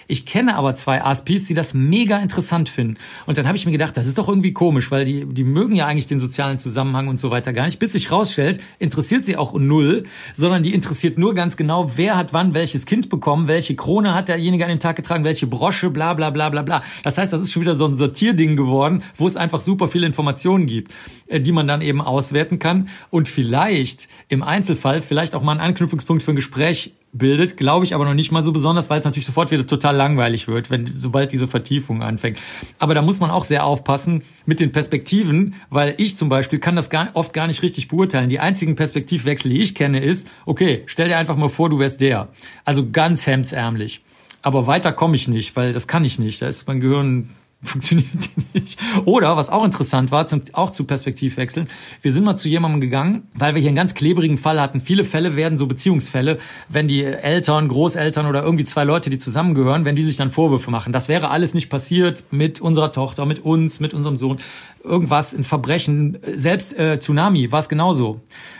Ich 0.07 0.25
kenne 0.25 0.55
aber 0.55 0.75
zwei 0.75 1.01
ASPs, 1.01 1.45
die 1.45 1.53
das 1.53 1.73
mega 1.73 2.19
interessant 2.19 2.69
finden. 2.69 2.97
Und 3.25 3.37
dann 3.37 3.47
habe 3.47 3.57
ich 3.57 3.65
mir 3.65 3.71
gedacht, 3.71 3.95
das 3.95 4.07
ist 4.07 4.17
doch 4.17 4.27
irgendwie 4.27 4.53
komisch, 4.53 4.91
weil 4.91 5.05
die, 5.05 5.25
die 5.25 5.43
mögen 5.43 5.75
ja 5.75 5.87
eigentlich 5.87 6.07
den 6.07 6.19
sozialen 6.19 6.59
Zusammenhang 6.59 7.07
und 7.07 7.19
so 7.19 7.31
weiter 7.31 7.53
gar 7.53 7.65
nicht. 7.65 7.79
Bis 7.79 7.93
sich 7.93 8.11
rausstellt, 8.11 8.61
interessiert 8.79 9.25
sie 9.25 9.37
auch 9.37 9.53
null, 9.53 10.03
sondern 10.33 10.63
die 10.63 10.73
interessiert 10.73 11.17
nur 11.17 11.33
ganz 11.33 11.57
genau, 11.57 11.93
wer 11.95 12.17
hat 12.17 12.33
wann 12.33 12.53
welches 12.53 12.85
Kind 12.85 13.09
bekommen, 13.09 13.47
welche 13.47 13.75
Krone 13.75 14.13
hat 14.13 14.27
derjenige 14.27 14.65
an 14.65 14.69
dem 14.69 14.79
Tag 14.79 14.95
getragen, 14.95 15.22
welche 15.23 15.47
Brosche, 15.47 15.89
bla 15.89 16.13
bla 16.13 16.29
bla 16.29 16.49
bla 16.49 16.61
bla. 16.61 16.83
Das 17.03 17.17
heißt, 17.17 17.31
das 17.31 17.41
ist 17.41 17.51
schon 17.51 17.61
wieder 17.61 17.75
so 17.75 17.85
ein 17.85 17.95
Sortierding 17.95 18.55
geworden, 18.55 19.03
wo 19.15 19.27
es 19.27 19.37
einfach 19.37 19.61
super 19.61 19.87
viele 19.87 20.05
Informationen 20.05 20.65
gibt, 20.65 20.93
äh, 21.27 21.39
die 21.39 21.51
man 21.51 21.67
dann 21.67 21.81
eben 21.81 22.01
auswerten 22.01 22.59
kann 22.59 22.89
und 23.09 23.27
vielleicht 23.27 24.07
im 24.29 24.43
Einzelfall 24.43 25.01
vielleicht 25.01 25.35
auch 25.35 25.43
mal 25.43 25.53
einen 25.53 25.61
Anknüpfungspunkt 25.61 26.23
für 26.23 26.31
ein 26.31 26.35
Gespräch 26.35 26.93
bildet, 27.13 27.57
glaube 27.57 27.85
ich 27.85 27.93
aber 27.93 28.05
noch 28.05 28.15
nicht 28.15 28.31
mal 28.31 28.43
so 28.43 28.51
besonders, 28.51 28.89
weil 28.89 28.99
es 28.99 29.05
natürlich 29.05 29.25
sofort 29.25 29.51
wieder 29.51 29.65
total 29.65 29.95
langweilig 29.95 30.47
wird, 30.47 30.69
wenn 30.69 30.91
sobald 30.91 31.31
diese 31.31 31.47
Vertiefung 31.47 32.01
anfängt. 32.01 32.39
Aber 32.79 32.95
da 32.95 33.01
muss 33.01 33.19
man 33.19 33.29
auch 33.29 33.43
sehr 33.43 33.65
aufpassen 33.65 34.23
mit 34.45 34.59
den 34.59 34.71
Perspektiven, 34.71 35.55
weil 35.69 35.93
ich 35.97 36.17
zum 36.17 36.27
Beispiel 36.27 36.59
kann 36.59 36.75
das 36.75 36.89
gar, 36.89 37.11
oft 37.13 37.31
gar 37.31 37.47
nicht 37.47 37.61
richtig 37.61 37.87
beurteilen. 37.87 38.29
Die 38.29 38.39
einzigen 38.39 38.75
Perspektivwechsel, 38.75 39.51
die 39.51 39.61
ich 39.61 39.75
kenne, 39.75 39.99
ist, 39.99 40.27
okay, 40.45 40.83
stell 40.87 41.07
dir 41.07 41.17
einfach 41.17 41.37
mal 41.37 41.49
vor, 41.49 41.69
du 41.69 41.79
wärst 41.79 42.01
der. 42.01 42.29
Also 42.65 42.89
ganz 42.91 43.27
hemdsärmlich. 43.27 44.01
Aber 44.43 44.67
weiter 44.67 44.91
komme 44.91 45.15
ich 45.15 45.27
nicht, 45.27 45.55
weil 45.55 45.73
das 45.73 45.87
kann 45.87 46.05
ich 46.05 46.19
nicht. 46.19 46.41
Da 46.41 46.47
ist 46.47 46.67
mein 46.67 46.79
Gehirn 46.79 47.29
funktioniert 47.63 48.09
nicht. 48.53 48.77
Oder, 49.05 49.37
was 49.37 49.49
auch 49.49 49.63
interessant 49.63 50.11
war, 50.11 50.27
zum, 50.27 50.41
auch 50.51 50.71
zu 50.71 50.83
Perspektivwechseln, 50.83 51.67
wir 52.01 52.11
sind 52.11 52.25
mal 52.25 52.35
zu 52.35 52.49
jemandem 52.49 52.81
gegangen, 52.81 53.29
weil 53.35 53.55
wir 53.55 53.61
hier 53.61 53.69
einen 53.69 53.77
ganz 53.77 53.95
klebrigen 53.95 54.37
Fall 54.37 54.59
hatten. 54.59 54.81
Viele 54.81 55.05
Fälle 55.05 55.37
werden 55.37 55.57
so 55.57 55.65
Beziehungsfälle, 55.65 56.39
wenn 56.67 56.89
die 56.89 57.03
Eltern, 57.03 57.69
Großeltern 57.69 58.25
oder 58.25 58.43
irgendwie 58.43 58.65
zwei 58.65 58.83
Leute, 58.83 59.09
die 59.09 59.17
zusammengehören, 59.17 59.85
wenn 59.85 59.95
die 59.95 60.03
sich 60.03 60.17
dann 60.17 60.29
Vorwürfe 60.29 60.71
machen. 60.71 60.91
Das 60.91 61.07
wäre 61.07 61.29
alles 61.29 61.53
nicht 61.53 61.69
passiert 61.69 62.25
mit 62.31 62.59
unserer 62.59 62.91
Tochter, 62.91 63.25
mit 63.25 63.39
uns, 63.39 63.79
mit 63.79 63.93
unserem 63.93 64.17
Sohn. 64.17 64.39
Irgendwas, 64.83 65.33
ein 65.33 65.45
Verbrechen, 65.45 66.17
selbst 66.33 66.77
äh, 66.77 66.99
Tsunami 66.99 67.53
war 67.53 67.59
es 67.59 67.69
genauso. 67.69 68.19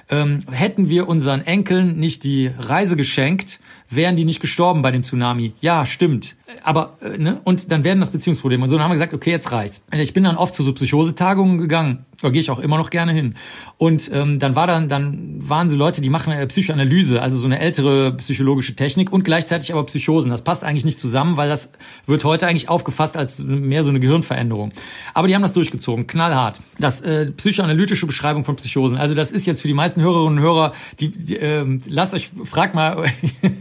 Ähm, 0.10 0.39
hätten 0.51 0.89
wir 0.89 1.08
unseren 1.08 1.41
Enkeln 1.41 1.97
nicht 1.97 2.24
die 2.24 2.51
Reise 2.58 2.97
geschenkt, 2.97 3.60
wären 3.89 4.16
die 4.16 4.26
nicht 4.26 4.41
gestorben 4.41 4.82
bei 4.82 4.91
dem 4.91 5.04
Tsunami. 5.04 5.54
Ja, 5.62 5.86
stimmt. 5.86 6.36
Aber, 6.64 6.97
äh, 7.01 7.18
ne? 7.18 7.39
Und 7.43 7.72
dann 7.72 7.84
werden 7.84 7.99
das 7.99 8.12
Beziehungsprobleme. 8.12 8.68
So 8.68 8.76
dann 8.76 8.84
haben 8.84 8.91
wir 8.91 8.95
gesagt, 8.95 9.14
okay, 9.14 9.32
jetzt 9.32 9.51
reicht's. 9.51 9.84
Ich 9.91 10.14
bin 10.14 10.24
dann 10.24 10.38
oft 10.38 10.54
zu 10.54 10.64
so 10.64 10.74
Psychosetagungen 10.74 11.58
gegangen. 11.58 12.06
Da 12.24 12.30
gehe 12.30 12.39
ich 12.39 12.49
auch 12.49 12.59
immer 12.59 12.78
noch 12.78 12.89
gerne 12.89 13.11
hin. 13.11 13.34
Und 13.78 14.09
ähm, 14.13 14.39
dann 14.39 14.55
war 14.55 14.65
dann, 14.65 14.88
dann 14.88 15.38
waren 15.39 15.69
so 15.69 15.76
Leute, 15.76 15.99
die 15.99 16.09
machen 16.09 16.32
eine 16.32 16.47
Psychoanalyse, 16.47 17.21
also 17.21 17.38
so 17.38 17.45
eine 17.45 17.59
ältere 17.59 18.15
psychologische 18.15 18.76
Technik 18.76 19.11
und 19.11 19.26
gleichzeitig 19.26 19.74
aber 19.74 19.86
Psychosen. 19.86 20.32
Das 20.32 20.41
passt 20.41 20.63
eigentlich 20.63 20.86
nicht 20.86 20.99
zusammen, 20.99 21.36
weil 21.36 21.49
das 21.49 21.71
wird 22.05 22.24
heute 22.24 22.47
eigentlich 22.47 22.69
aufgefasst 22.69 23.17
als 23.17 23.43
mehr 23.43 23.84
so 23.84 23.89
eine 23.89 23.99
Gehirnveränderung. 23.99 24.71
Aber 25.13 25.28
die 25.28 25.36
haben 25.36 25.41
das 25.41 25.51
durchgezogen, 25.51 26.07
knallhart. 26.07 26.61
Das 26.80 27.01
äh, 27.01 27.30
psychoanalytische 27.32 28.05
Beschreibung 28.05 28.45
von 28.45 28.55
Psychosen. 28.55 28.97
Also 28.97 29.15
das 29.15 29.34
ist 29.34 29.45
jetzt 29.45 29.61
für 29.61 29.67
die 29.67 29.74
meisten 29.74 30.01
Hörerinnen 30.01 30.38
und 30.38 30.43
Hörer, 30.43 30.71
die, 31.01 31.09
die 31.09 31.36
äh, 31.36 31.65
lasst 31.89 32.13
euch, 32.13 32.32
fragt 32.45 32.74
mal 32.74 33.03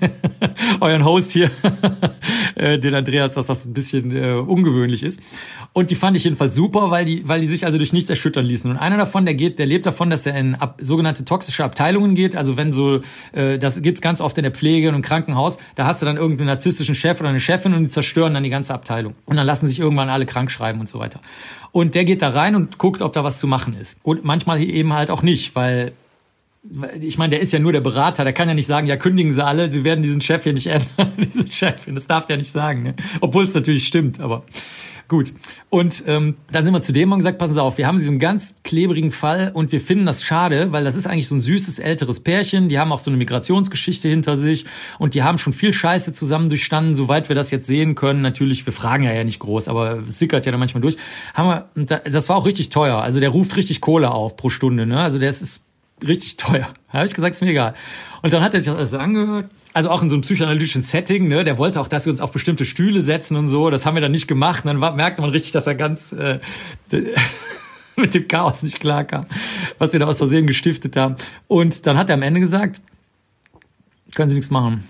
euren 0.81 1.05
Host 1.05 1.33
hier, 1.33 1.51
äh, 2.55 2.79
den 2.79 2.95
Andreas, 2.95 3.35
dass 3.35 3.47
das 3.47 3.65
ein 3.65 3.73
bisschen 3.73 4.15
äh, 4.15 4.35
ungewöhnlich 4.35 5.03
ist. 5.03 5.21
Und 5.73 5.91
die 5.91 5.97
fand 5.97 6.17
ich 6.17 6.23
jedenfalls 6.23 6.55
super, 6.55 6.93
weil 6.93 7.05
die, 7.05 7.27
weil 7.27 7.41
die 7.41 7.49
sich 7.49 7.65
also 7.65 7.79
durch 7.79 7.93
nichts 7.93 8.09
erschüttern 8.09 8.47
ließen. 8.53 8.71
Und 8.71 8.77
einer 8.77 8.97
davon, 8.97 9.25
der 9.25 9.35
geht, 9.35 9.59
der 9.59 9.67
lebt 9.67 9.87
davon, 9.87 10.11
dass 10.11 10.27
er 10.27 10.37
in 10.37 10.55
ab, 10.55 10.79
sogenannte 10.81 11.25
toxische 11.25 11.65
Abteilungen 11.65 12.15
geht. 12.15 12.37
Also 12.37 12.57
wenn 12.57 12.73
so, 12.73 13.01
äh, 13.33 13.59
das 13.59 13.83
gibt's 13.83 14.01
ganz 14.01 14.21
oft 14.21 14.37
in 14.39 14.45
der 14.45 14.53
Pflege 14.53 14.89
und 14.89 14.95
im 14.95 15.03
Krankenhaus, 15.03 15.59
da 15.75 15.87
hast 15.87 16.03
du 16.03 16.07
dann 16.07 16.17
irgendeinen 16.17 16.49
narzisstischen 16.49 16.95
Chef 16.95 17.21
oder 17.21 17.31
eine 17.31 17.41
Chefin 17.41 17.75
und 17.75 17.85
die 17.85 17.91
zerstören 17.91 18.35
dann 18.35 18.43
die 18.43 18.51
ganze 18.51 18.75
Abteilung. 18.75 19.15
Und 19.27 19.37
dann 19.37 19.47
lassen 19.47 19.67
sich 19.67 19.81
irgendwann 19.81 20.09
alle 20.09 20.27
krank 20.27 20.51
schreiben 20.51 20.81
und 20.81 20.89
so 20.89 20.99
weiter. 20.99 21.21
Und 21.73 21.95
der 21.95 22.05
geht 22.05 22.23
da 22.23 22.29
rein 22.29 22.55
und 22.55 22.79
guckt, 22.79 23.03
ob 23.03 23.13
da 23.13 23.25
was 23.25 23.39
zu 23.39 23.47
machen 23.47 23.75
ist. 23.75 23.99
Und 24.03 24.25
manchmal 24.25 24.61
eben 24.63 24.93
halt 24.93 25.11
auch 25.11 25.23
nicht, 25.23 25.57
weil 25.57 25.93
ich 27.01 27.19
meine, 27.19 27.31
der 27.31 27.41
ist 27.41 27.53
ja 27.53 27.59
nur 27.59 27.73
der 27.73 27.81
Berater, 27.81 28.23
der 28.23 28.33
kann 28.33 28.47
ja 28.47 28.55
nicht 28.55 28.69
sagen, 28.69 28.87
ja, 28.87 28.97
kündigen 28.97 29.33
Sie 29.33 29.45
alle, 29.45 29.73
Sie 29.73 29.83
werden 29.83 30.03
diesen 30.03 30.21
Chef 30.21 30.45
hier 30.45 30.53
nicht 30.53 30.69
ändern, 30.69 31.13
diesen 31.19 31.51
Chefin, 31.51 31.95
das 31.95 32.07
darf 32.07 32.27
der 32.27 32.37
nicht 32.37 32.53
sagen, 32.53 32.85
ne? 32.85 32.95
obwohl 33.21 33.47
es 33.47 33.55
natürlich 33.55 33.87
stimmt, 33.87 34.21
aber 34.21 34.45
Gut. 35.13 35.35
Und 35.69 36.05
ähm, 36.07 36.37
dann 36.51 36.65
sind 36.65 36.73
wir 36.73 36.81
zu 36.81 36.91
dem 36.91 37.13
und 37.13 37.19
gesagt, 37.19 37.37
passen 37.37 37.53
Sie 37.53 37.63
auf, 37.63 37.77
wir 37.77 37.87
haben 37.87 37.99
diesen 37.99 38.19
ganz 38.19 38.55
klebrigen 38.65 39.13
Fall 39.13 39.51
und 39.53 39.71
wir 39.71 39.79
finden 39.79 40.07
das 40.07 40.25
schade, 40.25 40.73
weil 40.73 40.85
das 40.85 40.97
ist 40.97 41.07
eigentlich 41.07 41.29
so 41.29 41.35
ein 41.35 41.43
süßes 41.43 41.81
älteres 41.81 42.21
Pärchen, 42.21 42.71
die 42.71 42.79
haben 42.79 42.91
auch 42.93 42.99
so 42.99 43.11
eine 43.11 43.19
Migrationsgeschichte 43.19 44.09
hinter 44.09 44.39
sich 44.39 44.65
und 44.99 45.13
die 45.13 45.23
haben 45.23 45.37
schon 45.37 45.53
viel 45.53 45.75
Scheiße 45.75 46.15
zusammen 46.15 46.49
durchstanden, 46.49 46.95
soweit 46.95 47.29
wir 47.29 47.37
das 47.37 47.51
jetzt 47.51 47.67
sehen 47.67 47.95
können. 47.95 48.23
Natürlich, 48.23 48.65
wir 48.65 48.73
fragen 48.73 49.05
ja 49.05 49.13
ja 49.13 49.23
nicht 49.23 49.41
groß, 49.41 49.69
aber 49.69 49.99
es 50.07 50.19
sickert 50.19 50.47
ja 50.47 50.51
dann 50.51 50.61
manchmal 50.61 50.81
durch. 50.81 50.97
Haben 51.35 51.67
wir, 51.75 51.99
das 51.99 52.31
war 52.31 52.37
auch 52.37 52.47
richtig 52.47 52.71
teuer. 52.71 53.03
Also 53.03 53.21
der 53.21 53.29
ruft 53.29 53.55
richtig 53.59 53.83
Kohle 53.83 54.13
auf 54.13 54.39
pro 54.39 54.49
Stunde. 54.49 54.87
Ne? 54.87 54.99
Also 54.99 55.19
der 55.19 55.29
ist 55.29 55.67
richtig 56.07 56.37
teuer. 56.37 56.73
Habe 56.89 57.05
ich 57.07 57.15
gesagt, 57.15 57.35
ist 57.35 57.41
mir 57.43 57.51
egal. 57.51 57.75
Und 58.23 58.33
dann 58.33 58.43
hat 58.43 58.55
er 58.55 58.61
sich 58.61 58.69
das 58.69 58.77
alles 58.77 58.95
angehört. 58.95 59.51
Also 59.73 59.91
auch 59.91 60.03
in 60.03 60.11
so 60.11 60.17
einem 60.17 60.23
psychoanalytischen 60.23 60.83
Setting, 60.83 61.29
ne? 61.29 61.45
Der 61.45 61.59
wollte 61.59 61.81
auch, 61.81 61.89
dass 61.89 62.07
wir 62.07 62.13
uns 62.13 62.21
auf 62.21 62.33
bestimmte 62.33 62.65
Stühle 62.65 63.01
setzen 63.01 63.37
und 63.37 63.49
so. 63.49 63.71
Das 63.71 63.87
haben 63.87 63.95
wir 63.95 64.01
dann 64.01 64.13
nicht 64.13 64.29
gemacht. 64.29 64.65
Und 64.65 64.69
dann 64.69 64.81
war, 64.81 64.95
merkte 64.95 65.23
man 65.23 65.31
richtig, 65.31 65.53
dass 65.53 65.67
er 65.67 65.75
ganz 65.75 66.13
äh, 66.13 66.39
mit 67.97 68.15
dem 68.15 68.29
Chaos 68.29 68.63
nicht 68.63 68.81
klarkam, 68.81 69.27
was 69.79 69.93
wir 69.93 70.01
da 70.01 70.07
aus 70.07 70.19
Versehen 70.19 70.47
gestiftet 70.47 70.97
haben. 70.97 71.17
Und 71.49 71.87
dann 71.87 71.97
hat 71.97 72.11
er 72.11 72.15
am 72.15 72.23
Ende 72.23 72.41
gesagt, 72.41 72.81
können 74.15 74.29
Sie 74.29 74.37
nichts 74.37 74.51
machen. 74.51 74.87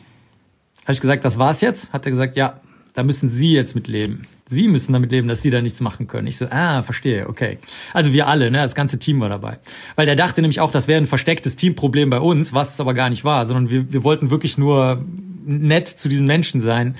Habe 0.82 0.92
ich 0.92 1.00
gesagt, 1.00 1.24
das 1.24 1.38
war's 1.38 1.60
jetzt? 1.60 1.92
Hat 1.92 2.06
er 2.06 2.10
gesagt, 2.10 2.36
ja, 2.36 2.60
da 2.94 3.02
müssen 3.02 3.28
Sie 3.28 3.52
jetzt 3.52 3.74
mit 3.74 3.88
leben. 3.88 4.26
Sie 4.46 4.68
müssen 4.68 4.92
damit 4.92 5.12
leben, 5.12 5.28
dass 5.28 5.40
Sie 5.40 5.50
da 5.50 5.62
nichts 5.62 5.80
machen 5.80 6.06
können. 6.06 6.26
Ich 6.26 6.36
so, 6.36 6.46
ah, 6.50 6.82
verstehe, 6.82 7.28
okay. 7.28 7.58
Also 7.94 8.12
wir 8.12 8.26
alle, 8.26 8.50
ne, 8.50 8.58
das 8.58 8.74
ganze 8.74 8.98
Team 8.98 9.20
war 9.20 9.28
dabei. 9.28 9.58
Weil 9.94 10.06
der 10.06 10.16
dachte 10.16 10.42
nämlich 10.42 10.60
auch, 10.60 10.70
das 10.70 10.88
wäre 10.88 11.00
ein 11.00 11.06
verstecktes 11.06 11.56
Teamproblem 11.56 12.10
bei 12.10 12.20
uns, 12.20 12.52
was 12.52 12.74
es 12.74 12.80
aber 12.80 12.92
gar 12.92 13.08
nicht 13.08 13.24
war, 13.24 13.46
sondern 13.46 13.70
wir, 13.70 13.92
wir 13.92 14.04
wollten 14.04 14.30
wirklich 14.30 14.58
nur 14.58 15.04
nett 15.44 15.88
zu 15.88 16.08
diesen 16.08 16.26
Menschen 16.26 16.60
sein. 16.60 16.96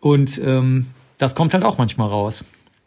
Und 0.00 0.40
ähm, 0.44 0.86
das 1.18 1.34
kommt 1.34 1.54
halt 1.54 1.64
auch 1.64 1.78
manchmal 1.78 2.08
raus 2.08 2.44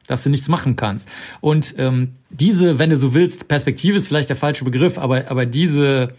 dass 0.08 0.22
du 0.22 0.30
nichts 0.30 0.50
machen 0.50 0.76
kannst. 0.76 1.10
Und 1.42 1.74
ähm, 1.80 2.14
diese, 2.30 2.78
wenn 2.78 2.92
du 2.92 2.96
so 2.96 3.16
willst, 3.16 3.48
Perspektive 3.48 3.98
ist 3.98 4.08
vielleicht 4.08 4.30
der 4.30 4.36
falsche 4.36 4.64
Begriff, 4.64 5.00
aber, 5.00 5.32
aber 5.32 5.48
diese 5.48 6.14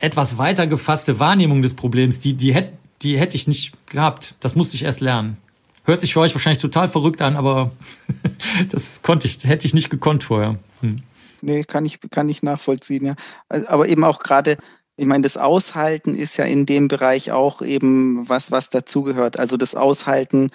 etwas 0.00 0.36
weiter 0.36 0.66
gefasste 0.66 1.20
Wahrnehmung 1.20 1.62
des 1.62 1.74
Problems, 1.74 2.18
die, 2.18 2.34
die, 2.34 2.52
hätte 2.54 2.72
die 3.02 3.18
hätte 3.18 3.36
ich 3.36 3.46
nicht 3.46 3.72
gehabt. 3.86 4.34
Das 4.40 4.54
musste 4.54 4.76
ich 4.76 4.84
erst 4.84 5.00
lernen. 5.00 5.36
Hört 5.84 6.00
sich 6.00 6.12
für 6.12 6.20
euch 6.20 6.34
wahrscheinlich 6.34 6.62
total 6.62 6.88
verrückt 6.88 7.22
an, 7.22 7.36
aber 7.36 7.72
das 8.70 9.02
konnte 9.02 9.26
ich, 9.26 9.44
hätte 9.44 9.66
ich 9.66 9.74
nicht 9.74 9.90
gekonnt 9.90 10.24
vorher. 10.24 10.58
Hm. 10.80 10.96
Nee, 11.42 11.64
kann 11.64 11.86
ich, 11.86 11.98
kann 12.10 12.28
ich 12.28 12.42
nachvollziehen, 12.42 13.06
ja. 13.06 13.14
Aber 13.48 13.88
eben 13.88 14.04
auch 14.04 14.18
gerade, 14.20 14.58
ich 14.96 15.06
meine, 15.06 15.22
das 15.22 15.36
Aushalten 15.36 16.14
ist 16.14 16.36
ja 16.36 16.44
in 16.44 16.66
dem 16.66 16.88
Bereich 16.88 17.32
auch 17.32 17.62
eben 17.62 18.28
was, 18.28 18.50
was 18.50 18.70
dazugehört. 18.70 19.38
Also 19.38 19.56
das 19.56 19.74
Aushalten, 19.74 20.50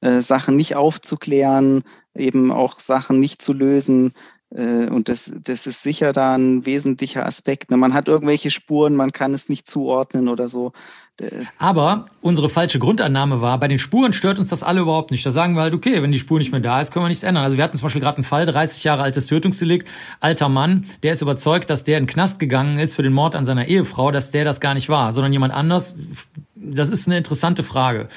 äh, 0.00 0.20
Sachen 0.20 0.56
nicht 0.56 0.76
aufzuklären, 0.76 1.82
eben 2.14 2.50
auch 2.50 2.80
Sachen 2.80 3.20
nicht 3.20 3.42
zu 3.42 3.52
lösen. 3.52 4.14
Äh, 4.54 4.86
und 4.86 5.08
das, 5.08 5.30
das 5.44 5.66
ist 5.66 5.82
sicher 5.82 6.12
da 6.12 6.36
ein 6.36 6.64
wesentlicher 6.64 7.26
Aspekt. 7.26 7.70
Ne? 7.70 7.76
Man 7.76 7.94
hat 7.94 8.08
irgendwelche 8.08 8.50
Spuren, 8.50 8.96
man 8.96 9.12
kann 9.12 9.34
es 9.34 9.48
nicht 9.48 9.68
zuordnen 9.68 10.28
oder 10.28 10.48
so. 10.48 10.72
Aber 11.58 12.06
unsere 12.20 12.48
falsche 12.48 12.78
Grundannahme 12.78 13.40
war, 13.40 13.58
bei 13.58 13.68
den 13.68 13.78
Spuren 13.78 14.12
stört 14.12 14.38
uns 14.38 14.48
das 14.48 14.62
alle 14.62 14.80
überhaupt 14.80 15.10
nicht. 15.10 15.24
Da 15.24 15.32
sagen 15.32 15.54
wir 15.54 15.62
halt, 15.62 15.74
okay, 15.74 16.02
wenn 16.02 16.12
die 16.12 16.18
Spur 16.18 16.38
nicht 16.38 16.52
mehr 16.52 16.60
da 16.60 16.80
ist, 16.80 16.92
können 16.92 17.04
wir 17.04 17.08
nichts 17.08 17.22
ändern. 17.22 17.44
Also 17.44 17.56
wir 17.56 17.64
hatten 17.64 17.76
zum 17.76 17.86
Beispiel 17.86 18.00
gerade 18.00 18.18
einen 18.18 18.24
Fall, 18.24 18.46
30 18.46 18.84
Jahre 18.84 19.02
altes 19.02 19.26
Tötungsdelikt, 19.26 19.88
alter 20.20 20.48
Mann, 20.48 20.84
der 21.02 21.12
ist 21.12 21.22
überzeugt, 21.22 21.70
dass 21.70 21.84
der 21.84 21.98
in 21.98 22.04
den 22.04 22.10
Knast 22.10 22.38
gegangen 22.38 22.78
ist 22.78 22.94
für 22.94 23.02
den 23.02 23.12
Mord 23.12 23.34
an 23.34 23.44
seiner 23.44 23.66
Ehefrau, 23.66 24.10
dass 24.10 24.30
der 24.30 24.44
das 24.44 24.60
gar 24.60 24.74
nicht 24.74 24.88
war, 24.88 25.12
sondern 25.12 25.32
jemand 25.32 25.54
anders. 25.54 25.96
Das 26.54 26.90
ist 26.90 27.06
eine 27.06 27.18
interessante 27.18 27.62
Frage. 27.62 28.08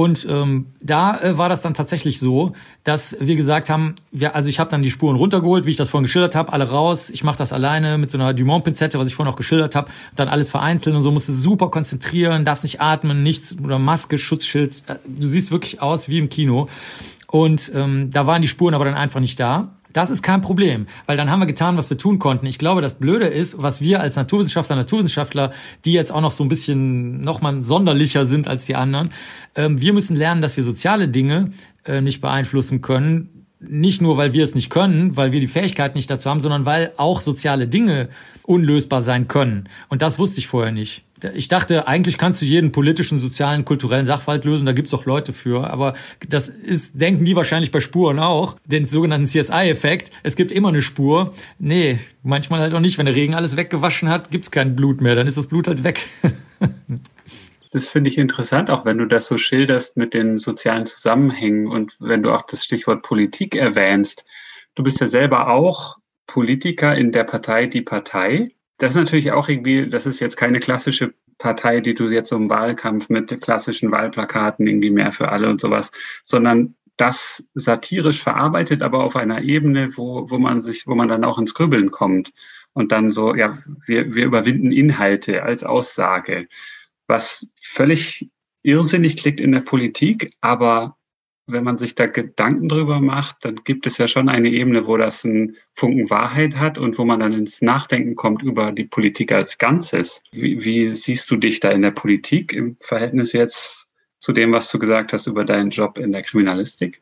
Und 0.00 0.26
ähm, 0.30 0.68
da 0.80 1.20
äh, 1.20 1.36
war 1.36 1.50
das 1.50 1.60
dann 1.60 1.74
tatsächlich 1.74 2.20
so, 2.20 2.54
dass 2.84 3.18
wir 3.20 3.36
gesagt 3.36 3.68
haben, 3.68 3.96
wir, 4.10 4.34
also 4.34 4.48
ich 4.48 4.58
habe 4.58 4.70
dann 4.70 4.80
die 4.80 4.90
Spuren 4.90 5.14
runtergeholt, 5.14 5.66
wie 5.66 5.72
ich 5.72 5.76
das 5.76 5.90
vorhin 5.90 6.04
geschildert 6.04 6.34
habe, 6.34 6.54
alle 6.54 6.70
raus. 6.70 7.10
Ich 7.10 7.22
mache 7.22 7.36
das 7.36 7.52
alleine 7.52 7.98
mit 7.98 8.10
so 8.10 8.16
einer 8.16 8.32
Dumont-Pinzette, 8.32 8.98
was 8.98 9.08
ich 9.08 9.14
vorhin 9.14 9.30
auch 9.30 9.36
geschildert 9.36 9.74
habe. 9.74 9.90
Dann 10.16 10.30
alles 10.30 10.50
vereinzelt 10.50 10.96
und 10.96 11.02
so 11.02 11.10
musst 11.10 11.28
du 11.28 11.34
super 11.34 11.68
konzentrieren, 11.68 12.46
darfst 12.46 12.64
nicht 12.64 12.80
atmen, 12.80 13.22
nichts 13.22 13.54
oder 13.62 13.78
Maske, 13.78 14.16
Schutzschild. 14.16 14.84
Äh, 14.86 14.94
du 15.06 15.28
siehst 15.28 15.50
wirklich 15.50 15.82
aus 15.82 16.08
wie 16.08 16.16
im 16.16 16.30
Kino. 16.30 16.70
Und 17.26 17.70
ähm, 17.74 18.10
da 18.10 18.26
waren 18.26 18.40
die 18.40 18.48
Spuren 18.48 18.72
aber 18.72 18.86
dann 18.86 18.94
einfach 18.94 19.20
nicht 19.20 19.38
da. 19.38 19.76
Das 19.92 20.10
ist 20.10 20.22
kein 20.22 20.40
Problem, 20.40 20.86
weil 21.06 21.16
dann 21.16 21.30
haben 21.30 21.40
wir 21.40 21.46
getan, 21.46 21.76
was 21.76 21.90
wir 21.90 21.98
tun 21.98 22.18
konnten. 22.18 22.46
Ich 22.46 22.58
glaube, 22.58 22.80
das 22.80 22.94
Blöde 22.94 23.26
ist, 23.26 23.60
was 23.60 23.80
wir 23.80 24.00
als 24.00 24.16
Naturwissenschaftler, 24.16 24.76
Naturwissenschaftler, 24.76 25.52
die 25.84 25.92
jetzt 25.92 26.12
auch 26.12 26.20
noch 26.20 26.30
so 26.30 26.44
ein 26.44 26.48
bisschen 26.48 27.16
noch 27.16 27.40
mal 27.40 27.62
sonderlicher 27.64 28.24
sind 28.24 28.46
als 28.46 28.66
die 28.66 28.76
anderen, 28.76 29.10
ähm, 29.54 29.80
wir 29.80 29.92
müssen 29.92 30.16
lernen, 30.16 30.42
dass 30.42 30.56
wir 30.56 30.64
soziale 30.64 31.08
Dinge 31.08 31.50
äh, 31.84 32.00
nicht 32.00 32.20
beeinflussen 32.20 32.82
können. 32.82 33.46
Nicht 33.58 34.00
nur, 34.00 34.16
weil 34.16 34.32
wir 34.32 34.42
es 34.42 34.54
nicht 34.54 34.70
können, 34.70 35.16
weil 35.16 35.32
wir 35.32 35.40
die 35.40 35.46
Fähigkeit 35.46 35.94
nicht 35.94 36.10
dazu 36.10 36.30
haben, 36.30 36.40
sondern 36.40 36.64
weil 36.64 36.92
auch 36.96 37.20
soziale 37.20 37.68
Dinge 37.68 38.08
unlösbar 38.42 39.02
sein 39.02 39.28
können. 39.28 39.68
Und 39.88 40.00
das 40.00 40.18
wusste 40.18 40.38
ich 40.38 40.46
vorher 40.46 40.72
nicht 40.72 41.04
ich 41.34 41.48
dachte, 41.48 41.86
eigentlich 41.86 42.18
kannst 42.18 42.42
du 42.42 42.46
jeden 42.46 42.72
politischen, 42.72 43.20
sozialen, 43.20 43.64
kulturellen 43.64 44.06
Sachverhalt 44.06 44.44
lösen, 44.44 44.66
da 44.66 44.72
gibt's 44.72 44.94
auch 44.94 45.04
Leute 45.04 45.32
für. 45.32 45.70
Aber 45.70 45.94
das 46.28 46.48
ist, 46.48 47.00
denken 47.00 47.24
die 47.24 47.36
wahrscheinlich 47.36 47.70
bei 47.70 47.80
Spuren 47.80 48.18
auch, 48.18 48.56
den 48.64 48.86
sogenannten 48.86 49.26
CSI-Effekt. 49.26 50.10
Es 50.22 50.36
gibt 50.36 50.52
immer 50.52 50.68
eine 50.68 50.82
Spur. 50.82 51.34
Nee, 51.58 51.98
manchmal 52.22 52.60
halt 52.60 52.74
auch 52.74 52.80
nicht. 52.80 52.98
Wenn 52.98 53.06
der 53.06 53.14
Regen 53.14 53.34
alles 53.34 53.56
weggewaschen 53.56 54.08
hat, 54.08 54.30
gibt's 54.30 54.50
kein 54.50 54.76
Blut 54.76 55.00
mehr, 55.00 55.14
dann 55.14 55.26
ist 55.26 55.36
das 55.36 55.46
Blut 55.46 55.68
halt 55.68 55.84
weg. 55.84 56.06
Das 57.72 57.88
finde 57.88 58.10
ich 58.10 58.18
interessant, 58.18 58.68
auch 58.68 58.84
wenn 58.84 58.98
du 58.98 59.06
das 59.06 59.28
so 59.28 59.38
schilderst 59.38 59.96
mit 59.96 60.12
den 60.12 60.38
sozialen 60.38 60.86
Zusammenhängen 60.86 61.68
und 61.68 61.96
wenn 62.00 62.22
du 62.22 62.32
auch 62.32 62.42
das 62.42 62.64
Stichwort 62.64 63.02
Politik 63.02 63.54
erwähnst. 63.54 64.24
Du 64.74 64.82
bist 64.82 64.98
ja 64.98 65.06
selber 65.06 65.48
auch 65.50 65.98
Politiker 66.26 66.96
in 66.96 67.12
der 67.12 67.24
Partei 67.24 67.66
Die 67.66 67.82
Partei 67.82 68.50
das 68.80 68.92
ist 68.92 68.96
natürlich 68.96 69.32
auch 69.32 69.48
irgendwie, 69.48 69.88
das 69.88 70.06
ist 70.06 70.20
jetzt 70.20 70.36
keine 70.36 70.58
klassische 70.58 71.12
Partei, 71.36 71.80
die 71.80 71.94
du 71.94 72.08
jetzt 72.08 72.30
so 72.30 72.36
im 72.36 72.48
Wahlkampf 72.48 73.10
mit 73.10 73.40
klassischen 73.40 73.90
Wahlplakaten 73.92 74.66
irgendwie 74.66 74.90
mehr 74.90 75.12
für 75.12 75.28
alle 75.28 75.50
und 75.50 75.60
sowas, 75.60 75.92
sondern 76.22 76.74
das 76.96 77.44
satirisch 77.54 78.22
verarbeitet, 78.22 78.82
aber 78.82 79.04
auf 79.04 79.16
einer 79.16 79.42
Ebene, 79.42 79.96
wo, 79.96 80.30
wo 80.30 80.38
man 80.38 80.62
sich, 80.62 80.86
wo 80.86 80.94
man 80.94 81.08
dann 81.08 81.24
auch 81.24 81.38
ins 81.38 81.54
Grübeln 81.54 81.90
kommt 81.90 82.32
und 82.72 82.90
dann 82.90 83.10
so, 83.10 83.34
ja, 83.34 83.58
wir, 83.86 84.14
wir 84.14 84.24
überwinden 84.24 84.72
Inhalte 84.72 85.42
als 85.42 85.62
Aussage, 85.62 86.48
was 87.06 87.46
völlig 87.60 88.30
irrsinnig 88.62 89.18
klingt 89.18 89.40
in 89.40 89.52
der 89.52 89.60
Politik, 89.60 90.32
aber 90.40 90.96
wenn 91.52 91.64
man 91.64 91.76
sich 91.76 91.94
da 91.94 92.06
Gedanken 92.06 92.68
drüber 92.68 93.00
macht, 93.00 93.44
dann 93.44 93.56
gibt 93.64 93.86
es 93.86 93.98
ja 93.98 94.08
schon 94.08 94.28
eine 94.28 94.48
Ebene, 94.48 94.86
wo 94.86 94.96
das 94.96 95.24
einen 95.24 95.56
Funken 95.72 96.10
Wahrheit 96.10 96.56
hat 96.56 96.78
und 96.78 96.98
wo 96.98 97.04
man 97.04 97.20
dann 97.20 97.32
ins 97.32 97.62
Nachdenken 97.62 98.14
kommt 98.16 98.42
über 98.42 98.72
die 98.72 98.84
Politik 98.84 99.32
als 99.32 99.58
Ganzes. 99.58 100.22
Wie, 100.32 100.64
wie 100.64 100.88
siehst 100.90 101.30
du 101.30 101.36
dich 101.36 101.60
da 101.60 101.70
in 101.70 101.82
der 101.82 101.90
Politik 101.90 102.52
im 102.52 102.76
Verhältnis 102.80 103.32
jetzt 103.32 103.86
zu 104.18 104.32
dem, 104.32 104.52
was 104.52 104.70
du 104.70 104.78
gesagt 104.78 105.12
hast 105.12 105.26
über 105.26 105.44
deinen 105.44 105.70
Job 105.70 105.98
in 105.98 106.12
der 106.12 106.22
Kriminalistik? 106.22 107.00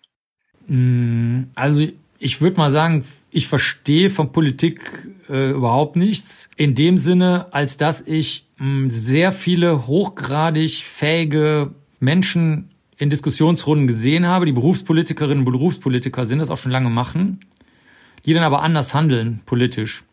Mm, 0.67 1.45
also 1.55 1.87
ich 2.19 2.41
würde 2.41 2.57
mal 2.59 2.71
sagen, 2.71 3.05
ich 3.31 3.49
verstehe 3.49 4.11
von 4.11 4.33
Politik 4.33 5.09
äh, 5.29 5.51
überhaupt 5.51 5.97
nichts. 5.97 6.51
In 6.57 6.75
dem 6.75 6.99
Sinne, 6.99 7.47
als 7.53 7.77
dass 7.77 8.01
ich 8.01 8.47
mh, 8.59 8.67
mm, 8.67 8.91
sehr 8.91 9.33
viele 9.33 9.87
hochgradig 9.87 10.83
fähige 10.85 11.75
Menschen 12.01 12.71
in 12.99 13.11
Diskussionsrunden 13.11 13.87
gesehen 13.87 14.27
habe, 14.27 14.45
die 14.45 14.53
Berufspolitikerinnen 14.53 15.47
und 15.47 15.53
Berufspolitiker 15.53 16.27
sind, 16.27 16.41
das 16.41 16.51
auch 16.51 16.59
schon 16.59 16.73
lange 16.73 16.91
machen, 16.91 17.41
die 18.27 18.35
dann 18.35 18.43
aber 18.43 18.63
anders 18.63 18.95
handeln 18.95 19.41
politisch. 19.47 20.05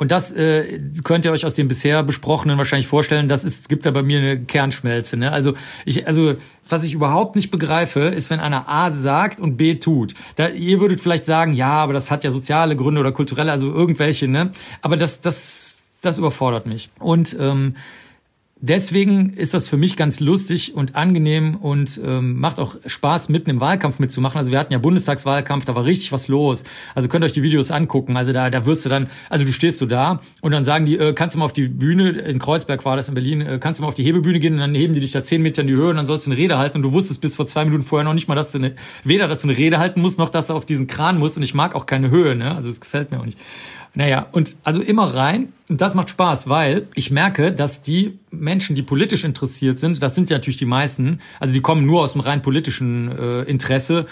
Und 0.00 0.10
das 0.10 0.32
äh, 0.32 0.80
könnt 1.04 1.26
ihr 1.26 1.30
euch 1.30 1.44
aus 1.44 1.54
dem 1.54 1.68
bisher 1.68 2.02
besprochenen 2.02 2.56
wahrscheinlich 2.56 2.86
vorstellen. 2.86 3.28
Das 3.28 3.44
ist, 3.44 3.68
gibt 3.68 3.84
da 3.84 3.90
bei 3.90 4.02
mir 4.02 4.18
eine 4.18 4.40
Kernschmelze. 4.40 5.18
Ne? 5.18 5.30
Also 5.30 5.52
ich, 5.84 6.06
also 6.06 6.36
was 6.66 6.84
ich 6.84 6.94
überhaupt 6.94 7.36
nicht 7.36 7.50
begreife, 7.50 8.00
ist, 8.00 8.30
wenn 8.30 8.40
einer 8.40 8.66
A 8.66 8.92
sagt 8.92 9.40
und 9.40 9.58
B 9.58 9.74
tut. 9.74 10.14
Da, 10.36 10.48
ihr 10.48 10.80
würdet 10.80 11.02
vielleicht 11.02 11.26
sagen, 11.26 11.52
ja, 11.52 11.72
aber 11.72 11.92
das 11.92 12.10
hat 12.10 12.24
ja 12.24 12.30
soziale 12.30 12.76
Gründe 12.76 12.98
oder 12.98 13.12
kulturelle, 13.12 13.52
also 13.52 13.70
irgendwelche. 13.70 14.26
Ne? 14.26 14.52
Aber 14.80 14.96
das, 14.96 15.20
das, 15.20 15.80
das 16.00 16.18
überfordert 16.18 16.64
mich. 16.64 16.88
Und 16.98 17.36
ähm, 17.38 17.74
Deswegen 18.62 19.32
ist 19.32 19.54
das 19.54 19.68
für 19.68 19.78
mich 19.78 19.96
ganz 19.96 20.20
lustig 20.20 20.74
und 20.74 20.94
angenehm 20.94 21.56
und 21.56 21.98
ähm, 22.04 22.38
macht 22.38 22.60
auch 22.60 22.76
Spaß, 22.84 23.30
mitten 23.30 23.48
im 23.48 23.58
Wahlkampf 23.58 24.00
mitzumachen. 24.00 24.36
Also 24.36 24.50
wir 24.50 24.58
hatten 24.58 24.74
ja 24.74 24.78
Bundestagswahlkampf, 24.78 25.64
da 25.64 25.74
war 25.74 25.86
richtig 25.86 26.12
was 26.12 26.28
los. 26.28 26.64
Also 26.94 27.08
könnt 27.08 27.24
ihr 27.24 27.26
euch 27.26 27.32
die 27.32 27.42
Videos 27.42 27.70
angucken. 27.70 28.18
Also 28.18 28.34
da, 28.34 28.50
da 28.50 28.66
wirst 28.66 28.84
du 28.84 28.90
dann, 28.90 29.08
also 29.30 29.46
du 29.46 29.52
stehst 29.52 29.78
so 29.78 29.86
da 29.86 30.20
und 30.42 30.52
dann 30.52 30.64
sagen 30.64 30.84
die, 30.84 30.98
äh, 30.98 31.14
kannst 31.14 31.36
du 31.36 31.38
mal 31.38 31.46
auf 31.46 31.54
die 31.54 31.68
Bühne, 31.68 32.10
in 32.10 32.38
Kreuzberg 32.38 32.84
war 32.84 32.96
das 32.96 33.08
in 33.08 33.14
Berlin, 33.14 33.40
äh, 33.40 33.58
kannst 33.58 33.80
du 33.80 33.82
mal 33.82 33.88
auf 33.88 33.94
die 33.94 34.04
Hebebühne 34.04 34.40
gehen 34.40 34.52
und 34.52 34.60
dann 34.60 34.74
heben 34.74 34.92
die 34.92 35.00
dich 35.00 35.12
da 35.12 35.22
zehn 35.22 35.40
Meter 35.40 35.62
in 35.62 35.68
die 35.68 35.74
Höhe 35.74 35.88
und 35.88 35.96
dann 35.96 36.04
sollst 36.04 36.26
du 36.26 36.30
eine 36.30 36.38
Rede 36.38 36.58
halten 36.58 36.76
und 36.76 36.82
du 36.82 36.92
wusstest 36.92 37.22
bis 37.22 37.36
vor 37.36 37.46
zwei 37.46 37.64
Minuten 37.64 37.84
vorher 37.84 38.04
noch 38.04 38.12
nicht 38.14 38.28
mal, 38.28 38.34
dass 38.34 38.52
du 38.52 38.58
eine, 38.58 38.74
weder, 39.04 39.26
dass 39.26 39.40
du 39.40 39.48
eine 39.48 39.56
Rede 39.56 39.78
halten 39.78 40.02
musst, 40.02 40.18
noch 40.18 40.28
dass 40.28 40.48
du 40.48 40.54
auf 40.54 40.66
diesen 40.66 40.86
Kran 40.86 41.18
musst 41.18 41.38
und 41.38 41.42
ich 41.42 41.54
mag 41.54 41.74
auch 41.74 41.86
keine 41.86 42.10
Höhe, 42.10 42.36
ne? 42.36 42.54
Also 42.54 42.68
es 42.68 42.82
gefällt 42.82 43.10
mir 43.10 43.20
auch 43.20 43.24
nicht. 43.24 43.38
Naja, 43.94 44.28
und 44.32 44.56
also 44.62 44.82
immer 44.82 45.14
rein. 45.14 45.52
Und 45.68 45.80
das 45.80 45.94
macht 45.94 46.10
Spaß, 46.10 46.48
weil 46.48 46.88
ich 46.94 47.10
merke, 47.10 47.52
dass 47.52 47.82
die 47.82 48.18
Menschen, 48.30 48.76
die 48.76 48.82
politisch 48.82 49.24
interessiert 49.24 49.78
sind, 49.78 50.02
das 50.02 50.14
sind 50.14 50.30
ja 50.30 50.36
natürlich 50.36 50.58
die 50.58 50.64
meisten, 50.64 51.18
also 51.40 51.52
die 51.52 51.60
kommen 51.60 51.86
nur 51.86 52.02
aus 52.02 52.12
dem 52.12 52.20
rein 52.20 52.42
politischen 52.42 53.10
äh, 53.10 53.42
Interesse, 53.42 54.06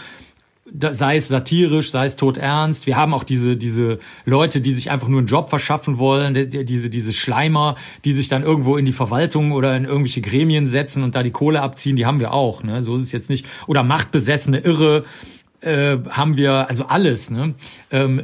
sei 0.91 1.17
es 1.17 1.29
satirisch, 1.29 1.91
sei 1.91 2.07
es 2.07 2.17
todernst. 2.17 2.87
Wir 2.87 2.97
haben 2.97 3.15
auch 3.15 3.25
diese, 3.25 3.57
diese 3.57 3.99
Leute, 4.25 4.61
die 4.61 4.73
sich 4.73 4.91
einfach 4.91 5.09
nur 5.09 5.21
einen 5.21 5.27
Job 5.27 5.49
verschaffen 5.49 5.99
wollen, 5.99 6.35
diese, 6.35 6.91
diese 6.91 7.13
Schleimer, 7.13 7.77
die 8.05 8.13
sich 8.13 8.29
dann 8.29 8.43
irgendwo 8.43 8.77
in 8.77 8.85
die 8.85 8.93
Verwaltung 8.93 9.53
oder 9.53 9.77
in 9.77 9.85
irgendwelche 9.85 10.21
Gremien 10.21 10.67
setzen 10.67 11.03
und 11.03 11.15
da 11.15 11.23
die 11.23 11.31
Kohle 11.31 11.63
abziehen, 11.63 11.97
die 11.97 12.07
haben 12.07 12.21
wir 12.21 12.33
auch. 12.33 12.63
Ne? 12.63 12.83
So 12.83 12.97
ist 12.97 13.03
es 13.03 13.13
jetzt 13.13 13.31
nicht. 13.31 13.47
Oder 13.67 13.83
machtbesessene 13.83 14.59
Irre, 14.59 15.05
äh, 15.61 15.99
haben 16.09 16.37
wir 16.37 16.69
also 16.69 16.87
alles. 16.87 17.31
Ne? 17.31 17.55
Ähm, 17.91 18.19
äh, 18.19 18.23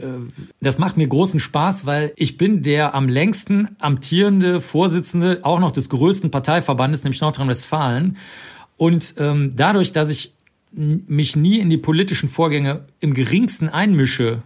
das 0.61 0.79
macht 0.79 0.97
mir 0.97 1.07
großen 1.07 1.41
Spaß, 1.41 1.87
weil 1.87 2.13
ich 2.17 2.37
bin 2.37 2.63
der 2.63 2.95
am 2.95 3.09
längsten 3.09 3.77
amtierende 3.79 4.61
Vorsitzende 4.61 5.41
auch 5.43 5.59
noch 5.59 5.73
des 5.73 5.89
größten 5.89 6.31
Parteiverbandes, 6.31 7.05
nämlich 7.05 7.21
Nordrhein-Westfalen. 7.21 8.17
Und 8.77 9.15
ähm, 9.19 9.53
dadurch, 9.55 9.93
dass 9.93 10.11
ich 10.11 10.33
mich 10.73 11.37
nie 11.37 11.61
in 11.61 11.71
die 11.71 11.77
politischen 11.77 12.29
Vorgänge 12.29 12.85
im 13.01 13.15
geringsten 13.15 13.69
einmische, 13.69 14.43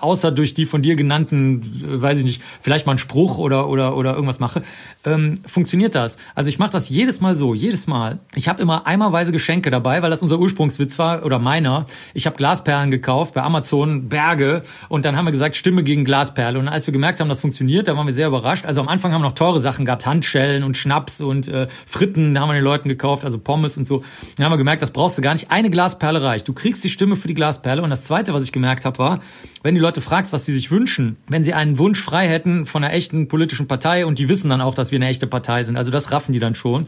außer 0.00 0.32
durch 0.32 0.54
die 0.54 0.66
von 0.66 0.82
dir 0.82 0.96
genannten, 0.96 1.62
äh, 1.84 2.02
weiß 2.02 2.18
ich 2.18 2.24
nicht, 2.24 2.42
vielleicht 2.60 2.86
mal 2.86 2.92
einen 2.92 2.98
Spruch 2.98 3.38
oder 3.38 3.68
oder 3.68 3.96
oder 3.96 4.14
irgendwas 4.14 4.40
mache, 4.40 4.62
ähm, 5.04 5.40
funktioniert 5.46 5.94
das. 5.94 6.18
Also 6.34 6.48
ich 6.48 6.58
mache 6.58 6.70
das 6.70 6.88
jedes 6.88 7.20
Mal 7.20 7.36
so, 7.36 7.54
jedes 7.54 7.86
Mal. 7.86 8.18
Ich 8.34 8.48
habe 8.48 8.60
immer 8.60 8.86
eimerweise 8.86 9.32
Geschenke 9.32 9.70
dabei, 9.70 10.02
weil 10.02 10.10
das 10.10 10.22
unser 10.22 10.38
Ursprungswitz 10.38 10.98
war 10.98 11.24
oder 11.24 11.38
meiner. 11.38 11.86
Ich 12.14 12.26
habe 12.26 12.36
Glasperlen 12.36 12.90
gekauft 12.90 13.34
bei 13.34 13.42
Amazon 13.42 14.08
Berge 14.08 14.62
und 14.88 15.04
dann 15.04 15.16
haben 15.16 15.26
wir 15.26 15.32
gesagt 15.32 15.56
Stimme 15.56 15.82
gegen 15.82 16.04
Glasperle 16.04 16.58
und 16.58 16.68
als 16.68 16.86
wir 16.86 16.92
gemerkt 16.92 17.20
haben, 17.20 17.28
das 17.28 17.40
funktioniert, 17.40 17.88
da 17.88 17.96
waren 17.96 18.06
wir 18.06 18.14
sehr 18.14 18.28
überrascht. 18.28 18.66
Also 18.66 18.80
am 18.80 18.88
Anfang 18.88 19.12
haben 19.12 19.22
wir 19.22 19.28
noch 19.28 19.32
teure 19.32 19.60
Sachen 19.60 19.84
gehabt, 19.84 20.06
Handschellen 20.06 20.64
und 20.64 20.76
Schnaps 20.76 21.20
und 21.20 21.48
äh, 21.48 21.68
Fritten, 21.86 22.34
da 22.34 22.40
haben 22.40 22.48
wir 22.48 22.54
den 22.54 22.64
Leuten 22.64 22.88
gekauft, 22.88 23.24
also 23.24 23.38
Pommes 23.38 23.76
und 23.76 23.86
so. 23.86 24.04
Dann 24.36 24.46
haben 24.46 24.52
wir 24.52 24.58
gemerkt, 24.58 24.82
das 24.82 24.90
brauchst 24.90 25.16
du 25.18 25.22
gar 25.22 25.32
nicht. 25.32 25.50
Eine 25.50 25.70
Glasperle 25.70 26.22
reicht. 26.22 26.48
Du 26.48 26.52
kriegst 26.52 26.82
die 26.84 26.90
Stimme 26.90 27.16
für 27.16 27.28
die 27.28 27.34
Glasperle 27.34 27.82
und 27.82 27.90
das 27.90 28.04
zweite, 28.04 28.34
was 28.34 28.42
ich 28.42 28.52
gemerkt 28.52 28.84
habe, 28.84 28.98
war, 28.98 29.20
wenn 29.62 29.75
die 29.76 29.82
Leute 29.82 30.00
fragst, 30.00 30.32
was 30.32 30.44
sie 30.46 30.52
sich 30.52 30.70
wünschen, 30.70 31.16
wenn 31.28 31.44
sie 31.44 31.54
einen 31.54 31.78
Wunsch 31.78 32.02
frei 32.02 32.28
hätten 32.28 32.66
von 32.66 32.82
einer 32.82 32.92
echten 32.92 33.28
politischen 33.28 33.68
Partei 33.68 34.04
und 34.06 34.18
die 34.18 34.28
wissen 34.28 34.50
dann 34.50 34.60
auch, 34.60 34.74
dass 34.74 34.90
wir 34.90 34.96
eine 34.96 35.06
echte 35.06 35.26
Partei 35.26 35.62
sind, 35.62 35.76
also 35.76 35.90
das 35.90 36.10
raffen 36.10 36.32
die 36.32 36.40
dann 36.40 36.54
schon, 36.54 36.86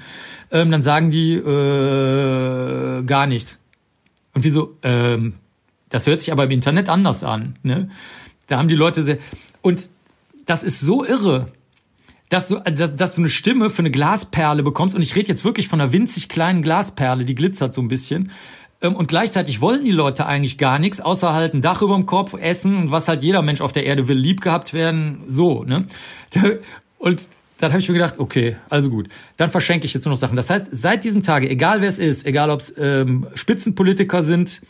ähm, 0.51 0.71
dann 0.71 0.83
sagen 0.83 1.11
die 1.11 1.35
äh, 1.35 3.03
gar 3.05 3.27
nichts. 3.27 3.59
Und 4.35 4.45
wieso? 4.45 4.77
Ähm, 4.83 5.35
das 5.89 6.07
hört 6.07 6.21
sich 6.23 6.33
aber 6.33 6.45
im 6.45 6.51
Internet 6.51 6.89
anders 6.89 7.25
an. 7.25 7.57
Ne? 7.63 7.89
Da 8.47 8.59
haben 8.59 8.69
die 8.69 8.75
Leute 8.75 9.05
sehr 9.05 9.19
und 9.63 9.89
das 10.47 10.65
ist 10.65 10.81
so 10.81 11.05
irre, 11.05 11.53
dass 12.29 12.49
du, 12.49 12.57
dass, 12.57 12.95
dass 12.95 13.15
du 13.15 13.23
eine 13.23 13.29
Stimme 13.29 13.71
für 13.71 13.81
eine 13.81 13.91
Glasperle 13.91 14.63
bekommst. 14.63 14.95
Und 14.95 15.03
ich 15.03 15.15
rede 15.17 15.29
jetzt 15.29 15.45
wirklich 15.45 15.69
von 15.69 15.81
einer 15.81 15.93
winzig 15.93 16.29
kleinen 16.29 16.63
Glasperle, 16.63 17.25
die 17.25 17.35
glitzert 17.35 17.75
so 17.75 17.81
ein 17.81 17.89
bisschen. 17.89 18.31
Ähm, 18.81 18.95
und 18.95 19.09
gleichzeitig 19.09 19.61
wollen 19.61 19.85
die 19.85 19.91
Leute 19.91 20.27
eigentlich 20.27 20.59
gar 20.59 20.79
nichts, 20.79 21.01
außer 21.01 21.33
halt 21.33 21.55
ein 21.55 21.63
Dach 21.63 21.83
über 21.83 21.95
dem 21.95 22.07
Kopf, 22.07 22.35
Essen 22.35 22.77
und 22.77 22.91
was 22.91 23.09
halt 23.09 23.23
jeder 23.23 23.43
Mensch 23.43 23.61
auf 23.61 23.73
der 23.73 23.85
Erde 23.85 24.09
will, 24.09 24.17
lieb 24.17 24.41
gehabt 24.41 24.73
werden, 24.73 25.23
so, 25.27 25.65
ne? 25.65 25.87
Und 26.99 27.29
dann 27.59 27.73
habe 27.73 27.81
ich 27.81 27.89
mir 27.89 27.95
gedacht, 27.95 28.15
okay, 28.19 28.57
also 28.69 28.91
gut, 28.91 29.09
dann 29.37 29.51
verschenke 29.51 29.87
ich 29.87 29.95
jetzt 29.95 30.05
nur 30.05 30.13
noch 30.13 30.19
Sachen. 30.19 30.37
Das 30.37 30.51
heißt, 30.51 30.69
seit 30.73 31.05
diesem 31.05 31.23
Tage, 31.23 31.49
egal 31.49 31.81
wer 31.81 31.89
es 31.89 31.99
ist, 31.99 32.27
egal 32.27 32.51
ob 32.51 32.61
es 32.61 32.75
ähm, 32.77 33.27
Spitzenpolitiker 33.35 34.23
sind, 34.23 34.63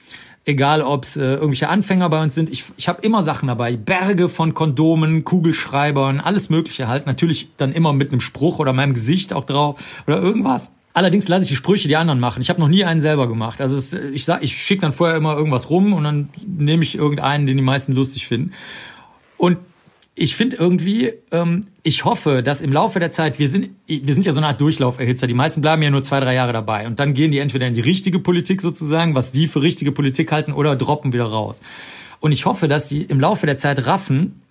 egal 0.45 0.83
ob 0.83 1.05
es 1.05 1.17
äh, 1.17 1.35
irgendwelche 1.35 1.69
Anfänger 1.69 2.09
bei 2.09 2.23
uns 2.23 2.35
sind, 2.35 2.51
ich, 2.51 2.65
ich 2.77 2.89
habe 2.89 3.03
immer 3.03 3.23
Sachen 3.23 3.49
dabei. 3.49 3.77
Berge 3.77 4.29
von 4.29 4.55
Kondomen, 4.55 5.25
Kugelschreibern, 5.25 6.21
alles 6.21 6.49
Mögliche 6.49 6.89
halt. 6.89 7.07
Natürlich 7.07 7.51
dann 7.59 7.73
immer 7.73 7.93
mit 7.93 8.13
einem 8.13 8.21
Spruch 8.21 8.59
oder 8.59 8.73
meinem 8.73 8.95
Gesicht 8.95 9.35
auch 9.35 9.45
drauf 9.45 9.81
oder 10.07 10.19
irgendwas. 10.19 10.73
Allerdings 10.99 11.29
lasse 11.29 11.45
ich 11.45 11.51
die 11.51 11.55
Sprüche 11.55 11.87
die 11.87 11.95
anderen 11.95 12.19
machen. 12.19 12.43
Ich 12.43 12.51
habe 12.51 12.59
noch 12.61 12.67
nie 12.67 12.85
einen 12.85 13.01
selber 13.01 13.29
gemacht. 13.29 13.61
Also 13.61 13.77
es, 13.77 13.93
ich 13.93 14.25
sag, 14.25 14.43
ich 14.43 14.57
schicke 14.57 14.81
dann 14.81 14.93
vorher 14.93 15.17
immer 15.17 15.37
irgendwas 15.37 15.71
rum 15.71 15.93
und 15.93 16.03
dann 16.03 16.29
nehme 16.45 16.83
ich 16.83 16.97
irgendeinen, 16.97 17.47
den 17.47 17.57
die 17.57 17.63
meisten 17.63 17.93
lustig 17.93 18.27
finden. 18.27 18.51
Und 19.37 19.59
ich 20.17 20.35
finde 20.35 20.57
irgendwie, 20.57 21.13
ähm, 21.31 21.67
ich 21.85 22.05
hoffe, 22.05 22.43
dass 22.43 22.63
im 22.63 22.73
Laufe 22.73 22.99
der 22.99 23.13
Zeit, 23.13 23.39
wir 23.39 23.47
sind, 23.47 23.71
wir 23.87 24.13
sind 24.13 24.27
ja 24.27 24.33
so 24.33 24.39
eine 24.39 24.49
Art 24.49 24.61
Durchlauferhitzer, 24.61 25.29
die 25.29 25.35
meisten 25.35 25.61
bleiben 25.61 25.81
ja 25.83 25.91
nur 25.91 26.03
zwei, 26.03 26.19
drei 26.19 26.35
Jahre 26.35 26.53
dabei 26.53 26.89
und 26.89 26.99
dann 26.99 27.15
gehen 27.15 27.31
die 27.31 27.39
entweder 27.39 27.69
in 27.69 27.75
die 27.75 27.81
richtige 27.81 28.19
Politik 28.19 28.61
sozusagen, 28.61 29.15
was 29.15 29.31
die 29.31 29.47
für 29.47 29.63
richtige 29.63 29.93
Politik 29.93 30.33
halten, 30.33 30.53
oder 30.53 30.75
droppen 30.75 31.13
wieder 31.13 31.27
raus. 31.27 31.61
Und 32.19 32.33
ich 32.33 32.45
hoffe, 32.45 32.67
dass 32.67 32.89
die 32.89 33.03
im 33.03 33.21
Laufe 33.21 33.47
der 33.47 33.57
Zeit 33.57 33.87
raffen, 33.87 34.43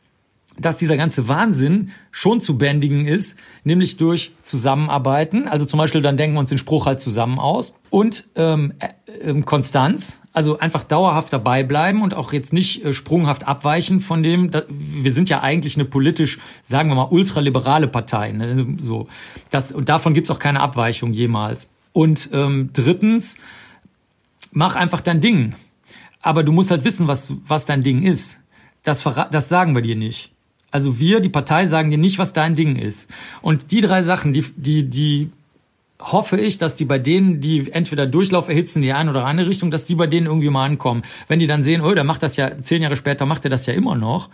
dass 0.59 0.77
dieser 0.77 0.97
ganze 0.97 1.27
Wahnsinn 1.27 1.91
schon 2.11 2.41
zu 2.41 2.57
bändigen 2.57 3.05
ist, 3.05 3.37
nämlich 3.63 3.97
durch 3.97 4.33
Zusammenarbeiten. 4.43 5.47
Also 5.47 5.65
zum 5.65 5.77
Beispiel, 5.77 6.01
dann 6.01 6.17
denken 6.17 6.35
wir 6.35 6.39
uns 6.39 6.49
den 6.49 6.57
Spruch 6.57 6.85
halt 6.85 7.01
zusammen 7.01 7.39
aus. 7.39 7.73
Und 7.89 8.27
ähm, 8.35 8.73
äh, 8.79 9.41
Konstanz, 9.41 10.21
also 10.33 10.59
einfach 10.59 10.83
dauerhaft 10.83 11.31
dabei 11.31 11.63
bleiben 11.63 12.01
und 12.01 12.13
auch 12.13 12.33
jetzt 12.33 12.53
nicht 12.53 12.83
äh, 12.83 12.93
sprunghaft 12.93 13.47
abweichen 13.47 13.99
von 13.99 14.23
dem. 14.23 14.51
Da, 14.51 14.63
wir 14.69 15.11
sind 15.11 15.29
ja 15.29 15.41
eigentlich 15.41 15.75
eine 15.75 15.85
politisch, 15.85 16.39
sagen 16.63 16.89
wir 16.89 16.95
mal, 16.95 17.07
ultraliberale 17.09 17.87
Partei. 17.87 18.31
Ne? 18.31 18.75
So, 18.79 19.07
das, 19.51 19.71
und 19.71 19.89
davon 19.89 20.13
gibt's 20.13 20.31
auch 20.31 20.39
keine 20.39 20.59
Abweichung 20.59 21.13
jemals. 21.13 21.69
Und 21.93 22.29
ähm, 22.33 22.71
drittens, 22.73 23.37
mach 24.51 24.75
einfach 24.75 25.01
dein 25.01 25.21
Ding. 25.21 25.55
Aber 26.21 26.43
du 26.43 26.51
musst 26.51 26.71
halt 26.71 26.83
wissen, 26.83 27.07
was, 27.07 27.33
was 27.45 27.65
dein 27.65 27.83
Ding 27.83 28.03
ist. 28.03 28.41
Das, 28.83 29.03
das 29.31 29.49
sagen 29.49 29.75
wir 29.75 29.81
dir 29.81 29.95
nicht. 29.95 30.31
Also 30.71 30.99
wir, 30.99 31.19
die 31.19 31.29
Partei, 31.29 31.65
sagen 31.65 31.91
dir 31.91 31.97
nicht, 31.97 32.19
was 32.19 32.33
dein 32.33 32.53
Ding 32.53 32.75
ist. 32.75 33.09
Und 33.41 33.71
die 33.71 33.81
drei 33.81 34.01
Sachen, 34.01 34.33
die, 34.33 34.45
die, 34.55 34.83
die 34.89 35.29
hoffe 35.99 36.37
ich, 36.39 36.57
dass 36.57 36.75
die 36.75 36.85
bei 36.85 36.99
denen, 36.99 37.41
die 37.41 37.71
entweder 37.71 38.05
Durchlauf 38.05 38.49
erhitzen, 38.49 38.81
die 38.81 38.93
eine 38.93 39.09
oder 39.09 39.25
andere 39.25 39.49
Richtung, 39.49 39.71
dass 39.71 39.85
die 39.85 39.95
bei 39.95 40.07
denen 40.07 40.27
irgendwie 40.27 40.49
mal 40.49 40.65
ankommen. 40.65 41.03
Wenn 41.27 41.39
die 41.39 41.47
dann 41.47 41.63
sehen, 41.63 41.81
oh, 41.81 41.93
der 41.93 42.03
macht 42.03 42.23
das 42.23 42.35
ja, 42.37 42.57
zehn 42.57 42.81
Jahre 42.81 42.95
später 42.95 43.25
macht 43.25 43.45
er 43.45 43.49
das 43.49 43.65
ja 43.65 43.73
immer 43.73 43.95
noch 43.95 44.29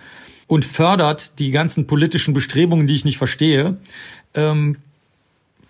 und 0.48 0.66
fördert 0.66 1.40
die 1.40 1.52
ganzen 1.52 1.88
politischen 1.88 2.34
Bestrebungen, 2.34 2.88
die 2.88 2.96
ich 2.96 3.06
nicht 3.06 3.18
verstehe, 3.18 3.78
ähm, 4.34 4.78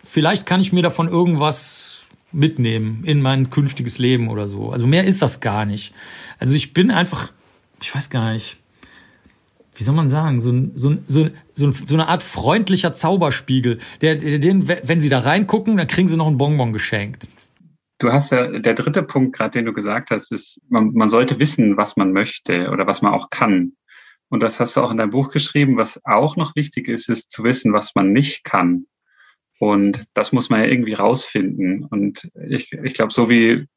vielleicht 0.03 0.45
kann 0.45 0.61
ich 0.61 0.74
mir 0.74 0.82
davon 0.82 1.07
irgendwas 1.07 2.01
mitnehmen 2.32 3.03
in 3.05 3.22
mein 3.22 3.51
künftiges 3.51 3.99
Leben 3.99 4.30
oder 4.30 4.47
so. 4.47 4.72
Also 4.72 4.88
mehr 4.88 5.03
ist 5.03 5.22
das 5.22 5.39
gar 5.39 5.66
nicht. 5.66 5.93
Also 6.39 6.55
ich 6.55 6.74
bin 6.74 6.89
einfach, 6.89 7.32
ich 7.82 7.93
weiß 7.93 8.09
gar 8.09 8.34
nicht, 8.34 8.57
wie 9.76 9.84
soll 9.84 9.95
man 9.95 10.09
sagen, 10.09 10.41
so, 10.41 10.51
so, 10.76 10.97
so, 11.07 11.30
so, 11.51 11.71
so 11.71 11.95
eine 11.95 12.07
Art 12.07 12.24
freundlicher 12.24 12.93
Zauberspiegel, 12.93 13.80
der, 14.01 14.15
den, 14.15 14.67
wenn 14.67 15.01
sie 15.01 15.09
da 15.09 15.19
reingucken, 15.19 15.78
dann 15.78 15.88
kriegen 15.88 16.07
sie 16.07 16.17
noch 16.17 16.28
ein 16.28 16.38
Bonbon 16.38 16.74
geschenkt. 16.74 17.28
Du 17.99 18.11
hast 18.11 18.32
ja, 18.32 18.47
der 18.59 18.74
dritte 18.74 19.03
Punkt 19.03 19.36
gerade, 19.36 19.51
den 19.51 19.65
du 19.65 19.74
gesagt 19.74 20.11
hast, 20.11 20.32
ist, 20.32 20.59
man, 20.67 20.91
man 20.93 21.09
sollte 21.09 21.39
wissen, 21.39 21.78
was 21.78 21.95
man 21.95 22.11
möchte 22.11 22.69
oder 22.69 22.86
was 22.86 23.01
man 23.01 23.13
auch 23.13 23.30
kann. 23.30 23.74
Und 24.30 24.41
das 24.41 24.59
hast 24.59 24.76
du 24.76 24.82
auch 24.82 24.91
in 24.91 24.97
deinem 24.97 25.11
Buch 25.11 25.30
geschrieben. 25.30 25.78
Was 25.78 26.01
auch 26.05 26.36
noch 26.36 26.55
wichtig 26.55 26.88
ist, 26.88 27.07
ist 27.07 27.30
zu 27.30 27.43
wissen, 27.43 27.71
was 27.71 27.93
man 27.95 28.11
nicht 28.11 28.43
kann. 28.43 28.88
Und 29.59 30.05
das 30.13 30.32
muss 30.32 30.49
man 30.49 30.61
ja 30.61 30.65
irgendwie 30.65 30.93
rausfinden. 30.93 31.86
Und 31.86 32.30
ich, 32.49 32.74
ich 32.74 32.93
glaube, 32.95 33.13
so 33.13 33.30
wie 33.30 33.67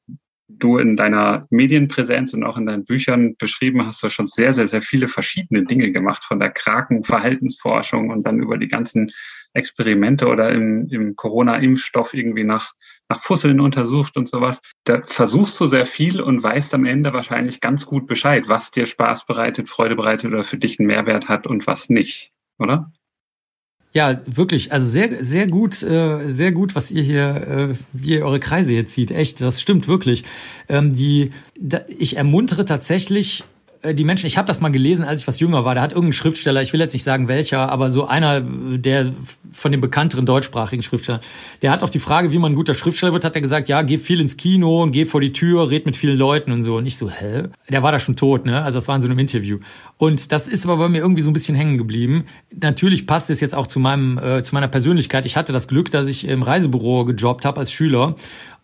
du 0.48 0.78
in 0.78 0.96
deiner 0.96 1.46
Medienpräsenz 1.50 2.32
und 2.32 2.44
auch 2.44 2.56
in 2.56 2.66
deinen 2.66 2.84
Büchern 2.84 3.36
beschrieben 3.36 3.84
hast, 3.84 4.02
du 4.02 4.08
schon 4.08 4.28
sehr, 4.28 4.52
sehr, 4.52 4.68
sehr 4.68 4.82
viele 4.82 5.08
verschiedene 5.08 5.64
Dinge 5.64 5.90
gemacht, 5.90 6.24
von 6.24 6.38
der 6.38 6.50
Krakenverhaltensforschung 6.50 8.10
und 8.10 8.24
dann 8.24 8.38
über 8.38 8.56
die 8.56 8.68
ganzen 8.68 9.10
Experimente 9.54 10.26
oder 10.26 10.52
im, 10.52 10.88
im 10.90 11.16
Corona-Impfstoff 11.16 12.14
irgendwie 12.14 12.44
nach, 12.44 12.72
nach 13.08 13.20
Fusseln 13.20 13.60
untersucht 13.60 14.16
und 14.16 14.28
sowas. 14.28 14.60
Da 14.84 15.02
versuchst 15.02 15.58
du 15.60 15.66
sehr 15.66 15.86
viel 15.86 16.20
und 16.20 16.42
weißt 16.42 16.74
am 16.74 16.84
Ende 16.84 17.12
wahrscheinlich 17.12 17.60
ganz 17.60 17.86
gut 17.86 18.06
Bescheid, 18.06 18.48
was 18.48 18.70
dir 18.70 18.86
Spaß 18.86 19.26
bereitet, 19.26 19.68
Freude 19.68 19.96
bereitet 19.96 20.32
oder 20.32 20.44
für 20.44 20.58
dich 20.58 20.78
einen 20.78 20.86
Mehrwert 20.86 21.28
hat 21.28 21.46
und 21.46 21.66
was 21.66 21.88
nicht, 21.88 22.32
oder? 22.58 22.92
Ja, 23.96 24.20
wirklich. 24.26 24.72
Also 24.72 24.90
sehr, 24.90 25.24
sehr 25.24 25.46
gut, 25.46 25.82
äh, 25.82 26.30
sehr 26.30 26.52
gut, 26.52 26.74
was 26.74 26.90
ihr 26.90 27.02
hier, 27.02 27.70
äh, 27.70 27.74
wie 27.94 28.10
ihr 28.16 28.26
eure 28.26 28.40
Kreise 28.40 28.72
hier 28.72 28.86
zieht. 28.86 29.10
Echt, 29.10 29.40
das 29.40 29.58
stimmt 29.58 29.88
wirklich. 29.88 30.22
Ähm, 30.68 30.94
die, 30.94 31.30
da, 31.58 31.80
ich 31.96 32.18
ermuntere 32.18 32.66
tatsächlich 32.66 33.44
die 33.84 34.04
Menschen, 34.04 34.26
ich 34.26 34.38
habe 34.38 34.46
das 34.46 34.60
mal 34.60 34.70
gelesen, 34.70 35.04
als 35.04 35.22
ich 35.22 35.28
was 35.28 35.40
jünger 35.40 35.64
war, 35.64 35.74
da 35.74 35.82
hat 35.82 35.92
irgendein 35.92 36.12
Schriftsteller, 36.12 36.62
ich 36.62 36.72
will 36.72 36.80
jetzt 36.80 36.92
nicht 36.92 37.02
sagen 37.02 37.28
welcher, 37.28 37.70
aber 37.70 37.90
so 37.90 38.06
einer 38.06 38.40
der 38.40 39.12
von 39.52 39.72
den 39.72 39.80
bekannteren 39.80 40.26
deutschsprachigen 40.26 40.82
Schriftstellern, 40.82 41.20
der 41.62 41.70
hat 41.70 41.82
auf 41.82 41.90
die 41.90 41.98
Frage, 41.98 42.32
wie 42.32 42.38
man 42.38 42.52
ein 42.52 42.54
guter 42.54 42.74
Schriftsteller 42.74 43.12
wird, 43.12 43.24
hat 43.24 43.34
er 43.34 43.40
gesagt, 43.40 43.68
ja, 43.68 43.82
geh 43.82 43.98
viel 43.98 44.20
ins 44.20 44.36
Kino 44.36 44.82
und 44.82 44.92
geh 44.92 45.04
vor 45.04 45.20
die 45.20 45.32
Tür, 45.32 45.70
red 45.70 45.86
mit 45.86 45.96
vielen 45.96 46.16
Leuten 46.16 46.52
und 46.52 46.62
so. 46.62 46.76
Und 46.76 46.86
ich 46.86 46.96
so, 46.96 47.10
hä? 47.10 47.44
Der 47.70 47.82
war 47.82 47.92
da 47.92 47.98
schon 47.98 48.16
tot, 48.16 48.46
ne? 48.46 48.62
Also 48.62 48.78
das 48.78 48.88
war 48.88 48.96
in 48.96 49.02
so 49.02 49.08
einem 49.08 49.18
Interview. 49.18 49.58
Und 49.98 50.32
das 50.32 50.48
ist 50.48 50.64
aber 50.66 50.76
bei 50.76 50.88
mir 50.88 50.98
irgendwie 50.98 51.22
so 51.22 51.30
ein 51.30 51.32
bisschen 51.32 51.56
hängen 51.56 51.78
geblieben. 51.78 52.24
Natürlich 52.54 53.06
passt 53.06 53.30
es 53.30 53.40
jetzt 53.40 53.54
auch 53.54 53.66
zu 53.66 53.80
meinem, 53.80 54.18
äh, 54.18 54.42
zu 54.42 54.54
meiner 54.54 54.68
Persönlichkeit. 54.68 55.26
Ich 55.26 55.36
hatte 55.36 55.52
das 55.52 55.68
Glück, 55.68 55.90
dass 55.90 56.08
ich 56.08 56.28
im 56.28 56.42
Reisebüro 56.42 57.04
gejobbt 57.04 57.44
habe 57.44 57.60
als 57.60 57.72
Schüler 57.72 58.14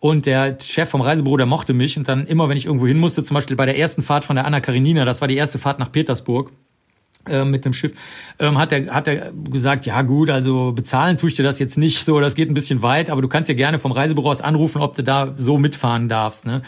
und 0.03 0.25
der 0.25 0.57
Chef 0.59 0.89
vom 0.89 0.99
Reisebüro, 0.99 1.37
der 1.37 1.45
mochte 1.45 1.73
mich. 1.73 1.97
Und 1.97 2.09
dann 2.09 2.27
immer, 2.27 2.49
wenn 2.49 2.57
ich 2.57 2.65
irgendwo 2.65 2.85
hin 2.85 2.99
musste, 2.99 3.23
zum 3.23 3.35
Beispiel 3.35 3.55
bei 3.55 3.65
der 3.65 3.77
ersten 3.77 4.03
Fahrt 4.03 4.25
von 4.25 4.35
der 4.35 4.45
Anna 4.45 4.59
Karenina, 4.59 5.05
das 5.05 5.21
war 5.21 5.29
die 5.29 5.37
erste 5.37 5.59
Fahrt 5.59 5.79
nach 5.79 5.93
Petersburg, 5.93 6.51
mit 7.45 7.63
dem 7.65 7.73
Schiff, 7.73 7.93
ähm, 8.39 8.57
hat 8.57 8.71
er 8.71 8.93
hat 8.93 9.07
er 9.07 9.31
gesagt, 9.49 9.85
ja 9.85 10.01
gut, 10.01 10.29
also 10.29 10.73
bezahlen 10.73 11.17
tue 11.17 11.29
ich 11.29 11.35
dir 11.35 11.43
das 11.43 11.59
jetzt 11.59 11.77
nicht 11.77 12.03
so, 12.03 12.19
das 12.19 12.35
geht 12.35 12.49
ein 12.49 12.53
bisschen 12.53 12.81
weit, 12.81 13.09
aber 13.09 13.21
du 13.21 13.27
kannst 13.27 13.47
ja 13.47 13.55
gerne 13.55 13.79
vom 13.79 13.91
Reisebüro 13.93 14.29
aus 14.29 14.41
anrufen, 14.41 14.81
ob 14.81 14.95
du 14.95 15.03
da 15.03 15.33
so 15.37 15.57
mitfahren 15.57 16.09
darfst. 16.09 16.45
Ne? 16.45 16.61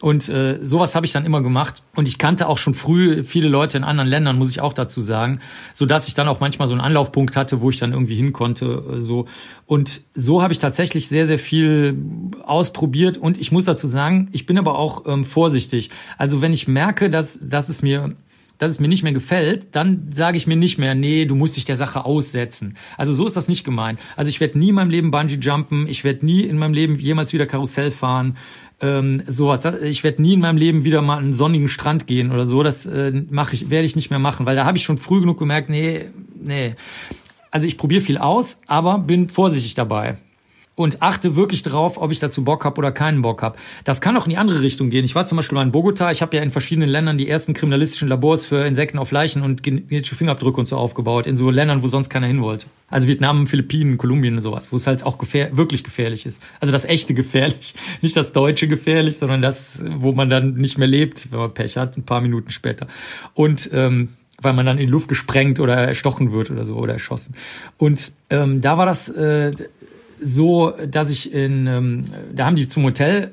Und 0.00 0.28
äh, 0.28 0.58
sowas 0.62 0.94
habe 0.94 1.06
ich 1.06 1.12
dann 1.12 1.24
immer 1.24 1.42
gemacht. 1.42 1.82
Und 1.94 2.08
ich 2.08 2.18
kannte 2.18 2.48
auch 2.48 2.58
schon 2.58 2.74
früh 2.74 3.22
viele 3.22 3.48
Leute 3.48 3.78
in 3.78 3.84
anderen 3.84 4.08
Ländern, 4.08 4.38
muss 4.38 4.50
ich 4.50 4.60
auch 4.60 4.72
dazu 4.72 5.00
sagen, 5.00 5.40
so 5.72 5.86
dass 5.86 6.08
ich 6.08 6.14
dann 6.14 6.26
auch 6.26 6.40
manchmal 6.40 6.66
so 6.66 6.74
einen 6.74 6.80
Anlaufpunkt 6.80 7.36
hatte, 7.36 7.60
wo 7.60 7.70
ich 7.70 7.78
dann 7.78 7.92
irgendwie 7.92 8.16
hin 8.16 8.32
konnte. 8.32 8.96
Äh, 8.96 9.00
so 9.00 9.26
und 9.66 10.00
so 10.14 10.42
habe 10.42 10.52
ich 10.52 10.58
tatsächlich 10.58 11.08
sehr 11.08 11.26
sehr 11.26 11.38
viel 11.38 11.96
ausprobiert. 12.44 13.16
Und 13.16 13.38
ich 13.38 13.52
muss 13.52 13.64
dazu 13.64 13.86
sagen, 13.86 14.28
ich 14.32 14.46
bin 14.46 14.58
aber 14.58 14.76
auch 14.76 15.06
ähm, 15.06 15.24
vorsichtig. 15.24 15.90
Also 16.18 16.42
wenn 16.42 16.52
ich 16.52 16.66
merke, 16.66 17.10
dass 17.10 17.38
dass 17.48 17.68
es 17.68 17.82
mir 17.82 18.16
dass 18.60 18.70
es 18.70 18.78
mir 18.78 18.88
nicht 18.88 19.02
mehr 19.02 19.14
gefällt, 19.14 19.68
dann 19.72 20.10
sage 20.12 20.36
ich 20.36 20.46
mir 20.46 20.54
nicht 20.54 20.78
mehr, 20.78 20.94
nee, 20.94 21.24
du 21.24 21.34
musst 21.34 21.56
dich 21.56 21.64
der 21.64 21.76
Sache 21.76 22.04
aussetzen. 22.04 22.74
Also 22.98 23.14
so 23.14 23.26
ist 23.26 23.34
das 23.34 23.48
nicht 23.48 23.64
gemeint. 23.64 23.98
Also 24.16 24.28
ich 24.28 24.38
werde 24.38 24.58
nie 24.58 24.68
in 24.68 24.74
meinem 24.74 24.90
Leben 24.90 25.10
Bungee 25.10 25.38
jumpen, 25.40 25.88
ich 25.88 26.04
werde 26.04 26.26
nie 26.26 26.42
in 26.42 26.58
meinem 26.58 26.74
Leben 26.74 26.94
jemals 26.96 27.32
wieder 27.32 27.46
Karussell 27.46 27.90
fahren. 27.90 28.36
ähm, 28.82 29.22
sowas. 29.26 29.64
Ich 29.82 30.04
werde 30.04 30.22
nie 30.22 30.34
in 30.34 30.40
meinem 30.40 30.58
Leben 30.58 30.84
wieder 30.84 31.02
mal 31.02 31.18
einen 31.18 31.32
sonnigen 31.32 31.68
Strand 31.68 32.06
gehen 32.06 32.30
oder 32.32 32.46
so. 32.46 32.62
Das 32.62 32.86
äh, 32.86 33.12
mache 33.30 33.54
ich, 33.54 33.70
werde 33.70 33.86
ich 33.86 33.96
nicht 33.96 34.10
mehr 34.10 34.18
machen, 34.18 34.46
weil 34.46 34.56
da 34.56 34.64
habe 34.66 34.78
ich 34.78 34.84
schon 34.84 34.98
früh 34.98 35.20
genug 35.20 35.38
gemerkt, 35.38 35.70
nee, 35.70 36.06
nee. 36.38 36.74
Also 37.50 37.66
ich 37.66 37.78
probiere 37.78 38.02
viel 38.02 38.18
aus, 38.18 38.60
aber 38.66 38.98
bin 38.98 39.28
vorsichtig 39.28 39.74
dabei 39.74 40.16
und 40.80 41.02
achte 41.02 41.36
wirklich 41.36 41.62
drauf, 41.62 41.98
ob 41.98 42.10
ich 42.10 42.20
dazu 42.20 42.42
Bock 42.42 42.64
habe 42.64 42.78
oder 42.78 42.90
keinen 42.90 43.20
Bock 43.20 43.42
habe. 43.42 43.58
Das 43.84 44.00
kann 44.00 44.16
auch 44.16 44.24
in 44.24 44.30
die 44.30 44.38
andere 44.38 44.62
Richtung 44.62 44.88
gehen. 44.88 45.04
Ich 45.04 45.14
war 45.14 45.26
zum 45.26 45.36
Beispiel 45.36 45.56
mal 45.56 45.62
in 45.62 45.72
Bogota. 45.72 46.10
Ich 46.10 46.22
habe 46.22 46.34
ja 46.36 46.42
in 46.42 46.50
verschiedenen 46.50 46.88
Ländern 46.88 47.18
die 47.18 47.28
ersten 47.28 47.52
kriminalistischen 47.52 48.08
Labors 48.08 48.46
für 48.46 48.64
Insekten 48.64 48.98
auf 48.98 49.10
Leichen 49.10 49.42
und 49.42 49.62
genetische 49.62 50.16
Fingerabdrücke 50.16 50.58
und 50.58 50.66
so 50.66 50.76
aufgebaut. 50.76 51.26
In 51.26 51.36
so 51.36 51.50
Ländern, 51.50 51.82
wo 51.82 51.88
sonst 51.88 52.08
keiner 52.08 52.26
hin 52.26 52.40
wollte. 52.40 52.66
Also 52.88 53.06
Vietnam, 53.06 53.46
Philippinen, 53.46 53.98
Kolumbien 53.98 54.34
und 54.34 54.40
sowas, 54.40 54.72
wo 54.72 54.76
es 54.76 54.86
halt 54.86 55.04
auch 55.04 55.18
gefähr 55.18 55.56
wirklich 55.56 55.84
gefährlich 55.84 56.24
ist. 56.24 56.42
Also 56.60 56.72
das 56.72 56.86
echte 56.86 57.12
gefährlich. 57.12 57.74
Nicht 58.00 58.16
das 58.16 58.32
deutsche 58.32 58.66
gefährlich, 58.66 59.18
sondern 59.18 59.42
das, 59.42 59.82
wo 59.84 60.12
man 60.12 60.30
dann 60.30 60.54
nicht 60.54 60.78
mehr 60.78 60.88
lebt, 60.88 61.30
wenn 61.30 61.38
man 61.38 61.52
Pech 61.52 61.76
hat, 61.76 61.96
ein 61.96 62.04
paar 62.04 62.20
Minuten 62.20 62.50
später. 62.50 62.86
Und 63.34 63.70
ähm, 63.72 64.08
weil 64.42 64.52
man 64.52 64.66
dann 64.66 64.78
in 64.78 64.86
die 64.86 64.90
Luft 64.90 65.08
gesprengt 65.08 65.60
oder 65.60 65.76
erstochen 65.76 66.32
wird 66.32 66.50
oder 66.50 66.64
so 66.64 66.76
oder 66.76 66.94
erschossen. 66.94 67.34
Und 67.76 68.12
ähm, 68.30 68.60
da 68.60 68.78
war 68.78 68.86
das 68.86 69.08
äh, 69.08 69.50
so, 70.20 70.72
dass 70.88 71.10
ich 71.10 71.32
in, 71.32 71.66
ähm, 71.66 72.04
da 72.34 72.46
haben 72.46 72.56
die 72.56 72.68
zum 72.68 72.84
Hotel, 72.84 73.32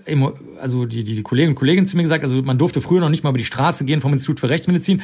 also 0.60 0.86
die, 0.86 1.04
die, 1.04 1.16
die 1.16 1.24
Kollegen 1.24 1.50
und 1.50 1.56
Kolleginnen 1.56 1.88
zu 1.88 1.98
mir 1.98 2.04
gesagt, 2.04 2.24
also 2.24 2.42
man 2.42 2.58
durfte 2.58 2.82
früher 2.82 3.02
noch 3.02 3.10
nicht 3.10 3.24
mal 3.24 3.32
über 3.32 3.38
die 3.38 3.46
Straße 3.46 3.86
gehen 3.86 4.02
vom 4.02 4.14
Institut 4.14 4.40
für 4.40 4.50
Rechtsmedizin 4.50 5.02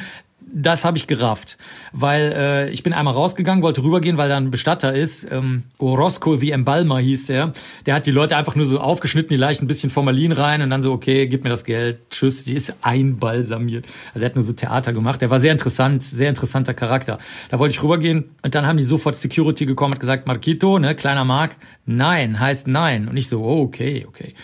das 0.54 0.84
habe 0.84 0.96
ich 0.96 1.06
gerafft, 1.08 1.58
weil 1.92 2.32
äh, 2.32 2.70
ich 2.70 2.84
bin 2.84 2.92
einmal 2.92 3.12
rausgegangen, 3.12 3.62
wollte 3.62 3.82
rübergehen, 3.82 4.16
weil 4.16 4.28
da 4.28 4.36
ein 4.36 4.52
Bestatter 4.52 4.94
ist. 4.94 5.26
Ähm, 5.30 5.64
Orozco 5.78 6.36
the 6.36 6.52
Embalmer 6.52 7.00
hieß 7.00 7.26
der. 7.26 7.52
Der 7.86 7.94
hat 7.94 8.06
die 8.06 8.12
Leute 8.12 8.36
einfach 8.36 8.54
nur 8.54 8.64
so 8.64 8.78
aufgeschnitten, 8.78 9.30
die 9.30 9.36
Leichen 9.36 9.64
ein 9.64 9.68
bisschen 9.68 9.90
Formalin 9.90 10.30
rein 10.30 10.62
und 10.62 10.70
dann 10.70 10.82
so, 10.82 10.92
okay, 10.92 11.26
gib 11.26 11.42
mir 11.42 11.50
das 11.50 11.64
Geld, 11.64 11.98
tschüss, 12.10 12.44
die 12.44 12.54
ist 12.54 12.74
einbalsamiert. 12.82 13.86
Also 14.14 14.24
er 14.24 14.26
hat 14.26 14.36
nur 14.36 14.44
so 14.44 14.52
Theater 14.52 14.92
gemacht. 14.92 15.20
Der 15.20 15.30
war 15.30 15.40
sehr 15.40 15.52
interessant, 15.52 16.04
sehr 16.04 16.28
interessanter 16.28 16.72
Charakter. 16.72 17.18
Da 17.50 17.58
wollte 17.58 17.74
ich 17.74 17.82
rübergehen 17.82 18.24
und 18.42 18.54
dann 18.54 18.64
haben 18.66 18.76
die 18.76 18.84
sofort 18.84 19.16
Security 19.16 19.66
gekommen, 19.66 19.94
hat 19.94 20.00
gesagt, 20.00 20.28
Marquito, 20.28 20.78
ne, 20.78 20.94
kleiner 20.94 21.24
Mark, 21.24 21.56
nein, 21.84 22.38
heißt 22.38 22.68
nein. 22.68 23.08
Und 23.08 23.16
ich 23.16 23.28
so, 23.28 23.42
oh, 23.42 23.62
okay, 23.62 24.06
okay. 24.08 24.34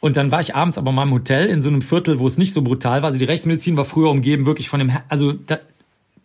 Und 0.00 0.16
dann 0.16 0.30
war 0.30 0.40
ich 0.40 0.54
abends 0.54 0.78
aber 0.78 0.92
mal 0.92 1.02
im 1.02 1.12
Hotel 1.12 1.46
in 1.48 1.60
so 1.60 1.68
einem 1.68 1.82
Viertel, 1.82 2.18
wo 2.18 2.26
es 2.26 2.38
nicht 2.38 2.54
so 2.54 2.62
brutal 2.62 3.02
war. 3.02 3.08
Also 3.08 3.18
die 3.18 3.26
Rechtsmedizin 3.26 3.76
war 3.76 3.84
früher 3.84 4.10
umgeben 4.10 4.46
wirklich 4.46 4.68
von 4.68 4.80
dem, 4.80 4.90
also 5.08 5.32
da, 5.32 5.58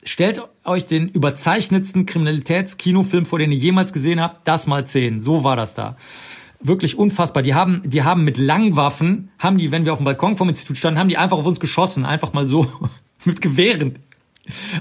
stellt 0.06 0.42
euch 0.64 0.88
den 0.88 1.10
überzeichnetsten 1.10 2.06
Kriminalitätskinofilm 2.06 3.26
vor, 3.26 3.40
den 3.40 3.52
ihr 3.52 3.58
jemals 3.58 3.92
gesehen 3.92 4.22
habt, 4.22 4.48
das 4.48 4.68
mal 4.68 4.88
zehn. 4.88 5.20
So 5.20 5.44
war 5.44 5.58
das 5.58 5.76
da. 5.76 5.98
Wirklich 6.62 6.98
unfassbar. 6.98 7.44
Die 7.44 7.54
haben, 7.54 7.82
die 7.84 8.04
haben 8.04 8.24
mit 8.24 8.38
Langwaffen, 8.38 9.30
haben 9.40 9.58
die, 9.58 9.72
wenn 9.72 9.84
wir 9.84 9.92
auf 9.92 10.00
dem 10.00 10.06
Balkon 10.06 10.38
vom 10.38 10.48
Institut 10.48 10.78
standen, 10.78 11.00
haben 11.00 11.10
die 11.10 11.18
einfach 11.18 11.38
auf 11.38 11.46
uns 11.46 11.60
geschossen, 11.60 12.06
einfach 12.06 12.32
mal 12.32 12.48
so 12.48 12.68
mit 13.26 13.42
Gewehren. 13.42 14.00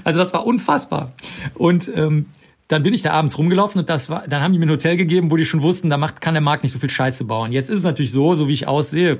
Also 0.03 0.19
das 0.19 0.31
war 0.31 0.45
unfassbar. 0.45 1.11
Und 1.55 1.91
ähm, 1.93 2.27
dann 2.67 2.83
bin 2.83 2.93
ich 2.93 3.01
da 3.01 3.11
abends 3.11 3.37
rumgelaufen 3.37 3.79
und 3.79 3.89
das 3.89 4.09
war, 4.09 4.27
dann 4.27 4.41
haben 4.41 4.53
die 4.53 4.59
mir 4.59 4.65
ein 4.65 4.71
Hotel 4.71 4.97
gegeben, 4.97 5.31
wo 5.31 5.35
die 5.35 5.45
schon 5.45 5.61
wussten, 5.61 5.89
da 5.89 5.97
macht, 5.97 6.21
kann 6.21 6.33
der 6.33 6.41
Markt 6.41 6.63
nicht 6.63 6.71
so 6.71 6.79
viel 6.79 6.89
Scheiße 6.89 7.25
bauen. 7.25 7.51
Jetzt 7.51 7.69
ist 7.69 7.79
es 7.79 7.83
natürlich 7.83 8.11
so, 8.11 8.33
so 8.35 8.47
wie 8.47 8.53
ich 8.53 8.67
aussehe, 8.67 9.19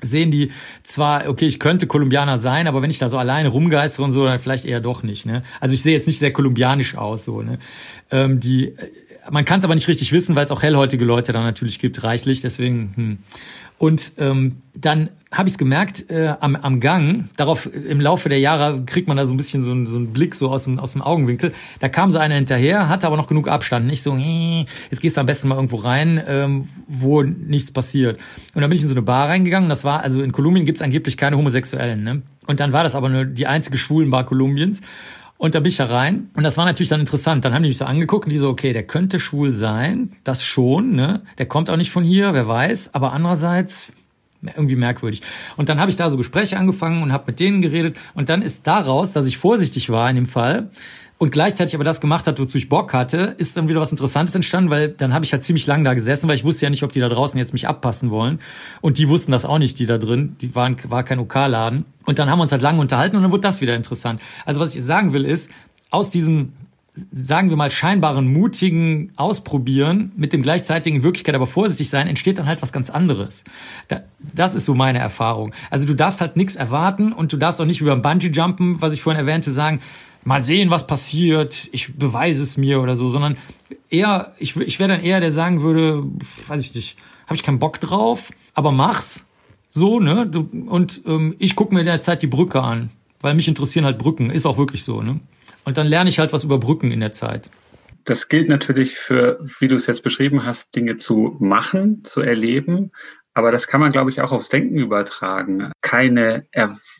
sehen 0.00 0.30
die 0.30 0.52
zwar, 0.84 1.28
okay, 1.28 1.46
ich 1.46 1.58
könnte 1.58 1.86
Kolumbianer 1.86 2.38
sein, 2.38 2.68
aber 2.68 2.82
wenn 2.82 2.90
ich 2.90 2.98
da 2.98 3.08
so 3.08 3.18
alleine 3.18 3.48
rumgeistere 3.48 4.04
und 4.04 4.12
so, 4.12 4.24
dann 4.24 4.38
vielleicht 4.38 4.64
eher 4.64 4.80
doch 4.80 5.02
nicht. 5.02 5.26
Ne? 5.26 5.42
Also 5.60 5.74
ich 5.74 5.82
sehe 5.82 5.92
jetzt 5.92 6.06
nicht 6.06 6.20
sehr 6.20 6.32
kolumbianisch 6.32 6.96
aus. 6.96 7.24
so. 7.24 7.42
Ne? 7.42 7.58
Ähm, 8.10 8.38
die, 8.38 8.74
man 9.30 9.44
kann 9.44 9.58
es 9.58 9.64
aber 9.64 9.74
nicht 9.74 9.88
richtig 9.88 10.12
wissen, 10.12 10.36
weil 10.36 10.44
es 10.44 10.50
auch 10.50 10.62
hellhäutige 10.62 11.04
Leute 11.04 11.32
da 11.32 11.42
natürlich 11.42 11.78
gibt, 11.78 12.02
reichlich. 12.02 12.40
Deswegen. 12.40 12.92
Hm. 12.94 13.18
Und 13.78 14.14
ähm, 14.18 14.56
dann 14.74 15.10
habe 15.30 15.48
ich 15.48 15.54
es 15.54 15.58
gemerkt 15.58 16.10
äh, 16.10 16.34
am, 16.40 16.56
am 16.56 16.80
Gang, 16.80 17.28
darauf 17.36 17.72
im 17.72 18.00
Laufe 18.00 18.28
der 18.28 18.40
Jahre 18.40 18.82
kriegt 18.84 19.06
man 19.06 19.16
da 19.16 19.24
so 19.24 19.32
ein 19.32 19.36
bisschen 19.36 19.62
so, 19.62 19.72
so 19.86 19.96
einen 19.96 20.12
Blick 20.12 20.34
so 20.34 20.50
aus 20.50 20.64
dem, 20.64 20.80
aus 20.80 20.94
dem 20.94 21.02
Augenwinkel. 21.02 21.52
Da 21.78 21.88
kam 21.88 22.10
so 22.10 22.18
einer 22.18 22.34
hinterher, 22.34 22.88
hatte 22.88 23.06
aber 23.06 23.16
noch 23.16 23.28
genug 23.28 23.46
Abstand. 23.46 23.86
Nicht 23.86 24.02
so, 24.02 24.16
äh, 24.16 24.66
jetzt 24.90 25.00
gehst 25.00 25.16
du 25.16 25.20
am 25.20 25.26
besten 25.26 25.46
mal 25.46 25.54
irgendwo 25.54 25.76
rein, 25.76 26.20
ähm, 26.26 26.68
wo 26.88 27.22
nichts 27.22 27.70
passiert. 27.70 28.18
Und 28.54 28.62
dann 28.62 28.68
bin 28.68 28.76
ich 28.76 28.82
in 28.82 28.88
so 28.88 28.94
eine 28.94 29.02
Bar 29.02 29.28
reingegangen. 29.28 29.68
Das 29.68 29.84
war, 29.84 30.02
also 30.02 30.22
in 30.22 30.32
Kolumbien 30.32 30.66
gibt's 30.66 30.82
angeblich 30.82 31.16
keine 31.16 31.36
Homosexuellen. 31.36 32.02
Ne? 32.02 32.22
Und 32.48 32.58
dann 32.58 32.72
war 32.72 32.82
das 32.82 32.96
aber 32.96 33.08
nur 33.08 33.26
die 33.26 33.46
einzige 33.46 33.78
Schwulenbar 33.78 34.24
Kolumbiens. 34.24 34.80
Und 35.38 35.54
da 35.54 35.60
bin 35.60 35.70
ich 35.70 35.76
da 35.76 35.86
rein. 35.86 36.30
Und 36.34 36.42
das 36.42 36.56
war 36.56 36.64
natürlich 36.64 36.88
dann 36.88 37.00
interessant. 37.00 37.44
Dann 37.44 37.54
haben 37.54 37.62
die 37.62 37.68
mich 37.68 37.78
so 37.78 37.84
angeguckt 37.84 38.26
und 38.26 38.32
die 38.32 38.38
so, 38.38 38.48
okay, 38.48 38.72
der 38.72 38.82
könnte 38.82 39.20
schwul 39.20 39.54
sein. 39.54 40.10
Das 40.24 40.44
schon, 40.44 40.92
ne? 40.92 41.22
Der 41.38 41.46
kommt 41.46 41.70
auch 41.70 41.76
nicht 41.76 41.92
von 41.92 42.02
hier, 42.02 42.34
wer 42.34 42.48
weiß. 42.48 42.92
Aber 42.92 43.12
andererseits, 43.12 43.92
irgendwie 44.42 44.76
merkwürdig. 44.76 45.22
Und 45.56 45.68
dann 45.68 45.80
habe 45.80 45.90
ich 45.90 45.96
da 45.96 46.10
so 46.10 46.16
Gespräche 46.16 46.58
angefangen 46.58 47.02
und 47.02 47.12
habe 47.12 47.24
mit 47.28 47.40
denen 47.40 47.60
geredet. 47.60 47.96
Und 48.14 48.28
dann 48.28 48.42
ist 48.42 48.66
daraus, 48.66 49.12
dass 49.12 49.26
ich 49.28 49.38
vorsichtig 49.38 49.90
war 49.90 50.10
in 50.10 50.16
dem 50.16 50.26
Fall, 50.26 50.70
und 51.18 51.32
gleichzeitig 51.32 51.74
aber 51.74 51.84
das 51.84 52.00
gemacht 52.00 52.26
hat, 52.26 52.38
wozu 52.38 52.56
ich 52.56 52.68
Bock 52.68 52.92
hatte, 52.92 53.34
ist 53.38 53.56
dann 53.56 53.68
wieder 53.68 53.80
was 53.80 53.90
Interessantes 53.90 54.34
entstanden, 54.36 54.70
weil 54.70 54.88
dann 54.88 55.12
habe 55.12 55.24
ich 55.24 55.32
halt 55.32 55.42
ziemlich 55.42 55.66
lang 55.66 55.82
da 55.82 55.94
gesessen, 55.94 56.28
weil 56.28 56.36
ich 56.36 56.44
wusste 56.44 56.66
ja 56.66 56.70
nicht, 56.70 56.84
ob 56.84 56.92
die 56.92 57.00
da 57.00 57.08
draußen 57.08 57.36
jetzt 57.38 57.52
mich 57.52 57.66
abpassen 57.66 58.10
wollen. 58.10 58.38
Und 58.80 58.98
die 58.98 59.08
wussten 59.08 59.32
das 59.32 59.44
auch 59.44 59.58
nicht, 59.58 59.78
die 59.80 59.86
da 59.86 59.98
drin. 59.98 60.36
Die 60.40 60.54
waren, 60.54 60.76
war 60.88 61.02
kein 61.02 61.18
OK-Laden. 61.18 61.84
und 62.06 62.18
dann 62.20 62.30
haben 62.30 62.38
wir 62.38 62.44
uns 62.44 62.52
halt 62.52 62.62
lange 62.62 62.80
unterhalten 62.80 63.16
und 63.16 63.22
dann 63.22 63.32
wurde 63.32 63.42
das 63.42 63.60
wieder 63.60 63.74
interessant. 63.74 64.20
Also 64.46 64.60
was 64.60 64.76
ich 64.76 64.84
sagen 64.84 65.12
will 65.12 65.24
ist, 65.24 65.50
aus 65.90 66.10
diesem 66.10 66.52
sagen 67.12 67.50
wir 67.50 67.56
mal, 67.56 67.70
scheinbaren 67.70 68.26
mutigen 68.32 69.12
Ausprobieren 69.16 70.12
mit 70.16 70.32
dem 70.32 70.42
gleichzeitigen 70.42 71.02
Wirklichkeit 71.02 71.34
aber 71.34 71.46
vorsichtig 71.46 71.90
sein, 71.90 72.06
entsteht 72.06 72.38
dann 72.38 72.46
halt 72.46 72.62
was 72.62 72.72
ganz 72.72 72.90
anderes. 72.90 73.44
das 74.34 74.54
ist 74.54 74.64
so 74.64 74.74
meine 74.74 74.98
Erfahrung. 74.98 75.54
Also 75.70 75.86
du 75.86 75.94
darfst 75.94 76.20
halt 76.20 76.36
nichts 76.36 76.56
erwarten 76.56 77.12
und 77.12 77.32
du 77.32 77.36
darfst 77.36 77.60
auch 77.60 77.66
nicht 77.66 77.80
über 77.80 77.94
Bungee-Jumpen, 77.96 78.80
was 78.80 78.94
ich 78.94 79.02
vorhin 79.02 79.20
erwähnte, 79.20 79.50
sagen, 79.50 79.80
mal 80.28 80.44
sehen, 80.44 80.68
was 80.68 80.86
passiert, 80.86 81.70
ich 81.72 81.96
beweise 81.96 82.42
es 82.42 82.58
mir 82.58 82.80
oder 82.80 82.96
so, 82.96 83.08
sondern 83.08 83.36
eher, 83.88 84.34
ich, 84.38 84.56
ich 84.56 84.78
wäre 84.78 84.90
dann 84.90 85.00
eher 85.00 85.20
der 85.20 85.32
sagen 85.32 85.62
würde, 85.62 86.04
weiß 86.48 86.62
ich 86.62 86.74
nicht, 86.74 86.98
habe 87.24 87.36
ich 87.36 87.42
keinen 87.42 87.58
Bock 87.58 87.80
drauf, 87.80 88.30
aber 88.52 88.70
mach's. 88.70 89.26
So, 89.70 90.00
ne? 90.00 90.26
Du, 90.26 90.48
und 90.66 91.00
ähm, 91.06 91.34
ich 91.38 91.56
gucke 91.56 91.74
mir 91.74 91.80
in 91.80 91.86
der 91.86 92.02
Zeit 92.02 92.20
die 92.20 92.26
Brücke 92.26 92.62
an, 92.62 92.90
weil 93.20 93.34
mich 93.34 93.48
interessieren 93.48 93.86
halt 93.86 93.96
Brücken, 93.96 94.28
ist 94.28 94.44
auch 94.44 94.58
wirklich 94.58 94.84
so, 94.84 95.00
ne? 95.00 95.20
Und 95.64 95.78
dann 95.78 95.86
lerne 95.86 96.10
ich 96.10 96.18
halt 96.18 96.32
was 96.32 96.44
über 96.44 96.58
Brücken 96.58 96.90
in 96.90 97.00
der 97.00 97.12
Zeit. 97.12 97.50
Das 98.04 98.28
gilt 98.28 98.48
natürlich 98.48 98.96
für, 98.96 99.38
wie 99.60 99.68
du 99.68 99.74
es 99.76 99.86
jetzt 99.86 100.02
beschrieben 100.02 100.44
hast, 100.44 100.74
Dinge 100.74 100.96
zu 100.98 101.36
machen, 101.40 102.04
zu 102.04 102.20
erleben. 102.20 102.92
Aber 103.38 103.52
das 103.52 103.68
kann 103.68 103.80
man, 103.80 103.90
glaube 103.90 104.10
ich, 104.10 104.20
auch 104.20 104.32
aufs 104.32 104.48
Denken 104.48 104.78
übertragen. 104.78 105.70
Keine, 105.80 106.48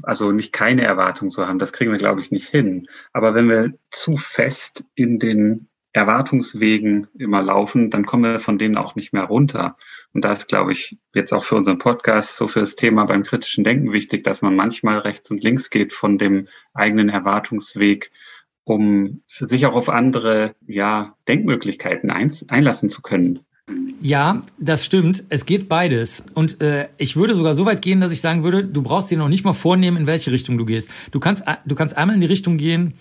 also 0.04 0.30
nicht 0.30 0.52
keine 0.52 0.84
Erwartung 0.84 1.30
zu 1.30 1.44
haben, 1.44 1.58
das 1.58 1.72
kriegen 1.72 1.90
wir, 1.90 1.98
glaube 1.98 2.20
ich, 2.20 2.30
nicht 2.30 2.46
hin. 2.46 2.86
Aber 3.12 3.34
wenn 3.34 3.48
wir 3.48 3.72
zu 3.90 4.16
fest 4.16 4.84
in 4.94 5.18
den 5.18 5.66
Erwartungswegen 5.92 7.08
immer 7.18 7.42
laufen, 7.42 7.90
dann 7.90 8.06
kommen 8.06 8.22
wir 8.34 8.38
von 8.38 8.56
denen 8.56 8.76
auch 8.76 8.94
nicht 8.94 9.12
mehr 9.12 9.24
runter. 9.24 9.76
Und 10.12 10.24
da 10.24 10.30
ist, 10.30 10.46
glaube 10.46 10.70
ich, 10.70 10.96
jetzt 11.12 11.32
auch 11.32 11.42
für 11.42 11.56
unseren 11.56 11.78
Podcast, 11.78 12.36
so 12.36 12.46
für 12.46 12.60
das 12.60 12.76
Thema 12.76 13.06
beim 13.06 13.24
kritischen 13.24 13.64
Denken 13.64 13.90
wichtig, 13.90 14.22
dass 14.22 14.40
man 14.40 14.54
manchmal 14.54 14.98
rechts 14.98 15.32
und 15.32 15.42
links 15.42 15.70
geht 15.70 15.92
von 15.92 16.18
dem 16.18 16.46
eigenen 16.72 17.08
Erwartungsweg, 17.08 18.12
um 18.62 19.24
sich 19.40 19.66
auch 19.66 19.74
auf 19.74 19.88
andere 19.88 20.54
ja, 20.68 21.16
Denkmöglichkeiten 21.26 22.12
einlassen 22.12 22.90
zu 22.90 23.02
können. 23.02 23.40
Ja, 24.00 24.42
das 24.58 24.84
stimmt. 24.84 25.24
Es 25.28 25.44
geht 25.44 25.68
beides. 25.68 26.24
Und 26.34 26.60
äh, 26.60 26.88
ich 26.98 27.16
würde 27.16 27.34
sogar 27.34 27.54
so 27.54 27.66
weit 27.66 27.82
gehen, 27.82 28.00
dass 28.00 28.12
ich 28.12 28.20
sagen 28.20 28.42
würde, 28.44 28.64
du 28.64 28.82
brauchst 28.82 29.10
dir 29.10 29.18
noch 29.18 29.28
nicht 29.28 29.44
mal 29.44 29.52
vornehmen, 29.52 29.96
in 29.96 30.06
welche 30.06 30.32
Richtung 30.32 30.56
du 30.56 30.64
gehst. 30.64 30.90
Du 31.10 31.20
kannst, 31.20 31.44
du 31.66 31.74
kannst 31.74 31.96
einmal 31.96 32.14
in 32.14 32.20
die 32.20 32.26
Richtung 32.26 32.56
gehen, 32.56 32.94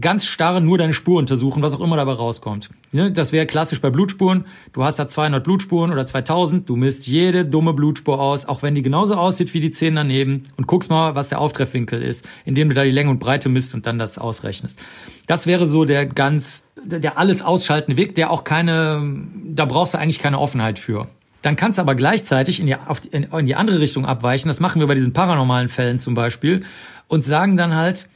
ganz 0.00 0.24
starr 0.24 0.60
nur 0.60 0.78
deine 0.78 0.94
Spur 0.94 1.18
untersuchen, 1.18 1.62
was 1.62 1.74
auch 1.74 1.80
immer 1.80 1.96
dabei 1.96 2.12
rauskommt. 2.12 2.70
Das 2.92 3.32
wäre 3.32 3.44
klassisch 3.44 3.80
bei 3.80 3.90
Blutspuren. 3.90 4.46
Du 4.72 4.84
hast 4.84 4.98
da 4.98 5.06
200 5.06 5.44
Blutspuren 5.44 5.92
oder 5.92 6.06
2000, 6.06 6.68
du 6.68 6.76
misst 6.76 7.06
jede 7.06 7.44
dumme 7.44 7.74
Blutspur 7.74 8.18
aus, 8.18 8.46
auch 8.46 8.62
wenn 8.62 8.74
die 8.74 8.80
genauso 8.80 9.16
aussieht 9.16 9.52
wie 9.52 9.60
die 9.60 9.70
10 9.70 9.94
daneben 9.96 10.44
und 10.56 10.66
guckst 10.66 10.88
mal, 10.88 11.14
was 11.14 11.28
der 11.28 11.40
Auftreffwinkel 11.40 12.00
ist, 12.00 12.26
indem 12.46 12.70
du 12.70 12.74
da 12.74 12.84
die 12.84 12.90
Länge 12.90 13.10
und 13.10 13.18
Breite 13.18 13.50
misst 13.50 13.74
und 13.74 13.86
dann 13.86 13.98
das 13.98 14.18
ausrechnest. 14.18 14.78
Das 15.26 15.46
wäre 15.46 15.66
so 15.66 15.84
der 15.84 16.06
ganz, 16.06 16.68
der 16.82 17.18
alles 17.18 17.42
ausschaltende 17.42 17.98
Weg, 17.98 18.14
der 18.14 18.30
auch 18.30 18.44
keine, 18.44 19.26
da 19.44 19.66
brauchst 19.66 19.92
du 19.92 19.98
eigentlich 19.98 20.20
keine 20.20 20.38
Offenheit 20.38 20.78
für. 20.78 21.08
Dann 21.42 21.56
kannst 21.56 21.78
du 21.78 21.82
aber 21.82 21.96
gleichzeitig 21.96 22.60
in 22.60 22.66
die, 22.66 22.76
in 23.10 23.46
die 23.46 23.56
andere 23.56 23.80
Richtung 23.80 24.06
abweichen. 24.06 24.48
Das 24.48 24.60
machen 24.60 24.80
wir 24.80 24.86
bei 24.86 24.94
diesen 24.94 25.12
paranormalen 25.12 25.68
Fällen 25.68 25.98
zum 25.98 26.14
Beispiel 26.14 26.62
und 27.08 27.24
sagen 27.24 27.56
dann 27.56 27.74
halt, 27.74 28.08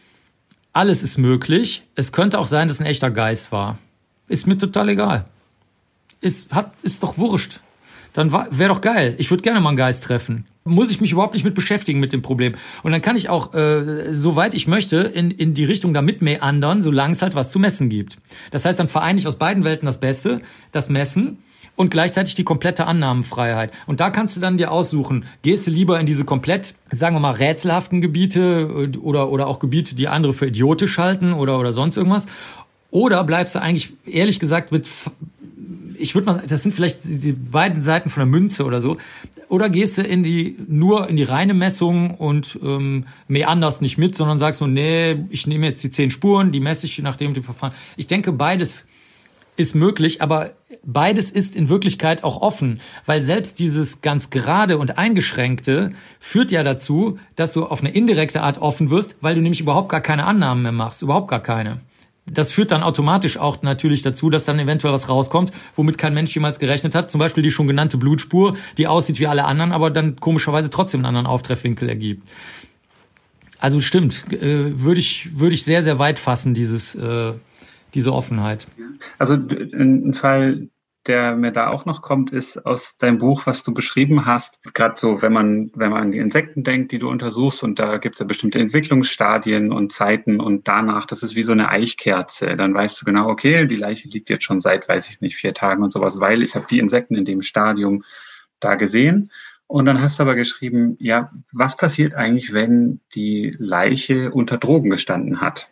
alles 0.77 1.03
ist 1.03 1.17
möglich. 1.17 1.85
Es 1.95 2.13
könnte 2.13 2.39
auch 2.39 2.47
sein, 2.47 2.69
dass 2.69 2.81
ein 2.81 2.87
echter 2.87 3.11
Geist 3.11 3.51
war. 3.51 3.79
Ist 4.29 4.47
mir 4.47 4.59
total 4.59 4.91
egal. 4.91 5.25
Ist, 6.21 6.53
hat, 6.53 6.73
ist 6.83 7.03
doch 7.03 7.17
wurscht. 7.17 7.61
Dann 8.13 8.33
wäre 8.33 8.69
doch 8.69 8.81
geil. 8.81 9.15
Ich 9.19 9.31
würde 9.31 9.43
gerne 9.43 9.61
mal 9.61 9.71
einen 9.71 9.79
Geist 9.79 10.05
treffen. 10.05 10.47
Muss 10.65 10.91
ich 10.91 11.01
mich 11.01 11.13
überhaupt 11.13 11.35
nicht 11.35 11.45
mit 11.45 11.55
beschäftigen 11.55 12.01
mit 12.01 12.13
dem 12.13 12.23
Problem. 12.23 12.57
Und 12.83 12.93
dann 12.93 13.01
kann 13.01 13.17
ich 13.17 13.29
auch, 13.29 13.55
äh, 13.55 14.13
soweit 14.13 14.55
ich 14.55 14.67
möchte, 14.67 14.99
in, 14.99 15.31
in 15.31 15.55
die 15.55 15.65
Richtung 15.65 15.95
da 15.95 16.03
mitmeandern, 16.03 16.83
solange 16.83 17.13
es 17.13 17.23
halt 17.23 17.35
was 17.35 17.51
zu 17.51 17.59
messen 17.59 17.89
gibt. 17.89 18.19
Das 18.51 18.65
heißt, 18.65 18.79
dann 18.79 18.89
vereine 18.89 19.19
ich 19.19 19.27
aus 19.27 19.37
beiden 19.37 19.65
Welten 19.65 19.87
das 19.87 20.01
Beste, 20.01 20.43
das 20.73 20.89
Messen 20.89 21.39
und 21.77 21.91
gleichzeitig 21.91 22.35
die 22.35 22.45
komplette 22.45 22.87
Annahmenfreiheit. 22.87 23.73
Und 23.87 24.01
da 24.01 24.11
kannst 24.11 24.37
du 24.37 24.41
dann 24.41 24.57
dir 24.57 24.73
aussuchen, 24.73 25.27
gehst 25.43 25.67
du 25.67 25.71
lieber 25.71 26.01
in 26.01 26.07
diese 26.07 26.25
komplett, 26.25 26.75
sagen 26.91 27.15
wir 27.15 27.21
mal, 27.21 27.33
rätselhaften 27.33 28.01
Gebiete 28.01 28.91
äh, 28.95 28.99
oder, 28.99 29.31
oder 29.31 29.47
auch 29.47 29.59
Gebiete, 29.59 29.95
die 29.95 30.09
andere 30.09 30.33
für 30.33 30.47
idiotisch 30.47 30.99
halten 30.99 31.33
oder, 31.33 31.59
oder 31.59 31.73
sonst 31.73 31.97
irgendwas. 31.97 32.27
Oder 32.91 33.23
bleibst 33.25 33.55
du 33.55 33.61
eigentlich, 33.61 33.93
ehrlich 34.07 34.41
gesagt, 34.41 34.73
mit 34.73 34.89
ich 35.99 36.15
würde 36.15 36.27
mal, 36.27 36.43
das 36.47 36.63
sind 36.63 36.73
vielleicht 36.73 37.01
die 37.05 37.33
beiden 37.33 37.83
Seiten 37.83 38.11
von 38.11 38.21
der 38.21 38.27
Münze 38.27 38.65
oder 38.65 38.81
so. 38.81 38.99
Oder 39.49 39.69
gehst 39.69 39.99
du 39.99 40.03
in 40.03 40.23
die 40.23 40.57
nur 40.69 41.09
in 41.09 41.17
die 41.17 41.23
reine 41.23 41.55
Messung 41.55 42.15
und 42.15 42.59
ähm, 42.63 43.07
mehr 43.29 43.49
anders 43.49 43.81
nicht 43.81 43.97
mit, 43.97 44.17
sondern 44.17 44.39
sagst 44.39 44.61
nur, 44.61 44.69
nee, 44.69 45.25
ich 45.31 45.47
nehme 45.47 45.67
jetzt 45.67 45.83
die 45.85 45.91
zehn 45.91 46.11
Spuren, 46.11 46.53
die 46.53 46.61
messe 46.61 46.87
ich 46.87 46.99
nach 46.99 47.17
dem 47.17 47.35
Verfahren. 47.43 47.73
Ich 47.97 48.07
denke, 48.07 48.33
beides 48.33 48.87
ist 49.57 49.75
möglich, 49.75 50.23
aber 50.23 50.51
beides 50.85 51.31
ist 51.31 51.57
in 51.57 51.69
Wirklichkeit 51.69 52.25
auch 52.25 52.43
offen, 52.43 52.81
weil 53.05 53.23
selbst 53.23 53.59
dieses 53.59 54.01
ganz 54.03 54.31
gerade 54.31 54.79
und 54.79 54.99
eingeschränkte 54.99 55.93
führt 56.21 56.51
ja 56.51 56.63
dazu, 56.63 57.19
dass 57.35 57.53
du 57.53 57.65
auf 57.65 57.81
eine 57.81 57.91
indirekte 57.91 58.43
Art 58.43 58.59
offen 58.59 58.91
wirst, 58.91 59.17
weil 59.21 59.35
du 59.35 59.41
nämlich 59.41 59.61
überhaupt 59.61 59.89
gar 59.89 60.01
keine 60.01 60.25
Annahmen 60.25 60.63
mehr 60.63 60.73
machst, 60.73 61.03
überhaupt 61.03 61.29
gar 61.29 61.43
keine 61.43 61.81
das 62.29 62.51
führt 62.51 62.73
dann 62.73 62.83
automatisch 62.83 63.39
auch 63.39 63.63
natürlich 63.63 64.03
dazu, 64.03 64.31
dass 64.31 64.45
dann 64.45 64.59
eventuell 64.59 64.93
was 64.93 65.09
rauskommt, 65.09 65.53
womit 65.75 65.97
kein 65.97 66.13
Mensch 66.13 66.35
jemals 66.35 66.59
gerechnet 66.59 66.95
hat. 66.95 67.11
Zum 67.11 67.21
Beispiel 67.21 67.43
die 67.43 67.51
schon 67.51 67.67
genannte 67.67 67.97
Blutspur, 67.97 68.57
die 68.79 68.89
aussieht 68.89 69.21
wie 69.21 69.27
alle 69.27 69.45
anderen, 69.45 69.73
aber 69.73 69.91
dann 69.91 70.17
komischerweise 70.17 70.69
trotzdem 70.71 71.01
einen 71.01 71.07
anderen 71.07 71.27
Auftreffwinkel 71.27 71.89
ergibt. 71.89 72.29
Also 73.59 73.81
stimmt, 73.81 74.33
äh, 74.33 74.79
würde 74.79 75.01
ich, 75.01 75.39
würde 75.39 75.55
ich 75.55 75.65
sehr, 75.65 75.83
sehr 75.83 75.99
weit 75.99 76.19
fassen, 76.19 76.53
dieses, 76.53 76.95
äh, 76.97 77.33
diese 77.95 78.13
Offenheit. 78.13 78.67
Also 79.19 79.35
ein 79.35 80.15
Fall, 80.15 80.69
der 81.07 81.37
mir 81.37 81.53
da 81.53 81.69
auch 81.69 81.85
noch 81.85 82.03
kommt, 82.03 82.33
ist 82.33 82.67
aus 82.67 82.99
deinem 82.99 83.19
Buch, 83.19 83.47
was 83.47 83.63
du 83.63 83.73
beschrieben 83.73 84.27
hast. 84.27 84.59
Gerade 84.75 84.95
so, 84.97 85.23
wenn 85.23 85.33
man, 85.33 85.71
wenn 85.75 85.91
man 85.91 86.03
an 86.03 86.13
die 86.13 86.19
Insekten 86.19 86.65
denkt, 86.65 86.93
die 86.93 86.99
du 86.99 87.09
untersuchst, 87.09 87.63
und 87.63 87.79
da 87.79 87.99
gibt 87.99 88.17
es 88.17 88.21
ja 88.21 88.27
bestimmte 88.27 88.59
Entwicklungsstadien 88.59 89.73
und 89.73 89.93
Zeiten 89.93 90.41
und 90.41 90.67
danach, 90.69 91.07
das 91.07 91.23
ist 91.23 91.37
wie 91.37 91.43
so 91.43 91.53
eine 91.53 91.69
Eichkerze. 91.69 92.57
Dann 92.57 92.75
weißt 92.75 93.01
du 93.01 93.05
genau, 93.05 93.29
okay, 93.29 93.67
die 93.67 93.77
Leiche 93.77 94.09
liegt 94.09 94.31
jetzt 94.31 94.45
schon 94.45 94.61
seit, 94.61 94.89
weiß 94.89 95.09
ich 95.09 95.21
nicht, 95.21 95.37
vier 95.37 95.55
Tagen 95.55 95.83
und 95.83 95.93
sowas, 95.93 96.19
weil 96.21 96.43
ich 96.43 96.55
habe 96.55 96.67
die 96.69 96.79
Insekten 96.79 97.15
in 97.15 97.25
dem 97.25 97.43
Stadium 97.43 98.05
da 98.61 98.75
gesehen. 98.75 99.31
Und 99.69 99.87
dann 99.87 100.01
hast 100.01 100.19
du 100.19 100.23
aber 100.23 100.37
geschrieben, 100.37 100.97
ja, 101.01 101.31
was 101.53 101.77
passiert 101.77 102.15
eigentlich, 102.15 102.53
wenn 102.53 103.01
die 103.15 103.55
Leiche 103.59 104.31
unter 104.31 104.59
Drogen 104.59 104.91
gestanden 104.91 105.41
hat? 105.41 105.71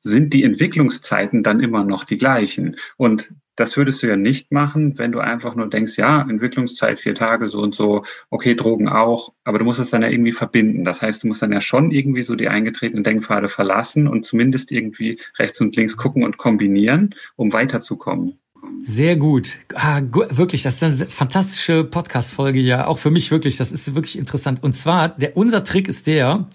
Sind 0.00 0.32
die 0.32 0.44
Entwicklungszeiten 0.44 1.42
dann 1.42 1.60
immer 1.60 1.84
noch 1.84 2.04
die 2.04 2.16
gleichen? 2.16 2.76
Und 2.96 3.30
das 3.58 3.76
würdest 3.76 4.02
du 4.02 4.06
ja 4.06 4.16
nicht 4.16 4.52
machen, 4.52 4.98
wenn 4.98 5.10
du 5.10 5.18
einfach 5.18 5.56
nur 5.56 5.68
denkst, 5.68 5.98
ja, 5.98 6.22
Entwicklungszeit 6.22 7.00
vier 7.00 7.14
Tage, 7.14 7.48
so 7.48 7.60
und 7.60 7.74
so, 7.74 8.04
okay, 8.30 8.54
Drogen 8.54 8.88
auch, 8.88 9.32
aber 9.42 9.58
du 9.58 9.64
musst 9.64 9.80
es 9.80 9.90
dann 9.90 10.02
ja 10.02 10.08
irgendwie 10.08 10.32
verbinden. 10.32 10.84
Das 10.84 11.02
heißt, 11.02 11.24
du 11.24 11.26
musst 11.26 11.42
dann 11.42 11.52
ja 11.52 11.60
schon 11.60 11.90
irgendwie 11.90 12.22
so 12.22 12.36
die 12.36 12.48
eingetretenen 12.48 13.02
Denkpfade 13.02 13.48
verlassen 13.48 14.06
und 14.06 14.24
zumindest 14.24 14.70
irgendwie 14.70 15.18
rechts 15.38 15.60
und 15.60 15.74
links 15.74 15.96
gucken 15.96 16.22
und 16.22 16.36
kombinieren, 16.36 17.16
um 17.34 17.52
weiterzukommen. 17.52 18.38
Sehr 18.82 19.16
gut. 19.16 19.58
Ah, 19.74 20.00
gu 20.00 20.22
wirklich, 20.30 20.62
das 20.62 20.76
ist 20.76 20.82
eine 20.82 20.96
fantastische 21.06 21.84
Podcast-Folge 21.84 22.60
ja. 22.60 22.86
Auch 22.86 22.98
für 22.98 23.10
mich 23.10 23.30
wirklich, 23.30 23.56
das 23.56 23.72
ist 23.72 23.94
wirklich 23.94 24.18
interessant. 24.18 24.62
Und 24.62 24.76
zwar, 24.76 25.08
der, 25.08 25.36
unser 25.36 25.64
Trick 25.64 25.88
ist 25.88 26.06
der, 26.06 26.48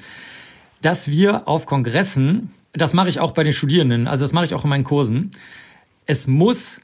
dass 0.82 1.10
wir 1.10 1.48
auf 1.48 1.66
Kongressen, 1.66 2.52
das 2.74 2.94
mache 2.94 3.10
ich 3.10 3.20
auch 3.20 3.32
bei 3.32 3.44
den 3.44 3.54
Studierenden, 3.54 4.08
also 4.08 4.24
das 4.24 4.34
mache 4.34 4.46
ich 4.46 4.54
auch 4.54 4.64
in 4.64 4.70
meinen 4.70 4.84
Kursen, 4.84 5.32
es 6.06 6.28
muss 6.28 6.82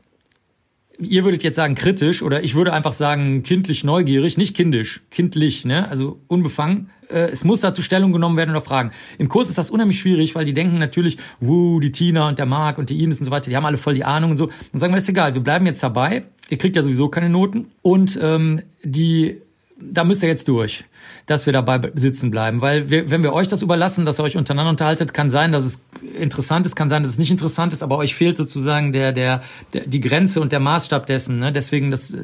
ihr 0.99 1.24
würdet 1.24 1.44
jetzt 1.44 1.56
sagen 1.56 1.76
kritisch 1.76 2.22
oder 2.22 2.44
ich 2.44 2.56
würde 2.56 2.74
einfach 2.74 2.94
sagen 2.94 3.44
kindlich 3.44 3.84
neugierig, 3.84 4.38
nicht 4.38 4.56
kindisch, 4.56 5.02
kindlich, 5.10 5.66
ne? 5.66 5.90
Also 5.90 6.20
unbefangen. 6.28 6.90
Äh, 7.10 7.30
es 7.32 7.44
muss 7.44 7.61
dazu 7.61 7.82
Stellung 7.82 8.11
genommen 8.11 8.38
werden 8.38 8.52
oder 8.52 8.61
Fragen. 8.61 8.91
Im 9.18 9.30
Kurs 9.30 9.49
ist 9.49 9.57
das 9.57 9.72
unheimlich 9.72 9.99
schwierig, 9.99 10.36
weil 10.36 10.45
die 10.45 10.53
denken 10.53 10.78
natürlich, 10.78 11.18
wuh, 11.40 11.80
die 11.80 11.91
Tina 11.91 12.28
und 12.28 12.38
der 12.38 12.45
Marc 12.45 12.78
und 12.78 12.90
die 12.90 13.02
Ines 13.02 13.20
und 13.20 13.26
so 13.26 13.32
weiter, 13.32 13.49
die 13.49 13.56
haben 13.56 13.66
alle 13.66 13.78
voll 13.78 13.94
die 13.94 14.03
Ahnung 14.03 14.32
und 14.32 14.38
so. 14.38 14.49
Dann 14.72 14.82
sagen 14.82 14.94
wir, 14.94 14.98
ist 14.98 15.10
egal, 15.10 15.34
wir 15.34 15.41
bleiben 15.41 15.66
jetzt 15.66 15.82
dabei. 15.82 16.24
Ihr 16.49 16.57
kriegt 16.57 16.76
ja 16.76 16.84
sowieso 16.84 17.10
keine 17.10 17.30
Noten. 17.30 17.72
Und 17.82 18.20
ähm, 18.22 18.61
die 18.84 19.38
da 19.81 20.03
müsst 20.03 20.23
ihr 20.23 20.30
jetzt 20.30 20.47
durch, 20.47 20.84
dass 21.26 21.45
wir 21.45 21.53
dabei 21.53 21.91
sitzen 21.95 22.31
bleiben. 22.31 22.61
Weil 22.61 22.89
wir, 22.89 23.10
wenn 23.10 23.23
wir 23.23 23.34
euch 23.34 23.47
das 23.47 23.61
überlassen, 23.61 24.06
dass 24.06 24.19
ihr 24.19 24.23
euch 24.23 24.38
untereinander 24.38 24.72
unterhaltet, 24.72 25.14
kann 25.14 25.30
sein, 25.30 25.51
dass 25.51 25.64
es 25.64 25.81
interessant 26.19 26.65
ist, 26.65 26.76
kann 26.76 26.89
sein, 26.89 27.03
dass 27.03 27.14
es 27.14 27.18
nicht 27.18 27.31
interessant 27.31 27.73
ist, 27.73 27.84
aber 27.84 27.97
euch 27.97 28.15
fehlt 28.15 28.38
sozusagen 28.38 28.93
der, 28.93 29.11
der, 29.11 29.41
der 29.73 29.85
die 29.88 29.99
Grenze 29.99 30.41
und 30.41 30.51
der 30.51 30.60
Maßstab 30.60 31.06
dessen. 31.06 31.39
Ne? 31.39 31.51
Deswegen 31.51 31.91
das 31.91 32.15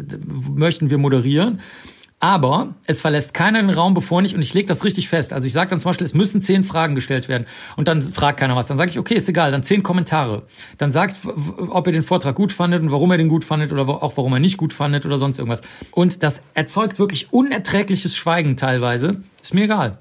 möchten 0.53 0.89
wir 0.89 0.97
moderieren. 0.97 1.59
Aber 2.25 2.73
es 2.87 3.01
verlässt 3.01 3.35
keiner 3.35 3.61
den 3.61 3.69
Raum, 3.69 3.93
bevor 3.93 4.19
nicht, 4.19 4.33
und 4.33 4.41
ich 4.41 4.51
lege 4.55 4.65
das 4.65 4.83
richtig 4.83 5.09
fest. 5.09 5.31
Also 5.31 5.45
ich 5.45 5.53
sage 5.53 5.69
dann 5.69 5.79
zum 5.79 5.89
Beispiel, 5.89 6.05
es 6.05 6.15
müssen 6.15 6.41
zehn 6.41 6.63
Fragen 6.63 6.95
gestellt 6.95 7.27
werden. 7.27 7.45
Und 7.75 7.87
dann 7.87 8.01
fragt 8.01 8.39
keiner 8.39 8.55
was. 8.55 8.65
Dann 8.65 8.77
sage 8.77 8.89
ich, 8.89 8.97
okay, 8.97 9.13
ist 9.13 9.29
egal, 9.29 9.51
dann 9.51 9.61
zehn 9.61 9.83
Kommentare. 9.83 10.41
Dann 10.79 10.91
sagt, 10.91 11.17
ob 11.69 11.85
ihr 11.85 11.93
den 11.93 12.01
Vortrag 12.01 12.33
gut 12.33 12.51
fandet 12.51 12.81
und 12.81 12.89
warum 12.89 13.11
ihr 13.11 13.19
den 13.19 13.29
gut 13.29 13.43
fandet 13.43 13.71
oder 13.71 13.87
auch 13.87 14.17
warum 14.17 14.33
er 14.33 14.39
nicht 14.39 14.57
gut 14.57 14.73
fandet 14.73 15.05
oder 15.05 15.19
sonst 15.19 15.37
irgendwas. 15.37 15.61
Und 15.91 16.23
das 16.23 16.41
erzeugt 16.55 16.97
wirklich 16.97 17.31
unerträgliches 17.31 18.15
Schweigen 18.15 18.57
teilweise. 18.57 19.21
Ist 19.43 19.53
mir 19.53 19.65
egal. 19.65 19.99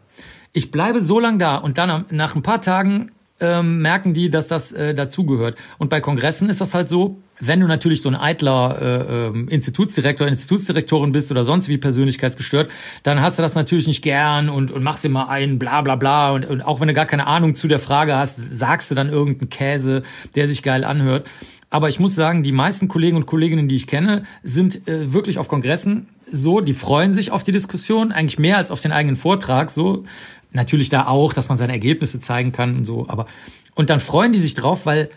Ich 0.55 0.71
bleibe 0.71 1.03
so 1.03 1.21
lang 1.21 1.39
da 1.39 1.57
und 1.59 1.77
dann 1.77 2.07
nach 2.09 2.35
ein 2.35 2.41
paar 2.41 2.63
Tagen 2.63 3.11
ähm, 3.39 3.83
merken 3.83 4.15
die, 4.15 4.31
dass 4.31 4.49
das 4.49 4.73
äh, 4.73 4.95
dazugehört. 4.95 5.59
Und 5.77 5.91
bei 5.91 6.01
Kongressen 6.01 6.49
ist 6.49 6.63
das 6.63 6.73
halt 6.73 6.89
so, 6.89 7.19
wenn 7.41 7.61
du 7.61 7.67
natürlich 7.67 8.01
so 8.03 8.09
ein 8.09 8.15
eitler 8.15 8.79
äh, 8.81 9.39
äh, 9.39 9.55
Institutsdirektor, 9.55 10.27
Institutsdirektorin 10.27 11.13
bist 11.13 11.31
oder 11.31 11.45
sonst 11.45 11.69
wie 11.69 11.79
persönlichkeitsgestört, 11.79 12.71
dann 13.03 13.21
hast 13.21 13.39
du 13.39 13.43
das 13.43 13.55
natürlich 13.55 13.87
nicht 13.87 14.03
gern 14.03 14.49
und, 14.49 14.71
und 14.71 14.83
machst 14.83 15.05
immer 15.05 15.29
ein 15.29 15.59
bla 15.59 15.83
bla 15.83 15.97
bla 15.97 16.31
und, 16.31 16.47
und 16.47 16.63
auch 16.63 16.81
wenn 16.81 16.89
du 16.89 16.95
gar 16.95 17.07
keine 17.07 17.27
Ahnung 17.27 17.55
zu 17.55 17.69
der 17.69 17.81
Frage 17.81 18.17
hast, 18.17 18.37
sagst 18.37 18.91
du 18.91 18.95
dann 18.95 19.09
irgendeinen 19.09 19.51
Käse, 19.51 20.03
der 20.35 20.49
sich 20.49 20.63
geil 20.63 20.85
anhört. 20.85 21.27
Aber 21.71 21.89
ich 21.89 21.99
muss 21.99 22.15
sagen, 22.15 22.45
die 22.45 22.53
meisten 22.53 22.87
Kollegen 22.87 23.17
und 23.17 23.27
Kolleginnen, 23.27 23.67
die 23.67 23.75
ich 23.75 23.89
kenne, 23.89 24.23
sind 24.45 24.87
äh, 24.87 25.13
wirklich 25.13 25.39
auf 25.39 25.49
Kongressen 25.49 26.07
so, 26.31 26.61
die 26.61 26.75
freuen 26.75 27.15
sich 27.15 27.33
auf 27.33 27.43
die 27.43 27.53
Diskussion, 27.53 28.13
eigentlich 28.13 28.39
mehr 28.39 28.57
als 28.57 28.71
auf 28.71 28.81
den 28.81 28.93
eigenen 28.93 29.17
Vortrag, 29.17 29.71
so. 29.71 30.05
Natürlich 30.53 30.89
da 30.89 31.09
auch, 31.09 31.33
dass 31.33 31.49
man 31.49 31.59
seine 31.59 31.73
Ergebnisse 31.73 32.21
zeigen 32.21 32.53
kann 32.53 32.77
und 32.77 32.85
so, 32.85 33.07
aber, 33.09 33.27
und 33.75 33.91
dann 33.91 33.99
freuen 33.99 34.33
die 34.33 34.39
sich 34.39 34.55
drauf, 34.55 34.87
weil 34.87 35.11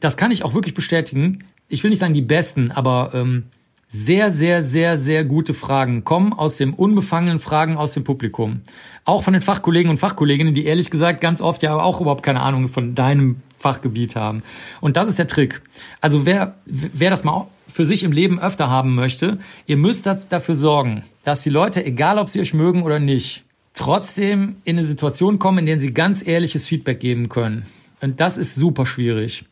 das 0.00 0.16
kann 0.16 0.30
ich 0.30 0.44
auch 0.44 0.52
wirklich 0.52 0.74
bestätigen 0.74 1.44
ich 1.72 1.82
will 1.82 1.90
nicht 1.90 2.00
sagen 2.00 2.14
die 2.14 2.20
besten, 2.20 2.70
aber 2.70 3.10
ähm, 3.14 3.44
sehr, 3.88 4.30
sehr, 4.30 4.62
sehr, 4.62 4.96
sehr 4.96 5.24
gute 5.24 5.54
Fragen 5.54 6.04
kommen 6.04 6.32
aus 6.32 6.56
dem 6.56 6.74
unbefangenen 6.74 7.40
Fragen 7.40 7.76
aus 7.76 7.92
dem 7.92 8.04
Publikum. 8.04 8.60
Auch 9.04 9.22
von 9.22 9.32
den 9.32 9.42
Fachkollegen 9.42 9.90
und 9.90 9.98
Fachkolleginnen, 9.98 10.54
die 10.54 10.64
ehrlich 10.64 10.90
gesagt 10.90 11.20
ganz 11.20 11.40
oft 11.40 11.62
ja 11.62 11.74
auch 11.74 12.00
überhaupt 12.00 12.22
keine 12.22 12.40
Ahnung 12.40 12.68
von 12.68 12.94
deinem 12.94 13.36
Fachgebiet 13.58 14.16
haben. 14.16 14.42
Und 14.80 14.96
das 14.96 15.08
ist 15.08 15.18
der 15.18 15.26
Trick. 15.26 15.62
Also 16.00 16.24
wer, 16.26 16.56
wer 16.64 17.10
das 17.10 17.24
mal 17.24 17.48
für 17.68 17.84
sich 17.84 18.02
im 18.02 18.12
Leben 18.12 18.38
öfter 18.40 18.68
haben 18.68 18.94
möchte, 18.94 19.38
ihr 19.66 19.76
müsst 19.76 20.06
dafür 20.06 20.54
sorgen, 20.54 21.04
dass 21.24 21.42
die 21.42 21.50
Leute, 21.50 21.84
egal 21.84 22.18
ob 22.18 22.28
sie 22.28 22.40
euch 22.40 22.54
mögen 22.54 22.82
oder 22.82 22.98
nicht, 22.98 23.44
trotzdem 23.74 24.56
in 24.64 24.78
eine 24.78 24.86
Situation 24.86 25.38
kommen, 25.38 25.58
in 25.58 25.66
der 25.66 25.80
sie 25.80 25.94
ganz 25.94 26.26
ehrliches 26.26 26.66
Feedback 26.66 27.00
geben 27.00 27.28
können. 27.28 27.66
Und 28.00 28.20
das 28.20 28.36
ist 28.36 28.56
super 28.56 28.84
schwierig. 28.84 29.44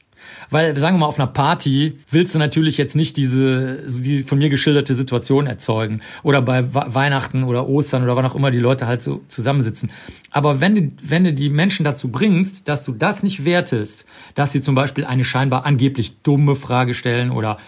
Weil, 0.51 0.77
sagen 0.79 0.97
wir 0.97 1.01
mal, 1.01 1.07
auf 1.07 1.19
einer 1.19 1.27
Party 1.27 1.99
willst 2.11 2.35
du 2.35 2.39
natürlich 2.39 2.79
jetzt 2.79 2.97
nicht 2.97 3.17
diese, 3.17 3.85
die 3.87 4.23
von 4.23 4.39
mir 4.39 4.49
geschilderte 4.49 4.95
Situation 4.95 5.47
erzeugen. 5.47 6.01
Oder 6.23 6.43
bei 6.43 6.73
Weihnachten 6.73 7.45
oder 7.45 7.69
Ostern 7.69 8.03
oder 8.03 8.17
wann 8.17 8.27
auch 8.27 8.35
immer 8.35 8.51
die 8.51 8.59
Leute 8.59 8.87
halt 8.87 9.03
so 9.03 9.21
zusammensitzen. 9.29 9.91
Aber 10.31 10.61
wenn 10.61 10.75
du, 10.75 10.93
wenn 11.03 11.25
du 11.25 11.33
die 11.33 11.51
Menschen 11.51 11.85
dazu 11.85 12.09
bringst, 12.09 12.69
dass 12.69 12.85
du 12.85 12.93
das 12.93 13.23
nicht 13.23 13.45
wertest, 13.45 14.07
dass 14.35 14.53
sie 14.53 14.61
zum 14.61 14.75
Beispiel 14.75 15.05
eine 15.05 15.25
scheinbar 15.25 15.67
angeblich 15.67 16.19
dumme 16.23 16.57
Frage 16.57 16.95
stellen 16.95 17.31
oder 17.31 17.59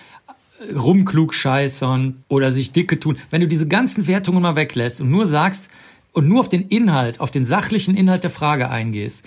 rumklug 0.75 1.35
scheißern 1.35 2.23
oder 2.29 2.53
sich 2.53 2.73
dicke 2.73 3.01
tun, 3.01 3.19
wenn 3.31 3.41
du 3.41 3.49
diese 3.49 3.67
ganzen 3.67 4.07
Wertungen 4.07 4.43
mal 4.43 4.57
weglässt 4.57 5.01
und 5.01 5.11
nur 5.11 5.27
sagst, 5.27 5.71
und 6.13 6.29
nur 6.29 6.41
auf 6.41 6.49
den 6.49 6.69
Inhalt, 6.69 7.21
auf 7.21 7.31
den 7.31 7.47
sachlichen 7.47 7.97
Inhalt 7.97 8.23
der 8.23 8.31
Frage 8.31 8.69
eingehst, 8.69 9.27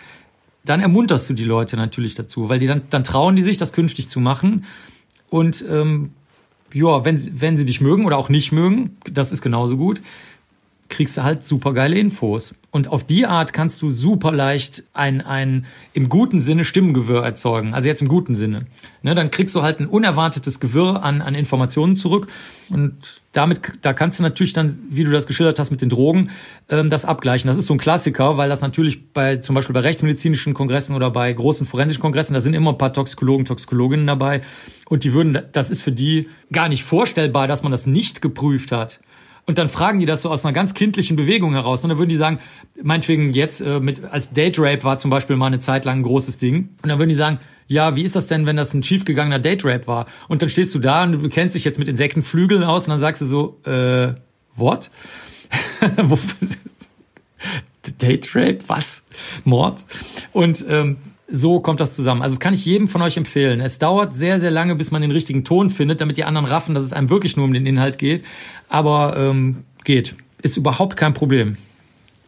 dann 0.66 0.80
ermunterst 0.82 1.30
du 1.30 1.34
die 1.34 1.44
Leute 1.44 1.78
natürlich 1.78 2.16
dazu, 2.16 2.50
weil 2.50 2.60
die 2.60 2.68
dann, 2.68 2.82
dann 2.90 3.04
trauen 3.04 3.36
die 3.36 3.42
sich, 3.42 3.58
das 3.58 3.74
künftig 3.74 4.10
zu 4.10 4.20
machen. 4.20 4.66
Und 5.30 5.64
ähm, 5.70 6.12
ja, 6.74 7.06
wenn, 7.06 7.42
wenn 7.42 7.58
sie 7.58 7.66
dich 7.66 7.82
mögen 7.82 8.06
oder 8.06 8.18
auch 8.18 8.30
nicht 8.30 8.52
mögen, 8.52 8.98
das 9.12 9.32
ist 9.32 9.42
genauso 9.42 9.78
gut, 9.78 10.02
kriegst 10.90 11.18
du 11.18 11.24
halt 11.24 11.46
super 11.46 11.74
geile 11.74 11.98
Infos. 11.98 12.56
Und 12.72 12.90
auf 12.90 13.04
die 13.04 13.26
Art 13.26 13.54
kannst 13.54 13.82
du 13.82 13.90
super 13.90 14.32
leicht 14.32 14.84
ein, 14.94 15.22
ein 15.22 15.66
im 15.94 16.10
guten 16.10 16.42
Sinne 16.42 16.64
Stimmengewirr 16.64 17.24
erzeugen. 17.24 17.74
Also 17.74 17.88
jetzt 17.88 18.02
im 18.02 18.08
guten 18.08 18.36
Sinne. 18.36 18.68
Ne, 19.02 19.16
dann 19.16 19.32
kriegst 19.32 19.56
du 19.56 19.62
halt 19.62 19.80
ein 19.80 19.88
unerwartetes 19.88 20.60
Gewirr 20.60 21.02
an, 21.02 21.22
an 21.22 21.36
Informationen 21.36 21.96
zurück. 21.96 22.28
Und 22.70 23.22
damit, 23.32 23.62
da 23.82 23.94
kannst 23.94 24.20
du 24.20 24.24
natürlich 24.24 24.54
dann, 24.54 24.78
wie 24.90 25.04
du 25.04 25.12
das 25.12 25.26
geschildert 25.26 25.58
hast 25.58 25.72
mit 25.72 25.82
den 25.82 25.90
Drogen, 25.90 26.30
ähm, 26.70 26.90
das 26.90 27.06
abgleichen. 27.06 27.48
Das 27.48 27.58
ist 27.58 27.68
so 27.68 27.74
ein 27.74 27.80
Klassiker, 27.80 28.38
weil 28.38 28.50
das 28.50 28.62
natürlich 28.62 29.12
bei, 29.14 29.38
zum 29.38 29.56
Beispiel 29.56 29.74
bei 29.74 29.80
rechtsmedizinischen 29.80 30.54
Kongressen 30.54 30.96
oder 30.96 31.10
bei 31.12 31.32
großen 31.32 31.66
forensischen 31.66 32.02
Kongressen, 32.02 32.34
da 32.34 32.42
sind 32.42 32.54
immer 32.54 32.72
ein 32.72 32.78
paar 32.78 32.94
Toxikologen, 32.94 33.46
Toxikologinnen 33.46 34.06
dabei. 34.06 34.42
Und 34.88 35.04
die 35.04 35.14
würden, 35.14 35.40
das 35.52 35.70
ist 35.70 35.82
für 35.82 35.92
die 35.92 36.30
gar 36.52 36.70
nicht 36.70 36.84
vorstellbar, 36.84 37.48
dass 37.48 37.64
man 37.64 37.72
das 37.72 37.88
nicht 37.88 38.22
geprüft 38.22 38.72
hat. 38.72 39.00
Und 39.48 39.58
dann 39.60 39.70
fragen 39.70 40.00
die 40.00 40.06
das 40.08 40.24
so 40.24 40.30
aus 40.30 40.44
einer 40.44 40.54
ganz 40.54 40.74
kindlichen 40.74 41.16
Bewegung 41.16 41.54
heraus. 41.54 41.84
Und 41.84 41.90
dann 41.90 42.00
würden 42.00 42.10
die 42.10 42.16
sagen, 42.16 42.40
meinetwegen 42.82 43.34
jetzt 43.34 43.62
äh, 43.62 43.80
mit 43.80 44.04
als 44.04 44.32
Date 44.32 44.58
Rape 44.58 44.84
war 44.84 44.98
zum 44.98 45.12
Beispiel 45.12 45.36
mal 45.36 45.48
eine 45.48 45.60
Zeit 45.60 45.86
lang 45.86 46.00
ein 46.00 46.04
großes 46.04 46.40
Ding. 46.40 46.70
Und 46.82 46.90
dann 46.90 46.98
würden 46.98 47.10
die 47.10 47.16
sagen, 47.16 47.40
ja, 47.68 47.96
wie 47.96 48.04
ist 48.04 48.16
das 48.16 48.28
denn, 48.28 48.46
wenn 48.46 48.58
das 48.58 48.74
ein 48.74 48.84
schiefgegangener 48.84 49.40
Date 49.40 49.64
Rape 49.66 49.88
war? 49.88 50.08
Und 50.28 50.42
dann 50.42 50.50
stehst 50.50 50.74
du 50.74 50.80
da 50.80 51.04
und 51.04 51.12
du 51.14 51.30
kennst 51.30 51.56
dich 51.56 51.64
jetzt 51.64 51.80
mit 51.80 51.88
Insektenflügeln 51.88 52.64
aus 52.64 52.88
und 52.88 52.92
dann 52.92 53.00
sagst 53.00 53.22
du 53.22 53.26
so, 53.26 53.60
äh, 53.66 54.14
what? 54.56 54.90
Date 58.00 58.36
Rape? 58.36 58.60
Was? 58.68 59.06
Mord? 59.44 59.86
Und 60.34 60.66
ähm, 60.68 60.98
so 61.28 61.60
kommt 61.60 61.80
das 61.80 61.94
zusammen. 61.94 62.22
Also 62.22 62.36
das 62.36 62.40
kann 62.40 62.54
ich 62.54 62.66
jedem 62.66 62.88
von 62.88 63.02
euch 63.02 63.18
empfehlen. 63.18 63.60
Es 63.60 63.80
dauert 63.80 64.14
sehr, 64.14 64.40
sehr 64.40 64.52
lange, 64.52 64.76
bis 64.76 64.92
man 64.92 65.02
den 65.02 65.12
richtigen 65.12 65.44
Ton 65.44 65.70
findet, 65.70 66.02
damit 66.02 66.18
die 66.18 66.24
anderen 66.24 66.46
raffen, 66.46 66.76
dass 66.76 66.84
es 66.84 66.94
einem 66.94 67.10
wirklich 67.10 67.36
nur 67.36 67.46
um 67.46 67.54
den 67.54 67.66
Inhalt 67.66 67.98
geht. 67.98 68.24
Aber 68.70 69.16
ähm, 69.18 69.64
geht. 69.84 70.16
Ist 70.42 70.58
überhaupt 70.58 70.98
kein 70.98 71.14
Problem. 71.14 71.58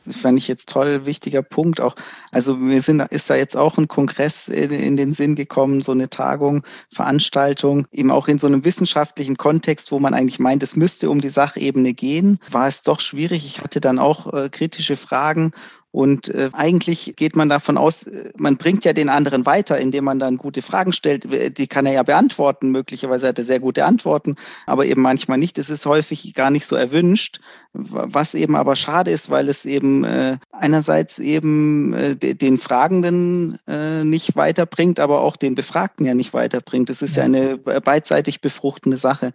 Fand 0.10 0.38
ich 0.38 0.48
jetzt 0.48 0.70
toll, 0.70 1.06
wichtiger 1.06 1.42
Punkt 1.42 1.82
auch. 1.82 1.96
Also 2.32 2.60
wir 2.62 2.82
sind, 2.82 3.02
ist 3.12 3.30
da 3.30 3.36
jetzt 3.36 3.58
auch 3.58 3.78
ein 3.78 3.90
Kongress 3.90 4.48
in, 4.48 4.72
in, 4.72 4.96
den 4.96 5.12
Sinn 5.12 5.36
gekommen, 5.36 5.82
so 5.82 5.92
eine 5.92 6.10
Tagung, 6.10 6.64
Veranstaltung, 6.92 7.88
eben 7.92 8.10
auch 8.12 8.30
in 8.30 8.40
so 8.40 8.48
einem 8.48 8.64
wissenschaftlichen 8.64 9.36
Kontext, 9.38 9.92
wo 9.92 10.00
man 10.00 10.14
eigentlich 10.14 10.40
meint, 10.40 10.64
es 10.64 10.78
müsste 10.78 11.10
um 11.10 11.20
die 11.20 11.30
Sachebene 11.30 11.94
gehen, 11.94 12.40
war 12.50 12.68
es 12.68 12.84
doch 12.84 13.02
schwierig. 13.02 13.46
Ich 13.46 13.62
hatte 13.62 13.82
dann 13.82 14.00
auch 14.00 14.34
äh, 14.34 14.50
kritische 14.50 14.96
Fragen 14.96 15.52
und 15.92 16.28
äh, 16.30 16.50
eigentlich 16.54 17.14
geht 17.16 17.36
man 17.36 17.50
davon 17.50 17.78
aus, 17.78 18.04
äh, 18.04 18.32
man 18.38 18.58
bringt 18.58 18.86
ja 18.86 18.94
den 18.94 19.10
anderen 19.10 19.46
weiter, 19.46 19.78
indem 19.78 20.04
man 20.04 20.20
dann 20.20 20.38
gute 20.38 20.62
Fragen 20.62 20.94
stellt. 20.94 21.28
Die 21.58 21.68
kann 21.68 21.86
er 21.86 21.94
ja 21.94 22.04
beantworten. 22.04 22.70
Möglicherweise 22.70 23.28
hat 23.28 23.40
er 23.40 23.46
sehr 23.46 23.60
gute 23.60 23.86
Antworten, 23.86 24.36
aber 24.66 24.86
eben 24.86 25.02
manchmal 25.02 25.38
nicht. 25.38 25.58
Es 25.58 25.70
ist 25.70 25.86
häufig 25.86 26.34
gar 26.34 26.52
nicht 26.52 26.66
so 26.66 26.76
erwünscht, 26.76 27.40
was 27.74 28.34
eben 28.34 28.56
aber 28.56 28.76
schade 28.76 29.12
ist, 29.12 29.30
weil 29.30 29.50
es 29.50 29.66
eben 29.66 30.04
äh, 30.04 30.38
einerseits 30.52 31.20
eben 31.20 31.94
äh, 31.94 32.16
den 32.16 32.58
Fragenden 32.58 33.60
äh, 33.68 34.04
nicht 34.04 34.36
weiterbringt, 34.36 35.00
aber 35.00 35.22
auch 35.22 35.36
den 35.36 35.56
Befragten 35.56 36.06
ja 36.06 36.14
nicht 36.14 36.34
weiterbringt. 36.34 36.90
Es 36.90 37.02
ist 37.02 37.16
ja 37.16 37.24
eine 37.24 37.58
beidseitig 37.58 38.42
befruchtende 38.42 38.98
Sache. 38.98 39.32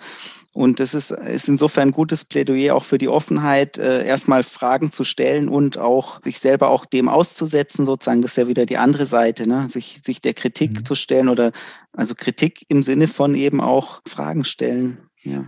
Und 0.54 0.80
das 0.80 0.92
ist, 0.92 1.10
ist 1.10 1.48
insofern 1.48 1.88
ein 1.88 1.92
gutes 1.92 2.24
Plädoyer 2.24 2.74
auch 2.74 2.84
für 2.84 2.98
die 2.98 3.08
Offenheit, 3.08 3.78
äh, 3.78 4.04
erstmal 4.04 4.42
Fragen 4.42 4.92
zu 4.92 5.02
stellen 5.02 5.48
und 5.48 5.78
auch 5.78 6.20
sich 6.24 6.40
selber 6.40 6.68
auch 6.68 6.84
dem 6.84 7.08
auszusetzen, 7.08 7.86
sozusagen. 7.86 8.20
Das 8.20 8.32
ist 8.32 8.36
ja 8.36 8.48
wieder 8.48 8.66
die 8.66 8.76
andere 8.76 9.06
Seite, 9.06 9.48
ne? 9.48 9.66
sich, 9.66 10.02
sich 10.04 10.20
der 10.20 10.34
Kritik 10.34 10.72
mhm. 10.72 10.84
zu 10.84 10.94
stellen 10.94 11.30
oder 11.30 11.52
also 11.94 12.14
Kritik 12.14 12.66
im 12.68 12.82
Sinne 12.82 13.08
von 13.08 13.34
eben 13.34 13.62
auch 13.62 14.02
Fragen 14.06 14.44
stellen. 14.44 14.98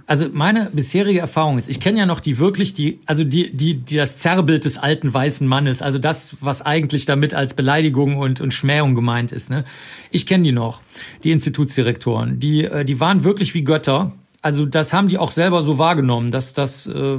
Also 0.07 0.29
meine 0.33 0.71
bisherige 0.73 1.19
Erfahrung 1.19 1.59
ist, 1.59 1.69
ich 1.69 1.81
kenne 1.81 1.99
ja 1.99 2.07
noch 2.07 2.21
die 2.21 2.39
wirklich 2.39 2.75
die, 2.75 3.01
also 3.07 3.25
die, 3.25 3.51
die, 3.57 3.75
die 3.75 3.97
das 3.97 4.19
Zerrbild 4.19 4.65
des 4.65 4.79
alten 4.79 5.13
weißen 5.13 5.47
Mannes, 5.47 5.83
also 5.83 5.99
das, 5.99 6.37
was 6.41 6.63
eigentlich 6.63 7.07
damit 7.07 7.35
als 7.35 7.55
Beleidigung 7.55 8.17
und, 8.17 8.41
und 8.41 8.55
Schmähung 8.55 8.95
gemeint 8.95 9.33
ist. 9.33 9.51
Ne? 9.51 9.65
Ich 10.11 10.27
kenne 10.27 10.45
die 10.45 10.53
noch, 10.53 10.83
die 11.25 11.33
Institutsdirektoren, 11.33 12.39
die, 12.39 12.65
äh, 12.65 12.85
die 12.85 13.01
waren 13.01 13.25
wirklich 13.25 13.55
wie 13.55 13.65
Götter 13.65 14.13
also 14.45 14.67
das 14.67 14.93
haben 14.93 15.09
die 15.09 15.17
auch 15.17 15.31
selber 15.31 15.63
so 15.63 15.79
wahrgenommen, 15.79 16.31
dass 16.31 16.53
das 16.53 16.87
äh, 16.87 17.19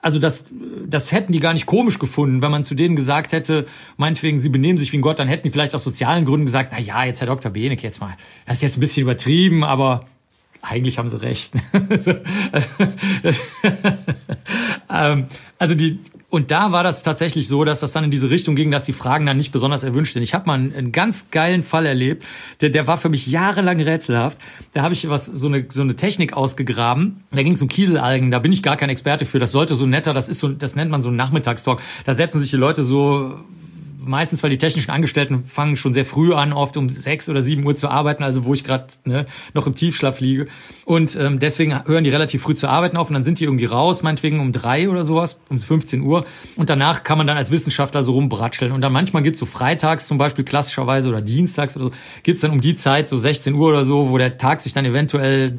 also 0.00 0.18
das, 0.20 0.44
das 0.86 1.10
hätten 1.10 1.32
die 1.32 1.40
gar 1.40 1.54
nicht 1.54 1.66
komisch 1.66 1.98
gefunden, 1.98 2.40
wenn 2.40 2.52
man 2.52 2.62
zu 2.62 2.74
denen 2.74 2.94
gesagt 2.94 3.32
hätte, 3.32 3.66
meinetwegen, 3.96 4.38
sie 4.38 4.50
benehmen 4.50 4.78
sich 4.78 4.92
wie 4.92 4.98
ein 4.98 5.00
Gott, 5.00 5.18
dann 5.18 5.28
hätten 5.28 5.42
die 5.44 5.50
vielleicht 5.50 5.74
aus 5.74 5.82
sozialen 5.82 6.24
Gründen 6.24 6.46
gesagt, 6.46 6.72
na 6.72 6.78
ja, 6.78 7.04
jetzt 7.04 7.20
Herr 7.20 7.26
Dr. 7.26 7.50
Benecke, 7.50 7.82
jetzt 7.82 8.00
mal, 8.00 8.14
das 8.46 8.58
ist 8.58 8.62
jetzt 8.62 8.76
ein 8.76 8.80
bisschen 8.80 9.02
übertrieben, 9.02 9.64
aber 9.64 10.04
eigentlich 10.64 10.98
haben 10.98 11.10
sie 11.10 11.20
recht. 11.20 11.52
Ähm, 14.94 15.24
also 15.58 15.74
die, 15.74 15.98
und 16.30 16.50
da 16.50 16.72
war 16.72 16.82
das 16.82 17.02
tatsächlich 17.02 17.48
so, 17.48 17.64
dass 17.64 17.80
das 17.80 17.92
dann 17.92 18.04
in 18.04 18.10
diese 18.10 18.30
Richtung 18.30 18.54
ging, 18.54 18.70
dass 18.70 18.84
die 18.84 18.92
Fragen 18.92 19.26
dann 19.26 19.36
nicht 19.36 19.52
besonders 19.52 19.82
erwünscht 19.82 20.14
sind. 20.14 20.22
Ich 20.22 20.34
habe 20.34 20.46
mal 20.46 20.54
einen, 20.54 20.74
einen, 20.74 20.92
ganz 20.92 21.30
geilen 21.30 21.62
Fall 21.62 21.86
erlebt, 21.86 22.24
der, 22.60 22.70
der 22.70 22.86
war 22.86 22.96
für 22.96 23.08
mich 23.08 23.26
jahrelang 23.26 23.80
rätselhaft. 23.80 24.38
Da 24.72 24.82
habe 24.82 24.94
ich 24.94 25.08
was 25.08 25.26
so 25.26 25.48
eine 25.48 25.66
so 25.68 25.82
eine 25.82 25.96
Technik 25.96 26.32
ausgegraben. 26.32 27.24
Da 27.30 27.42
ging 27.42 27.54
es 27.54 27.62
um 27.62 27.68
Kieselalgen. 27.68 28.30
Da 28.30 28.38
bin 28.38 28.52
ich 28.52 28.62
gar 28.62 28.76
kein 28.76 28.90
Experte 28.90 29.26
für. 29.26 29.38
Das 29.38 29.52
sollte 29.52 29.74
so 29.74 29.86
netter. 29.86 30.12
Das 30.12 30.28
ist 30.28 30.40
so, 30.40 30.48
das 30.48 30.76
nennt 30.76 30.90
man 30.90 31.02
so 31.02 31.08
ein 31.08 31.16
Nachmittagstalk. 31.16 31.80
Da 32.04 32.14
setzen 32.14 32.40
sich 32.40 32.50
die 32.50 32.56
Leute 32.56 32.82
so 32.82 33.38
meistens, 34.06 34.42
weil 34.42 34.50
die 34.50 34.58
technischen 34.58 34.90
Angestellten 34.90 35.44
fangen 35.44 35.76
schon 35.76 35.94
sehr 35.94 36.04
früh 36.04 36.32
an, 36.34 36.52
oft 36.52 36.76
um 36.76 36.88
sechs 36.88 37.28
oder 37.28 37.42
sieben 37.42 37.64
Uhr 37.64 37.76
zu 37.76 37.88
arbeiten, 37.88 38.22
also 38.22 38.44
wo 38.44 38.54
ich 38.54 38.64
gerade 38.64 38.86
ne, 39.04 39.26
noch 39.52 39.66
im 39.66 39.74
Tiefschlaf 39.74 40.20
liege. 40.20 40.46
Und 40.84 41.16
ähm, 41.16 41.38
deswegen 41.38 41.86
hören 41.86 42.04
die 42.04 42.10
relativ 42.10 42.42
früh 42.42 42.54
zu 42.54 42.68
arbeiten 42.68 42.96
auf 42.96 43.08
und 43.08 43.14
dann 43.14 43.24
sind 43.24 43.40
die 43.40 43.44
irgendwie 43.44 43.64
raus, 43.64 44.02
meinetwegen 44.02 44.40
um 44.40 44.52
drei 44.52 44.88
oder 44.88 45.04
sowas, 45.04 45.40
um 45.48 45.58
15 45.58 46.02
Uhr. 46.02 46.24
Und 46.56 46.70
danach 46.70 47.04
kann 47.04 47.18
man 47.18 47.26
dann 47.26 47.36
als 47.36 47.50
Wissenschaftler 47.50 48.02
so 48.02 48.12
rumbratscheln. 48.12 48.72
Und 48.72 48.80
dann 48.80 48.92
manchmal 48.92 49.22
gibt's 49.22 49.40
so 49.40 49.46
freitags 49.46 50.06
zum 50.06 50.18
Beispiel 50.18 50.44
klassischerweise 50.44 51.08
oder 51.08 51.22
dienstags 51.22 51.76
oder 51.76 51.86
so, 51.86 51.92
gibt's 52.22 52.42
dann 52.42 52.50
um 52.50 52.60
die 52.60 52.76
Zeit, 52.76 53.08
so 53.08 53.18
16 53.18 53.54
Uhr 53.54 53.68
oder 53.68 53.84
so, 53.84 54.10
wo 54.10 54.18
der 54.18 54.38
Tag 54.38 54.60
sich 54.60 54.72
dann 54.72 54.84
eventuell 54.84 55.58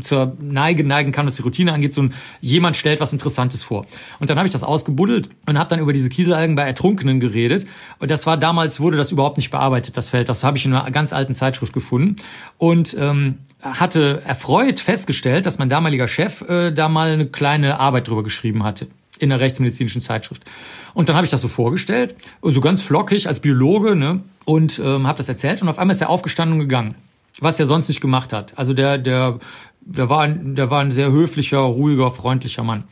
zur 0.00 0.36
Neige 0.40 0.84
neigen 0.84 1.12
kann, 1.12 1.26
was 1.26 1.36
die 1.36 1.42
Routine 1.42 1.72
angeht, 1.72 1.94
so 1.94 2.02
ein, 2.02 2.14
jemand 2.40 2.76
stellt 2.76 3.00
was 3.00 3.12
Interessantes 3.12 3.62
vor. 3.62 3.86
Und 4.20 4.30
dann 4.30 4.38
habe 4.38 4.46
ich 4.46 4.52
das 4.52 4.62
ausgebuddelt 4.62 5.30
und 5.46 5.58
habe 5.58 5.70
dann 5.70 5.80
über 5.80 5.92
diese 5.92 6.08
Kieselalgen 6.08 6.56
bei 6.56 6.62
Ertrunkenen 6.62 7.20
geredet. 7.20 7.66
Und 7.98 8.10
das 8.10 8.26
war 8.26 8.36
damals, 8.36 8.80
wurde 8.80 8.96
das 8.96 9.12
überhaupt 9.12 9.36
nicht 9.36 9.50
bearbeitet, 9.50 9.96
das 9.96 10.08
Feld. 10.08 10.28
Das 10.28 10.44
habe 10.44 10.58
ich 10.58 10.66
in 10.66 10.74
einer 10.74 10.90
ganz 10.90 11.12
alten 11.12 11.34
Zeitschrift 11.34 11.72
gefunden. 11.72 12.16
Und 12.58 12.96
ähm, 12.98 13.38
hatte 13.62 14.22
erfreut 14.24 14.80
festgestellt, 14.80 15.46
dass 15.46 15.58
mein 15.58 15.68
damaliger 15.68 16.08
Chef 16.08 16.42
äh, 16.42 16.72
da 16.72 16.88
mal 16.88 17.10
eine 17.10 17.26
kleine 17.26 17.80
Arbeit 17.80 18.08
drüber 18.08 18.22
geschrieben 18.22 18.64
hatte 18.64 18.86
in 19.18 19.30
der 19.30 19.40
rechtsmedizinischen 19.40 20.02
Zeitschrift. 20.02 20.42
Und 20.92 21.08
dann 21.08 21.16
habe 21.16 21.24
ich 21.24 21.30
das 21.30 21.40
so 21.40 21.48
vorgestellt, 21.48 22.14
so 22.42 22.60
ganz 22.60 22.82
flockig 22.82 23.28
als 23.28 23.40
Biologe, 23.40 23.96
ne, 23.96 24.20
und 24.44 24.78
ähm, 24.78 25.06
habe 25.06 25.16
das 25.16 25.28
erzählt 25.28 25.62
und 25.62 25.68
auf 25.68 25.78
einmal 25.78 25.94
ist 25.96 26.02
er 26.02 26.10
aufgestanden 26.10 26.54
und 26.54 26.60
gegangen 26.60 26.94
was 27.40 27.60
er 27.60 27.66
sonst 27.66 27.88
nicht 27.88 28.00
gemacht 28.00 28.32
hat. 28.32 28.56
Also 28.56 28.72
der, 28.72 28.98
der, 28.98 29.38
der 29.86 30.08
war, 30.10 30.28
der 30.28 30.70
war 30.70 30.80
ein 30.80 30.90
sehr 30.90 31.10
höflicher, 31.10 31.58
ruhiger, 31.58 32.10
freundlicher 32.10 32.64
Mann. 32.64 32.84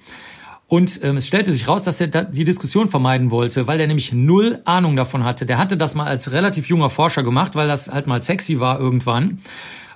Und 0.67 1.01
ähm, 1.05 1.19
es 1.19 1.27
stellte 1.27 1.53
sich 1.53 1.69
raus, 1.69 1.85
dass 1.85 2.01
er 2.01 2.07
da 2.07 2.23
die 2.23 2.45
Diskussion 2.45 2.89
vermeiden 2.89 3.31
wollte, 3.31 3.67
weil 3.67 3.81
er 3.81 3.87
nämlich 3.87 4.13
null 4.13 4.61
Ahnung 4.65 4.97
davon 4.97 5.25
hatte. 5.25 5.45
Der 5.45 5.59
hatte 5.59 5.77
das 5.77 5.95
mal 5.95 6.07
als 6.07 6.33
relativ 6.33 6.69
junger 6.69 6.89
Forscher 6.89 7.23
gemacht, 7.23 7.55
weil 7.55 7.69
das 7.69 7.93
halt 7.93 8.07
mal 8.07 8.23
sexy 8.23 8.61
war 8.61 8.81
irgendwann. 8.81 9.39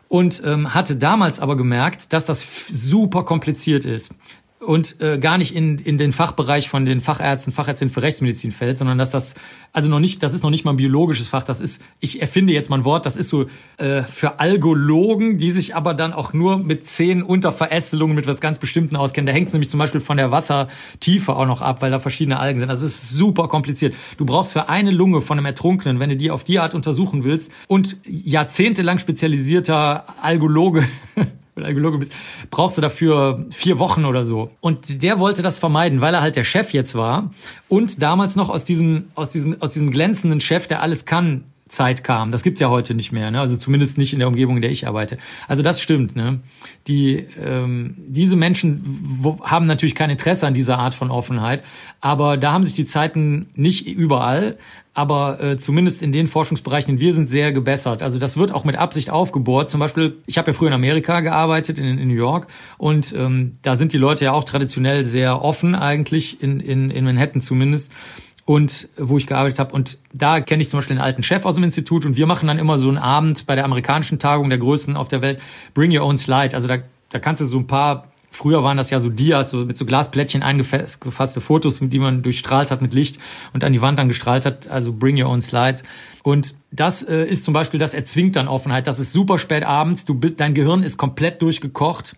Und 0.09 0.43
ähm, 0.45 0.75
hatte 0.75 0.97
damals 0.97 1.41
aber 1.41 1.57
gemerkt, 1.57 2.13
dass 2.13 2.25
das 2.27 2.45
super 2.69 3.25
kompliziert 3.25 3.85
ist 3.85 4.15
und 4.61 5.01
äh, 5.01 5.19
gar 5.19 5.39
nicht 5.39 5.55
in, 5.55 5.79
in 5.79 5.99
den 5.99 6.13
Fachbereich 6.13 6.69
von 6.69 6.85
den 6.85 7.01
Fachärzten, 7.01 7.53
Fachärztinnen 7.53 7.93
für 7.93 8.03
Rechtsmedizin 8.03 8.51
fällt, 8.51 8.79
sondern 8.79 8.99
dass 8.99 9.11
das 9.11 9.35
also 9.73 9.91
noch 9.91 10.01
nicht, 10.01 10.23
das 10.23 10.35
ist 10.35 10.43
noch 10.43 10.51
nicht 10.51 10.65
mal 10.65 10.73
ein 10.73 10.77
biologisches 10.77 11.29
Fach, 11.29 11.45
das 11.45 11.61
ist, 11.61 11.83
ich 12.01 12.21
erfinde 12.21 12.53
jetzt 12.53 12.71
mal 12.71 12.79
ein 12.79 12.85
Wort, 12.85 13.07
das 13.07 13.17
ist 13.17 13.29
so 13.29 13.47
äh, 13.77 14.03
für 14.03 14.41
Algologen, 14.41 15.39
die 15.39 15.51
sich 15.51 15.77
aber 15.77 15.95
dann 15.95 16.13
auch 16.13 16.33
nur 16.33 16.59
mit 16.59 16.87
zehn 16.87 17.23
Unterverästelungen 17.23 18.17
mit 18.17 18.27
was 18.27 18.41
ganz 18.41 18.59
Bestimmten 18.59 18.97
auskennen. 18.97 19.27
Da 19.27 19.33
hängt 19.33 19.49
es 19.49 19.53
nämlich 19.53 19.71
zum 19.71 19.79
Beispiel 19.79 20.01
von 20.01 20.17
der 20.17 20.31
Wassertiefe 20.31 21.37
auch 21.37 21.47
noch 21.47 21.61
ab, 21.61 21.83
weil 21.83 21.91
da 21.91 22.01
verschiedene 22.01 22.39
Algen 22.39 22.59
sind. 22.59 22.69
Das 22.69 22.83
ist 22.83 23.11
super 23.11 23.47
kompliziert. 23.49 23.95
Du 24.17 24.25
brauchst 24.25 24.53
für 24.53 24.69
eine 24.69 24.91
Lunge 24.91 25.21
von 25.21 25.39
einem 25.39 25.47
Ertrunkenen, 25.47 26.01
wenn 26.01 26.11
du 26.11 26.17
die 26.17 26.31
auf 26.31 26.45
die 26.45 26.59
Art 26.59 26.75
untersuchen 26.75 27.25
willst 27.25 27.53
und 27.69 27.97
jahrzehntelang 28.05 28.99
spezialisierter 28.99 30.05
Algologe 30.23 30.89
Algologe 31.65 31.99
bist, 31.99 32.13
brauchst 32.51 32.79
du 32.79 32.83
dafür 32.83 33.47
vier 33.55 33.79
Wochen 33.79 34.05
oder 34.05 34.25
so. 34.25 34.51
Und 34.61 35.03
der 35.03 35.19
wollte 35.19 35.43
das 35.43 35.59
vermeiden, 35.59 36.01
weil 36.01 36.15
er 36.15 36.21
halt 36.21 36.37
der 36.37 36.45
Chef 36.45 36.73
jetzt 36.73 36.95
war 36.95 37.31
und 37.69 38.03
damals 38.03 38.37
noch 38.37 38.49
aus 38.49 38.65
diesem, 38.65 39.11
aus 39.15 39.31
diesem, 39.31 39.61
aus 39.61 39.71
diesem 39.71 39.91
glänzenden 39.91 40.41
Chef, 40.41 40.67
der 40.67 40.83
alles 40.83 41.05
kann, 41.05 41.45
Zeit 41.69 42.03
kam. 42.03 42.31
Das 42.31 42.43
gibt's 42.43 42.61
ja 42.61 42.69
heute 42.69 42.95
nicht 42.95 43.13
mehr, 43.13 43.31
ne? 43.31 43.41
Also 43.41 43.57
zumindest 43.57 43.99
nicht 43.99 44.13
in 44.13 44.19
der 44.19 44.29
Umgebung, 44.29 44.57
in 44.57 44.63
der 44.63 44.71
ich 44.71 44.87
arbeite. 44.87 45.19
Also 45.47 45.63
das 45.63 45.81
stimmt, 45.81 46.17
ne? 46.17 46.41
Die 46.87 47.27
ähm, 47.45 47.95
diese 47.99 48.37
Menschen 48.37 48.83
wo, 48.85 49.41
haben 49.43 49.67
natürlich 49.67 49.95
kein 49.95 50.11
Interesse 50.11 50.47
an 50.47 50.55
dieser 50.55 50.79
Art 50.79 50.95
von 50.95 51.11
Offenheit, 51.11 51.63
aber 52.01 52.37
da 52.37 52.53
haben 52.53 52.65
sich 52.65 52.75
die 52.75 52.85
Zeiten 52.85 53.47
nicht 53.55 53.87
überall, 53.87 54.57
aber 54.99 55.41
äh, 55.41 55.57
zumindest 55.57 56.03
in 56.03 56.11
den 56.11 56.27
Forschungsbereichen, 56.27 56.95
in 56.95 57.01
wir 57.01 57.13
sind, 57.13 57.29
sehr 57.29 57.53
gebessert. 57.53 58.03
Also 58.03 58.19
das 58.19 58.37
wird 58.37 58.51
auch 58.51 58.65
mit 58.65 58.75
Absicht 58.75 59.11
aufgebohrt. 59.11 59.71
Zum 59.71 59.79
Beispiel, 59.79 60.17
ich 60.27 60.39
habe 60.39 60.51
ja 60.51 60.53
früher 60.55 60.67
in 60.67 60.75
Amerika 60.75 61.21
gearbeitet, 61.21 61.79
in, 61.79 61.99
in 61.99 62.09
New 62.09 62.15
York, 62.15 62.49
und 62.79 63.15
ähm, 63.17 63.59
da 63.63 63.77
sind 63.77 63.93
die 63.93 63.97
Leute 63.97 64.25
ja 64.25 64.33
auch 64.33 64.43
traditionell 64.43 65.07
sehr 65.07 65.45
offen 65.45 65.77
eigentlich 65.77 66.43
in, 66.43 66.59
in, 66.59 66.91
in 66.91 67.05
Manhattan 67.05 67.41
zumindest 67.41 67.93
und 68.45 68.89
wo 68.97 69.19
ich 69.19 69.29
gearbeitet 69.29 69.61
habe. 69.61 69.73
Und 69.73 70.01
da 70.13 70.41
kenne 70.41 70.63
ich 70.63 70.69
zum 70.69 70.79
Beispiel 70.79 70.97
den 70.97 71.03
alten 71.03 71.23
Chef 71.23 71.45
aus 71.45 71.55
dem 71.55 71.63
Institut 71.63 72.05
und 72.05 72.17
wir 72.17 72.27
machen 72.27 72.49
dann 72.49 72.59
immer 72.59 72.77
so 72.77 72.89
einen 72.89 72.99
Abend 72.99 73.47
bei 73.47 73.55
der 73.55 73.67
amerikanischen 73.67 74.19
Tagung 74.19 74.49
der 74.49 74.59
Größten 74.59 74.97
auf 74.97 75.07
der 75.07 75.23
Welt, 75.23 75.41
Bring 75.75 75.97
Your 75.97 76.05
Own 76.05 76.19
Slide. 76.19 76.57
Also 76.57 76.67
da, 76.67 76.79
da 77.11 77.21
kannst 77.21 77.41
du 77.41 77.47
so 77.47 77.59
ein 77.59 77.69
paar, 77.69 78.03
früher 78.39 78.65
waren 78.65 78.77
das 78.77 78.91
ja 78.91 79.01
so 79.01 79.11
Dias, 79.11 79.51
so 79.51 79.65
mit 79.65 79.77
so 79.77 79.85
Glasplättchen 79.85 80.43
eingefasste 80.43 81.41
Fotos, 81.41 81.81
die 81.81 81.99
man 81.99 82.23
durchstrahlt 82.23 82.71
hat 82.71 82.81
mit 82.81 82.95
Licht 82.95 83.19
und 83.53 83.65
an 83.65 83.73
die 83.73 83.83
Wand 83.83 83.99
dann 83.99 84.09
gestrahlt 84.09 84.47
hat, 84.47 84.69
also 84.69 84.93
Bring 84.93 85.21
Your 85.23 85.29
Own 85.29 85.43
Slides. 85.43 85.83
Und 86.23 86.55
das 86.71 87.03
äh, 87.03 87.25
ist 87.25 87.45
zum 87.45 87.55
Beispiel, 87.55 87.79
das 87.79 87.95
erzwingt 87.95 88.37
dann 88.37 88.49
Offenheit. 88.49 88.87
Das 88.87 89.01
ist 89.01 89.13
super 89.13 89.39
spät 89.39 89.65
abends, 89.65 90.05
du 90.05 90.15
bist, 90.15 90.41
dein 90.41 90.55
Gehirn 90.55 90.83
ist 90.83 90.97
komplett 90.97 91.43
durchgekocht. 91.43 92.17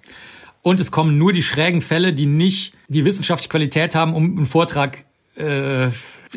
Und 0.63 0.79
es 0.79 0.91
kommen 0.91 1.17
nur 1.17 1.33
die 1.33 1.43
schrägen 1.43 1.81
Fälle, 1.81 2.13
die 2.13 2.27
nicht 2.27 2.75
die 2.89 3.05
wissenschaftliche 3.05 3.49
Qualität 3.49 3.95
haben, 3.95 4.15
um 4.15 4.37
einen 4.37 4.47
Vortrag 4.47 5.05
äh, 5.37 5.91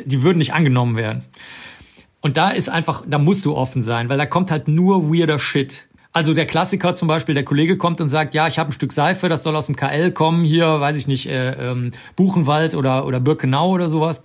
die 0.05 0.23
würden 0.23 0.37
nicht 0.37 0.53
angenommen 0.53 0.97
werden. 0.97 1.23
Und 2.21 2.37
da 2.37 2.49
ist 2.51 2.69
einfach, 2.69 3.03
da 3.07 3.17
musst 3.17 3.45
du 3.45 3.55
offen 3.55 3.81
sein, 3.81 4.09
weil 4.09 4.17
da 4.17 4.25
kommt 4.25 4.49
halt 4.49 4.67
nur 4.67 5.13
weirder 5.13 5.39
Shit. 5.39 5.87
Also 6.15 6.35
der 6.35 6.45
Klassiker 6.45 6.93
zum 6.93 7.07
Beispiel, 7.07 7.33
der 7.33 7.43
Kollege 7.43 7.75
kommt 7.75 7.99
und 7.99 8.07
sagt, 8.07 8.35
ja, 8.35 8.45
ich 8.45 8.59
habe 8.59 8.69
ein 8.69 8.73
Stück 8.73 8.93
Seife, 8.93 9.29
das 9.29 9.41
soll 9.41 9.55
aus 9.55 9.65
dem 9.65 9.75
KL 9.75 10.11
kommen, 10.11 10.45
hier, 10.45 10.79
weiß 10.79 10.97
ich 10.99 11.07
nicht, 11.07 11.27
äh, 11.27 11.71
ähm, 11.71 11.91
Buchenwald 12.15 12.75
oder, 12.75 13.07
oder 13.07 13.19
Birkenau 13.19 13.71
oder 13.71 13.89
sowas. 13.89 14.21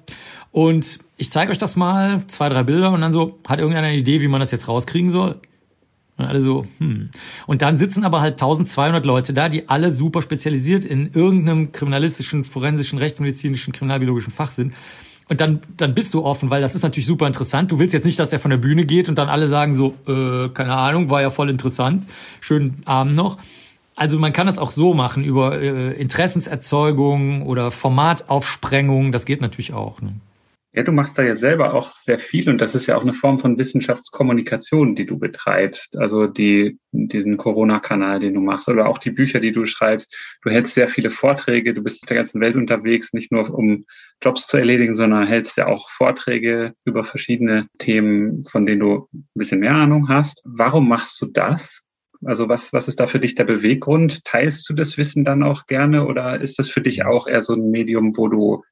Und 0.52 0.98
ich 1.16 1.32
zeige 1.32 1.50
euch 1.50 1.56
das 1.56 1.76
mal, 1.76 2.26
zwei, 2.28 2.50
drei 2.50 2.62
Bilder 2.62 2.92
und 2.92 3.00
dann 3.00 3.10
so, 3.10 3.38
hat 3.48 3.58
irgendeiner 3.58 3.86
eine 3.86 3.96
Idee, 3.96 4.20
wie 4.20 4.28
man 4.28 4.38
das 4.38 4.50
jetzt 4.50 4.68
rauskriegen 4.68 5.08
soll? 5.08 5.40
Und 6.18 6.26
alle 6.26 6.42
so, 6.42 6.66
hm. 6.78 7.08
Und 7.46 7.62
dann 7.62 7.78
sitzen 7.78 8.04
aber 8.04 8.20
halt 8.20 8.34
1200 8.34 9.06
Leute 9.06 9.32
da, 9.32 9.48
die 9.48 9.70
alle 9.70 9.90
super 9.90 10.20
spezialisiert 10.20 10.84
in 10.84 11.12
irgendeinem 11.14 11.72
kriminalistischen, 11.72 12.44
forensischen, 12.44 12.98
rechtsmedizinischen, 12.98 13.72
kriminalbiologischen 13.72 14.32
Fach 14.32 14.50
sind. 14.50 14.74
Und 15.28 15.40
dann, 15.40 15.60
dann 15.76 15.94
bist 15.94 16.14
du 16.14 16.24
offen, 16.24 16.48
weil 16.50 16.62
das 16.62 16.74
ist 16.74 16.82
natürlich 16.82 17.06
super 17.06 17.26
interessant. 17.26 17.70
Du 17.70 17.78
willst 17.78 17.92
jetzt 17.92 18.06
nicht, 18.06 18.18
dass 18.18 18.30
der 18.30 18.40
von 18.40 18.50
der 18.50 18.56
Bühne 18.56 18.86
geht 18.86 19.08
und 19.08 19.16
dann 19.16 19.28
alle 19.28 19.46
sagen 19.46 19.74
so, 19.74 19.94
äh, 20.06 20.48
keine 20.48 20.74
Ahnung, 20.74 21.10
war 21.10 21.20
ja 21.20 21.30
voll 21.30 21.50
interessant. 21.50 22.06
Schönen 22.40 22.80
Abend 22.86 23.14
noch. 23.14 23.38
Also 23.94 24.18
man 24.18 24.32
kann 24.32 24.46
das 24.46 24.58
auch 24.58 24.70
so 24.70 24.94
machen 24.94 25.24
über 25.24 25.60
äh, 25.60 25.92
Interessenserzeugung 25.92 27.42
oder 27.42 27.70
Formataufsprengung. 27.70 29.12
Das 29.12 29.26
geht 29.26 29.40
natürlich 29.40 29.74
auch. 29.74 30.00
Ne? 30.00 30.14
Ja, 30.74 30.82
du 30.82 30.92
machst 30.92 31.16
da 31.16 31.22
ja 31.22 31.34
selber 31.34 31.72
auch 31.72 31.92
sehr 31.92 32.18
viel 32.18 32.50
und 32.50 32.60
das 32.60 32.74
ist 32.74 32.86
ja 32.86 32.96
auch 32.96 33.02
eine 33.02 33.14
Form 33.14 33.38
von 33.38 33.56
Wissenschaftskommunikation, 33.56 34.94
die 34.94 35.06
du 35.06 35.18
betreibst. 35.18 35.96
Also 35.96 36.26
die, 36.26 36.78
diesen 36.92 37.38
Corona-Kanal, 37.38 38.20
den 38.20 38.34
du 38.34 38.40
machst 38.40 38.68
oder 38.68 38.86
auch 38.86 38.98
die 38.98 39.10
Bücher, 39.10 39.40
die 39.40 39.52
du 39.52 39.64
schreibst. 39.64 40.14
Du 40.42 40.50
hältst 40.50 40.74
sehr 40.74 40.86
viele 40.86 41.08
Vorträge, 41.08 41.72
du 41.72 41.82
bist 41.82 42.02
auf 42.02 42.08
der 42.08 42.18
ganzen 42.18 42.42
Welt 42.42 42.54
unterwegs, 42.54 43.14
nicht 43.14 43.32
nur 43.32 43.48
um 43.52 43.86
Jobs 44.22 44.46
zu 44.46 44.58
erledigen, 44.58 44.94
sondern 44.94 45.26
hältst 45.26 45.56
ja 45.56 45.68
auch 45.68 45.88
Vorträge 45.88 46.74
über 46.84 47.02
verschiedene 47.02 47.68
Themen, 47.78 48.44
von 48.44 48.66
denen 48.66 48.80
du 48.80 49.08
ein 49.14 49.26
bisschen 49.34 49.60
mehr 49.60 49.74
Ahnung 49.74 50.10
hast. 50.10 50.42
Warum 50.44 50.86
machst 50.86 51.18
du 51.22 51.26
das? 51.26 51.80
Also 52.24 52.48
was, 52.50 52.74
was 52.74 52.88
ist 52.88 53.00
da 53.00 53.06
für 53.06 53.20
dich 53.20 53.36
der 53.36 53.44
Beweggrund? 53.44 54.22
Teilst 54.24 54.68
du 54.68 54.74
das 54.74 54.98
Wissen 54.98 55.24
dann 55.24 55.42
auch 55.42 55.64
gerne 55.64 56.06
oder 56.06 56.40
ist 56.40 56.58
das 56.58 56.68
für 56.68 56.82
dich 56.82 57.06
auch 57.06 57.26
eher 57.26 57.42
so 57.42 57.54
ein 57.54 57.70
Medium, 57.70 58.16
wo 58.18 58.28
du 58.28 58.64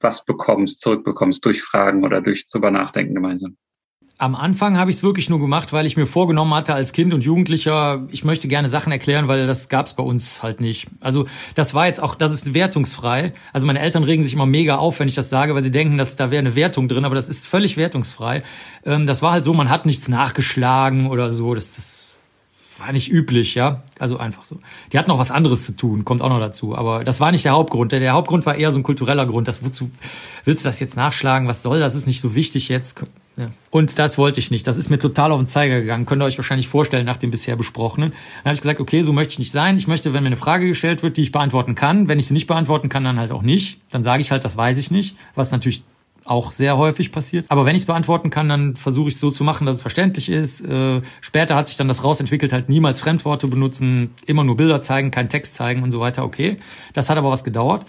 was 0.00 0.24
bekommst, 0.24 0.80
zurückbekommst 0.80 1.44
durch 1.44 1.62
Fragen 1.62 2.04
oder 2.04 2.20
durch 2.20 2.48
drüber 2.48 2.70
nachdenken 2.70 3.14
gemeinsam? 3.14 3.56
Am 4.20 4.34
Anfang 4.34 4.76
habe 4.76 4.90
ich 4.90 4.98
es 4.98 5.02
wirklich 5.02 5.30
nur 5.30 5.40
gemacht, 5.40 5.72
weil 5.72 5.86
ich 5.86 5.96
mir 5.96 6.04
vorgenommen 6.04 6.52
hatte 6.52 6.74
als 6.74 6.92
Kind 6.92 7.14
und 7.14 7.24
Jugendlicher, 7.24 8.06
ich 8.10 8.22
möchte 8.22 8.48
gerne 8.48 8.68
Sachen 8.68 8.92
erklären, 8.92 9.28
weil 9.28 9.46
das 9.46 9.70
gab 9.70 9.86
es 9.86 9.94
bei 9.94 10.02
uns 10.02 10.42
halt 10.42 10.60
nicht. 10.60 10.88
Also 11.00 11.24
das 11.54 11.72
war 11.72 11.86
jetzt 11.86 12.02
auch, 12.02 12.14
das 12.16 12.30
ist 12.30 12.52
wertungsfrei. 12.52 13.32
Also 13.54 13.66
meine 13.66 13.78
Eltern 13.78 14.04
regen 14.04 14.22
sich 14.22 14.34
immer 14.34 14.44
mega 14.44 14.76
auf, 14.76 15.00
wenn 15.00 15.08
ich 15.08 15.14
das 15.14 15.30
sage, 15.30 15.54
weil 15.54 15.62
sie 15.62 15.70
denken, 15.70 15.96
dass 15.96 16.16
da 16.16 16.30
wäre 16.30 16.40
eine 16.40 16.54
Wertung 16.54 16.86
drin, 16.86 17.06
aber 17.06 17.14
das 17.14 17.30
ist 17.30 17.46
völlig 17.46 17.78
wertungsfrei. 17.78 18.42
Ähm, 18.84 19.06
das 19.06 19.22
war 19.22 19.32
halt 19.32 19.46
so, 19.46 19.54
man 19.54 19.70
hat 19.70 19.86
nichts 19.86 20.06
nachgeschlagen 20.06 21.06
oder 21.06 21.30
so. 21.30 21.54
Das, 21.54 21.74
das 21.76 22.06
war 22.80 22.92
nicht 22.92 23.10
üblich, 23.10 23.54
ja. 23.54 23.82
Also 23.98 24.16
einfach 24.16 24.44
so. 24.44 24.58
Die 24.92 24.98
hatten 24.98 25.08
noch 25.08 25.18
was 25.18 25.30
anderes 25.30 25.64
zu 25.64 25.76
tun, 25.76 26.04
kommt 26.04 26.22
auch 26.22 26.28
noch 26.28 26.40
dazu. 26.40 26.74
Aber 26.76 27.04
das 27.04 27.20
war 27.20 27.30
nicht 27.32 27.44
der 27.44 27.52
Hauptgrund. 27.52 27.92
Der, 27.92 28.12
Hauptgrund 28.12 28.46
war 28.46 28.56
eher 28.56 28.72
so 28.72 28.80
ein 28.80 28.82
kultureller 28.82 29.26
Grund. 29.26 29.48
Das, 29.48 29.64
wozu 29.64 29.90
willst 30.44 30.64
du 30.64 30.68
das 30.68 30.80
jetzt 30.80 30.96
nachschlagen? 30.96 31.48
Was 31.48 31.62
soll 31.62 31.80
das? 31.80 31.94
Ist 31.94 32.06
nicht 32.06 32.20
so 32.20 32.34
wichtig 32.34 32.68
jetzt. 32.68 33.00
Ja. 33.36 33.50
Und 33.70 33.98
das 33.98 34.18
wollte 34.18 34.40
ich 34.40 34.50
nicht. 34.50 34.66
Das 34.66 34.76
ist 34.76 34.90
mir 34.90 34.98
total 34.98 35.32
auf 35.32 35.40
den 35.40 35.46
Zeiger 35.46 35.80
gegangen. 35.80 36.06
Könnt 36.06 36.22
ihr 36.22 36.26
euch 36.26 36.38
wahrscheinlich 36.38 36.68
vorstellen 36.68 37.06
nach 37.06 37.16
dem 37.16 37.30
bisher 37.30 37.56
besprochenen. 37.56 38.10
Dann 38.10 38.44
habe 38.44 38.54
ich 38.54 38.60
gesagt, 38.60 38.80
okay, 38.80 39.02
so 39.02 39.12
möchte 39.12 39.32
ich 39.32 39.38
nicht 39.38 39.50
sein. 39.50 39.76
Ich 39.76 39.86
möchte, 39.86 40.12
wenn 40.12 40.22
mir 40.22 40.28
eine 40.28 40.36
Frage 40.36 40.66
gestellt 40.66 41.02
wird, 41.02 41.16
die 41.16 41.22
ich 41.22 41.32
beantworten 41.32 41.74
kann. 41.74 42.08
Wenn 42.08 42.18
ich 42.18 42.26
sie 42.26 42.34
nicht 42.34 42.46
beantworten 42.46 42.88
kann, 42.88 43.04
dann 43.04 43.18
halt 43.18 43.32
auch 43.32 43.42
nicht. 43.42 43.80
Dann 43.90 44.02
sage 44.02 44.20
ich 44.20 44.30
halt, 44.30 44.44
das 44.44 44.56
weiß 44.56 44.78
ich 44.78 44.90
nicht. 44.90 45.16
Was 45.34 45.52
natürlich 45.52 45.84
auch 46.24 46.52
sehr 46.52 46.76
häufig 46.76 47.12
passiert. 47.12 47.46
Aber 47.48 47.64
wenn 47.66 47.74
ich 47.74 47.82
es 47.82 47.86
beantworten 47.86 48.30
kann, 48.30 48.48
dann 48.48 48.76
versuche 48.76 49.08
ich 49.08 49.14
es 49.14 49.20
so 49.20 49.30
zu 49.30 49.44
machen, 49.44 49.66
dass 49.66 49.76
es 49.76 49.82
verständlich 49.82 50.28
ist. 50.28 50.60
Äh, 50.60 51.02
später 51.20 51.56
hat 51.56 51.68
sich 51.68 51.76
dann 51.76 51.88
das 51.88 52.04
rausentwickelt, 52.04 52.52
halt 52.52 52.68
niemals 52.68 53.00
Fremdworte 53.00 53.46
benutzen, 53.46 54.10
immer 54.26 54.44
nur 54.44 54.56
Bilder 54.56 54.82
zeigen, 54.82 55.10
keinen 55.10 55.28
Text 55.28 55.54
zeigen 55.54 55.82
und 55.82 55.90
so 55.90 56.00
weiter. 56.00 56.24
Okay, 56.24 56.58
das 56.92 57.10
hat 57.10 57.18
aber 57.18 57.30
was 57.30 57.44
gedauert. 57.44 57.84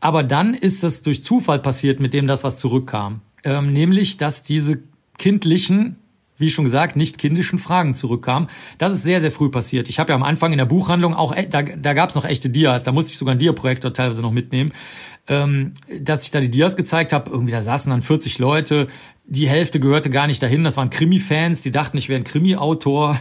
Aber 0.00 0.22
dann 0.24 0.54
ist 0.54 0.82
das 0.82 1.02
durch 1.02 1.22
Zufall 1.22 1.60
passiert, 1.60 2.00
mit 2.00 2.12
dem 2.14 2.26
das 2.26 2.42
was 2.42 2.58
zurückkam. 2.58 3.20
Ähm, 3.44 3.72
nämlich, 3.72 4.16
dass 4.16 4.42
diese 4.42 4.80
kindlichen 5.18 5.96
wie 6.42 6.50
schon 6.50 6.66
gesagt, 6.66 6.94
nicht 6.94 7.16
kindischen 7.16 7.58
Fragen 7.58 7.94
zurückkamen. 7.94 8.50
Das 8.76 8.92
ist 8.92 9.02
sehr, 9.02 9.22
sehr 9.22 9.32
früh 9.32 9.48
passiert. 9.48 9.88
Ich 9.88 9.98
habe 9.98 10.12
ja 10.12 10.16
am 10.16 10.22
Anfang 10.22 10.52
in 10.52 10.58
der 10.58 10.66
Buchhandlung 10.66 11.14
auch, 11.14 11.32
äh, 11.32 11.46
da, 11.46 11.62
da 11.62 11.94
gab 11.94 12.10
es 12.10 12.14
noch 12.14 12.26
echte 12.26 12.50
Dias, 12.50 12.84
da 12.84 12.92
musste 12.92 13.12
ich 13.12 13.16
sogar 13.16 13.34
ein 13.34 13.38
Dia-Projektor 13.38 13.94
teilweise 13.94 14.20
noch 14.20 14.32
mitnehmen 14.32 14.72
ähm, 15.28 15.74
dass 16.00 16.24
ich 16.24 16.30
da 16.30 16.40
die 16.40 16.50
Dias 16.50 16.76
gezeigt 16.76 17.12
habe. 17.12 17.30
Irgendwie 17.30 17.52
da 17.52 17.62
saßen 17.62 17.90
dann 17.90 18.02
40 18.02 18.38
Leute. 18.38 18.88
Die 19.34 19.48
Hälfte 19.48 19.80
gehörte 19.80 20.10
gar 20.10 20.26
nicht 20.26 20.42
dahin. 20.42 20.62
Das 20.62 20.76
waren 20.76 20.90
Krimi-Fans, 20.90 21.62
die 21.62 21.70
dachten, 21.70 21.96
ich 21.96 22.10
wäre 22.10 22.20
ein 22.20 22.24
Krimi-Autor 22.24 23.18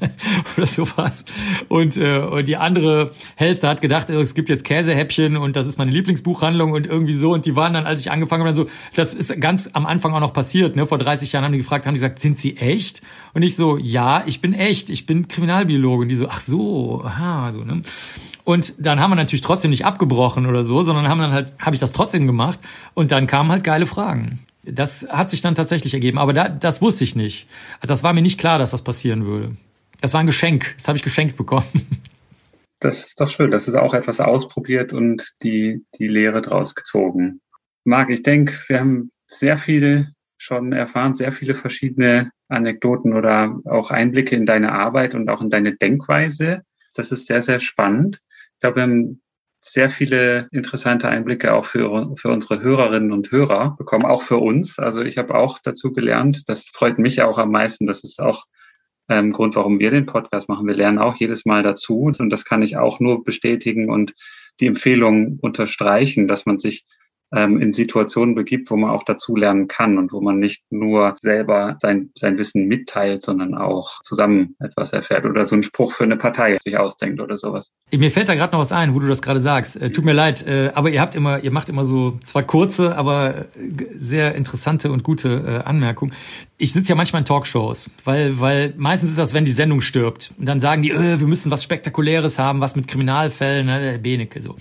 oder 0.56 0.66
sowas. 0.66 1.26
Und, 1.68 1.96
äh, 1.96 2.18
und 2.18 2.48
die 2.48 2.56
andere 2.56 3.12
Hälfte 3.36 3.68
hat 3.68 3.80
gedacht, 3.80 4.10
es 4.10 4.34
gibt 4.34 4.48
jetzt 4.48 4.64
Käsehäppchen 4.64 5.36
und 5.36 5.54
das 5.54 5.68
ist 5.68 5.78
meine 5.78 5.92
Lieblingsbuchhandlung 5.92 6.72
und 6.72 6.88
irgendwie 6.88 7.12
so. 7.12 7.32
Und 7.32 7.46
die 7.46 7.54
waren 7.54 7.72
dann, 7.72 7.86
als 7.86 8.00
ich 8.00 8.10
angefangen 8.10 8.42
habe, 8.42 8.52
dann 8.52 8.66
so, 8.66 8.68
das 8.96 9.14
ist 9.14 9.40
ganz 9.40 9.70
am 9.74 9.86
Anfang 9.86 10.12
auch 10.12 10.18
noch 10.18 10.32
passiert. 10.32 10.74
Ne? 10.74 10.86
Vor 10.86 10.98
30 10.98 11.30
Jahren 11.30 11.44
haben 11.44 11.52
die 11.52 11.58
gefragt, 11.58 11.86
haben 11.86 11.94
die 11.94 12.00
gesagt, 12.00 12.18
sind 12.18 12.36
Sie 12.36 12.56
echt? 12.56 13.00
Und 13.32 13.42
ich 13.42 13.54
so, 13.54 13.78
ja, 13.78 14.24
ich 14.26 14.40
bin 14.40 14.54
echt, 14.54 14.90
ich 14.90 15.06
bin 15.06 15.28
Kriminalbiologe. 15.28 16.02
Und 16.02 16.08
die 16.08 16.16
so, 16.16 16.26
ach 16.28 16.40
so, 16.40 17.02
aha, 17.04 17.52
so. 17.52 17.60
Ne? 17.60 17.82
Und 18.42 18.74
dann 18.78 18.98
haben 18.98 19.12
wir 19.12 19.16
natürlich 19.16 19.42
trotzdem 19.42 19.70
nicht 19.70 19.86
abgebrochen 19.86 20.46
oder 20.46 20.64
so, 20.64 20.82
sondern 20.82 21.08
haben 21.08 21.20
dann 21.20 21.32
halt, 21.32 21.52
habe 21.60 21.76
ich 21.76 21.80
das 21.80 21.92
trotzdem 21.92 22.26
gemacht 22.26 22.58
und 22.94 23.12
dann 23.12 23.28
kamen 23.28 23.52
halt 23.52 23.62
geile 23.62 23.86
Fragen. 23.86 24.40
Das 24.64 25.06
hat 25.10 25.30
sich 25.30 25.42
dann 25.42 25.54
tatsächlich 25.54 25.94
ergeben, 25.94 26.18
aber 26.18 26.32
da, 26.32 26.48
das 26.48 26.80
wusste 26.82 27.04
ich 27.04 27.16
nicht. 27.16 27.48
Also 27.80 27.92
das 27.92 28.02
war 28.02 28.12
mir 28.12 28.22
nicht 28.22 28.40
klar, 28.40 28.58
dass 28.58 28.70
das 28.70 28.82
passieren 28.82 29.26
würde. 29.26 29.56
Das 30.00 30.14
war 30.14 30.20
ein 30.20 30.26
Geschenk, 30.26 30.74
das 30.76 30.88
habe 30.88 30.96
ich 30.96 31.04
geschenkt 31.04 31.36
bekommen. 31.36 31.66
Das 32.80 33.02
ist 33.02 33.18
doch 33.18 33.30
schön, 33.30 33.50
das 33.50 33.66
ist 33.66 33.76
auch 33.76 33.94
etwas 33.94 34.20
ausprobiert 34.20 34.92
und 34.92 35.32
die, 35.42 35.86
die 35.98 36.08
Lehre 36.08 36.42
draus 36.42 36.74
gezogen. 36.74 37.40
Marc, 37.84 38.10
ich 38.10 38.22
denke, 38.22 38.52
wir 38.66 38.80
haben 38.80 39.10
sehr 39.26 39.56
viele 39.56 40.12
schon 40.36 40.74
erfahren, 40.74 41.14
sehr 41.14 41.32
viele 41.32 41.54
verschiedene 41.54 42.30
Anekdoten 42.48 43.14
oder 43.14 43.58
auch 43.64 43.90
Einblicke 43.90 44.36
in 44.36 44.44
deine 44.44 44.72
Arbeit 44.72 45.14
und 45.14 45.30
auch 45.30 45.40
in 45.40 45.48
deine 45.48 45.74
Denkweise. 45.74 46.60
Das 46.92 47.10
ist 47.10 47.26
sehr, 47.26 47.40
sehr 47.40 47.58
spannend 47.58 48.20
glaube, 48.64 48.76
wir 48.76 48.82
haben 48.84 49.22
sehr 49.66 49.88
viele 49.88 50.46
interessante 50.52 51.08
Einblicke 51.08 51.54
auch 51.54 51.64
für, 51.64 52.14
für 52.16 52.28
unsere 52.28 52.60
Hörerinnen 52.60 53.12
und 53.12 53.30
Hörer 53.30 53.74
bekommen, 53.78 54.04
auch 54.04 54.22
für 54.22 54.36
uns. 54.36 54.78
Also 54.78 55.00
ich 55.02 55.16
habe 55.16 55.34
auch 55.34 55.58
dazu 55.58 55.90
gelernt, 55.90 56.42
das 56.48 56.66
freut 56.66 56.98
mich 56.98 57.22
auch 57.22 57.38
am 57.38 57.50
meisten. 57.50 57.86
Das 57.86 58.04
ist 58.04 58.20
auch 58.20 58.44
ähm, 59.08 59.32
Grund, 59.32 59.56
warum 59.56 59.78
wir 59.78 59.90
den 59.90 60.04
Podcast 60.04 60.50
machen. 60.50 60.66
Wir 60.66 60.74
lernen 60.74 60.98
auch 60.98 61.16
jedes 61.16 61.46
Mal 61.46 61.62
dazu 61.62 62.02
und 62.02 62.30
das 62.30 62.44
kann 62.44 62.62
ich 62.62 62.76
auch 62.76 63.00
nur 63.00 63.24
bestätigen 63.24 63.90
und 63.90 64.12
die 64.60 64.66
Empfehlung 64.66 65.38
unterstreichen, 65.40 66.28
dass 66.28 66.44
man 66.44 66.58
sich 66.58 66.84
ähm, 67.34 67.60
in 67.60 67.72
Situationen 67.72 68.34
begibt, 68.34 68.70
wo 68.70 68.76
man 68.76 68.90
auch 68.90 69.02
dazu 69.02 69.36
lernen 69.36 69.68
kann 69.68 69.98
und 69.98 70.12
wo 70.12 70.20
man 70.20 70.38
nicht 70.38 70.62
nur 70.70 71.16
selber 71.20 71.76
sein, 71.80 72.10
sein 72.16 72.38
Wissen 72.38 72.66
mitteilt, 72.66 73.22
sondern 73.22 73.54
auch 73.54 74.00
zusammen 74.02 74.56
etwas 74.60 74.92
erfährt 74.92 75.24
oder 75.24 75.44
so 75.46 75.54
einen 75.54 75.62
Spruch 75.62 75.92
für 75.92 76.04
eine 76.04 76.16
Partei 76.16 76.58
sich 76.62 76.78
ausdenkt 76.78 77.20
oder 77.20 77.36
sowas. 77.36 77.70
Mir 77.94 78.10
fällt 78.10 78.28
da 78.28 78.34
gerade 78.34 78.52
noch 78.52 78.60
was 78.60 78.72
ein, 78.72 78.94
wo 78.94 78.98
du 78.98 79.08
das 79.08 79.22
gerade 79.22 79.40
sagst. 79.40 79.80
Äh, 79.80 79.90
tut 79.90 80.04
mir 80.04 80.12
leid, 80.12 80.46
äh, 80.46 80.70
aber 80.74 80.90
ihr 80.90 81.00
habt 81.00 81.14
immer, 81.14 81.42
ihr 81.42 81.50
macht 81.50 81.68
immer 81.68 81.84
so 81.84 82.18
zwar 82.24 82.42
kurze, 82.42 82.96
aber 82.96 83.34
äh, 83.34 83.44
sehr 83.94 84.34
interessante 84.34 84.90
und 84.90 85.02
gute 85.02 85.62
äh, 85.64 85.68
Anmerkungen. 85.68 86.12
Ich 86.56 86.72
sitze 86.72 86.90
ja 86.90 86.94
manchmal 86.94 87.22
in 87.22 87.26
Talkshows, 87.26 87.90
weil, 88.04 88.38
weil 88.40 88.74
meistens 88.76 89.10
ist 89.10 89.18
das, 89.18 89.34
wenn 89.34 89.44
die 89.44 89.50
Sendung 89.50 89.80
stirbt. 89.80 90.32
Und 90.38 90.46
dann 90.46 90.60
sagen 90.60 90.82
die, 90.82 90.90
äh, 90.90 91.20
wir 91.20 91.26
müssen 91.26 91.50
was 91.50 91.64
Spektakuläres 91.64 92.38
haben, 92.38 92.60
was 92.60 92.76
mit 92.76 92.86
Kriminalfällen, 92.86 93.66
ne, 93.66 93.80
der 93.80 93.98
Benecke 93.98 94.40
so. 94.40 94.56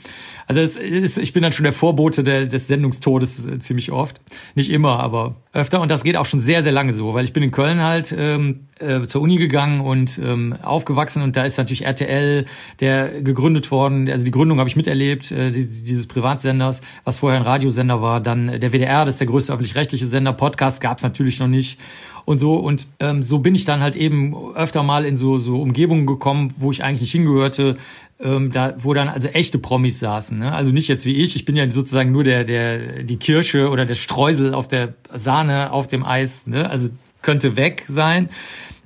Also 0.47 0.61
es 0.61 0.75
ist, 0.75 1.17
ich 1.17 1.33
bin 1.33 1.43
dann 1.43 1.51
schon 1.51 1.63
der 1.63 1.73
Vorbote 1.73 2.23
der, 2.23 2.45
des 2.45 2.62
Sendungstodes 2.67 3.45
äh, 3.45 3.59
ziemlich 3.59 3.91
oft. 3.91 4.21
Nicht 4.55 4.69
immer, 4.69 4.99
aber 4.99 5.35
öfter. 5.53 5.81
Und 5.81 5.91
das 5.91 6.03
geht 6.03 6.17
auch 6.17 6.25
schon 6.25 6.39
sehr, 6.39 6.63
sehr 6.63 6.71
lange 6.71 6.93
so, 6.93 7.13
weil 7.13 7.23
ich 7.23 7.33
bin 7.33 7.43
in 7.43 7.51
Köln 7.51 7.81
halt 7.81 8.13
ähm, 8.17 8.67
äh, 8.79 9.01
zur 9.07 9.21
Uni 9.21 9.37
gegangen 9.37 9.81
und 9.81 10.19
ähm, 10.23 10.55
aufgewachsen 10.61 11.21
und 11.21 11.35
da 11.37 11.43
ist 11.43 11.57
natürlich 11.57 11.85
RTL, 11.85 12.45
der 12.79 13.21
gegründet 13.21 13.69
worden, 13.71 14.09
also 14.09 14.25
die 14.25 14.31
Gründung 14.31 14.59
habe 14.59 14.67
ich 14.67 14.75
miterlebt, 14.75 15.31
äh, 15.31 15.51
dieses, 15.51 15.83
dieses 15.83 16.07
Privatsenders, 16.07 16.81
was 17.03 17.19
vorher 17.19 17.39
ein 17.39 17.45
Radiosender 17.45 18.01
war, 18.01 18.19
dann 18.19 18.59
der 18.59 18.71
WDR, 18.71 19.05
das 19.05 19.15
ist 19.15 19.19
der 19.19 19.27
größte 19.27 19.53
öffentlich-rechtliche 19.53 20.07
Sender, 20.07 20.33
Podcast 20.33 20.81
gab 20.81 20.97
es 20.97 21.03
natürlich 21.03 21.39
noch 21.39 21.47
nicht 21.47 21.79
und 22.25 22.39
so. 22.39 22.55
Und 22.55 22.87
ähm, 22.99 23.23
so 23.23 23.39
bin 23.39 23.55
ich 23.55 23.65
dann 23.65 23.81
halt 23.81 23.95
eben 23.95 24.35
öfter 24.55 24.83
mal 24.83 25.05
in 25.05 25.17
so, 25.17 25.39
so 25.39 25.61
Umgebungen 25.61 26.05
gekommen, 26.05 26.53
wo 26.57 26.71
ich 26.71 26.83
eigentlich 26.83 27.01
nicht 27.01 27.11
hingehörte, 27.11 27.77
ähm, 28.19 28.51
da, 28.51 28.73
wo 28.77 28.93
dann 28.93 29.09
also 29.09 29.27
echte 29.27 29.59
Promis 29.59 29.99
saßen. 29.99 30.37
Ne? 30.37 30.53
Also 30.53 30.71
nicht 30.71 30.87
jetzt 30.87 31.05
wie 31.05 31.13
ich, 31.13 31.35
ich 31.35 31.45
bin 31.45 31.55
ja 31.55 31.69
sozusagen 31.69 32.11
nur 32.11 32.23
der, 32.23 32.43
der, 32.43 33.03
die 33.03 33.17
Kirsche 33.17 33.69
oder 33.69 33.85
der 33.85 33.95
Streusel 33.95 34.53
auf 34.53 34.67
der 34.67 34.93
Sahne 35.13 35.71
auf 35.71 35.87
dem 35.87 36.05
Eis, 36.05 36.47
ne? 36.47 36.69
Also 36.69 36.89
könnte 37.21 37.55
weg 37.55 37.83
sein. 37.87 38.29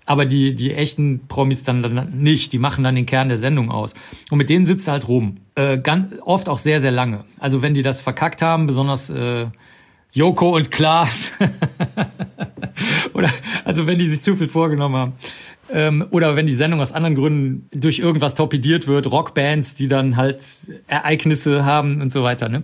Aber 0.05 0.25
die, 0.25 0.55
die 0.55 0.73
echten 0.73 1.27
Promis 1.27 1.65
dann, 1.65 1.83
dann 1.83 2.13
nicht, 2.17 2.53
die 2.53 2.59
machen 2.59 2.85
dann 2.85 2.95
den 2.95 3.05
Kern 3.05 3.27
der 3.27 3.37
Sendung 3.37 3.69
aus. 3.69 3.93
Und 4.31 4.37
mit 4.37 4.49
denen 4.49 4.65
sitzt 4.65 4.87
halt 4.87 5.09
rum. 5.09 5.37
Äh, 5.55 5.79
ganz, 5.79 6.13
oft 6.21 6.47
auch 6.47 6.59
sehr, 6.59 6.79
sehr 6.79 6.91
lange. 6.91 7.25
Also 7.39 7.61
wenn 7.61 7.73
die 7.73 7.81
das 7.81 7.99
verkackt 7.99 8.41
haben, 8.41 8.67
besonders 8.67 9.09
äh, 9.09 9.47
Joko 10.13 10.55
und 10.55 10.71
Klaas. 10.71 11.31
oder 13.13 13.29
also 13.65 13.87
wenn 13.87 13.99
die 13.99 14.09
sich 14.09 14.21
zu 14.21 14.35
viel 14.35 14.47
vorgenommen 14.47 14.95
haben. 14.95 15.13
Ähm, 15.69 16.05
oder 16.11 16.35
wenn 16.35 16.45
die 16.45 16.53
Sendung 16.53 16.79
aus 16.79 16.93
anderen 16.93 17.15
Gründen 17.15 17.69
durch 17.77 17.99
irgendwas 17.99 18.35
torpediert 18.35 18.87
wird, 18.87 19.11
Rockbands, 19.11 19.75
die 19.75 19.87
dann 19.87 20.15
halt 20.15 20.41
Ereignisse 20.87 21.65
haben 21.65 22.01
und 22.01 22.11
so 22.11 22.23
weiter. 22.23 22.47
Ne? 22.47 22.63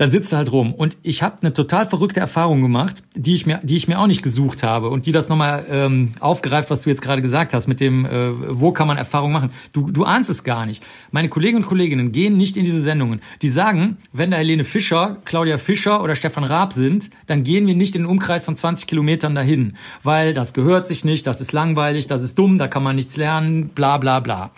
Dann 0.00 0.10
sitzt 0.10 0.32
du 0.32 0.38
halt 0.38 0.50
rum. 0.50 0.72
Und 0.72 0.96
ich 1.02 1.22
habe 1.22 1.36
eine 1.42 1.52
total 1.52 1.84
verrückte 1.84 2.20
Erfahrung 2.20 2.62
gemacht, 2.62 3.02
die 3.14 3.34
ich 3.34 3.44
mir, 3.44 3.60
die 3.62 3.76
ich 3.76 3.86
mir 3.86 3.98
auch 3.98 4.06
nicht 4.06 4.22
gesucht 4.22 4.62
habe 4.62 4.88
und 4.88 5.04
die 5.04 5.12
das 5.12 5.28
nochmal 5.28 5.66
ähm, 5.68 6.12
aufgreift, 6.20 6.70
was 6.70 6.84
du 6.84 6.90
jetzt 6.90 7.02
gerade 7.02 7.20
gesagt 7.20 7.52
hast, 7.52 7.66
mit 7.66 7.80
dem, 7.80 8.06
äh, 8.06 8.30
wo 8.48 8.72
kann 8.72 8.88
man 8.88 8.96
Erfahrung 8.96 9.30
machen. 9.30 9.50
Du, 9.74 9.90
du 9.90 10.04
ahnst 10.04 10.30
es 10.30 10.42
gar 10.42 10.64
nicht. 10.64 10.82
Meine 11.10 11.28
Kolleginnen 11.28 11.64
und 11.64 11.68
Kolleginnen 11.68 12.12
gehen 12.12 12.38
nicht 12.38 12.56
in 12.56 12.64
diese 12.64 12.80
Sendungen. 12.80 13.20
Die 13.42 13.50
sagen, 13.50 13.98
wenn 14.10 14.30
da 14.30 14.38
Helene 14.38 14.64
Fischer, 14.64 15.18
Claudia 15.26 15.58
Fischer 15.58 16.02
oder 16.02 16.16
Stefan 16.16 16.44
Raab 16.44 16.72
sind, 16.72 17.10
dann 17.26 17.42
gehen 17.42 17.66
wir 17.66 17.74
nicht 17.74 17.94
in 17.94 18.04
den 18.04 18.10
Umkreis 18.10 18.46
von 18.46 18.56
20 18.56 18.88
Kilometern 18.88 19.34
dahin, 19.34 19.76
weil 20.02 20.32
das 20.32 20.54
gehört 20.54 20.86
sich 20.86 21.04
nicht, 21.04 21.26
das 21.26 21.42
ist 21.42 21.52
langweilig, 21.52 22.06
das 22.06 22.22
ist 22.22 22.38
dumm, 22.38 22.56
da 22.56 22.68
kann 22.68 22.82
man 22.82 22.96
nichts 22.96 23.18
lernen, 23.18 23.68
bla 23.68 23.98
bla 23.98 24.20
bla. 24.20 24.52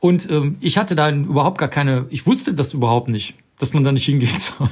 Und 0.00 0.28
ähm, 0.28 0.56
ich 0.60 0.78
hatte 0.78 0.96
da 0.96 1.12
überhaupt 1.12 1.58
gar 1.58 1.68
keine, 1.68 2.06
ich 2.10 2.26
wusste 2.26 2.54
das 2.54 2.74
überhaupt 2.74 3.08
nicht 3.08 3.36
dass 3.60 3.72
man 3.74 3.84
da 3.84 3.92
nicht 3.92 4.06
hingehen 4.06 4.38
soll. 4.38 4.68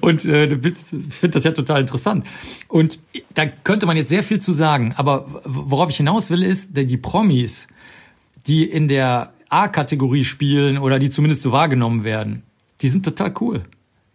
und 0.00 0.24
äh, 0.24 0.46
ich 0.46 1.14
finde 1.14 1.34
das 1.34 1.44
ja 1.44 1.52
total 1.52 1.82
interessant. 1.82 2.26
Und 2.66 2.98
da 3.34 3.46
könnte 3.46 3.86
man 3.86 3.96
jetzt 3.96 4.08
sehr 4.08 4.22
viel 4.22 4.40
zu 4.40 4.52
sagen, 4.52 4.94
aber 4.96 5.42
worauf 5.44 5.90
ich 5.90 5.98
hinaus 5.98 6.30
will, 6.30 6.42
ist, 6.42 6.70
die 6.76 6.96
Promis, 6.96 7.68
die 8.46 8.64
in 8.64 8.88
der 8.88 9.32
A-Kategorie 9.50 10.24
spielen 10.24 10.78
oder 10.78 10.98
die 10.98 11.10
zumindest 11.10 11.42
so 11.42 11.52
wahrgenommen 11.52 12.04
werden, 12.04 12.42
die 12.80 12.88
sind 12.88 13.04
total 13.04 13.34
cool. 13.40 13.62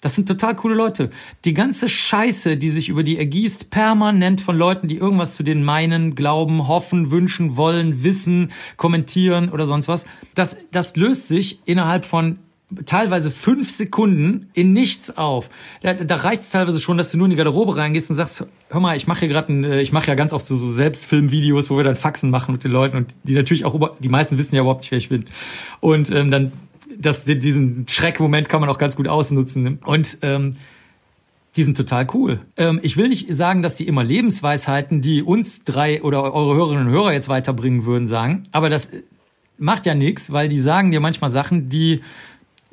Das 0.01 0.13
sind 0.13 0.27
total 0.27 0.55
coole 0.55 0.75
Leute. 0.75 1.09
Die 1.45 1.53
ganze 1.53 1.89
Scheiße, 1.89 2.57
die 2.57 2.69
sich 2.69 2.89
über 2.89 3.01
die 3.01 3.17
ergießt, 3.17 3.71
permanent 3.71 4.39
von 4.39 4.55
Leuten, 4.55 4.87
die 4.87 4.97
irgendwas 4.97 5.35
zu 5.35 5.41
denen 5.41 5.63
meinen, 5.63 6.13
glauben, 6.13 6.67
hoffen, 6.67 7.09
wünschen, 7.09 7.57
wollen, 7.57 8.03
wissen, 8.03 8.51
kommentieren 8.77 9.49
oder 9.49 9.65
sonst 9.65 9.87
was, 9.87 10.05
das, 10.35 10.57
das 10.71 10.95
löst 10.95 11.27
sich 11.27 11.59
innerhalb 11.65 12.05
von 12.05 12.37
teilweise 12.85 13.31
fünf 13.31 13.69
Sekunden 13.69 14.49
in 14.53 14.73
nichts 14.73 15.17
auf. 15.17 15.49
Da, 15.81 15.93
da 15.93 16.15
reicht 16.15 16.41
es 16.41 16.49
teilweise 16.49 16.79
schon, 16.79 16.97
dass 16.97 17.11
du 17.11 17.17
nur 17.17 17.25
in 17.25 17.31
die 17.31 17.35
Garderobe 17.35 17.77
reingehst 17.77 18.09
und 18.09 18.15
sagst, 18.15 18.45
hör 18.69 18.79
mal, 18.79 18.95
ich 18.97 19.07
mache 19.07 19.19
hier 19.21 19.29
gerade, 19.29 19.53
äh, 19.53 19.81
ich 19.81 19.91
mache 19.91 20.07
ja 20.07 20.15
ganz 20.15 20.33
oft 20.33 20.47
so, 20.47 20.55
so 20.55 20.69
Selbstfilmvideos, 20.69 21.69
wo 21.69 21.77
wir 21.77 21.83
dann 21.83 21.95
Faxen 21.95 22.29
machen 22.29 22.51
mit 22.53 22.63
den 22.63 22.71
Leuten 22.71 22.97
und 22.97 23.13
die 23.23 23.33
natürlich 23.33 23.65
auch, 23.65 23.97
die 23.99 24.09
meisten 24.09 24.37
wissen 24.37 24.55
ja 24.55 24.61
überhaupt 24.61 24.81
nicht, 24.81 24.91
wer 24.91 24.97
ich 24.97 25.09
bin. 25.09 25.25
Und 25.79 26.11
ähm, 26.11 26.31
dann, 26.31 26.51
das, 26.97 27.25
diesen 27.25 27.87
Schreckmoment 27.87 28.49
kann 28.49 28.61
man 28.61 28.69
auch 28.69 28.77
ganz 28.77 28.95
gut 28.95 29.07
ausnutzen. 29.07 29.79
Und 29.83 30.17
ähm, 30.21 30.55
die 31.55 31.63
sind 31.63 31.77
total 31.77 32.07
cool. 32.13 32.39
Ähm, 32.57 32.79
ich 32.83 32.97
will 32.97 33.09
nicht 33.09 33.33
sagen, 33.33 33.61
dass 33.61 33.75
die 33.75 33.87
immer 33.87 34.03
Lebensweisheiten, 34.03 35.01
die 35.01 35.21
uns 35.21 35.63
drei 35.63 36.01
oder 36.01 36.33
eure 36.33 36.55
Hörerinnen 36.55 36.87
und 36.87 36.93
Hörer 36.93 37.13
jetzt 37.13 37.29
weiterbringen 37.29 37.85
würden, 37.85 38.07
sagen, 38.07 38.43
aber 38.51 38.69
das 38.69 38.89
macht 39.57 39.85
ja 39.85 39.95
nichts, 39.95 40.31
weil 40.31 40.49
die 40.49 40.59
sagen 40.59 40.91
dir 40.91 40.99
manchmal 40.99 41.29
Sachen, 41.29 41.69
die 41.69 42.01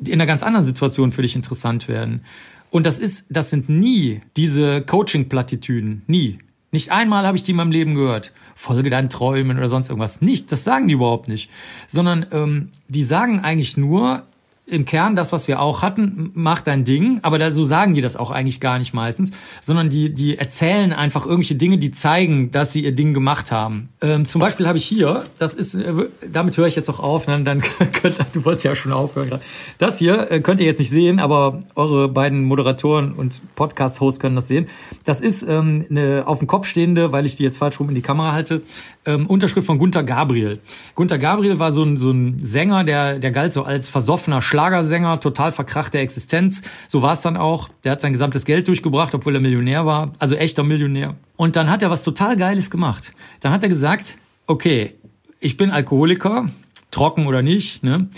in 0.07 0.15
einer 0.15 0.27
ganz 0.27 0.43
anderen 0.43 0.65
Situation 0.65 1.13
für 1.13 1.23
dich 1.23 1.37
interessant 1.37 1.89
werden. 1.89 2.23
Und 2.71 2.87
das 2.87 2.99
ist, 2.99 3.27
das 3.29 3.51
sind 3.51 3.69
nie 3.69 4.23
diese 4.37 4.83
Coaching-Plattitüden. 4.83 6.03
Nie. 6.07 6.39
Nicht 6.71 6.91
einmal 6.91 7.27
habe 7.27 7.37
ich 7.37 7.43
die 7.43 7.51
in 7.51 7.59
meinem 7.59 7.71
Leben 7.71 7.95
gehört. 7.95 8.33
Folge 8.55 8.89
deinen 8.89 9.11
Träumen 9.11 9.59
oder 9.59 9.69
sonst 9.69 9.91
irgendwas. 9.91 10.23
Nicht. 10.23 10.51
Das 10.51 10.65
sagen 10.65 10.89
die 10.89 10.95
überhaupt 10.95 11.29
nicht. 11.29 11.51
Sondern 11.87 12.27
ähm, 12.33 12.71
die 12.89 13.05
sagen 13.05 13.41
eigentlich 13.41 13.77
nur, 13.77 14.23
im 14.65 14.85
Kern 14.85 15.17
das, 15.17 15.33
was 15.33 15.49
wir 15.49 15.61
auch 15.61 15.83
hatten, 15.83 16.31
mach 16.35 16.61
dein 16.61 16.85
Ding, 16.85 17.19
aber 17.23 17.39
da, 17.39 17.51
so 17.51 17.65
sagen 17.65 17.95
die 17.95 18.01
das 18.01 18.17
auch 18.17 18.31
eigentlich 18.31 18.61
gar 18.61 18.79
nicht 18.79 18.95
meistens, 18.95 19.33
sondern 19.61 19.91
die, 19.91 20.15
die 20.15 20.39
erzählen 20.39 20.93
einfach 20.93 21.27
irgendwelche 21.27 21.57
Dinge, 21.57 21.79
die 21.79 21.91
zeigen, 21.91 22.53
dass 22.53 22.73
sie 22.73 22.85
ihr 22.85 22.93
Ding 22.93 23.13
gemacht 23.13 23.51
haben. 23.51 23.89
Ähm, 24.01 24.25
zum 24.25 24.41
Beispiel 24.41 24.69
habe 24.69 24.79
ich 24.79 24.85
hier, 24.85 25.25
das 25.39 25.57
ist, 25.57 25.75
äh, 25.75 25.93
damit 26.31 26.57
höre 26.57 26.69
ich 26.69 26.77
jetzt 26.77 26.89
auch 26.89 27.01
auf, 27.01 27.27
ne? 27.27 27.43
dann 27.43 27.61
könnt 27.93 28.19
du 28.33 28.45
wolltest 28.45 28.65
ja 28.65 28.77
schon 28.77 28.93
aufhören. 28.93 29.41
Das 29.79 29.99
hier 29.99 30.31
äh, 30.31 30.41
könnt 30.41 30.61
ihr 30.61 30.67
jetzt 30.67 30.79
nicht 30.79 30.91
sehen, 30.91 31.19
aber 31.19 31.61
eure 31.75 32.09
beiden 32.09 32.45
Moderatoren 32.45 33.13
und 33.13 33.41
Podcast-Hosts 33.57 34.21
können 34.21 34.37
das 34.37 34.47
sehen. 34.47 34.69
Das 35.05 35.21
ist 35.21 35.43
ähm, 35.43 35.87
eine 35.91 36.23
auf 36.27 36.39
dem 36.39 36.47
Kopf 36.47 36.67
stehende, 36.67 37.11
weil 37.11 37.27
ich 37.27 37.35
die 37.35 37.43
jetzt 37.43 37.59
falsch 37.59 37.81
rum 37.81 37.89
in 37.89 37.97
die 37.97 38.03
Kamera 38.03 38.31
halte, 38.31 38.63
ähm, 39.05 39.27
Unterschrift 39.27 39.67
von 39.67 39.79
Gunther 39.79 40.05
Gabriel. 40.05 40.61
Gunther 40.95 41.19
Gabriel 41.19 41.59
war 41.59 41.73
so 41.73 41.83
ein, 41.83 41.97
so 41.97 42.11
ein 42.11 42.39
Sänger, 42.41 42.85
der, 42.85 43.19
der 43.19 43.33
galt 43.33 43.53
so 43.53 43.65
als 43.65 43.89
versoffener 43.89 44.41
Schlagersänger, 44.53 45.19
total 45.19 45.51
verkrachte 45.51 45.99
Existenz. 45.99 46.61
So 46.87 47.01
war 47.01 47.15
es 47.15 47.23
dann 47.23 47.39
auch. 47.39 47.71
Der 47.85 47.93
hat 47.93 48.03
sein 48.03 48.13
gesamtes 48.13 48.45
Geld 48.45 48.69
durchgebracht, 48.69 49.15
obwohl 49.15 49.35
er 49.35 49.41
Millionär 49.41 49.87
war, 49.87 50.13
also 50.19 50.35
echter 50.35 50.63
Millionär. 50.63 51.15
Und 51.37 51.57
dann 51.57 51.71
hat 51.71 51.83
er 51.83 51.89
was 51.89 52.05
total 52.05 52.37
Geiles 52.37 52.71
gemacht. 52.71 53.15
Dann 53.41 53.51
hat 53.51 53.63
er 53.63 53.71
gesagt, 53.71 54.19
okay, 54.47 54.95
ich 55.41 55.57
bin 55.57 55.71
Alkoholiker, 55.71 56.51
trocken 56.91 57.27
oder 57.27 57.41
nicht, 57.41 57.83
ne? 57.83 58.09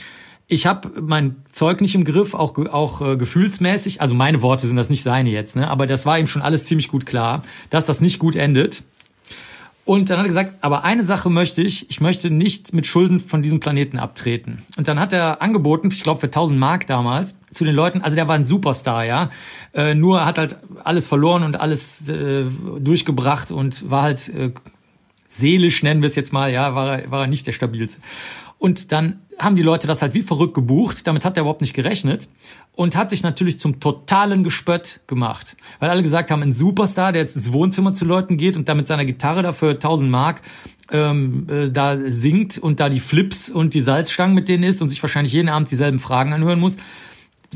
Ich 0.49 0.67
habe 0.67 1.01
mein 1.01 1.37
Zeug 1.53 1.81
nicht 1.81 1.95
im 1.95 2.05
Griff, 2.05 2.35
auch, 2.35 2.59
auch 2.59 3.01
äh, 3.01 3.17
gefühlsmäßig. 3.17 4.01
Also 4.03 4.15
meine 4.15 4.43
Worte 4.43 4.67
sind 4.67 4.77
das 4.77 4.91
nicht 4.91 5.05
seine 5.05 5.31
jetzt, 5.31 5.55
ne? 5.55 5.71
Aber 5.71 5.87
das 5.87 6.05
war 6.05 6.19
ihm 6.19 6.27
schon 6.27 6.43
alles 6.43 6.65
ziemlich 6.65 6.89
gut 6.89 7.07
klar, 7.07 7.43
dass 7.71 7.87
das 7.87 8.01
nicht 8.01 8.19
gut 8.19 8.35
endet. 8.35 8.83
Und 9.85 10.09
dann 10.09 10.19
hat 10.19 10.25
er 10.25 10.29
gesagt, 10.29 10.55
aber 10.63 10.83
eine 10.85 11.03
Sache 11.03 11.29
möchte 11.29 11.61
ich, 11.61 11.91
ich 11.91 12.01
möchte 12.01 12.31
nicht 12.31 12.73
mit 12.73 12.87
Schulden 12.87 13.21
von 13.21 13.43
diesem 13.43 13.61
Planeten 13.61 13.99
abtreten. 13.99 14.63
Und 14.79 14.89
dann 14.89 14.99
hat 14.99 15.13
er 15.13 15.43
angeboten, 15.43 15.91
ich 15.93 16.03
glaube 16.03 16.21
für 16.21 16.27
1000 16.27 16.59
Mark 16.59 16.87
damals, 16.87 17.39
zu 17.53 17.65
den 17.65 17.75
Leuten, 17.75 18.01
also 18.01 18.17
der 18.17 18.27
war 18.27 18.35
ein 18.35 18.47
Superstar, 18.47 19.05
ja, 19.05 19.31
äh, 19.75 19.95
nur 19.95 20.25
hat 20.25 20.39
halt 20.39 20.57
alles 20.83 21.07
verloren 21.07 21.43
und 21.43 21.61
alles 21.61 22.09
äh, 22.09 22.47
durchgebracht 22.81 23.51
und 23.51 23.91
war 23.91 24.03
halt 24.03 24.29
äh, 24.31 24.53
seelisch, 25.29 25.83
nennen 25.83 26.01
wir 26.01 26.09
es 26.09 26.17
jetzt 26.17 26.33
mal, 26.33 26.51
ja, 26.51 26.75
war 26.75 27.11
war 27.11 27.23
er 27.23 27.27
nicht 27.27 27.47
der 27.47 27.53
stabilste. 27.53 28.01
Und 28.59 28.93
dann 28.93 29.21
haben 29.39 29.57
die 29.57 29.63
Leute 29.63 29.87
das 29.87 30.03
halt 30.03 30.15
wie 30.15 30.23
verrückt 30.23 30.55
gebucht, 30.55 31.07
damit 31.07 31.25
hat 31.25 31.37
er 31.37 31.43
überhaupt 31.43 31.61
nicht 31.61 31.75
gerechnet 31.75 32.29
und 32.73 32.97
hat 32.97 33.11
sich 33.11 33.23
natürlich 33.23 33.59
zum 33.59 33.81
totalen 33.81 34.45
Gespött 34.45 35.01
gemacht. 35.07 35.57
Weil 35.81 35.91
alle 35.91 36.03
gesagt 36.03 36.31
haben, 36.31 36.43
ein 36.43 36.53
Superstar, 36.53 37.13
der 37.13 37.23
jetzt 37.23 37.37
ins 37.37 37.53
Wohnzimmer 37.53 37.95
zu 37.95 38.05
Leuten 38.05 38.37
geht 38.37 38.57
und 38.57 38.69
da 38.69 38.75
mit 38.75 38.87
seiner 38.87 39.05
Gitarre 39.05 39.43
dafür 39.43 39.71
1000 39.71 40.11
Mark 40.11 40.43
ähm, 40.93 41.47
äh, 41.49 41.71
da 41.71 41.99
singt 42.09 42.59
und 42.59 42.81
da 42.81 42.89
die 42.89 43.01
Flips 43.01 43.51
und 43.51 43.75
die 43.75 43.81
Salzstangen 43.81 44.35
mit 44.35 44.49
denen 44.49 44.65
isst 44.65 44.83
und 44.83 44.91
sich 44.91 45.03
wahrscheinlich 45.03 45.33
jeden 45.33 45.49
Abend 45.49 45.71
dieselben 45.71 45.99
Fragen 45.99 46.33
anhören 46.33 46.61
muss. 46.61 46.77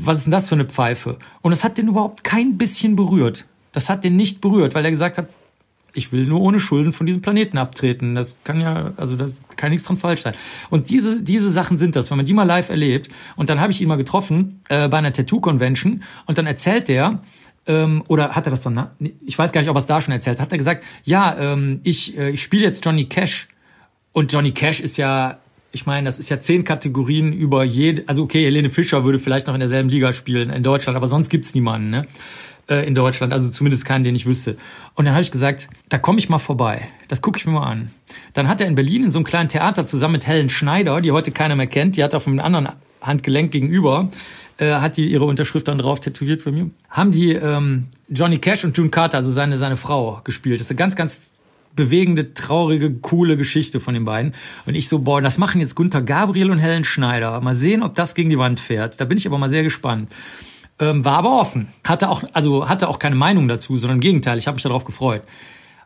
Was 0.01 0.19
ist 0.19 0.23
denn 0.25 0.31
das 0.31 0.49
für 0.49 0.55
eine 0.55 0.65
Pfeife? 0.65 1.17
Und 1.41 1.51
das 1.51 1.63
hat 1.63 1.77
den 1.77 1.87
überhaupt 1.87 2.23
kein 2.23 2.57
bisschen 2.57 2.95
berührt. 2.95 3.45
Das 3.71 3.89
hat 3.89 4.03
den 4.03 4.15
nicht 4.15 4.41
berührt, 4.41 4.73
weil 4.73 4.85
er 4.85 4.91
gesagt 4.91 5.17
hat, 5.17 5.27
Ich 5.93 6.11
will 6.11 6.25
nur 6.25 6.41
ohne 6.41 6.59
Schulden 6.59 6.93
von 6.93 7.05
diesem 7.05 7.21
Planeten 7.21 7.57
abtreten. 7.57 8.15
Das 8.15 8.37
kann 8.43 8.61
ja, 8.61 8.93
also 8.97 9.15
das 9.15 9.39
kann 9.55 9.71
nichts 9.71 9.87
dran 9.87 9.97
falsch 9.97 10.21
sein. 10.21 10.33
Und 10.69 10.89
diese, 10.89 11.23
diese 11.23 11.51
Sachen 11.51 11.77
sind 11.77 11.95
das, 11.95 12.09
wenn 12.09 12.17
man 12.17 12.25
die 12.25 12.33
mal 12.33 12.43
live 12.43 12.69
erlebt. 12.69 13.09
Und 13.35 13.49
dann 13.49 13.59
habe 13.59 13.71
ich 13.71 13.81
ihn 13.81 13.87
mal 13.87 13.95
getroffen 13.95 14.61
äh, 14.69 14.87
bei 14.87 14.97
einer 14.97 15.13
Tattoo-Convention 15.13 16.03
und 16.25 16.37
dann 16.37 16.45
erzählt 16.45 16.87
der, 16.87 17.21
ähm, 17.67 18.03
oder 18.07 18.31
hat 18.31 18.47
er 18.47 18.51
das 18.51 18.61
dann, 18.61 18.89
ich 19.25 19.37
weiß 19.37 19.51
gar 19.51 19.61
nicht, 19.61 19.69
ob 19.69 19.75
er 19.75 19.79
es 19.79 19.85
da 19.85 20.01
schon 20.01 20.13
erzählt, 20.13 20.39
hat 20.39 20.51
er 20.51 20.57
gesagt, 20.57 20.83
ja, 21.03 21.37
ähm, 21.37 21.81
ich, 21.83 22.17
äh, 22.17 22.31
ich 22.31 22.41
spiele 22.41 22.63
jetzt 22.63 22.83
Johnny 22.85 23.05
Cash. 23.05 23.47
Und 24.11 24.33
Johnny 24.33 24.51
Cash 24.51 24.79
ist 24.79 24.97
ja, 24.97 25.39
ich 25.71 25.85
meine, 25.85 26.05
das 26.05 26.19
ist 26.19 26.29
ja 26.29 26.39
zehn 26.39 26.63
Kategorien 26.63 27.31
über 27.31 27.63
jede, 27.63 28.03
also 28.07 28.23
okay, 28.23 28.43
Helene 28.43 28.69
Fischer 28.69 29.03
würde 29.03 29.19
vielleicht 29.19 29.47
noch 29.47 29.53
in 29.53 29.59
derselben 29.59 29.89
Liga 29.89 30.13
spielen 30.13 30.49
in 30.49 30.63
Deutschland, 30.63 30.97
aber 30.97 31.07
sonst 31.07 31.29
gibt's 31.29 31.53
niemanden, 31.53 31.91
ne? 31.91 32.07
Äh, 32.69 32.85
in 32.85 32.93
Deutschland, 32.93 33.33
also 33.33 33.49
zumindest 33.49 33.83
keinen, 33.83 34.03
den 34.03 34.15
ich 34.15 34.27
wüsste. 34.27 34.55
Und 34.93 35.05
dann 35.05 35.15
habe 35.15 35.23
ich 35.23 35.31
gesagt, 35.31 35.69
da 35.89 35.97
komme 35.97 36.19
ich 36.19 36.29
mal 36.29 36.37
vorbei. 36.37 36.87
Das 37.07 37.23
gucke 37.23 37.39
ich 37.39 37.45
mir 37.47 37.53
mal 37.53 37.65
an. 37.65 37.89
Dann 38.33 38.47
hat 38.47 38.61
er 38.61 38.67
in 38.67 38.75
Berlin 38.75 39.03
in 39.03 39.11
so 39.11 39.17
einem 39.17 39.25
kleinen 39.25 39.49
Theater 39.49 39.87
zusammen 39.87 40.13
mit 40.13 40.27
Helen 40.27 40.49
Schneider, 40.49 41.01
die 41.01 41.11
heute 41.11 41.31
keiner 41.31 41.55
mehr 41.55 41.65
kennt, 41.65 41.97
die 41.97 42.03
hat 42.03 42.13
auf 42.13 42.27
einem 42.27 42.39
anderen 42.39 42.69
Handgelenk 43.01 43.51
gegenüber, 43.51 44.09
äh, 44.57 44.75
hat 44.75 44.97
die 44.97 45.09
ihre 45.09 45.25
Unterschrift 45.25 45.67
dann 45.67 45.79
drauf 45.79 45.99
tätowiert 45.99 46.45
bei 46.45 46.51
mir. 46.51 46.69
Haben 46.91 47.11
die 47.11 47.31
ähm, 47.31 47.85
Johnny 48.07 48.37
Cash 48.37 48.65
und 48.65 48.77
June 48.77 48.89
Carter, 48.89 49.17
also 49.17 49.31
seine, 49.31 49.57
seine 49.57 49.75
Frau, 49.75 50.21
gespielt. 50.23 50.59
Das 50.59 50.67
ist 50.67 50.71
eine 50.71 50.77
ganz, 50.77 50.95
ganz 50.95 51.31
bewegende, 51.75 52.35
traurige, 52.35 52.93
coole 52.93 53.35
Geschichte 53.35 53.79
von 53.79 53.95
den 53.95 54.05
beiden. 54.05 54.33
Und 54.67 54.75
ich 54.75 54.89
so, 54.89 54.99
boah, 54.99 55.21
das 55.21 55.39
machen 55.39 55.59
jetzt 55.59 55.73
Gunther 55.75 56.03
Gabriel 56.03 56.51
und 56.51 56.59
Helen 56.59 56.83
Schneider. 56.83 57.41
Mal 57.41 57.55
sehen, 57.55 57.81
ob 57.81 57.95
das 57.95 58.13
gegen 58.13 58.29
die 58.29 58.37
Wand 58.37 58.59
fährt. 58.59 59.01
Da 59.01 59.05
bin 59.05 59.17
ich 59.17 59.25
aber 59.25 59.39
mal 59.39 59.49
sehr 59.49 59.63
gespannt. 59.63 60.11
Ähm, 60.79 61.03
war 61.03 61.17
aber 61.17 61.39
offen. 61.39 61.67
Hatte 61.83 62.09
auch, 62.09 62.23
also 62.33 62.69
hatte 62.69 62.87
auch 62.87 62.99
keine 62.99 63.15
Meinung 63.15 63.47
dazu, 63.47 63.77
sondern 63.77 63.97
im 63.97 64.01
Gegenteil, 64.01 64.37
ich 64.37 64.47
habe 64.47 64.55
mich 64.55 64.63
darauf 64.63 64.85
gefreut. 64.85 65.23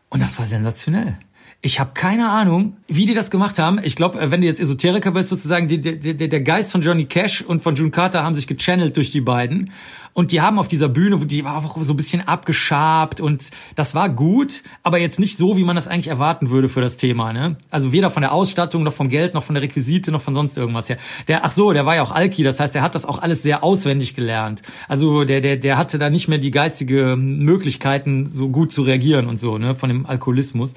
Und 0.08 0.22
das 0.22 0.38
war 0.38 0.46
sensationell. 0.46 1.18
Ich 1.64 1.80
habe 1.80 1.92
keine 1.94 2.28
Ahnung, 2.28 2.76
wie 2.88 3.06
die 3.06 3.14
das 3.14 3.30
gemacht 3.30 3.58
haben. 3.58 3.80
Ich 3.82 3.96
glaube, 3.96 4.20
äh, 4.20 4.30
wenn 4.30 4.42
du 4.42 4.46
jetzt 4.46 4.60
Esoteriker 4.60 5.12
bist, 5.12 5.30
sozusagen, 5.30 5.66
die, 5.66 5.80
der, 5.80 5.96
der, 5.96 6.40
Geist 6.42 6.70
von 6.70 6.82
Johnny 6.82 7.06
Cash 7.06 7.40
und 7.40 7.62
von 7.62 7.74
June 7.74 7.90
Carter 7.90 8.22
haben 8.22 8.34
sich 8.34 8.46
gechannelt 8.46 8.98
durch 8.98 9.12
die 9.12 9.22
beiden. 9.22 9.70
Und 10.12 10.30
die 10.30 10.42
haben 10.42 10.58
auf 10.58 10.68
dieser 10.68 10.90
Bühne, 10.90 11.16
die 11.24 11.42
war 11.42 11.56
auch 11.56 11.78
so 11.80 11.94
ein 11.94 11.96
bisschen 11.96 12.20
abgeschabt 12.28 13.22
und 13.22 13.48
das 13.76 13.94
war 13.94 14.10
gut, 14.10 14.62
aber 14.82 14.98
jetzt 14.98 15.18
nicht 15.18 15.38
so, 15.38 15.56
wie 15.56 15.64
man 15.64 15.74
das 15.74 15.88
eigentlich 15.88 16.08
erwarten 16.08 16.50
würde 16.50 16.68
für 16.68 16.82
das 16.82 16.98
Thema. 16.98 17.32
Ne? 17.32 17.56
Also 17.70 17.92
weder 17.92 18.10
von 18.10 18.20
der 18.20 18.32
Ausstattung, 18.32 18.82
noch 18.82 18.92
vom 18.92 19.08
Geld, 19.08 19.32
noch 19.32 19.42
von 19.42 19.54
der 19.54 19.62
Requisite, 19.62 20.12
noch 20.12 20.20
von 20.20 20.34
sonst 20.34 20.58
irgendwas 20.58 20.90
her. 20.90 20.98
Der, 21.28 21.46
ach 21.46 21.50
so, 21.50 21.72
der 21.72 21.86
war 21.86 21.96
ja 21.96 22.02
auch 22.02 22.12
Alki, 22.12 22.42
das 22.42 22.60
heißt, 22.60 22.74
der 22.74 22.82
hat 22.82 22.94
das 22.94 23.06
auch 23.06 23.22
alles 23.22 23.42
sehr 23.42 23.64
auswendig 23.64 24.14
gelernt. 24.14 24.60
Also 24.86 25.24
der, 25.24 25.40
der, 25.40 25.56
der 25.56 25.78
hatte 25.78 25.98
da 25.98 26.10
nicht 26.10 26.28
mehr 26.28 26.38
die 26.38 26.50
geistige 26.50 27.16
Möglichkeiten, 27.16 28.26
so 28.26 28.50
gut 28.50 28.70
zu 28.70 28.82
reagieren 28.82 29.26
und 29.26 29.40
so, 29.40 29.56
ne, 29.56 29.74
von 29.74 29.88
dem 29.88 30.04
Alkoholismus. 30.04 30.74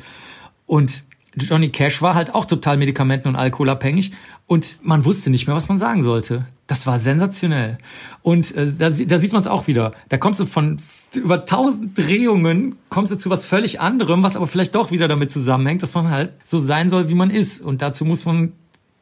Und 0.67 1.05
Johnny 1.35 1.69
Cash 1.69 2.01
war 2.01 2.13
halt 2.13 2.33
auch 2.33 2.45
total 2.45 2.77
medikamenten- 2.77 3.27
und 3.27 3.35
alkoholabhängig 3.35 4.11
und 4.45 4.79
man 4.81 5.05
wusste 5.05 5.29
nicht 5.29 5.47
mehr, 5.47 5.55
was 5.55 5.69
man 5.69 5.77
sagen 5.77 6.03
sollte. 6.03 6.45
Das 6.67 6.85
war 6.85 6.99
sensationell. 6.99 7.77
Und 8.21 8.55
äh, 8.55 8.71
da, 8.77 8.89
da 8.89 9.19
sieht 9.19 9.31
man 9.33 9.41
es 9.41 9.47
auch 9.47 9.67
wieder. 9.67 9.93
Da 10.09 10.17
kommst 10.17 10.39
du 10.39 10.45
von 10.45 10.77
über 11.15 11.45
tausend 11.45 11.97
Drehungen, 11.97 12.75
kommst 12.89 13.11
du 13.11 13.17
zu 13.17 13.29
was 13.29 13.45
völlig 13.45 13.79
anderem, 13.79 14.23
was 14.23 14.35
aber 14.35 14.47
vielleicht 14.47 14.75
doch 14.75 14.91
wieder 14.91 15.07
damit 15.07 15.31
zusammenhängt, 15.31 15.81
dass 15.81 15.95
man 15.95 16.09
halt 16.09 16.33
so 16.43 16.59
sein 16.59 16.89
soll, 16.89 17.09
wie 17.09 17.15
man 17.15 17.29
ist. 17.29 17.61
Und 17.61 17.81
dazu 17.81 18.03
muss 18.03 18.25
man 18.25 18.53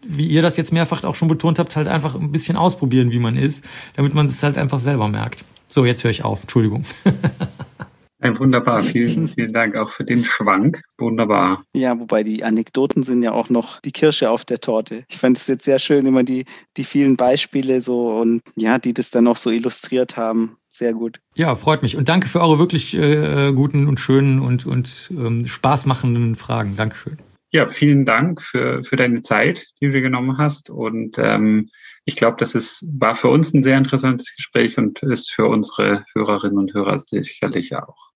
wie 0.07 0.27
ihr 0.27 0.41
das 0.41 0.57
jetzt 0.57 0.71
mehrfach 0.71 1.03
auch 1.03 1.15
schon 1.15 1.27
betont 1.27 1.59
habt, 1.59 1.75
halt 1.75 1.87
einfach 1.87 2.15
ein 2.15 2.31
bisschen 2.31 2.57
ausprobieren, 2.57 3.11
wie 3.11 3.19
man 3.19 3.35
ist, 3.35 3.65
damit 3.95 4.13
man 4.13 4.27
es 4.27 4.41
halt 4.43 4.57
einfach 4.57 4.79
selber 4.79 5.07
merkt. 5.07 5.43
So, 5.67 5.83
jetzt 5.85 6.03
höre 6.03 6.11
ich 6.11 6.23
auf. 6.23 6.41
Entschuldigung. 6.41 6.83
Ja, 8.23 8.37
wunderbar, 8.39 8.81
vielen, 8.81 9.27
vielen 9.27 9.53
Dank 9.53 9.75
auch 9.75 9.89
für 9.89 10.03
den 10.03 10.23
Schwank. 10.23 10.81
Wunderbar. 10.97 11.63
Ja, 11.73 11.99
wobei 11.99 12.23
die 12.23 12.43
Anekdoten 12.43 13.03
sind 13.03 13.21
ja 13.21 13.31
auch 13.31 13.49
noch 13.49 13.79
die 13.81 13.91
Kirsche 13.91 14.29
auf 14.29 14.45
der 14.45 14.59
Torte. 14.59 15.03
Ich 15.09 15.17
fand 15.17 15.37
es 15.37 15.47
jetzt 15.47 15.65
sehr 15.65 15.79
schön, 15.79 16.05
immer 16.05 16.23
die, 16.23 16.45
die 16.77 16.83
vielen 16.83 17.17
Beispiele 17.17 17.81
so 17.81 18.09
und 18.09 18.41
ja, 18.55 18.79
die 18.79 18.93
das 18.93 19.11
dann 19.11 19.25
noch 19.25 19.37
so 19.37 19.49
illustriert 19.49 20.17
haben. 20.17 20.57
Sehr 20.69 20.93
gut. 20.93 21.21
Ja, 21.35 21.55
freut 21.55 21.83
mich. 21.83 21.95
Und 21.95 22.09
danke 22.09 22.27
für 22.27 22.41
eure 22.41 22.59
wirklich 22.59 22.93
äh, 22.95 23.53
guten 23.53 23.87
und 23.87 23.99
schönen 23.99 24.39
und, 24.39 24.65
und 24.65 25.09
ähm, 25.11 25.45
spaßmachenden 25.45 26.35
Fragen. 26.35 26.75
Dankeschön. 26.75 27.17
Ja, 27.51 27.65
vielen 27.65 28.03
Dank 28.03 28.41
für, 28.41 28.83
für 28.83 28.97
deine 28.97 29.21
Zeit, 29.21 29.67
die 29.79 29.85
du 29.85 29.93
dir 29.93 30.01
genommen 30.01 30.37
hast. 30.37 30.69
Und 30.69 31.17
ähm, 31.17 31.69
ich 32.03 32.17
glaube, 32.17 32.35
das 32.37 32.53
ist, 32.53 32.85
war 32.99 33.15
für 33.15 33.29
uns 33.29 33.53
ein 33.53 33.63
sehr 33.63 33.77
interessantes 33.77 34.35
Gespräch 34.35 34.77
und 34.77 35.01
ist 35.03 35.31
für 35.31 35.45
unsere 35.45 36.03
Hörerinnen 36.13 36.57
und 36.57 36.73
Hörer 36.73 36.99
sicherlich 36.99 37.73
auch. 37.75 38.04